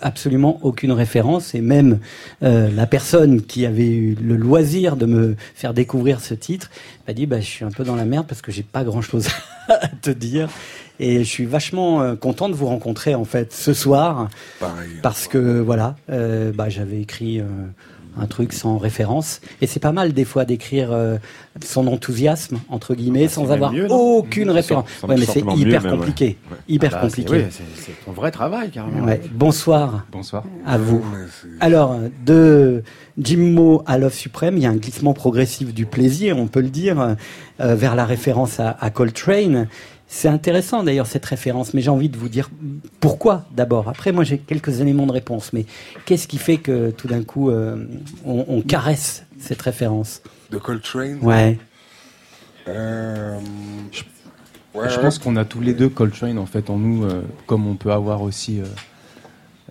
absolument 0.00 0.58
aucune 0.62 0.92
référence. 0.92 1.54
Et 1.54 1.60
même 1.60 1.98
euh, 2.42 2.70
la 2.70 2.86
personne 2.86 3.42
qui 3.42 3.66
avait 3.66 3.88
eu 3.88 4.16
le 4.20 4.36
loisir 4.36 4.96
de 4.96 5.06
me 5.06 5.36
faire 5.54 5.74
découvrir 5.74 6.20
ce 6.20 6.34
titre 6.34 6.70
m'a 7.06 7.14
dit 7.14 7.26
bah 7.26 7.40
je 7.40 7.46
suis 7.46 7.64
un 7.64 7.70
peu 7.70 7.84
dans 7.84 7.96
la 7.96 8.04
merde 8.04 8.26
parce 8.26 8.42
que 8.42 8.52
j'ai 8.52 8.62
pas 8.62 8.84
grand 8.84 9.02
chose 9.02 9.28
à 9.68 9.88
te 9.88 10.10
dire. 10.10 10.48
Et 11.00 11.18
je 11.18 11.28
suis 11.28 11.44
vachement 11.44 12.02
euh, 12.02 12.16
content 12.16 12.48
de 12.48 12.54
vous 12.54 12.66
rencontrer 12.66 13.14
en 13.14 13.24
fait 13.24 13.52
ce 13.52 13.72
soir. 13.72 14.28
Pareil. 14.58 14.88
parce 15.02 15.28
que 15.28 15.60
voilà 15.60 15.96
euh, 16.10 16.52
bah 16.52 16.68
j'avais 16.68 17.00
écrit 17.00 17.40
euh, 17.40 17.44
un 18.16 18.26
truc 18.26 18.52
sans 18.52 18.78
référence 18.78 19.40
et 19.60 19.66
c'est 19.66 19.80
pas 19.80 19.92
mal 19.92 20.12
des 20.12 20.24
fois 20.24 20.44
d'écrire 20.44 20.90
euh, 20.92 21.18
son 21.64 21.86
enthousiasme 21.88 22.58
entre 22.68 22.94
guillemets 22.94 23.28
sans 23.28 23.42
même 23.42 23.52
avoir 23.52 23.72
mieux, 23.72 23.86
non 23.88 23.96
aucune 24.18 24.50
référence 24.50 24.86
ouais 25.06 25.16
mais 25.16 25.24
c'est 25.24 25.44
mieux, 25.44 25.56
hyper 25.56 25.82
compliqué 25.88 26.38
Ouais. 26.50 26.56
hyper 26.68 26.90
Ah 26.94 27.02
bah, 27.02 27.08
c'est- 27.10 27.22
compliqué 27.22 27.44
oui, 27.44 27.50
c'est- 27.50 27.82
c'est 27.82 28.04
ton 28.04 28.12
vrai 28.12 28.30
travail, 28.30 28.70
carrément. 28.70 29.04
Ouais. 29.04 29.20
Bonsoir. 29.32 30.06
Bonsoir. 30.12 30.44
À 30.66 30.78
vous. 30.78 31.02
Alors, 31.60 31.96
de 32.24 32.82
Jimmo 33.20 33.82
à 33.86 33.98
Love 33.98 34.14
Suprême, 34.14 34.56
il 34.56 34.62
y 34.62 34.66
a 34.66 34.70
un 34.70 34.76
glissement 34.76 35.12
progressif 35.14 35.74
du 35.74 35.86
plaisir, 35.86 36.38
on 36.38 36.46
peut 36.46 36.60
le 36.60 36.68
dire, 36.70 37.16
euh, 37.60 37.74
vers 37.74 37.94
la 37.96 38.04
référence 38.04 38.60
à, 38.60 38.76
à 38.80 38.90
Coltrane. 38.90 39.66
C'est 40.10 40.28
intéressant 40.28 40.82
d'ailleurs 40.82 41.06
cette 41.06 41.26
référence, 41.26 41.74
mais 41.74 41.82
j'ai 41.82 41.90
envie 41.90 42.08
de 42.08 42.16
vous 42.16 42.30
dire 42.30 42.50
pourquoi 42.98 43.44
d'abord. 43.54 43.88
Après, 43.90 44.10
moi 44.10 44.24
j'ai 44.24 44.38
quelques 44.38 44.80
éléments 44.80 45.06
de 45.06 45.12
réponse, 45.12 45.52
mais 45.52 45.66
qu'est-ce 46.06 46.26
qui 46.26 46.38
fait 46.38 46.56
que 46.56 46.90
tout 46.90 47.08
d'un 47.08 47.22
coup 47.22 47.50
euh, 47.50 47.84
on, 48.24 48.44
on 48.48 48.62
caresse 48.62 49.24
cette 49.38 49.60
référence? 49.60 50.22
De 50.50 50.56
Coltrane? 50.56 51.18
Ouais. 51.20 51.58
Euh, 52.68 53.38
ouais, 54.74 54.88
je 54.88 54.98
pense 54.98 55.18
qu'on 55.18 55.36
a 55.36 55.44
tous 55.44 55.60
les 55.60 55.74
deux 55.74 55.90
Coltrane 55.90 56.38
en 56.38 56.46
fait 56.46 56.70
en 56.70 56.78
nous, 56.78 57.04
euh, 57.04 57.22
comme 57.46 57.66
on 57.66 57.74
peut 57.74 57.92
avoir 57.92 58.22
aussi 58.22 58.60
euh, 58.60 58.64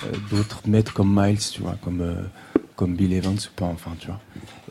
euh, 0.04 0.12
d'autres 0.30 0.62
maîtres 0.68 0.94
comme 0.94 1.20
Miles, 1.20 1.40
tu 1.40 1.62
vois, 1.62 1.78
comme 1.84 2.02
euh, 2.02 2.14
comme 2.76 2.96
Bill 2.96 3.12
Evans 3.14 3.34
ou 3.34 3.56
pas, 3.56 3.66
enfin, 3.66 3.92
tu 4.00 4.06
vois. 4.06 4.20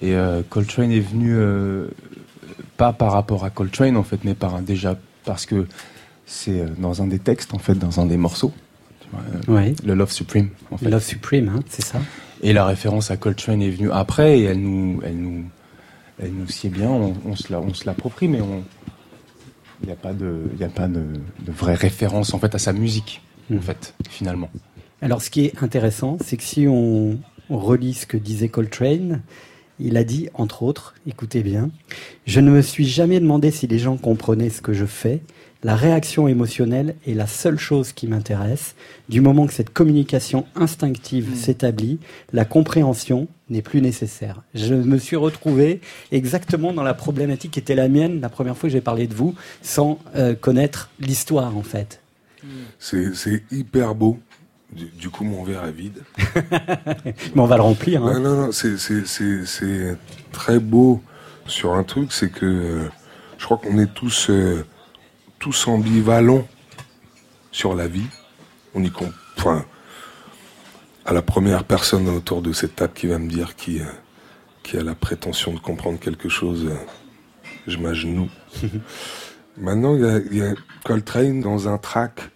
Et 0.01 0.15
euh, 0.15 0.43
Coltrane 0.49 0.93
est 0.93 1.01
venu 1.01 1.35
euh, 1.35 1.89
pas 2.77 2.93
par 2.93 3.11
rapport 3.11 3.45
à 3.45 3.51
Coltrane 3.51 3.97
en 3.97 4.05
fait, 4.05 4.21
mais 4.23 4.35
par 4.35 4.55
un, 4.55 4.63
déjà 4.63 4.97
parce 5.27 5.45
que 5.45 5.67
c'est 6.25 6.61
euh, 6.61 6.67
dans 6.79 7.03
un 7.03 7.07
des 7.07 7.19
textes 7.19 7.53
en 7.53 7.59
fait, 7.59 7.75
dans 7.75 8.01
un 8.01 8.07
des 8.07 8.17
morceaux, 8.17 8.53
euh, 9.15 9.53
Ouais. 9.53 9.75
le 9.85 9.95
Love 9.95 10.11
Supreme. 10.11 10.49
En 10.71 10.79
fait. 10.79 10.89
Love 10.89 11.03
Supreme, 11.05 11.49
hein, 11.51 11.61
c'est 11.69 11.85
ça 11.85 12.01
Et 12.43 12.53
la 12.55 12.65
référence 12.65 13.11
à 13.11 13.17
Coltrane 13.19 13.61
est 13.61 13.71
venue 13.71 13.91
après 13.93 14.39
et 14.41 14.45
elle 14.45 14.61
nous, 14.61 15.01
elle 15.05 15.17
nous, 15.19 15.45
elle 16.23 16.33
nous 16.33 16.49
sied 16.49 16.71
bien. 16.71 16.89
On, 16.89 17.15
on 17.27 17.37
se 17.37 17.53
la, 17.53 17.61
on 17.61 17.75
se 17.75 17.85
l'approprie, 17.85 18.29
mais 18.29 18.41
on, 18.41 18.65
il 19.83 19.87
n'y 19.87 19.93
a 19.93 19.97
pas 19.97 20.15
de, 20.15 20.45
il 20.59 20.65
a 20.65 20.69
pas 20.69 20.89
de, 20.89 21.05
de 21.41 21.53
vraie 21.53 21.75
référence 21.75 22.33
en 22.33 22.39
fait 22.39 22.55
à 22.55 22.59
sa 22.59 22.73
musique, 22.73 23.21
en 23.55 23.61
fait, 23.61 23.95
finalement. 24.09 24.49
Alors, 25.03 25.21
ce 25.21 25.29
qui 25.29 25.45
est 25.45 25.63
intéressant, 25.63 26.17
c'est 26.25 26.39
que 26.39 26.43
si 26.43 26.67
on, 26.67 27.19
on 27.51 27.59
relit 27.59 27.93
ce 27.93 28.07
que 28.07 28.17
disait 28.17 28.49
Coltrane, 28.49 29.21
il 29.81 29.97
a 29.97 30.05
dit, 30.05 30.29
entre 30.35 30.63
autres, 30.63 30.95
écoutez 31.07 31.43
bien, 31.43 31.71
je 32.27 32.41
ne 32.41 32.51
me 32.51 32.63
suis 32.63 32.87
jamais 32.87 33.21
demandé 33.21 33.51
si 33.51 33.67
les 33.67 33.79
gens 33.79 33.97
comprenaient 33.97 34.51
ce 34.51 34.63
que 34.63 34.73
je 34.73 34.87
fais. 34.87 35.21
La 35.63 35.75
réaction 35.75 36.29
émotionnelle 36.29 36.95
est 37.07 37.15
la 37.15 37.27
seule 37.27 37.59
chose 37.59 37.93
qui 37.93 38.07
m'intéresse. 38.07 38.75
Du 39.09 39.21
moment 39.21 39.47
que 39.47 39.53
cette 39.53 39.73
communication 39.73 40.47
instinctive 40.55 41.35
s'établit, 41.35 41.99
la 42.33 42.45
compréhension 42.45 43.27
n'est 43.49 43.63
plus 43.63 43.81
nécessaire. 43.81 44.43
Je 44.55 44.75
me 44.75 44.99
suis 44.99 45.17
retrouvé 45.17 45.81
exactement 46.13 46.73
dans 46.73 46.83
la 46.83 46.95
problématique 46.95 47.53
qui 47.53 47.59
était 47.59 47.75
la 47.75 47.89
mienne 47.89 48.21
la 48.21 48.29
première 48.29 48.57
fois 48.57 48.69
que 48.69 48.73
j'ai 48.73 48.81
parlé 48.81 49.07
de 49.07 49.15
vous, 49.15 49.35
sans 49.63 49.99
euh, 50.15 50.35
connaître 50.35 50.91
l'histoire 51.01 51.57
en 51.57 51.63
fait. 51.63 52.01
C'est 52.79 53.15
c'est 53.15 53.43
hyper 53.51 53.95
beau. 53.95 54.19
Du, 54.73 54.87
du 54.87 55.11
coup, 55.11 55.25
mon 55.25 55.45
verre 55.45 55.65
est 55.65 55.73
vide. 55.73 56.03
Mais 57.35 57.41
on 57.41 57.47
va 57.47 57.57
le 57.57 57.63
remplir. 57.63 58.05
hein. 58.05 58.15
Ouais, 58.15 58.21
non, 58.21 58.37
non, 58.47 58.53
c'est- 58.53 58.77
c'est 58.79 59.07
c'est- 59.07 59.47
c'est 59.47 59.97
très 60.33 60.59
beau 60.59 61.01
sur 61.47 61.75
un 61.75 61.85
truc, 61.85 62.13
c'est 62.13 62.31
que 62.31 62.45
euh, 62.47 62.89
je 63.39 63.45
crois 63.45 63.59
qu'on 63.59 63.79
est 63.79 63.93
tous, 63.95 64.29
euh, 64.31 64.65
tous 65.39 65.69
ambivalents 65.69 66.47
sur 67.53 67.75
la 67.75 67.87
vie. 67.87 68.07
On 68.75 68.83
y 68.83 68.91
comprend. 68.91 69.13
Enfin, 69.39 69.65
à 71.05 71.13
la 71.13 71.23
première 71.23 71.63
personne 71.65 72.09
autour 72.09 72.43
de 72.43 72.53
cette 72.53 72.75
table 72.77 72.93
qui 72.95 73.07
va 73.07 73.19
me 73.19 73.29
dire 73.29 73.55
qui, 73.55 73.81
euh, 73.81 73.85
qui 74.65 74.77
a 74.77 74.83
la 74.83 74.95
prétention 74.97 75.55
de 75.55 75.61
comprendre 75.61 76.01
quelque 76.01 76.29
chose, 76.29 76.69
je 77.69 77.77
m'agenouille. 77.79 78.31
Maintenant, 79.57 79.95
il 79.95 80.35
y 80.35 80.39
y 80.39 80.43
a 80.43 80.55
Coltrane 80.85 81.41
dans 81.41 81.69
un 81.69 81.79
track, 81.79 82.31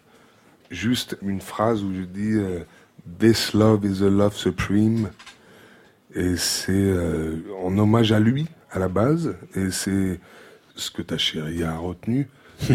juste 0.70 1.16
une 1.22 1.40
phrase 1.40 1.82
où 1.82 1.92
je 1.94 2.02
dis 2.02 2.32
euh, 2.34 2.60
This 3.18 3.54
love 3.54 3.84
is 3.84 4.02
a 4.04 4.10
love 4.10 4.34
supreme. 4.36 5.10
Et 6.14 6.36
c'est 6.36 6.72
euh, 6.72 7.36
en 7.62 7.76
hommage 7.78 8.12
à 8.12 8.20
lui, 8.20 8.46
à 8.70 8.78
la 8.78 8.88
base. 8.88 9.36
Et 9.54 9.70
c'est 9.70 10.18
ce 10.76 10.90
que 10.90 11.02
ta 11.02 11.18
chérie 11.18 11.62
a 11.64 11.76
retenu. 11.76 12.28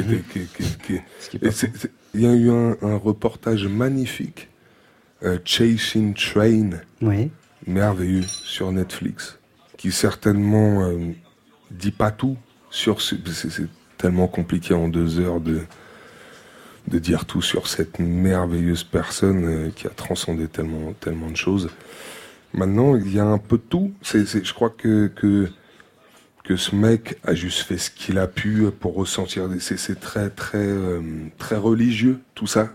Il 2.14 2.22
y 2.22 2.26
a 2.26 2.34
eu 2.34 2.50
un, 2.50 2.78
un 2.82 2.96
reportage 2.98 3.68
magnifique, 3.68 4.50
euh, 5.24 5.38
Chasing 5.44 6.14
Train, 6.14 6.70
Oui. 7.02 7.30
merveilleux, 7.68 8.24
sur 8.24 8.72
Netflix, 8.72 9.38
qui 9.78 9.92
certainement 9.92 10.90
dit 11.72 11.92
pas 11.92 12.12
tout 12.12 12.38
sur 12.70 13.02
ce, 13.02 13.16
c'est 13.32 13.50
c'est 13.50 13.68
tellement 13.98 14.28
compliqué 14.28 14.74
en 14.74 14.88
deux 14.88 15.20
heures 15.20 15.40
de 15.42 15.62
de 16.88 17.00
dire 17.00 17.26
tout 17.26 17.42
sur 17.42 17.68
cette 17.68 18.00
merveilleuse 18.00 18.84
personne 18.84 19.46
euh, 19.46 19.70
qui 19.76 19.88
a 19.88 19.92
transcendé 19.92 20.48
tellement 20.48 20.94
tellement 21.00 21.30
de 21.30 21.38
choses. 21.38 21.70
Maintenant, 22.54 22.96
il 22.96 23.14
y 23.14 23.20
a 23.20 23.26
un 23.26 23.38
peu 23.38 23.58
de 23.58 23.64
tout. 23.64 23.92
Je 24.04 24.54
crois 24.54 24.70
que 24.70 25.12
que 26.46 26.56
ce 26.56 26.76
mec 26.76 27.18
a 27.24 27.34
juste 27.34 27.62
fait 27.62 27.78
ce 27.78 27.90
qu'il 27.90 28.20
a 28.20 28.28
pu 28.28 28.66
pour 28.80 28.94
ressentir. 28.94 29.50
C'est, 29.60 29.78
c'est 29.78 30.00
très 30.00 30.30
très 30.30 30.58
euh, 30.58 31.02
très 31.38 31.58
religieux 31.58 32.20
tout 32.36 32.48
ça. 32.48 32.70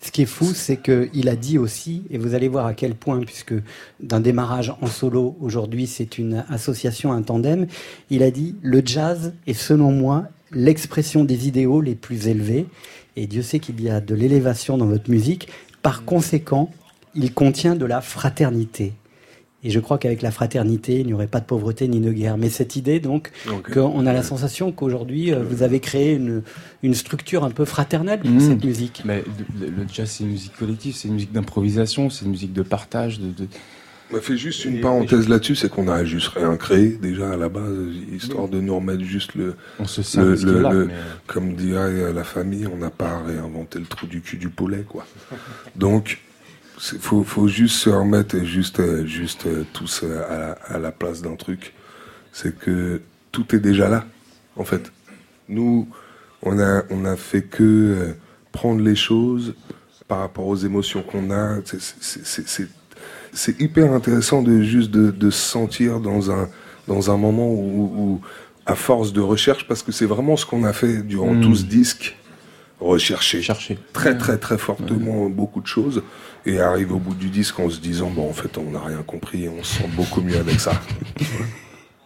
Ce 0.00 0.10
qui 0.10 0.22
est 0.22 0.26
fou, 0.26 0.52
c'est 0.54 0.76
qu'il 0.76 1.30
a 1.30 1.34
dit 1.34 1.56
aussi, 1.56 2.02
et 2.10 2.18
vous 2.18 2.34
allez 2.34 2.48
voir 2.48 2.66
à 2.66 2.74
quel 2.74 2.94
point, 2.94 3.20
puisque 3.20 3.54
d'un 4.00 4.20
démarrage 4.20 4.70
en 4.82 4.86
solo, 4.86 5.34
aujourd'hui 5.40 5.86
c'est 5.86 6.18
une 6.18 6.44
association, 6.50 7.10
un 7.10 7.22
tandem, 7.22 7.66
il 8.10 8.22
a 8.22 8.30
dit 8.30 8.54
le 8.62 8.82
jazz 8.84 9.32
est 9.46 9.54
selon 9.54 9.92
moi 9.92 10.24
l'expression 10.52 11.24
des 11.24 11.48
idéaux 11.48 11.80
les 11.80 11.94
plus 11.94 12.28
élevés, 12.28 12.66
et 13.16 13.26
Dieu 13.26 13.42
sait 13.42 13.58
qu'il 13.58 13.80
y 13.82 13.88
a 13.90 14.00
de 14.00 14.14
l'élévation 14.14 14.76
dans 14.78 14.86
votre 14.86 15.10
musique, 15.10 15.48
par 15.82 16.04
conséquent, 16.04 16.70
il 17.14 17.32
contient 17.32 17.76
de 17.76 17.84
la 17.86 18.00
fraternité. 18.00 18.92
Et 19.66 19.70
je 19.70 19.80
crois 19.80 19.96
qu'avec 19.96 20.20
la 20.20 20.30
fraternité, 20.30 21.00
il 21.00 21.06
n'y 21.06 21.14
aurait 21.14 21.26
pas 21.26 21.40
de 21.40 21.46
pauvreté 21.46 21.88
ni 21.88 21.98
de 21.98 22.12
guerre. 22.12 22.36
Mais 22.36 22.50
cette 22.50 22.76
idée, 22.76 23.00
donc, 23.00 23.30
qu'on 23.72 24.04
a 24.04 24.12
la 24.12 24.22
sensation 24.22 24.72
qu'aujourd'hui, 24.72 25.32
euh, 25.32 25.42
vous 25.42 25.62
avez 25.62 25.80
créé 25.80 26.12
une, 26.12 26.42
une 26.82 26.92
structure 26.92 27.44
un 27.44 27.50
peu 27.50 27.64
fraternelle 27.64 28.20
pour 28.20 28.30
Mmh. 28.30 28.40
cette 28.40 28.64
musique. 28.64 29.02
Mais 29.06 29.24
le, 29.58 29.68
le 29.70 29.86
jazz, 29.90 30.10
c'est 30.10 30.24
une 30.24 30.30
musique 30.32 30.54
collective, 30.58 30.94
c'est 30.94 31.08
une 31.08 31.14
musique 31.14 31.32
d'improvisation, 31.32 32.10
c'est 32.10 32.26
une 32.26 32.32
musique 32.32 32.52
de 32.52 32.60
partage. 32.62 33.20
De, 33.20 33.28
de... 33.28 33.48
On 34.12 34.20
fait 34.20 34.36
juste 34.36 34.64
une 34.64 34.80
parenthèse 34.80 35.28
là-dessus, 35.28 35.56
c'est 35.56 35.68
qu'on 35.70 35.88
a 35.88 36.04
juste 36.04 36.28
rien 36.28 36.56
créé 36.56 36.88
déjà 36.90 37.30
à 37.32 37.36
la 37.36 37.48
base, 37.48 37.72
histoire 38.12 38.48
de 38.48 38.60
nous 38.60 38.76
remettre 38.76 39.02
juste 39.02 39.34
le. 39.34 39.54
On 40.24 40.36
se 40.36 40.46
sert 40.46 40.60
mais- 40.86 40.94
Comme 41.26 41.54
dirait 41.54 42.12
la 42.12 42.22
famille, 42.24 42.66
on 42.66 42.76
n'a 42.76 42.90
pas 42.90 43.22
réinventé 43.26 43.78
le 43.78 43.86
trou 43.86 44.06
du 44.06 44.20
cul 44.20 44.36
du 44.36 44.50
poulet, 44.50 44.84
quoi. 44.86 45.06
Donc, 45.74 46.20
il 46.92 46.98
faut, 46.98 47.24
faut 47.24 47.48
juste 47.48 47.76
se 47.76 47.90
remettre 47.90 48.38
juste, 48.44 48.78
euh, 48.80 49.06
juste 49.06 49.46
euh, 49.46 49.64
tous 49.72 50.02
euh, 50.04 50.22
à, 50.28 50.38
la- 50.38 50.76
à 50.76 50.78
la 50.78 50.92
place 50.92 51.22
d'un 51.22 51.34
truc. 51.36 51.72
C'est 52.32 52.56
que 52.56 53.00
tout 53.32 53.54
est 53.54 53.60
déjà 53.60 53.88
là, 53.88 54.04
en 54.56 54.64
fait. 54.64 54.92
Nous, 55.48 55.88
on 56.42 56.58
a, 56.60 56.82
on 56.90 57.04
a 57.04 57.16
fait 57.16 57.42
que 57.42 57.62
euh, 57.62 58.12
prendre 58.52 58.80
les 58.82 58.96
choses 58.96 59.54
par 60.08 60.18
rapport 60.20 60.46
aux 60.46 60.56
émotions 60.56 61.02
qu'on 61.02 61.30
a. 61.30 61.58
C'est- 61.64 62.68
c'est- 63.34 63.60
hyper 63.60 63.92
intéressant 63.92 64.42
de 64.42 64.62
juste 64.62 64.90
de, 64.90 65.10
de 65.10 65.30
se 65.30 65.40
sentir 65.50 66.00
dans 66.00 66.30
un, 66.30 66.48
dans 66.88 67.10
un 67.10 67.16
moment 67.16 67.48
où, 67.50 67.92
où, 67.96 68.20
à 68.66 68.74
force 68.74 69.12
de 69.12 69.20
recherche, 69.20 69.66
parce 69.68 69.82
que 69.82 69.92
c'est 69.92 70.06
vraiment 70.06 70.36
ce 70.36 70.46
qu'on 70.46 70.64
a 70.64 70.72
fait 70.72 71.02
durant 71.02 71.34
Mm. 71.34 71.40
tout 71.42 71.54
ce 71.54 71.64
disque, 71.64 72.16
rechercher, 72.80 73.42
Chercher. 73.42 73.78
très 73.92 74.16
très 74.18 74.38
très 74.38 74.58
fortement 74.58 75.28
beaucoup 75.28 75.60
de 75.60 75.66
choses, 75.66 76.02
et 76.46 76.60
arrive 76.60 76.92
au 76.92 76.98
bout 76.98 77.14
du 77.14 77.28
disque 77.30 77.58
en 77.60 77.68
se 77.70 77.80
disant, 77.80 78.10
bon 78.10 78.28
en 78.28 78.32
fait 78.32 78.56
on 78.58 78.70
n'a 78.70 78.80
rien 78.80 79.02
compris, 79.02 79.48
on 79.48 79.62
se 79.62 79.78
sent 79.78 79.88
beaucoup 79.96 80.20
mieux 80.22 80.36
avec 80.38 80.60
ça. 80.60 80.72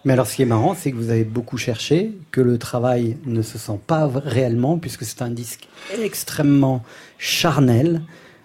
Mais 0.05 0.13
alors, 0.13 0.27
ce 0.29 0.37
qui 0.37 0.43
est 0.43 0.47
marrant, 0.47 0.75
c'est 0.79 0.93
que 0.93 0.97
vous 0.97 1.11
avez 1.11 1.25
beaucoup 1.25 1.59
cherché, 1.59 2.13
que 2.31 2.41
le 2.41 2.57
travail 2.57 3.17
ne 3.27 3.43
se 3.43 3.59
sent 3.59 3.79
pas 3.87 4.09
réellement, 4.15 4.79
puisque 4.79 5.05
c'est 5.05 5.23
un 5.23 5.29
disque 5.31 5.69
extrêmement 6.01 6.83
charnel. 7.19 8.03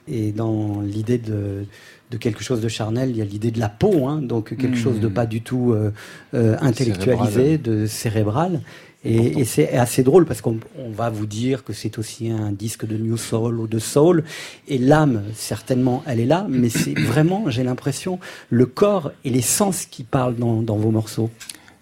Et 0.07 0.31
dans 0.33 0.81
l'idée 0.81 1.19
de, 1.19 1.65
de 2.13 2.17
quelque 2.17 2.43
chose 2.43 2.61
de 2.61 2.67
charnel, 2.69 3.09
il 3.09 3.17
y 3.17 3.21
a 3.21 3.25
l'idée 3.25 3.51
de 3.51 3.59
la 3.59 3.69
peau, 3.69 4.07
hein, 4.07 4.21
donc 4.21 4.55
quelque 4.55 4.77
chose 4.77 4.99
de 4.99 5.07
pas 5.07 5.25
du 5.25 5.41
tout 5.41 5.71
euh, 5.73 5.91
euh, 6.35 6.55
intellectualisé, 6.61 7.33
Cérébral. 7.57 7.61
de 7.61 7.85
cérébral. 7.87 8.61
Et, 9.05 9.39
et 9.39 9.45
c'est 9.45 9.73
assez 9.73 10.01
drôle 10.03 10.25
parce 10.25 10.39
qu'on 10.39 10.59
on 10.77 10.91
va 10.91 11.09
vous 11.09 11.25
dire 11.25 11.65
que 11.65 11.73
c'est 11.73 11.97
aussi 11.97 12.29
un 12.29 12.51
disque 12.53 12.85
de 12.85 12.95
New 12.97 13.17
Soul 13.17 13.59
ou 13.59 13.67
de 13.67 13.79
Soul. 13.79 14.23
Et 14.69 14.77
l'âme, 14.77 15.23
certainement, 15.35 16.03
elle 16.07 16.21
est 16.21 16.25
là, 16.25 16.45
mais 16.49 16.69
c'est 16.81 16.97
vraiment, 16.97 17.49
j'ai 17.49 17.63
l'impression, 17.63 18.19
le 18.49 18.65
corps 18.65 19.11
et 19.25 19.29
les 19.29 19.41
sens 19.41 19.85
qui 19.85 20.03
parlent 20.03 20.35
dans, 20.37 20.61
dans 20.61 20.77
vos 20.77 20.91
morceaux. 20.91 21.29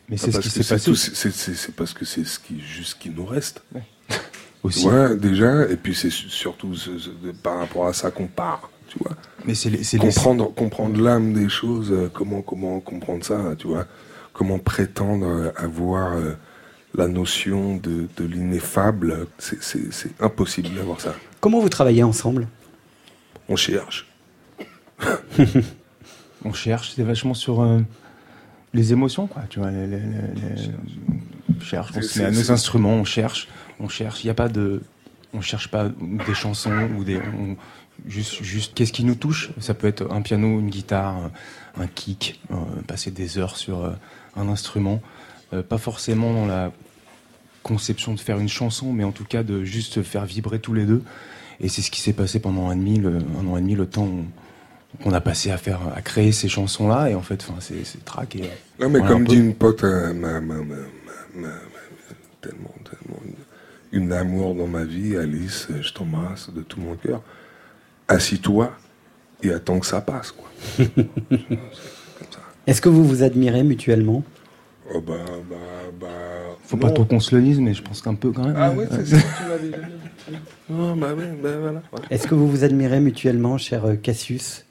Mais 0.09 0.15
Ah, 0.19 0.25
parce 0.31 0.37
que 0.37 0.43
tout- 0.43 0.95
c'est- 0.95 1.13
c'est- 1.13 1.31
C'est 1.31 1.53
c'est 1.55 1.75
parce 1.75 1.93
que 1.93 2.05
c'est 2.05 2.25
ce 2.25 2.39
qui, 2.39 2.59
juste 2.59 2.91
ce 2.91 2.95
qui 2.95 3.09
nous 3.09 3.25
reste. 3.25 3.61
Aussi. 4.63 4.87
Ouais, 4.87 5.15
déjà, 5.17 5.67
et 5.69 5.75
puis 5.75 5.93
c'est 5.95 6.09
su- 6.11 6.29
surtout 6.29 6.75
ce- 6.75 6.97
ce- 6.97 7.09
par 7.43 7.57
rapport 7.59 7.87
à 7.87 7.93
ça 7.93 8.09
qu'on 8.11 8.27
part, 8.27 8.69
tu 8.91 8.99
vois. 8.99 9.15
Mais 9.45 9.55
c'est 9.55 9.69
les- 9.69 9.83
c'est 9.83 9.97
les- 9.97 10.07
comprendre, 10.07 10.53
comprendre 10.53 11.01
l'âme 11.01 11.33
des 11.33 11.49
choses, 11.49 11.91
euh, 11.91 12.09
comment, 12.13 12.41
comment 12.41 12.79
comprendre 12.79 13.23
ça, 13.23 13.55
tu 13.57 13.67
vois. 13.67 13.85
Comment 14.33 14.59
prétendre 14.59 15.25
euh, 15.25 15.51
avoir 15.57 16.13
euh, 16.13 16.33
la 16.95 17.07
notion 17.07 17.77
de, 17.77 18.07
de 18.17 18.25
l'ineffable, 18.25 19.27
c'est- 19.37 19.59
impossible 20.19 20.69
d'avoir 20.75 20.99
ça. 21.01 21.15
Comment 21.39 21.59
vous 21.59 21.69
travaillez 21.69 22.03
ensemble? 22.03 22.47
On 23.49 23.55
cherche. 23.55 24.07
on 26.45 26.53
cherche, 26.53 26.93
c'est 26.95 27.03
vachement 27.03 27.33
sur 27.33 27.61
euh, 27.61 27.79
les 28.73 28.93
émotions, 28.93 29.27
quoi. 29.27 29.43
Tu 29.49 29.59
vois, 29.59 29.71
les, 29.71 29.87
les- 29.87 29.99
les- 29.99 30.01
les- 30.01 30.71
on 31.57 31.59
cherche, 31.61 31.91
on 31.95 32.01
se 32.01 32.19
met 32.19 32.25
à 32.25 32.31
nos 32.31 32.51
instruments, 32.51 32.93
on 32.93 33.03
cherche, 33.05 33.47
on 33.79 33.87
cherche. 33.89 34.23
Il 34.23 34.27
n'y 34.27 34.31
a 34.31 34.35
pas 34.35 34.49
de, 34.49 34.81
on 35.33 35.41
cherche 35.41 35.69
pas 35.69 35.89
des 35.89 36.33
chansons 36.33 36.89
ou 36.97 37.03
des, 37.03 37.17
on- 37.17 37.55
juste, 38.07 38.43
juste 38.43 38.73
qu'est-ce 38.73 38.93
qui 38.93 39.03
nous 39.03 39.15
touche? 39.15 39.51
Ça 39.59 39.73
peut 39.73 39.87
être 39.87 40.11
un 40.11 40.21
piano, 40.21 40.59
une 40.59 40.69
guitare, 40.69 41.31
un, 41.79 41.87
kick, 41.87 42.39
euh, 42.51 42.55
passer 42.87 43.11
des 43.11 43.37
heures 43.37 43.57
sur 43.57 43.83
euh, 43.83 43.91
un 44.35 44.47
instrument, 44.49 45.01
Euh, 45.53 45.63
pas 45.63 45.77
forcément 45.77 46.33
dans 46.33 46.45
la 46.45 46.71
conception 47.61 48.13
de 48.13 48.19
faire 48.21 48.39
une 48.39 48.47
chanson, 48.47 48.93
mais 48.93 49.03
en 49.03 49.11
tout 49.11 49.25
cas 49.25 49.43
de 49.43 49.65
juste 49.65 49.95
se 49.95 50.01
faire 50.01 50.25
vibrer 50.25 50.59
tous 50.59 50.73
les 50.73 50.85
deux. 50.85 51.03
Et 51.59 51.67
c'est 51.67 51.81
ce 51.81 51.91
qui 51.91 51.99
s'est 51.99 52.13
passé 52.13 52.39
pendant 52.39 52.67
un 52.67 52.69
an 52.69 52.71
et 52.71 52.75
demi, 52.77 52.97
le, 52.97 53.19
un 53.37 53.45
an 53.47 53.57
et 53.57 53.61
demi, 53.61 53.75
le 53.75 53.85
temps 53.85 54.09
qu'on 55.03 55.11
a 55.11 55.19
passé 55.19 55.51
à 55.51 55.57
faire, 55.57 55.81
à 55.93 56.01
créer 56.01 56.31
ces 56.31 56.47
chansons-là. 56.47 57.09
Et 57.09 57.15
en 57.15 57.21
fait, 57.21 57.45
enfin, 57.47 57.59
c'est, 57.59 57.83
c'est 57.83 58.03
traqué. 58.05 58.49
Non, 58.79 58.89
mais 58.89 58.99
comme 58.99 59.23
un 59.23 59.25
dit 59.25 59.35
une 59.35 59.53
pote, 59.53 59.83
ma, 59.83 60.39
ma, 60.39 60.39
ma, 60.39 60.75
tellement, 62.41 62.73
tellement, 62.83 63.19
une, 63.91 64.11
amour 64.13 64.55
dans 64.55 64.67
ma 64.67 64.85
vie, 64.85 65.17
Alice, 65.17 65.67
je 65.81 65.93
t'embrasse 65.93 66.49
de 66.49 66.61
tout 66.61 66.79
mon 66.79 66.95
cœur. 66.95 67.21
Assis-toi 68.11 68.73
et 69.41 69.53
attends 69.53 69.79
que 69.79 69.85
ça 69.85 70.01
passe, 70.01 70.33
quoi. 70.33 70.49
Est-ce 72.67 72.81
que 72.81 72.89
vous 72.89 73.05
vous 73.05 73.23
admirez 73.23 73.63
mutuellement? 73.63 74.21
Oh 74.93 74.99
bah, 74.99 75.13
bah, 75.49 75.55
bah. 75.99 76.07
Faut 76.65 76.75
pas 76.75 76.91
trop 76.91 77.05
qu'on 77.05 77.21
se 77.21 77.33
le 77.33 77.41
dise, 77.41 77.61
mais 77.61 77.73
je 77.73 77.81
pense 77.81 78.01
qu'un 78.01 78.15
peu 78.15 78.31
quand 78.31 78.43
même. 78.43 78.55
Ah 78.57 78.71
ouais, 78.71 78.85
c'est 78.91 79.05
ça, 79.05 79.17
tu 79.17 79.67
dit. 79.67 79.73
Oh, 80.69 80.93
bah 80.95 81.09
oui, 81.17 81.23
bah 81.41 81.57
voilà. 81.59 81.81
Est-ce 82.09 82.27
que 82.27 82.35
vous 82.35 82.47
vous 82.49 82.63
admirez 82.63 82.99
mutuellement, 82.99 83.57
cher 83.57 83.85
euh, 83.85 83.95
Cassius? 83.95 84.65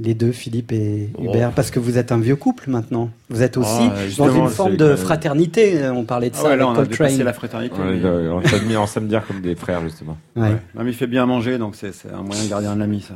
Les 0.00 0.14
deux, 0.14 0.32
Philippe 0.32 0.72
et 0.72 1.10
Oh. 1.18 1.24
Hubert, 1.24 1.52
parce 1.52 1.70
que 1.70 1.78
vous 1.80 1.98
êtes 1.98 2.12
un 2.12 2.18
vieux 2.18 2.36
couple 2.36 2.70
maintenant. 2.70 3.10
Vous 3.30 3.42
êtes 3.42 3.56
aussi 3.56 3.68
Ah, 3.90 3.94
dans 4.18 4.32
une 4.34 4.48
forme 4.48 4.76
de 4.76 4.90
que- 4.90 4.96
fraternité. 4.96 5.82
euh, 5.82 5.92
On 5.92 6.04
parlait 6.04 6.30
de 6.30 6.34
Ah 6.36 6.42
ça 6.42 6.48
ouais, 6.48 6.56
là, 6.56 6.64
avec 6.64 6.78
on 6.78 6.82
a 6.82 6.86
Coltrane. 6.86 7.18
la 7.22 7.32
fraternité. 7.32 7.74
Ouais, 7.80 7.96
mais- 8.02 8.28
on 8.28 8.42
s'est 8.42 8.60
mis 8.64 8.76
ensemble 8.76 9.08
dire 9.08 9.26
comme 9.26 9.40
des 9.40 9.54
frères, 9.56 9.82
justement. 9.82 10.16
Ouais. 10.36 10.50
Non, 10.74 10.84
mais 10.84 10.90
il 10.90 10.94
fait 10.94 11.06
bien 11.06 11.26
manger, 11.26 11.58
donc 11.58 11.74
c'est 11.76 11.92
un 12.12 12.22
moyen 12.22 12.44
de 12.44 12.48
garder 12.48 12.66
un 12.66 12.80
ami, 12.80 13.00
ça. 13.00 13.14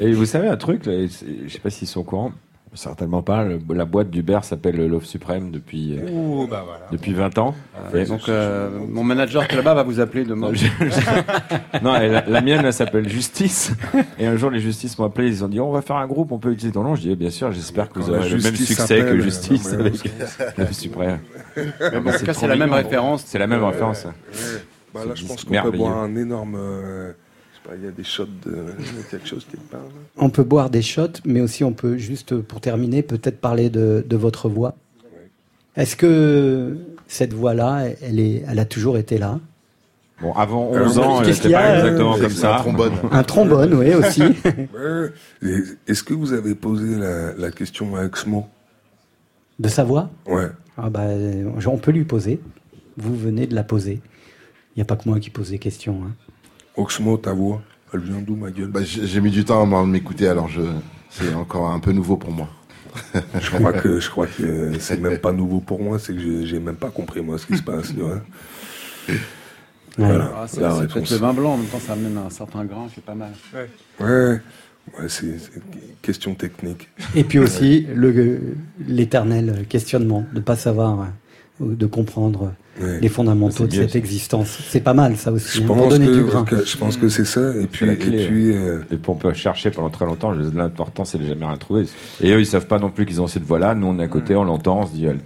Et 0.00 0.12
vous 0.12 0.26
savez 0.26 0.48
un 0.48 0.56
truc, 0.56 0.86
là, 0.86 0.92
je 1.06 1.52
sais 1.52 1.58
pas 1.58 1.70
s'ils 1.70 1.88
sont 1.88 2.00
au 2.00 2.04
courant, 2.04 2.32
certainement 2.74 3.22
pas, 3.22 3.44
le- 3.44 3.60
la 3.74 3.84
boîte 3.84 4.10
d'Hubert 4.10 4.44
s'appelle 4.44 4.76
Love 4.86 5.04
Supreme 5.04 5.50
depuis, 5.50 5.98
euh, 5.98 6.10
Ouh, 6.10 6.46
bah 6.48 6.62
voilà. 6.66 6.86
depuis 6.90 7.12
20 7.12 7.36
ans. 7.38 7.54
Euh, 7.94 8.02
Et- 8.02 8.06
donc, 8.06 8.28
euh, 8.28 8.70
mon 8.88 9.04
manager 9.04 9.46
qui 9.46 9.54
est 9.54 9.56
là-bas 9.56 9.74
va 9.74 9.82
vous 9.82 10.00
appeler 10.00 10.24
demain. 10.24 10.50
non, 11.82 11.92
la, 11.92 12.22
la 12.26 12.40
mienne, 12.40 12.62
elle 12.64 12.72
s'appelle 12.72 13.08
Justice. 13.08 13.72
Et 14.18 14.26
un 14.26 14.36
jour, 14.36 14.50
les 14.50 14.60
Justices 14.60 14.98
m'ont 14.98 15.04
appelé, 15.04 15.28
ils 15.28 15.44
ont 15.44 15.48
dit, 15.48 15.60
on 15.60 15.70
va 15.72 15.82
faire 15.82 15.96
un 15.96 16.06
groupe, 16.06 16.32
on 16.32 16.38
peut 16.38 16.50
utiliser 16.52 16.72
ton 16.74 16.82
nom. 16.82 16.94
Je 16.94 17.02
dis, 17.02 17.10
eh, 17.10 17.16
bien 17.16 17.30
sûr, 17.30 17.52
j'espère 17.52 17.88
que 17.90 17.98
vous 17.98 18.10
aurez 18.10 18.28
le 18.28 18.36
même 18.36 18.54
justice 18.54 18.66
succès 18.68 18.98
que 19.00 19.04
s'appelle, 19.04 19.20
Justice 19.22 19.72
euh, 19.72 19.80
avec 19.80 19.94
Love 20.58 20.72
Supreme. 20.72 21.18
Mais 21.56 22.00
bon, 22.00 22.10
en 22.10 22.18
tout 22.18 22.24
cas, 22.24 22.34
c'est 22.34 22.46
la 22.46 22.56
même 22.56 22.72
référence. 22.72 23.24
C'est 23.26 23.38
la 23.38 23.46
même 23.46 23.60
Ouais, 23.62 23.68
référence. 23.70 24.06
Bah, 24.94 25.00
là, 25.06 25.12
je 25.14 25.24
pense 25.26 25.44
qu'on 25.44 25.62
peut 25.62 25.70
boire 25.76 25.98
un 25.98 26.14
énorme. 26.16 26.56
Euh, 27.68 27.70
je 27.70 27.70
sais 27.70 27.76
pas, 27.76 27.76
il 27.76 27.84
y 27.84 27.88
a 27.88 27.90
des 27.90 28.04
shots 28.04 28.26
de. 28.46 28.64
il 28.78 28.96
y 28.96 29.00
a 29.00 29.02
quelque 29.10 29.28
chose 29.28 29.46
qui 29.50 29.56
parle. 29.56 29.82
On 30.16 30.30
peut 30.30 30.44
boire 30.44 30.70
des 30.70 30.82
shots, 30.82 31.20
mais 31.24 31.40
aussi 31.40 31.64
on 31.64 31.72
peut 31.72 31.96
juste, 31.96 32.36
pour 32.40 32.60
terminer, 32.60 33.02
peut-être 33.02 33.40
parler 33.40 33.70
de, 33.70 34.04
de 34.08 34.16
votre 34.16 34.48
voix. 34.48 34.74
Est-ce 35.76 35.96
que 35.96 36.76
cette 37.06 37.32
voix-là, 37.32 37.84
elle, 38.02 38.20
est, 38.20 38.42
elle 38.46 38.58
a 38.58 38.64
toujours 38.66 38.98
été 38.98 39.16
là? 39.18 39.40
Bon, 40.20 40.32
avant 40.34 40.72
Alors, 40.72 40.86
11 40.86 40.98
ans, 40.98 41.20
elle 41.20 41.26
qu'est-ce 41.26 41.38
était 41.38 41.42
qu'il 41.48 41.50
y 41.50 41.54
a, 41.54 41.60
pas 41.60 41.68
euh, 41.70 41.78
exactement 41.80 42.18
comme 42.18 42.30
ça. 42.30 42.56
un 42.56 42.58
trombone. 42.60 42.92
Un 43.10 43.22
trombone, 43.24 43.74
oui, 43.74 43.94
aussi. 43.94 44.22
Est-ce 45.88 46.02
que 46.02 46.14
vous 46.14 46.32
avez 46.32 46.54
posé 46.54 46.96
la, 46.96 47.32
la 47.34 47.50
question 47.50 47.96
à 47.96 48.04
Exmo? 48.04 48.46
De 49.58 49.68
sa 49.68 49.82
voix? 49.84 50.10
Ouais. 50.26 50.48
ah 50.76 50.90
bah, 50.90 51.00
euh, 51.02 51.50
On 51.66 51.78
peut 51.78 51.90
lui 51.90 52.04
poser. 52.04 52.40
Vous 52.98 53.16
venez 53.16 53.46
de 53.46 53.54
la 53.54 53.64
poser. 53.64 54.00
Il 54.74 54.78
n'y 54.78 54.82
a 54.82 54.84
pas 54.86 54.96
que 54.96 55.08
moi 55.08 55.18
qui 55.20 55.30
pose 55.30 55.50
des 55.50 55.58
questions. 55.58 56.02
hein. 56.04 56.12
Oxmo, 56.76 57.16
ta 57.18 57.32
voix, 57.32 57.60
elle 57.92 58.00
vient 58.00 58.20
d'où, 58.20 58.34
ma 58.36 58.50
gueule? 58.50 58.68
Bah, 58.68 58.80
j'ai 58.82 59.20
mis 59.20 59.30
du 59.30 59.44
temps 59.44 59.62
à 59.62 59.66
m'en- 59.66 59.84
m'écouter, 59.86 60.28
alors 60.28 60.48
je, 60.48 60.62
c'est 61.10 61.32
encore 61.34 61.70
un 61.70 61.78
peu 61.80 61.92
nouveau 61.92 62.16
pour 62.16 62.30
moi. 62.32 62.48
Je 63.40 63.50
crois 63.50 63.72
que 63.72 64.00
je 64.00 64.10
crois 64.10 64.26
que 64.26 64.72
c'est 64.78 65.00
même 65.00 65.18
pas 65.18 65.32
nouveau 65.32 65.60
pour 65.60 65.82
moi, 65.82 65.98
c'est 65.98 66.12
que 66.14 66.20
je- 66.20 66.44
j'ai 66.46 66.58
même 66.60 66.76
pas 66.76 66.90
compris 66.90 67.20
moi 67.22 67.38
ce 67.38 67.46
qui 67.46 67.56
se 67.56 67.62
passe. 67.62 67.88
tu 67.94 68.00
vois. 68.00 68.20
Voilà, 69.98 70.32
Ah, 70.34 70.44
c'est 70.48 70.60
la 70.60 70.70
c'est 70.70 70.80
réponse. 70.80 70.94
peut-être 70.94 71.10
le 71.10 71.16
vin 71.18 71.34
blanc, 71.34 71.52
en 71.54 71.56
même 71.58 71.66
temps 71.66 71.78
ça 71.78 71.92
amène 71.92 72.16
un 72.16 72.30
certain 72.30 72.64
grain 72.64 72.86
qui 72.92 73.00
est 73.00 73.02
pas 73.02 73.14
mal. 73.14 73.32
Ouais, 73.54 74.40
ouais, 74.98 75.08
c'est 75.08 75.38
c'est 75.38 75.54
une 75.56 75.62
question 76.00 76.34
technique. 76.34 76.88
Et 77.14 77.24
puis 77.24 77.38
aussi 77.38 77.86
le 77.94 78.40
l'éternel 78.86 79.66
questionnement 79.68 80.24
de 80.32 80.40
pas 80.40 80.56
savoir 80.56 80.98
ou 80.98 81.02
de 81.60 81.86
comprendre 81.86 82.52
Ouais. 82.80 83.00
les 83.00 83.08
fondamentaux 83.10 83.64
de 83.64 83.68
bien, 83.68 83.82
cette 83.82 83.90
ça. 83.92 83.98
existence. 83.98 84.58
C'est 84.70 84.80
pas 84.80 84.94
mal 84.94 85.16
ça 85.18 85.30
aussi 85.30 85.58
Je 85.58 85.62
hein, 85.62 85.66
pense 85.66 85.88
donner 85.90 86.06
que- 86.06 86.12
du 86.14 86.24
grain. 86.24 86.42
que- 86.44 86.64
je 86.64 86.76
pense 86.78 86.96
que 86.96 87.10
c'est 87.10 87.26
ça. 87.26 87.54
Et 87.60 87.66
puis, 87.66 87.84
la 87.84 87.92
et 87.92 87.96
clé. 87.98 88.26
puis, 88.26 88.50
euh, 88.56 88.78
Et 88.90 88.96
puis 88.96 89.10
on 89.10 89.14
peut 89.14 89.32
chercher 89.34 89.70
pendant 89.70 89.90
très 89.90 90.06
longtemps. 90.06 90.32
L'important, 90.32 91.04
c'est 91.04 91.18
de 91.18 91.26
jamais 91.26 91.44
rien 91.44 91.56
trouver. 91.58 91.84
Et 92.22 92.30
eux, 92.32 92.40
ils 92.40 92.46
savent 92.46 92.66
pas 92.66 92.78
non 92.78 92.88
plus 92.88 93.04
qu'ils 93.04 93.20
ont 93.20 93.26
cette 93.26 93.42
voix-là. 93.44 93.74
Nous, 93.74 93.86
on 93.86 93.98
est 93.98 94.02
à 94.04 94.08
côté, 94.08 94.34
on 94.36 94.44
l'entend, 94.44 94.80
on 94.80 94.86
se 94.86 94.92
dit, 94.94 95.04
elle 95.04 95.18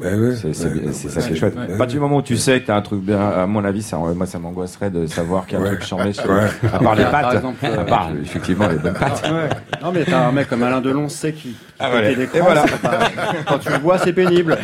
C'est 0.00 0.52
c'est- 0.54 0.64
ouais, 0.66 0.80
c'est 0.92 1.06
ouais, 1.06 1.12
ça 1.12 1.20
qui 1.20 1.28
est 1.28 1.30
ouais, 1.30 1.36
chouette. 1.36 1.54
ouais. 1.56 1.74
À 1.74 1.76
partir 1.76 1.94
du 1.94 2.00
moment 2.00 2.16
où 2.16 2.22
tu 2.22 2.36
sais 2.36 2.60
que 2.60 2.66
t'as 2.66 2.76
un 2.76 2.82
truc 2.82 3.00
bien, 3.02 3.20
à 3.20 3.46
mon 3.46 3.64
avis, 3.64 3.80
ça, 3.82 3.96
moi, 3.96 4.26
ça 4.26 4.38
m'angoisserait 4.40 4.90
de 4.90 5.06
savoir 5.06 5.46
qu'il 5.46 5.56
y 5.56 5.56
a 5.56 5.64
un 5.64 5.68
Ouais. 5.68 5.76
truc 5.76 5.84
chambé 5.86 6.12
sur, 6.12 6.28
Ouais. 6.28 6.48
à 6.72 6.78
part 6.80 6.94
les 6.96 7.02
Par 7.04 7.10
pattes. 7.12 7.34
exemple, 7.36 7.64
à 7.64 7.68
euh, 7.68 7.84
part, 7.84 8.10
effectivement, 8.20 8.66
les 8.68 8.76
bonnes 8.76 8.92
pattes. 8.94 9.22
Ouais. 9.24 9.48
Non 9.82 9.92
mais 9.92 10.04
t'as 10.04 10.26
un 10.26 10.32
mec 10.32 10.48
comme 10.48 10.62
Alain 10.64 10.80
Delon 10.80 11.08
sait 11.08 11.32
qui, 11.32 11.54
Ah, 11.78 11.90
voilà. 11.90 12.12
des 12.14 12.22
Et 12.24 12.40
voilà. 12.40 12.64
c'est 12.66 12.80
pas- 12.80 12.98
quand 13.46 13.58
tu 13.58 13.68
le 13.70 13.78
vois 13.78 13.98
c'est 13.98 14.12
pénible 14.12 14.58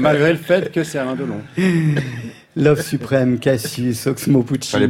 malgré 0.00 0.32
le 0.32 0.38
fait 0.38 0.72
que 0.72 0.82
c'est 0.82 0.98
Alain 0.98 1.14
Delon. 1.14 1.40
Love 2.56 2.80
Suprême, 2.82 3.38
Cassius, 3.40 4.06
Oxmo 4.06 4.42
Puccino. 4.44 4.86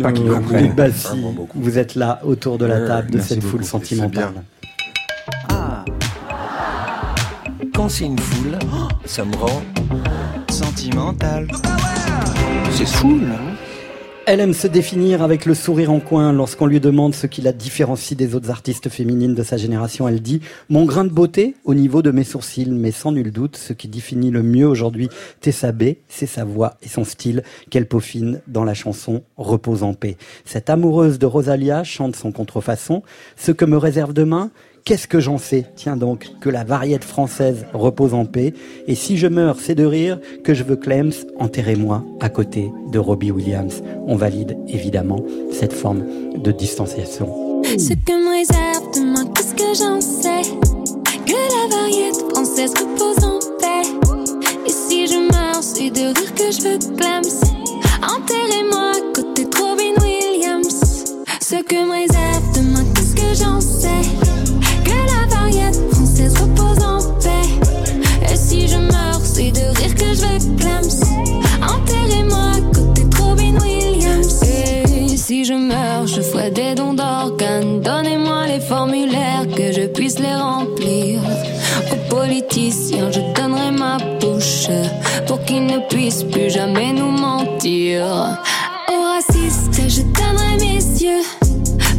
Luc 0.53 0.75
Bassi, 0.75 1.17
vous 1.55 1.79
êtes 1.79 1.95
là 1.95 2.21
autour 2.23 2.59
de 2.59 2.67
la 2.67 2.81
Ouais, 2.81 2.87
table 2.87 3.11
de 3.11 3.19
cette 3.21 3.43
foule 3.43 3.65
sentimentale. 3.65 4.33
Quand 7.85 7.91
c'est 7.91 8.07
une 8.07 8.19
foule, 8.19 8.59
ça 9.05 9.27
me 9.27 9.37
rend 9.37 9.61
Sentimental. 10.49 11.47
C'est 12.71 12.87
fou, 12.87 13.19
là. 13.19 13.39
Elle 14.25 14.41
aime 14.41 14.55
se 14.55 14.67
définir 14.67 15.23
avec 15.23 15.45
le 15.45 15.53
sourire 15.53 15.93
en 15.93 16.01
coin 16.01 16.33
lorsqu'on 16.33 16.65
lui 16.65 16.81
demande 16.81 17.15
ce 17.15 17.27
qui 17.27 17.43
la 17.43 17.53
différencie 17.53 18.17
des 18.17 18.35
autres 18.35 18.49
artistes 18.49 18.89
féminines 18.89 19.35
de 19.35 19.43
sa 19.43 19.59
génération. 19.59 20.09
Elle 20.09 20.23
dit 20.23 20.41
Mon 20.71 20.87
grain 20.87 21.05
de 21.05 21.11
beauté 21.11 21.57
au 21.67 21.75
niveau 21.75 22.01
de 22.01 22.11
mes 22.11 22.25
sourcils, 22.25 22.71
mais 22.71 22.91
sans 22.91 23.13
nul 23.13 23.31
doute, 23.31 23.59
ce 23.59 23.75
qui 23.75 23.87
définit 23.87 24.31
le 24.31 24.43
mieux 24.43 24.67
aujourd'hui 24.67 25.11
Tessa 25.43 25.73
B, 25.73 25.97
c'est 26.09 26.25
sa 26.25 26.47
voix 26.47 26.79
et 26.81 26.89
son 26.89 27.05
style 27.05 27.43
qu'elle 27.69 27.87
peaufine 27.87 28.41
dans 28.49 28.65
la 28.65 28.73
chanson 28.73 29.25
Repose 29.37 29.83
en 29.83 29.93
paix. 29.93 30.17
Cette 30.47 30.71
amoureuse 30.71 31.19
de 31.19 31.27
Rosalia 31.27 31.85
chante 31.85 32.17
son 32.17 32.33
contrefaçon 32.33 33.03
Ce 33.37 33.53
que 33.53 33.67
me 33.67 33.77
réserve 33.77 34.15
demain 34.15 34.51
Qu'est-ce 34.85 35.09
que 35.09 35.19
j'en 35.19 35.39
sais? 35.39 35.65
Tiens 35.77 35.97
donc, 35.97 36.29
que 36.43 36.51
la 36.51 36.63
variété 36.63 37.07
française 37.07 37.65
repose 37.73 38.13
en 38.13 38.27
paix. 38.27 38.53
Et 38.87 38.95
si 38.95 39.17
je 39.17 39.27
meurs, 39.27 39.57
c'est 39.59 39.75
de 39.75 39.87
rire 39.87 40.21
que 40.45 40.53
je 40.53 40.63
veux 40.63 40.77
Clems, 40.77 41.15
enterrez-moi 41.39 42.05
à 42.21 42.29
côté 42.29 42.71
de 42.93 42.99
Robbie 42.99 43.31
Williams. 43.31 43.83
On 44.07 44.15
valide 44.15 44.59
évidemment 44.69 45.25
cette 45.51 45.73
forme 45.73 46.05
de 46.37 46.53
distanciation. 46.53 47.63
Ce 47.65 47.95
que 47.95 48.13
me 48.13 48.37
réserve 48.37 48.95
demain, 48.95 49.25
qu'est-ce 49.35 49.55
que 49.55 49.75
j'en 49.75 50.03
sais? 50.03 50.51
Que 51.25 51.33
la 51.33 51.77
variété 51.79 52.19
française 52.35 52.75
repose 52.79 53.25
en 53.25 53.39
paix. 53.59 53.89
Et 54.67 54.71
si 54.71 55.07
je 55.07 55.17
meurs, 55.17 55.63
c'est 55.63 55.89
de 55.89 56.09
rire 56.09 56.35
que 56.35 56.53
je 56.53 56.61
veux 56.61 56.97
clams. 56.99 57.23
Enterrez-moi 58.03 58.93
à 58.97 59.15
côté 59.15 59.47
de 59.47 59.57
Robin 59.57 59.95
Williams. 60.03 61.07
Ce 61.41 61.55
que 61.63 61.75
me 61.75 62.03
réserve 62.03 62.54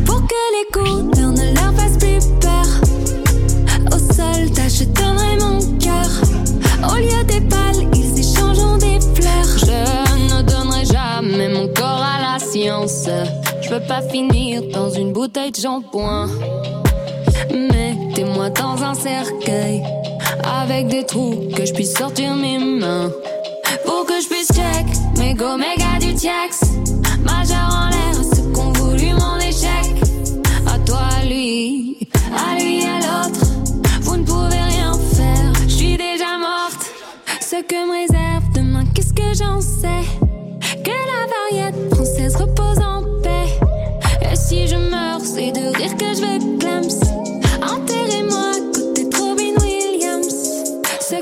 pour 0.06 0.22
que 0.28 0.42
les 0.56 0.72
couleurs 0.72 1.32
ne 1.32 1.54
leur 1.54 1.74
fassent 1.76 1.98
plus 1.98 2.20
peur. 2.40 2.66
Aux 3.92 4.14
soldats, 4.14 4.70
je 4.70 4.84
donnerai 4.86 5.15
science. 13.06 13.30
Je 13.62 13.70
veux 13.70 13.82
pas 13.82 14.02
finir 14.02 14.62
dans 14.74 14.90
une 14.90 15.14
bouteille 15.14 15.52
de 15.52 15.58
shampoing. 15.58 16.28
Mettez-moi 17.52 18.50
dans 18.50 18.84
un 18.84 18.94
cercueil 18.94 19.84
avec 20.62 20.88
des 20.88 21.06
trous 21.06 21.50
que 21.56 21.66
je 21.66 21.74
puisse 21.74 21.94
sortir 21.94 22.36
mes 22.36 22.58
mains. 22.58 23.12
Pour 23.86 24.06
que 24.06 24.20
je 24.22 24.28
puisse 24.28 24.48
check 24.48 24.86
mes 25.18 25.34
go 25.34 25.58
méga 25.58 26.00
du 26.00 26.14
Tiax. 26.16 26.62
Majeur 27.24 27.70
en 27.72 27.90
l'air, 27.90 28.24
ceux 28.36 28.44
qu'on 28.54 28.72
voulu 28.74 29.14
mon 29.14 29.38
échec. 29.38 29.88
À 30.68 30.78
toi, 30.80 31.08
à 31.22 31.26
lui, 31.26 31.98
à 32.34 32.60
lui, 32.60 32.84
à 32.84 33.00
l'autre. 33.00 33.46
Vous 34.02 34.18
ne 34.18 34.24
pouvez 34.24 34.62
rien 34.74 34.94
faire, 35.14 35.54
je 35.68 35.74
suis 35.74 35.98
déjà 35.98 36.38
morte. 36.40 36.84
Ce 37.42 37.62
que 37.62 37.80
me 37.88 38.02
réserve 38.02 38.44
demain, 38.54 38.84
qu'est-ce 38.94 39.14
que 39.14 39.34
j'en 39.38 39.62
sais? 39.62 40.06
Que 40.84 40.92
la 40.92 41.62
variété 41.62 41.95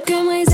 Ce 0.06 0.12
que 0.12 0.53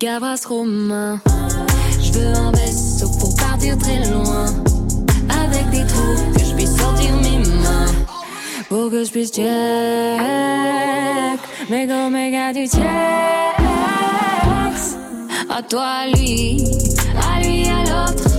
Gavras 0.00 0.46
Romain. 0.48 1.20
Je 2.02 2.12
veux 2.12 2.34
un 2.34 2.50
vaisseau 2.52 3.10
pour 3.18 3.36
partir 3.36 3.76
très 3.76 3.98
loin. 4.10 4.46
Avec 5.28 5.68
des 5.68 5.86
trous 5.86 6.32
que 6.32 6.40
je 6.40 6.54
puisse 6.54 6.74
sortir 6.74 7.14
mes 7.16 7.38
mains. 7.38 7.92
Pour 8.70 8.90
que 8.90 9.04
je 9.04 9.10
puisse 9.10 9.30
check. 9.30 9.46
Comme 11.68 12.12
méga 12.14 12.50
du 12.54 12.66
checks. 12.66 12.80
À 15.50 15.62
toi, 15.68 15.84
à 15.84 16.06
lui, 16.06 16.64
à 17.18 17.42
lui, 17.42 17.68
à 17.68 17.84
l'autre. 17.84 18.29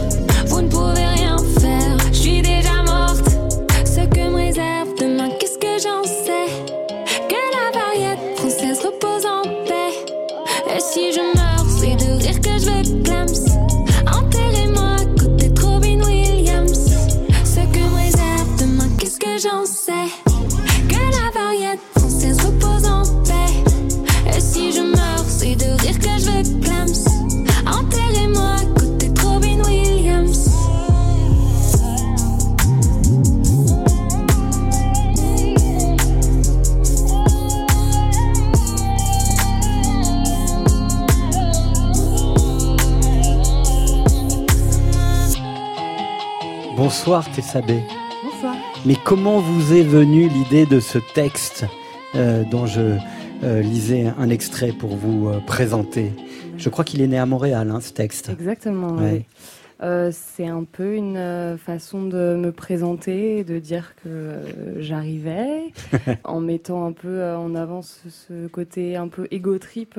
Bonsoir 46.91 47.31
Tessabé. 47.31 47.79
Bonsoir. 48.21 48.53
Mais 48.85 48.97
comment 49.05 49.39
vous 49.39 49.73
est 49.73 49.81
venue 49.81 50.27
l'idée 50.27 50.65
de 50.65 50.81
ce 50.81 50.97
texte 50.97 51.65
euh, 52.15 52.43
dont 52.43 52.65
je 52.65 52.97
euh, 53.45 53.61
lisais 53.61 54.07
un 54.19 54.29
extrait 54.29 54.73
pour 54.73 54.97
vous 54.97 55.29
euh, 55.29 55.39
présenter? 55.39 56.11
Je 56.57 56.67
crois 56.67 56.83
qu'il 56.83 57.01
est 57.01 57.07
né 57.07 57.17
à 57.17 57.25
Montréal, 57.25 57.71
hein, 57.71 57.79
ce 57.79 57.93
texte. 57.93 58.27
Exactement. 58.27 58.97
Ouais. 58.97 59.25
oui. 59.81 60.11
C'est 60.11 60.47
un 60.47 60.65
peu 60.65 60.93
une 60.95 61.57
façon 61.65 62.03
de 62.03 62.35
me 62.35 62.51
présenter 62.51 63.45
de 63.45 63.57
dire 63.57 63.93
que 64.03 64.41
j'arrivais, 64.79 65.71
en 66.25 66.41
mettant 66.41 66.85
un 66.85 66.91
peu 66.91 67.23
en 67.33 67.55
avant 67.55 67.83
ce, 67.83 68.09
ce 68.09 68.47
côté 68.47 68.97
un 68.97 69.07
peu 69.07 69.29
égo 69.31 69.57
trip 69.59 69.97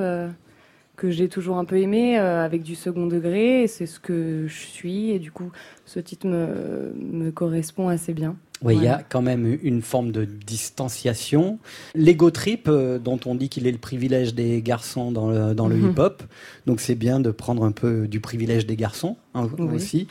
que 0.97 1.11
j'ai 1.11 1.29
toujours 1.29 1.57
un 1.59 1.65
peu 1.65 1.79
aimé, 1.79 2.19
euh, 2.19 2.45
avec 2.45 2.63
du 2.63 2.75
second 2.75 3.07
degré. 3.07 3.67
C'est 3.67 3.87
ce 3.87 3.99
que 3.99 4.47
je 4.47 4.55
suis 4.59 5.11
et 5.11 5.19
du 5.19 5.33
coup, 5.33 5.51
ce 5.87 5.99
titre 6.01 6.27
me, 6.27 6.93
me 6.97 7.31
correspond 7.31 7.89
assez 7.89 8.13
bien. 8.13 8.37
Oui, 8.65 8.77
il 8.77 8.85
y 8.85 8.87
a 8.87 9.03
quand 9.09 9.23
même 9.23 9.59
une 9.65 9.83
forme 9.83 10.13
de 10.13 10.25
distanciation. 10.25 11.59
L'ego 11.97 12.31
trip, 12.31 12.69
euh, 12.69 12.99
dont 13.01 13.19
on 13.27 13.35
dit 13.35 13.49
qu'il 13.49 13.67
est 13.67 13.73
le 13.73 13.79
privilège 13.79 14.35
des 14.35 14.63
garçons 14.63 15.11
dans 15.11 15.29
le, 15.31 15.53
dans 15.55 15.67
le 15.67 15.75
Mhm. 15.77 15.91
hip-hop, 15.91 16.23
donc 16.67 16.81
c'est 16.81 16.95
bien 16.95 17.19
de 17.19 17.33
prendre 17.33 17.65
un 17.65 17.73
peu 17.73 18.07
du 18.07 18.21
privilège 18.21 18.65
des 18.67 18.77
garçons 18.77 19.17
hein, 19.35 19.49
Oui. 19.59 19.75
aussi. 19.75 20.07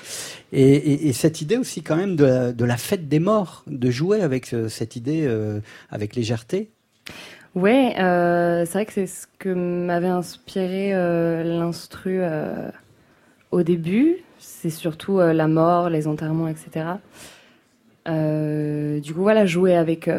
Et, 0.51 0.73
et- 0.73 1.07
et 1.07 1.13
cette 1.13 1.39
idée 1.41 1.55
aussi 1.55 1.81
quand 1.81 1.95
même 1.95 2.17
de 2.17 2.25
la, 2.25 2.51
de 2.51 2.65
la 2.65 2.75
fête 2.75 3.07
des 3.07 3.19
morts, 3.19 3.63
de 3.67 3.89
jouer 3.89 4.19
avec 4.21 4.53
euh, 4.53 4.67
cette 4.67 4.97
idée 4.97 5.25
avec 5.89 6.15
légèreté. 6.17 6.71
Ouais, 7.55 7.95
euh, 7.99 8.65
c'est 8.65 8.73
vrai 8.73 8.85
que 8.85 8.93
c'est 8.93 9.07
ce 9.07 9.27
que 9.39 9.49
m'avait 9.49 10.07
inspiré 10.07 10.91
euh, 10.93 11.43
l'instru 11.43 12.19
euh, 12.21 12.69
au 13.51 13.61
début. 13.63 14.17
C'est 14.39 14.69
surtout 14.69 15.19
la 15.19 15.47
mort, 15.47 15.89
les 15.89 16.07
enterrements, 16.07 16.47
etc. 16.47 16.85
Du 18.07 19.13
coup, 19.13 19.21
voilà, 19.21 19.45
jouer 19.45 19.75
avec. 19.75 20.09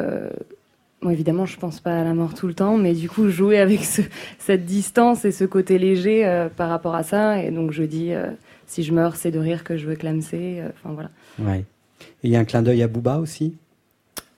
Bon, 1.00 1.10
évidemment, 1.10 1.46
je 1.46 1.58
pense 1.58 1.80
pas 1.80 1.98
à 2.00 2.04
la 2.04 2.14
mort 2.14 2.34
tout 2.34 2.46
le 2.46 2.54
temps, 2.54 2.76
mais 2.76 2.92
du 2.92 3.08
coup, 3.08 3.28
jouer 3.28 3.58
avec 3.58 3.82
ce- 3.84 4.02
cette 4.38 4.64
distance 4.64 5.24
et 5.24 5.32
ce 5.32 5.44
côté 5.44 5.78
léger 5.78 6.46
par 6.56 6.68
rapport 6.68 6.94
à 6.94 7.02
ça. 7.02 7.42
Et 7.42 7.50
donc, 7.50 7.72
je 7.72 7.82
dis, 7.82 8.12
si 8.66 8.82
je 8.84 8.92
meurs, 8.92 9.16
c'est 9.16 9.30
de 9.32 9.38
rire 9.40 9.64
que 9.64 9.76
je 9.76 9.86
veux 9.86 9.96
clamser. 9.96 10.62
Enfin, 10.74 10.94
voilà. 10.94 11.10
Ouais. 11.40 11.64
Et 12.22 12.28
il 12.28 12.30
y 12.30 12.36
a 12.36 12.40
un 12.40 12.44
clin 12.44 12.62
d'œil 12.62 12.82
à 12.82 12.88
Booba 12.88 13.18
aussi? 13.18 13.54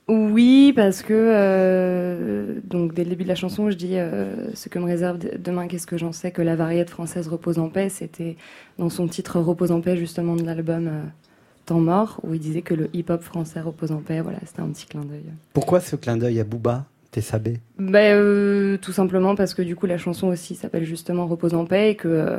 Oui, 0.07 0.71
parce 0.75 1.01
que 1.01 1.13
euh, 1.13 2.59
donc 2.63 2.93
dès 2.93 3.03
le 3.03 3.09
début 3.09 3.23
de 3.23 3.29
la 3.29 3.35
chanson, 3.35 3.71
je 3.71 3.75
dis 3.75 3.97
euh, 3.97 4.53
ce 4.53 4.69
que 4.69 4.77
me 4.77 4.85
réserve 4.85 5.17
de- 5.17 5.31
demain, 5.37 5.67
qu'est-ce 5.67 5.87
que 5.87 5.97
j'en 5.97 6.11
sais, 6.11 6.29
que 6.31 6.43
la 6.43 6.55
variété 6.55 6.91
française 6.91 7.27
repose 7.27 7.57
en 7.57 7.69
paix. 7.69 7.89
C'était 7.89 8.37
dans 8.77 8.89
son 8.89 9.07
titre 9.07 9.39
Repose 9.39 9.71
en 9.71 9.81
paix 9.81 9.97
justement 9.97 10.35
de 10.35 10.43
l'album 10.43 10.87
euh, 10.87 11.01
Temps 11.65 11.79
mort, 11.79 12.19
où 12.23 12.35
il 12.35 12.39
disait 12.39 12.61
que 12.61 12.75
le 12.75 12.89
hip-hop 12.93 13.23
français 13.23 13.59
repose 13.61 13.91
en 13.91 13.97
paix. 14.01 14.21
Voilà, 14.21 14.37
c'était 14.45 14.61
un 14.61 14.67
petit 14.69 14.85
clin 14.85 15.01
d'œil. 15.01 15.23
Pourquoi 15.53 15.79
ce 15.79 15.95
clin 15.95 16.17
d'œil 16.17 16.39
à 16.39 16.43
Booba, 16.43 16.85
Tessabé 17.09 17.59
Ben, 17.79 18.15
euh, 18.15 18.77
tout 18.77 18.91
simplement 18.91 19.33
parce 19.33 19.55
que 19.55 19.63
du 19.63 19.75
coup 19.75 19.87
la 19.87 19.97
chanson 19.97 20.27
aussi 20.27 20.53
s'appelle 20.53 20.83
justement 20.85 21.25
Repose 21.25 21.55
en 21.55 21.65
paix 21.65 21.89
et 21.91 21.95
que 21.95 22.37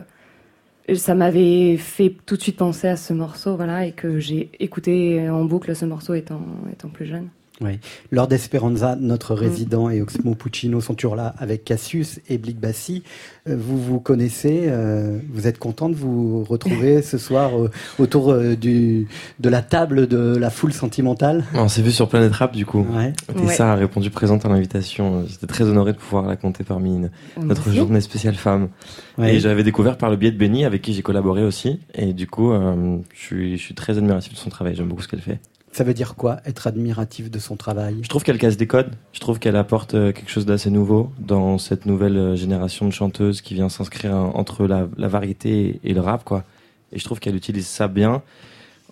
ça 0.94 1.16
m'avait 1.16 1.76
fait 1.78 2.14
tout 2.26 2.36
de 2.36 2.42
suite 2.42 2.58
penser 2.58 2.86
à 2.86 2.94
ce 2.96 3.12
morceau, 3.12 3.56
voilà, 3.56 3.86
et 3.86 3.90
que 3.90 4.20
j'ai 4.20 4.50
écouté 4.60 5.28
en 5.28 5.44
boucle 5.44 5.74
ce 5.74 5.84
morceau 5.84 6.14
étant 6.14 6.42
étant 6.72 6.88
plus 6.90 7.06
jeune. 7.06 7.26
Oui. 7.62 7.78
Lord 8.10 8.32
Esperanza, 8.32 8.96
notre 9.00 9.34
résident, 9.34 9.88
et 9.88 10.02
Oxmo 10.02 10.34
Puccino 10.34 10.80
sont 10.82 10.94
toujours 10.94 11.16
là 11.16 11.34
avec 11.38 11.64
Cassius 11.64 12.20
et 12.28 12.36
Blick 12.36 12.58
Bassi. 12.60 13.02
Euh, 13.48 13.56
Vous 13.58 13.82
vous 13.82 13.98
connaissez, 13.98 14.64
euh, 14.66 15.18
vous 15.32 15.46
êtes 15.46 15.58
content 15.58 15.88
de 15.88 15.94
vous 15.94 16.44
retrouver 16.44 17.00
ce 17.02 17.16
soir 17.16 17.58
euh, 17.58 17.70
autour 17.98 18.30
euh, 18.30 18.56
du, 18.56 19.08
de 19.40 19.48
la 19.48 19.62
table 19.62 20.06
de 20.06 20.36
la 20.36 20.50
foule 20.50 20.72
sentimentale? 20.74 21.44
On 21.54 21.68
s'est 21.68 21.80
vu 21.82 21.92
sur 21.92 22.08
Planète 22.08 22.32
Rap 22.34 22.54
du 22.54 22.66
coup. 22.66 22.84
Ouais. 22.94 23.12
Tessa 23.34 23.72
a 23.72 23.74
répondu 23.74 24.10
présente 24.10 24.44
à 24.44 24.48
l'invitation. 24.50 25.24
J'étais 25.26 25.46
très 25.46 25.64
honoré 25.64 25.92
de 25.92 25.98
pouvoir 25.98 26.26
la 26.26 26.36
compter 26.36 26.62
parmi 26.64 26.90
une- 26.96 27.10
notre 27.40 27.62
Merci. 27.66 27.76
journée 27.76 28.00
spéciale 28.02 28.34
femme. 28.34 28.68
Ouais. 29.16 29.34
Et 29.36 29.40
j'avais 29.40 29.64
découvert 29.64 29.96
par 29.96 30.10
le 30.10 30.16
biais 30.16 30.30
de 30.30 30.36
Benny 30.38 30.64
avec 30.66 30.82
qui 30.82 30.92
j'ai 30.92 31.02
collaboré 31.02 31.42
aussi. 31.42 31.80
Et 31.94 32.12
du 32.12 32.26
coup, 32.26 32.52
euh, 32.52 32.98
je, 33.14 33.18
suis, 33.18 33.56
je 33.56 33.62
suis 33.62 33.74
très 33.74 33.96
admiratif 33.96 34.34
de 34.34 34.38
son 34.38 34.50
travail. 34.50 34.74
J'aime 34.76 34.88
beaucoup 34.88 35.02
ce 35.02 35.08
qu'elle 35.08 35.20
fait. 35.22 35.38
Ça 35.76 35.84
veut 35.84 35.92
dire 35.92 36.14
quoi, 36.14 36.38
être 36.46 36.66
admiratif 36.66 37.30
de 37.30 37.38
son 37.38 37.54
travail? 37.56 37.98
Je 38.02 38.08
trouve 38.08 38.22
qu'elle 38.22 38.38
casse 38.38 38.56
des 38.56 38.66
codes. 38.66 38.92
Je 39.12 39.20
trouve 39.20 39.38
qu'elle 39.38 39.56
apporte 39.56 39.92
euh, 39.92 40.10
quelque 40.10 40.30
chose 40.30 40.46
d'assez 40.46 40.70
nouveau 40.70 41.12
dans 41.18 41.58
cette 41.58 41.84
nouvelle 41.84 42.16
euh, 42.16 42.34
génération 42.34 42.86
de 42.86 42.92
chanteuses 42.92 43.42
qui 43.42 43.52
vient 43.52 43.68
s'inscrire 43.68 44.14
en- 44.14 44.34
entre 44.36 44.66
la, 44.66 44.88
la 44.96 45.06
variété 45.08 45.78
et 45.84 45.92
le 45.92 46.00
rap, 46.00 46.24
quoi. 46.24 46.44
Et 46.92 46.98
je 46.98 47.04
trouve 47.04 47.20
qu'elle 47.20 47.36
utilise 47.36 47.66
ça 47.66 47.88
bien 47.88 48.22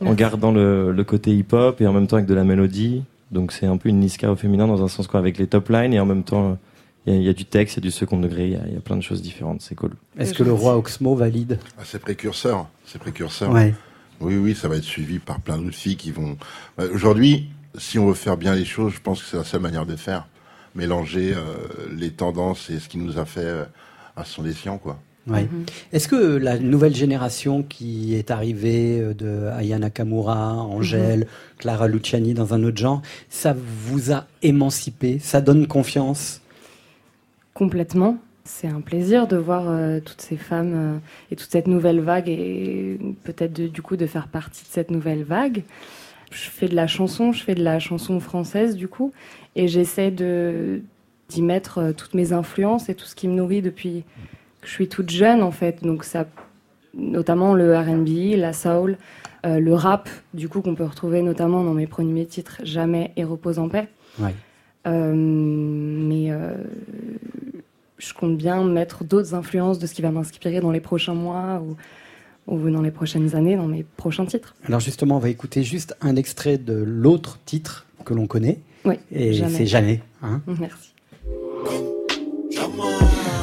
en 0.02 0.05
Merci. 0.05 0.16
gardant 0.19 0.52
le, 0.52 0.93
le 0.93 1.05
côté 1.05 1.35
hip-hop 1.35 1.81
et 1.81 1.86
en 1.86 1.94
même 1.94 2.06
temps 2.06 2.16
avec 2.16 2.28
de 2.28 2.35
la 2.35 2.44
mélodie. 2.44 3.02
Donc 3.31 3.52
c'est 3.52 3.65
un 3.65 3.78
peu 3.78 3.89
une 3.89 4.01
Niska 4.01 4.31
au 4.31 4.36
féminin 4.36 4.66
dans 4.66 4.85
un 4.85 4.89
sens 4.89 5.06
quoi, 5.06 5.20
avec 5.20 5.39
les 5.39 5.47
top 5.47 5.70
lines 5.70 5.94
et 5.94 6.01
en 6.01 6.05
même 6.06 6.23
temps 6.23 6.59
il 7.06 7.15
y, 7.15 7.16
a- 7.16 7.19
il 7.20 7.24
y 7.24 7.31
a 7.31 7.32
du 7.32 7.47
texte, 7.47 7.77
il 7.77 7.81
y 7.81 7.82
a 7.82 7.86
du 7.89 7.93
second 7.93 8.19
degré, 8.20 8.44
il 8.48 8.52
y 8.52 8.56
a, 8.56 8.61
il 8.69 8.74
y 8.74 8.77
a 8.77 8.81
plein 8.81 8.97
de 8.98 9.02
choses 9.02 9.23
différentes. 9.23 9.62
C'est 9.62 9.74
cool. 9.74 9.93
Est-ce 10.19 10.35
que 10.35 10.43
le 10.43 10.52
roi 10.52 10.77
Oxmo 10.77 11.15
valide? 11.15 11.59
Ah, 11.78 11.82
c'est 11.86 11.98
précurseur, 11.98 12.66
c'est 12.85 12.98
précurseur. 12.98 13.51
Ouais. 13.51 13.73
Oui, 14.20 14.36
oui, 14.36 14.54
ça 14.54 14.68
va 14.68 14.76
être 14.76 14.84
suivi 14.84 15.18
par 15.18 15.40
plein 15.40 15.58
d'autres 15.58 15.76
filles 15.76 15.96
qui 15.96 16.10
vont. 16.10 16.36
Euh, 16.78 16.88
Aujourd'hui, 16.94 17.48
si 17.76 17.98
on 17.98 18.06
veut 18.06 18.14
faire 18.14 18.36
bien 18.36 18.54
les 18.54 18.64
choses, 18.64 18.92
je 18.94 19.00
pense 19.00 19.22
que 19.22 19.28
c'est 19.28 19.36
la 19.36 19.44
seule 19.44 19.60
manière 19.60 19.86
de 19.86 19.96
faire. 19.96 20.26
Mélanger 20.74 21.34
euh, 21.34 21.54
les 21.96 22.10
tendances 22.10 22.70
et 22.70 22.78
ce 22.80 22.88
qui 22.88 22.98
nous 22.98 23.18
a 23.18 23.24
fait 23.24 23.40
euh, 23.40 23.64
à 24.16 24.24
son 24.24 24.44
escient, 24.46 24.78
quoi. 24.78 24.98
Ouais. 25.26 25.48
Est-ce 25.92 26.06
que 26.06 26.16
la 26.16 26.58
nouvelle 26.58 26.94
génération 26.94 27.62
qui 27.62 28.14
est 28.14 28.30
arrivée 28.30 29.14
de 29.14 29.46
Aya 29.56 29.78
Nakamura, 29.78 30.52
Angèle, 30.52 31.20
Mhm. 31.20 31.26
Clara 31.58 31.88
Luciani 31.88 32.34
dans 32.34 32.52
un 32.52 32.62
autre 32.62 32.76
genre, 32.76 33.00
ça 33.30 33.54
vous 33.56 34.12
a 34.12 34.26
émancipé 34.42 35.18
Ça 35.20 35.40
donne 35.40 35.66
confiance? 35.66 36.42
Complètement. 37.54 38.18
C'est 38.46 38.68
un 38.68 38.82
plaisir 38.82 39.26
de 39.26 39.38
voir 39.38 39.64
euh, 39.68 40.00
toutes 40.00 40.20
ces 40.20 40.36
femmes 40.36 40.72
euh, 40.74 40.98
et 41.30 41.36
toute 41.36 41.50
cette 41.50 41.66
nouvelle 41.66 42.00
vague 42.00 42.28
et 42.28 42.98
peut-être 43.24 43.54
du 43.54 43.80
coup 43.80 43.96
de 43.96 44.06
faire 44.06 44.28
partie 44.28 44.64
de 44.64 44.68
cette 44.68 44.90
nouvelle 44.90 45.24
vague. 45.24 45.62
Je 46.30 46.50
fais 46.50 46.68
de 46.68 46.74
la 46.74 46.86
chanson, 46.86 47.32
je 47.32 47.42
fais 47.42 47.54
de 47.54 47.64
la 47.64 47.78
chanson 47.78 48.20
française 48.20 48.76
du 48.76 48.86
coup 48.86 49.12
et 49.56 49.66
j'essaie 49.66 50.10
de 50.10 50.82
d'y 51.30 51.40
mettre 51.40 51.78
euh, 51.78 51.92
toutes 51.92 52.12
mes 52.12 52.34
influences 52.34 52.90
et 52.90 52.94
tout 52.94 53.06
ce 53.06 53.14
qui 53.14 53.28
me 53.28 53.34
nourrit 53.34 53.62
depuis 53.62 54.04
que 54.60 54.68
je 54.68 54.72
suis 54.72 54.88
toute 54.88 55.08
jeune 55.08 55.42
en 55.42 55.50
fait. 55.50 55.82
Donc 55.82 56.04
ça, 56.04 56.26
notamment 56.92 57.54
le 57.54 57.74
R&B, 57.74 58.36
la 58.36 58.52
soul, 58.52 58.98
le 59.46 59.74
rap 59.74 60.08
du 60.32 60.48
coup 60.48 60.62
qu'on 60.62 60.74
peut 60.74 60.84
retrouver 60.84 61.20
notamment 61.20 61.64
dans 61.64 61.74
mes 61.74 61.86
premiers 61.86 62.24
titres 62.24 62.60
Jamais 62.62 63.12
et 63.16 63.24
Repose 63.24 63.58
en 63.58 63.68
paix. 63.68 63.88
Ouais. 64.18 64.34
Mais 64.86 66.30
je 68.06 68.14
compte 68.14 68.36
bien 68.36 68.62
mettre 68.64 69.05
d'autres 69.05 69.35
influences 69.35 69.78
de 69.78 69.86
ce 69.86 69.94
qui 69.94 70.02
va 70.02 70.10
m'inspirer 70.10 70.60
dans 70.60 70.70
les 70.70 70.81
prochains 70.81 71.14
mois 71.14 71.62
ou, 71.64 71.76
ou 72.52 72.70
dans 72.70 72.82
les 72.82 72.90
prochaines 72.90 73.35
années, 73.35 73.56
dans 73.56 73.66
mes 73.66 73.85
prochains 73.97 74.26
titres. 74.26 74.55
Alors 74.66 74.81
justement, 74.81 75.16
on 75.16 75.20
va 75.20 75.31
écouter 75.31 75.62
juste 75.62 75.97
un 76.01 76.16
extrait 76.16 76.59
de 76.59 76.74
l'autre 76.74 77.39
titre 77.44 77.86
que 78.05 78.12
l'on 78.14 78.26
connaît. 78.26 78.59
Oui, 78.85 78.97
Et 79.10 79.32
Jamais. 79.32 79.56
c'est 79.56 79.66
Jamais. 79.66 80.02
Hein 80.22 80.43
Merci. 80.60 80.93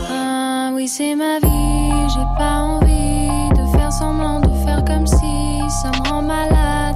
Ah 0.09 0.71
oui, 0.75 0.87
c'est 0.87 1.15
ma 1.15 1.39
vie, 1.39 2.09
j'ai 2.13 2.37
pas 2.37 2.57
envie 2.59 3.49
de 3.49 3.77
faire 3.77 3.91
semblant, 3.91 4.39
de 4.39 4.65
faire 4.65 4.83
comme 4.85 5.07
si 5.07 5.15
ça 5.81 5.91
me 5.91 6.09
rend 6.09 6.21
malade. 6.21 6.95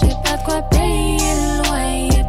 J'ai 0.00 0.14
pas 0.22 0.36
de 0.36 0.42
quoi 0.44 0.62
payer 0.62 1.34
le 1.40 1.56
loyer. 1.62 2.24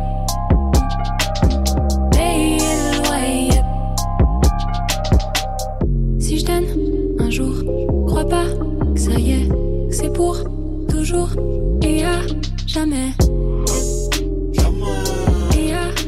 Payer 2.11 2.59
le 2.91 2.97
loyer. 3.03 3.61
Si 6.19 6.39
je 6.39 6.45
donne 6.45 6.65
un 7.19 7.29
jour, 7.29 7.53
crois 8.07 8.25
pas 8.27 8.45
que 8.93 8.99
ça 8.99 9.11
y 9.19 9.31
est, 9.33 9.47
que 9.47 9.95
c'est 9.95 10.13
pour 10.13 10.37
toujours 10.89 11.29
et 11.81 12.03
à 12.03 12.21
jamais. 12.67 13.11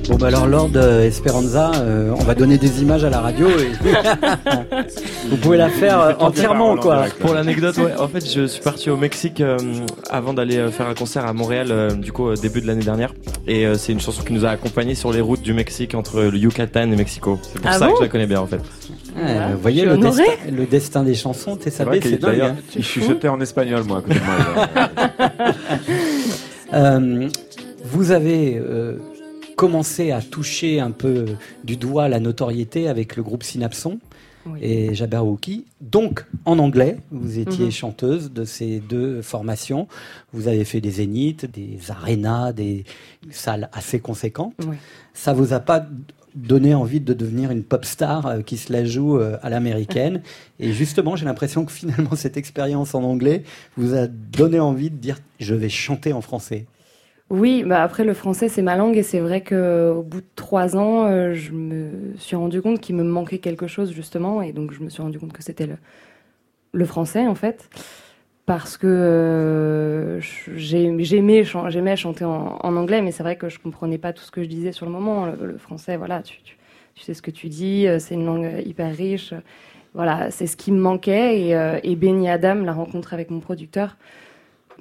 Bon 0.10 0.16
bah 0.16 0.28
alors 0.28 0.48
Lord 0.48 0.72
euh, 0.76 1.04
Esperanza, 1.04 1.72
euh, 1.82 2.14
on 2.18 2.24
va 2.24 2.34
donner 2.34 2.58
des 2.58 2.82
images 2.82 3.04
à 3.04 3.10
la 3.10 3.20
radio 3.20 3.48
et 3.50 3.72
vous 5.30 5.36
pouvez 5.38 5.58
la 5.58 5.70
faire 5.70 6.00
euh, 6.00 6.14
entièrement 6.20 6.78
quoi. 6.78 7.06
Pour 7.20 7.34
l'anecdote, 7.34 7.78
ouais, 7.78 7.94
en 8.00 8.08
fait, 8.08 8.26
je 8.26 8.48
suis 8.48 8.62
parti 8.62 8.90
au 8.90 8.96
Mexique 8.96 9.42
euh, 9.42 9.58
avant 10.10 10.34
d'aller 10.34 10.72
faire 10.72 10.88
un 10.88 10.94
concert 10.94 11.26
à 11.26 11.34
Montréal, 11.34 11.68
euh, 11.72 11.92
du 11.92 12.14
coup, 12.14 12.34
début 12.36 12.62
de 12.62 12.68
l'année 12.68 12.86
dernière. 12.86 13.14
Et 13.48 13.66
euh, 13.68 13.76
c'est 13.76 13.92
une 13.92 14.00
chanson 14.00 14.24
qui 14.24 14.32
nous 14.32 14.46
a 14.46 14.50
accompagnés 14.50 14.96
sur 14.96 15.12
les 15.12 15.20
routes 15.20 15.42
du 15.42 15.54
Mexique 15.54 15.94
entre 15.94 16.22
le 16.22 16.38
Yucatan 16.38 16.90
et 16.92 16.96
Mexico. 16.96 17.38
C'est 17.42 17.60
pour 17.62 17.70
Ah 17.70 17.78
ça 17.78 17.88
bon 17.88 17.92
que 17.94 17.98
je 18.00 18.04
la 18.04 18.10
connais 18.10 18.28
bien, 18.28 18.40
en 18.40 18.48
fait. 18.48 18.62
Ouais, 19.18 19.52
vous 19.54 19.60
voyez 19.62 19.84
le 19.84 19.98
destin, 19.98 20.24
le 20.52 20.66
destin 20.66 21.04
des 21.04 21.16
chansons, 21.16 21.58
t'es 21.58 21.70
vrai 21.84 22.00
c'est 22.02 22.12
dingue. 22.12 22.20
d'ailleurs, 22.22 22.48
hein. 22.52 22.56
il 22.76 22.84
chuchotait 22.84 23.28
en 23.28 23.42
espagnol, 23.42 23.84
moi, 23.84 23.98
à 23.98 24.02
côté 24.02 24.16
de 24.16 24.26
moi. 24.26 25.54
Euh, 26.74 27.30
vous 27.86 28.12
avez 28.12 28.58
euh, 28.62 28.98
commencé 29.58 30.12
à 30.12 30.22
toucher 30.22 30.80
un 30.80 30.92
peu 30.92 31.26
du 31.66 31.76
doigt 31.76 32.08
la 32.08 32.20
notoriété 32.22 32.88
avec 32.88 33.16
le 33.18 33.24
groupe 33.24 33.44
Synapson 33.44 34.00
Oui. 34.46 34.60
et 34.62 34.94
Jabberwocky. 34.96 35.66
Donc, 35.82 36.26
en 36.46 36.60
anglais, 36.60 36.98
vous 37.12 37.40
étiez 37.40 37.66
Mhm. 37.66 37.72
chanteuse 37.72 38.32
de 38.32 38.46
ces 38.46 38.80
deux 38.80 39.22
formations. 39.22 39.88
Vous 40.32 40.48
avez 40.48 40.64
fait 40.64 40.80
des 40.80 40.92
zéniths, 40.92 41.46
des 41.52 41.80
arénas, 41.90 42.54
des 42.54 42.86
salles 43.32 43.70
assez 43.74 44.00
conséquentes. 44.00 44.54
Ouais. 44.66 44.78
Ça 45.14 45.34
vous 45.34 45.52
a 45.54 45.60
pas 45.60 45.86
donné 46.36 46.76
envie 46.76 47.00
de 47.02 47.14
devenir 47.16 47.50
une 47.50 47.64
pop 47.64 47.84
star 47.84 48.28
euh, 48.28 48.42
qui 48.42 48.58
se 48.58 48.72
la 48.72 48.86
joue 48.86 49.18
euh, 49.18 49.38
à 49.42 49.50
l'américaine. 49.50 50.22
Et 50.60 50.72
justement, 50.72 51.16
j'ai 51.16 51.26
l'impression 51.26 51.66
que 51.66 51.72
finalement, 51.72 52.16
cette 52.16 52.38
expérience 52.38 52.94
en 52.94 53.02
anglais 53.02 53.42
vous 53.76 53.96
a 53.96 54.06
donné 54.06 54.60
envie 54.60 54.92
de 54.92 54.98
dire 54.98 55.18
je 55.40 55.56
vais 55.56 55.70
chanter 55.70 56.14
en 56.14 56.22
français. 56.22 56.68
Oui, 57.30 57.64
bah 57.66 57.84
après 57.84 58.06
le 58.06 58.14
français 58.14 58.48
c'est 58.48 58.62
ma 58.62 58.78
langue 58.78 58.96
et 58.96 59.04
c'est 59.04 59.20
vrai 59.20 59.42
que 59.42 59.92
au 59.92 60.02
bout 60.02 60.22
de 60.22 60.28
trois 60.36 60.78
ans, 60.78 61.06
euh, 61.08 61.34
je 61.34 61.52
me 61.52 62.14
suis 62.18 62.38
rendu 62.38 62.62
compte 62.62 62.80
qu'il 62.80 62.96
me 62.96 63.04
manquait 63.04 63.40
quelque 63.40 63.68
chose 63.68 63.92
justement 63.92 64.42
et 64.42 64.54
donc 64.54 64.72
je 64.72 64.82
me 64.82 64.90
suis 64.90 65.02
rendu 65.02 65.20
compte 65.20 65.34
que 65.34 65.44
c'était 65.44 65.68
le, 66.74 66.86
français 66.86 67.28
en 67.28 67.36
fait 67.36 67.70
parce 68.46 68.78
que 68.78 68.88
euh, 68.88 70.20
j'ai- 70.56 71.04
j'aimais 71.04 71.44
j'aimais 71.70 71.96
chanter 71.98 72.24
en, 72.26 72.58
anglais 72.64 73.02
mais 73.02 73.12
c'est 73.12 73.24
vrai 73.24 73.36
que 73.38 73.50
je 73.50 73.60
comprenais 73.60 73.98
pas 73.98 74.14
tout 74.14 74.24
ce 74.24 74.32
que 74.32 74.42
je 74.44 74.48
disais 74.48 74.72
sur 74.72 74.86
le 74.86 74.92
moment. 74.94 75.26
Le, 75.28 75.58
français, 75.58 75.98
voilà, 75.98 76.22
tu, 76.24 76.38
tu, 76.96 77.04
sais 77.04 77.14
ce 77.14 77.22
que 77.22 77.32
tu 77.32 77.50
dis, 77.50 77.88
euh, 77.88 78.00
c'est 78.00 78.16
une 78.16 78.26
langue 78.26 78.64
hyper 78.66 78.96
riche. 78.96 79.34
Voilà, 79.94 80.32
c'est 80.32 80.48
ce 80.48 80.58
qui 80.58 80.72
me 80.72 80.80
manquait 80.80 81.42
et, 81.42 81.56
euh, 81.56 81.80
et 81.84 81.96
Benny 81.96 82.30
Adam, 82.30 82.56
la 82.56 82.74
rencontre 82.74 83.14
avec 83.14 83.32
mon 83.32 83.40
producteur, 83.42 83.98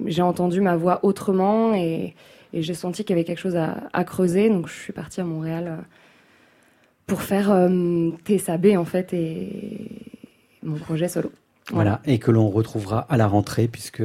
j'ai 0.05 0.21
entendu 0.21 0.61
ma 0.61 0.75
voix 0.77 0.99
autrement 1.03 1.73
et, 1.73 2.15
et 2.53 2.61
j'ai 2.61 2.73
senti 2.73 3.03
qu'il 3.03 3.15
y 3.15 3.19
avait 3.19 3.25
quelque 3.25 3.39
chose 3.39 3.55
à, 3.55 3.89
à 3.93 4.03
creuser. 4.03 4.49
Donc 4.49 4.67
je 4.67 4.73
suis 4.73 4.93
partie 4.93 5.21
à 5.21 5.23
Montréal 5.23 5.67
euh, 5.67 5.81
pour 7.05 7.21
faire 7.21 7.51
euh, 7.51 8.09
Tessa 8.23 8.57
B 8.57 8.67
en 8.77 8.85
fait 8.85 9.13
et 9.13 9.89
mon 10.63 10.77
projet 10.77 11.07
solo. 11.07 11.31
Voilà, 11.71 12.01
et 12.05 12.17
que 12.17 12.31
l'on 12.31 12.49
retrouvera 12.49 12.99
à 13.09 13.17
la 13.17 13.27
rentrée, 13.27 13.67
puisque 13.67 14.03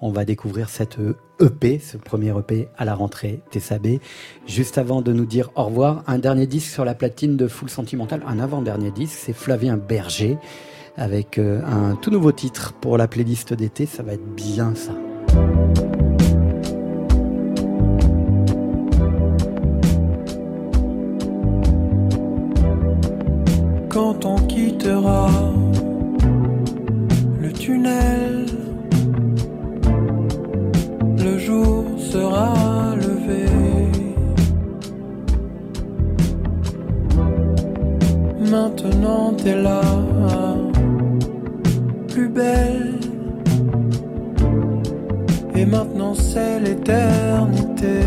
on 0.00 0.12
va 0.12 0.24
découvrir 0.24 0.68
cette 0.68 0.98
EP, 1.40 1.80
ce 1.80 1.96
premier 1.96 2.32
EP 2.38 2.68
à 2.76 2.84
la 2.84 2.94
rentrée, 2.94 3.40
Tessa 3.50 3.80
B. 3.80 3.98
Juste 4.46 4.78
avant 4.78 5.02
de 5.02 5.12
nous 5.12 5.26
dire 5.26 5.50
au 5.56 5.64
revoir, 5.64 6.04
un 6.06 6.18
dernier 6.18 6.46
disque 6.46 6.72
sur 6.72 6.84
la 6.84 6.94
platine 6.94 7.36
de 7.36 7.48
Full 7.48 7.68
Sentimental, 7.68 8.22
un 8.28 8.38
avant-dernier 8.38 8.92
disque, 8.92 9.18
c'est 9.18 9.32
Flavien 9.32 9.76
Berger, 9.76 10.38
avec 10.96 11.38
euh, 11.38 11.62
un 11.64 11.96
tout 11.96 12.10
nouveau 12.10 12.30
titre 12.30 12.74
pour 12.80 12.96
la 12.96 13.08
playlist 13.08 13.54
d'été, 13.54 13.86
ça 13.86 14.04
va 14.04 14.12
être 14.12 14.34
bien 14.36 14.76
ça. 14.76 14.94
Le 27.40 27.52
tunnel, 27.52 28.44
le 31.18 31.38
jour 31.38 31.84
sera 31.98 32.94
levé. 32.96 33.46
Maintenant 38.50 39.32
t'es 39.42 39.56
là, 39.56 39.80
plus 42.08 42.28
belle. 42.28 43.00
Et 45.54 45.64
maintenant 45.64 46.14
c'est 46.14 46.60
l'éternité. 46.60 48.00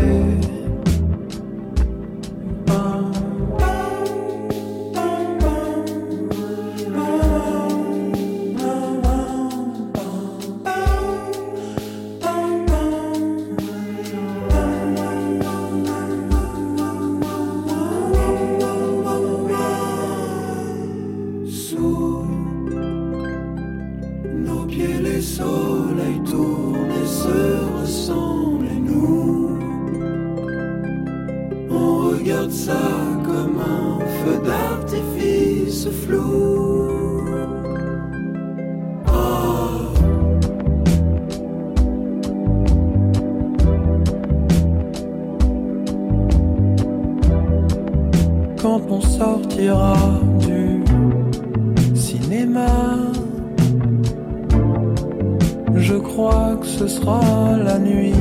Je 55.88 55.94
crois 55.94 56.54
que 56.60 56.66
ce 56.66 56.86
sera 56.86 57.56
la 57.56 57.78
nuit. 57.78 58.12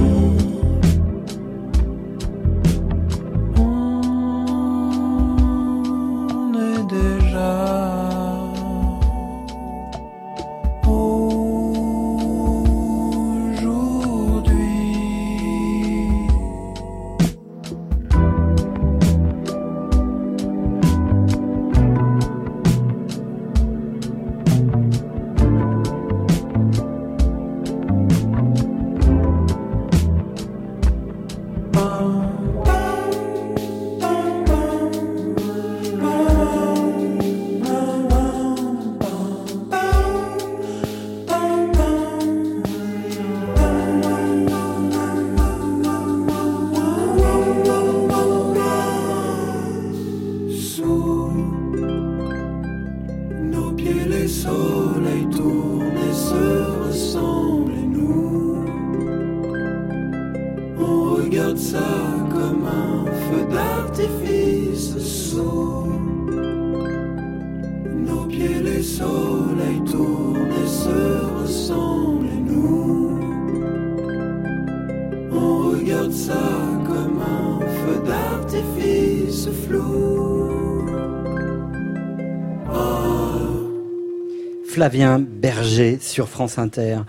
Flavien 84.87 85.19
Berger 85.19 85.97
sur 85.99 86.29
France 86.29 86.57
Inter. 86.57 86.99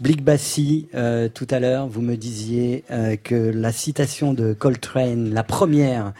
Blick 0.00 0.24
Bassi, 0.24 0.88
euh, 0.94 1.28
tout 1.28 1.46
à 1.50 1.60
l'heure, 1.60 1.86
vous 1.86 2.00
me 2.00 2.16
disiez 2.16 2.82
euh, 2.90 3.16
que 3.16 3.34
la 3.34 3.72
citation 3.72 4.32
de 4.32 4.54
Coltrane, 4.54 5.34
la 5.34 5.42
première, 5.42 6.14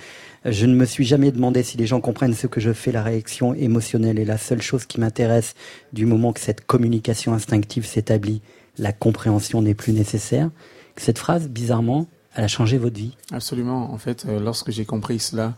je 0.45 0.67
ne 0.67 0.75
me 0.75 0.85
suis 0.85 1.07
jamais 1.07 1.33
demandé 1.33 1.63
si 1.63 1.79
les 1.79 1.87
gens 1.87 2.03
comprennent 2.03 2.35
ce 2.35 2.47
que 2.47 2.61
je 2.61 2.75
fais, 2.75 2.93
la 2.93 3.03
réaction 3.03 3.55
émotionnelle 3.55 4.19
est 4.19 4.27
la 4.27 4.37
seule 4.37 4.61
chose 4.61 4.85
qui 4.85 5.01
m'intéresse 5.01 5.55
du 5.95 6.05
moment 6.05 6.35
que 6.35 6.41
cette 6.41 6.67
communication 6.67 7.33
instinctive 7.33 7.87
s'établit, 7.87 8.43
la 8.77 8.93
compréhension 8.93 9.63
n'est 9.63 9.73
plus 9.73 9.95
nécessaire. 9.95 10.51
Cette 10.97 11.19
phrase, 11.19 11.49
bizarrement, 11.49 12.09
elle 12.35 12.45
a 12.45 12.49
changé 12.49 12.77
votre 12.77 12.97
vie. 12.97 13.17
Absolument. 13.33 13.91
En 13.91 13.97
fait, 13.97 14.27
euh, 14.29 14.39
lorsque 14.39 14.71
j'ai 14.71 14.85
compris 14.85 15.19
cela, 15.19 15.55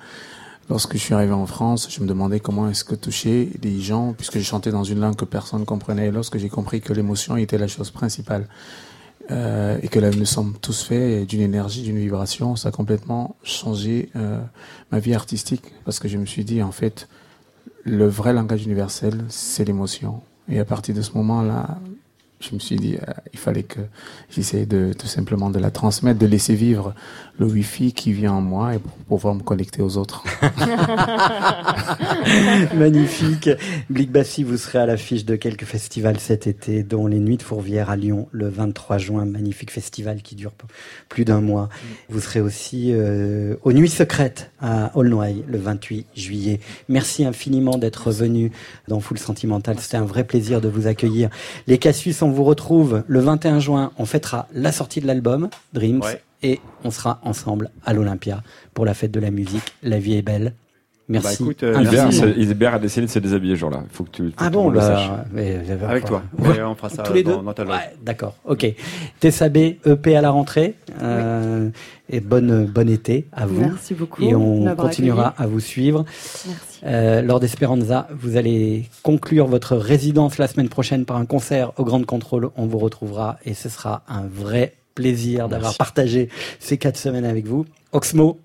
lorsque 0.69 0.95
je 0.95 0.99
suis 0.99 1.15
arrivé 1.15 1.33
en 1.33 1.47
France, 1.47 1.89
je 1.91 2.01
me 2.01 2.07
demandais 2.07 2.41
comment 2.41 2.69
est-ce 2.69 2.85
que 2.85 2.95
toucher 2.95 3.51
des 3.61 3.81
gens, 3.81 4.13
puisque 4.13 4.39
je 4.39 4.45
chantais 4.45 4.71
dans 4.71 4.85
une 4.85 5.01
langue 5.01 5.17
que 5.17 5.25
personne 5.25 5.61
ne 5.61 5.65
comprenait. 5.65 6.11
Lorsque 6.11 6.39
j'ai 6.39 6.49
compris 6.49 6.81
que 6.81 6.93
l'émotion 6.93 7.37
était 7.37 7.59
la 7.59 7.69
chose 7.69 7.91
principale, 7.91 8.47
euh, 9.31 9.79
et 9.83 9.89
que 9.89 9.99
là 9.99 10.11
nous 10.11 10.25
sommes 10.25 10.55
tous 10.61 10.85
faits 10.85 11.27
d'une 11.27 11.43
énergie, 11.43 11.83
d'une 11.83 11.99
vibration. 11.99 12.57
Ça 12.57 12.71
a 12.71 12.73
complètement 12.73 13.37
changé 13.43 14.11
euh, 14.17 14.41
ma 14.91 15.01
vie 15.01 15.13
artistique 15.13 15.65
parce 15.85 15.99
que 15.99 16.09
je 16.09 16.17
me 16.17 16.25
suis 16.25 16.45
dit 16.45 16.63
en 16.63 16.73
fait 16.73 17.09
le 17.85 18.07
vrai 18.07 18.33
langage 18.33 18.65
universel 18.65 19.25
c'est 19.29 19.65
l'émotion. 19.65 20.23
Et 20.49 20.59
à 20.59 20.65
partir 20.65 20.95
de 20.95 21.03
ce 21.03 21.13
moment-là, 21.13 21.79
je 22.41 22.55
me 22.55 22.61
suis 22.61 22.77
dit 22.77 22.97
euh, 22.97 23.13
il 23.33 23.39
fallait 23.39 23.65
que 23.65 23.81
j'essaye 24.31 24.67
de 24.67 24.93
tout 24.97 25.07
simplement 25.07 25.51
de 25.51 25.59
la 25.59 25.71
transmettre, 25.71 26.19
de 26.19 26.27
laisser 26.27 26.55
vivre 26.55 26.95
le 27.39 27.47
wifi 27.47 27.93
qui 27.93 28.13
vient 28.13 28.33
en 28.33 28.41
moi 28.41 28.75
et 28.75 28.79
pour 28.79 28.93
pouvoir 28.93 29.35
me 29.35 29.43
connecter 29.43 29.83
aux 29.83 29.97
autres. 29.97 30.25
Magnifique. 32.75 33.51
Blick 33.91 34.11
Bassi, 34.11 34.43
vous 34.43 34.57
serez 34.57 34.79
à 34.79 34.87
l'affiche 34.87 35.25
de 35.25 35.37
quelques 35.37 35.65
festivals 35.65 36.19
cet 36.19 36.47
été, 36.47 36.83
dont 36.83 37.07
les 37.07 37.19
Nuits 37.19 37.37
de 37.37 37.43
Fourvière 37.43 37.91
à 37.91 37.97
Lyon 37.97 38.29
le 38.33 38.49
23 38.49 38.99
juin. 38.99 39.25
Magnifique 39.25 39.71
festival 39.71 40.23
qui 40.23 40.35
dure 40.35 40.53
plus 41.09 41.25
d'un 41.25 41.41
mois. 41.41 41.69
Vous 42.09 42.21
serez 42.21 42.41
aussi 42.41 42.93
euh, 42.93 43.55
aux 43.63 43.73
Nuits 43.73 43.89
Secrètes 43.89 44.51
à 44.61 44.97
Aulnoy 44.97 45.45
le 45.47 45.59
28 45.59 46.07
juillet. 46.17 46.61
Merci 46.89 47.25
infiniment 47.25 47.79
d'être 47.79 48.11
venu 48.11 48.51
dans 48.89 49.01
Full 49.01 49.19
Sentimental. 49.19 49.79
C'était 49.79 49.97
un 49.97 50.05
vrai 50.05 50.25
plaisir 50.25 50.61
de 50.61 50.69
vous 50.69 50.89
accueillir. 50.89 51.31
Les 51.69 51.79
Cassus, 51.79 52.23
on 52.29 52.31
vous 52.31 52.45
retrouve 52.45 53.03
le 53.07 53.21
21 53.21 53.59
juin. 53.59 53.91
On 53.99 54.05
fêtera 54.05 54.47
la 54.55 54.71
sortie 54.71 55.01
de 55.01 55.07
l'album 55.07 55.49
Dreams. 55.73 56.03
Ouais. 56.03 56.21
Et 56.43 56.61
on 56.85 56.91
sera 56.91 57.19
ensemble 57.25 57.71
à 57.85 57.93
l'Olympia 57.95 58.43
pour 58.75 58.85
la 58.85 58.95
fête 58.95 59.11
de 59.11 59.19
la 59.19 59.31
musique. 59.31 59.73
La 59.83 59.99
vie 59.99 60.15
est 60.17 60.23
belle. 60.23 60.53
Merci. 61.11 61.27
Bah, 61.27 61.33
écoute, 61.41 61.63
euh, 61.63 61.75
a 61.75 62.79
décidé 62.79 63.07
de 63.07 63.11
se 63.11 63.19
déshabiller 63.19 63.55
ce 63.55 63.61
jour-là. 63.61 63.81
Il 63.91 63.97
faut 63.97 64.05
que 64.05 64.11
tu, 64.11 64.25
faut 64.29 64.35
Ah 64.37 64.51
bon, 64.51 64.67
on 64.67 64.69
le 64.69 64.79
bah, 64.79 64.87
sache. 64.87 65.11
mais- 65.33 65.59
mais- 65.67 65.85
Avec 65.89 66.05
toi. 66.05 66.23
Ouais. 66.39 66.51
Mais 66.59 66.63
on 66.63 66.75
fera 66.75 66.91
ça 66.91 67.03
Tous 67.03 67.15
les 67.15 67.23
dans- 67.23 67.39
deux 67.39 67.45
dans 67.47 67.53
ta 67.55 67.65
loge. 67.65 67.75
Ouais, 67.77 67.95
D'accord, 68.05 68.35
ok. 68.45 68.67
TSAB, 69.21 69.57
EP 69.87 70.17
à 70.17 70.21
la 70.21 70.29
rentrée. 70.31 70.75
euh, 71.01 71.71
Et 72.11 72.21
bonne, 72.21 72.67
bon 72.67 72.89
été 72.91 73.27
à 73.33 73.47
vous. 73.47 73.61
Merci 73.63 73.95
beaucoup 73.95 74.23
Et 74.23 74.35
on 74.35 74.65
continuera 74.77 75.29
accueilli. 75.29 75.45
à 75.47 75.47
vous 75.51 75.61
suivre. 75.61 76.05
Merci. 76.47 76.49
Euh, 76.85 77.23
Lord 77.23 77.43
Esperanza, 77.45 78.07
vous 78.13 78.37
allez 78.37 78.89
conclure 79.03 79.47
votre 79.47 79.77
résidence 79.77 80.39
la 80.39 80.47
semaine 80.47 80.69
prochaine 80.69 81.05
par 81.05 81.17
un 81.17 81.27
concert 81.27 81.73
au 81.79 81.85
Grand 81.85 82.05
Contrôle. 82.05 82.51
On 82.57 82.67
vous 82.67 82.79
retrouvera 82.79 83.39
et 83.45 83.55
ce 83.55 83.69
sera 83.69 84.03
un 84.09 84.27
vrai 84.27 84.75
plaisir 84.95 85.49
d'avoir 85.49 85.77
partagé 85.77 86.29
ces 86.61 86.79
quatre 86.79 86.97
semaines 86.97 87.25
avec 87.25 87.47
vous. 87.47 87.67
Oxmo, 87.93 88.39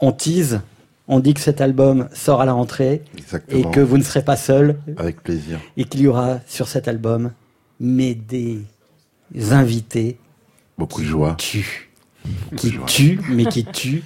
on 0.00 0.12
tease, 0.12 0.60
on 1.08 1.18
dit 1.20 1.34
que 1.34 1.40
cet 1.40 1.60
album 1.60 2.08
sort 2.12 2.40
à 2.40 2.44
la 2.46 2.52
rentrée 2.52 3.02
Exactement. 3.16 3.58
et 3.68 3.70
que 3.72 3.80
vous 3.80 3.96
ne 3.98 4.02
serez 4.02 4.24
pas 4.24 4.36
seul 4.36 4.76
Avec 4.96 5.22
plaisir. 5.22 5.58
et 5.76 5.84
qu'il 5.84 6.00
y 6.02 6.06
aura 6.08 6.40
sur 6.46 6.68
cet 6.68 6.88
album 6.88 7.32
mais 7.78 8.14
des 8.14 8.60
invités 9.50 10.18
Beaucoup 10.76 11.00
de 11.02 11.06
joie. 11.06 11.34
tuent. 11.36 11.90
Beaucoup 12.24 12.56
qui 12.56 12.66
de 12.68 12.72
joie. 12.72 12.86
tuent, 12.86 13.20
mais 13.30 13.44
qui 13.46 13.64
tuent 13.64 14.02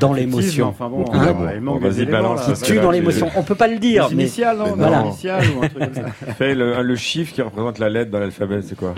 dans 0.00 0.12
l'émotion. 0.12 0.68
enfin 0.68 0.88
bon, 0.88 1.04
Hein 1.12 1.34
il 1.54 1.60
manque 1.60 1.82
Vas-y, 1.82 2.06
balance, 2.06 2.40
qui 2.46 2.62
tue 2.72 2.78
dans 2.80 2.90
l'émotion. 2.90 3.28
On 3.36 3.42
peut 3.42 3.54
pas 3.54 3.68
le 3.68 3.78
dire. 3.78 4.08
Mais 4.12 4.24
initiales, 4.24 4.58
non, 4.58 4.74
voilà. 4.76 5.02
des 5.02 5.08
initiales 5.08 5.44
ou 5.58 5.64
un 5.64 5.68
truc 5.68 5.84
comme 5.84 5.94
ça. 5.94 6.32
Fais 6.38 6.54
le, 6.54 6.82
le 6.82 6.96
chiffre 6.96 7.32
qui 7.34 7.42
représente 7.42 7.78
la 7.78 7.88
lettre 7.88 8.10
dans 8.10 8.18
l'alphabet, 8.20 8.60
c'est 8.62 8.76
quoi 8.76 8.94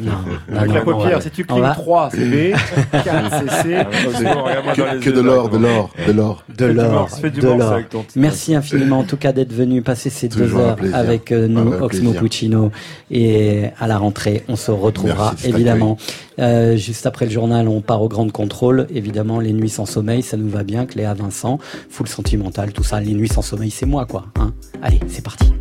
Non, 0.00 0.12
Avec 0.56 0.68
non, 0.68 0.74
la 0.74 0.80
non, 0.84 0.84
paupière, 0.84 1.22
si 1.22 1.30
tu 1.30 1.44
va- 1.44 1.70
3, 1.70 2.10
c'est 2.12 2.24
B, 2.24 2.54
4, 2.92 3.04
c'est 3.30 3.62
C. 3.62 3.76
Ah, 3.76 4.96
Que, 5.00 5.10
de 5.10 5.20
l'or, 5.20 5.48
de 5.48 5.58
l'or, 5.58 5.90
de 6.06 6.12
l'or. 6.12 6.44
De 6.48 6.66
Fais 7.20 7.30
du 7.30 7.40
l'or, 7.40 7.54
de 7.56 7.60
l'or. 7.60 8.04
Merci 8.16 8.54
infiniment 8.54 9.00
en 9.00 9.04
tout 9.04 9.16
cas 9.16 9.32
d'être 9.32 9.52
venu 9.52 9.82
passer 9.82 10.10
ces 10.10 10.28
deux 10.28 10.54
heures 10.56 10.76
avec 10.92 11.32
euh, 11.32 11.48
nous, 11.48 11.72
Oxmo. 11.72 12.12
Puccino. 12.12 12.70
Et 13.10 13.64
à 13.80 13.86
la 13.86 13.98
rentrée, 13.98 14.44
on 14.48 14.56
se 14.56 14.70
retrouvera 14.70 15.34
évidemment. 15.44 15.96
Euh, 16.38 16.76
juste 16.76 17.06
après 17.06 17.26
le 17.26 17.30
journal, 17.30 17.68
on 17.68 17.80
part 17.80 18.02
au 18.02 18.08
Grand 18.08 18.30
Contrôle. 18.30 18.86
Évidemment, 18.90 19.40
les 19.40 19.52
nuits 19.52 19.68
sans 19.68 19.86
sommeil, 19.86 20.22
ça 20.22 20.36
nous 20.36 20.48
va 20.48 20.62
bien. 20.62 20.86
Cléa 20.86 21.14
Vincent, 21.14 21.58
full 21.88 22.08
sentimental, 22.08 22.72
tout 22.72 22.84
ça. 22.84 23.00
Les 23.00 23.14
nuits 23.14 23.28
sans 23.28 23.42
sommeil, 23.42 23.70
c'est 23.70 23.86
moi 23.86 24.06
quoi. 24.06 24.26
Hein 24.38 24.52
Allez, 24.82 25.00
c'est 25.08 25.22
parti. 25.22 25.52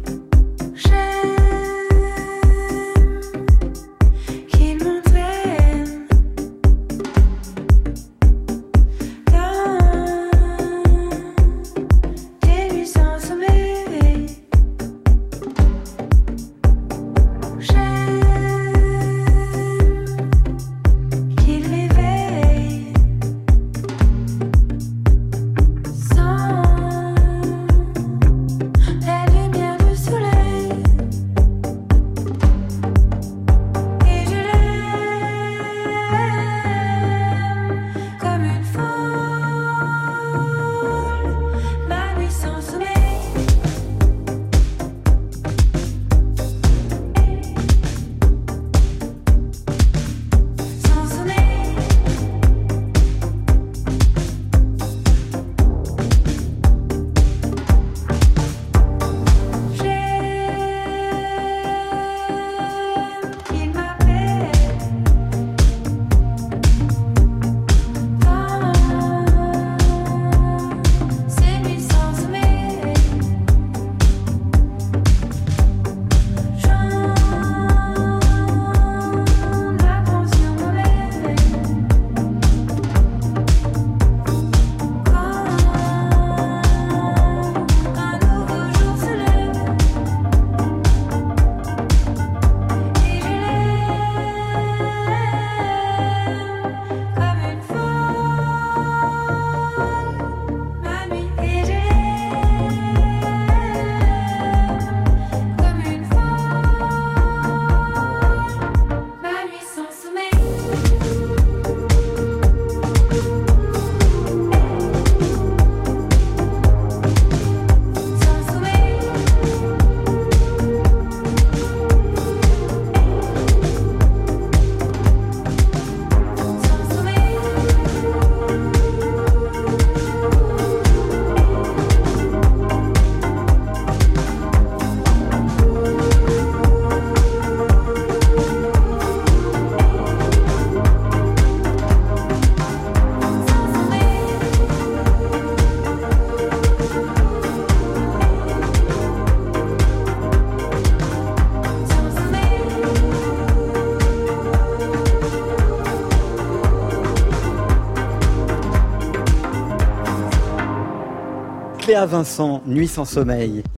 Cléa 161.94 162.08
Vincent, 162.08 162.64
Nuit 162.66 162.88
sans 162.88 163.06
sommeil. 163.06 163.64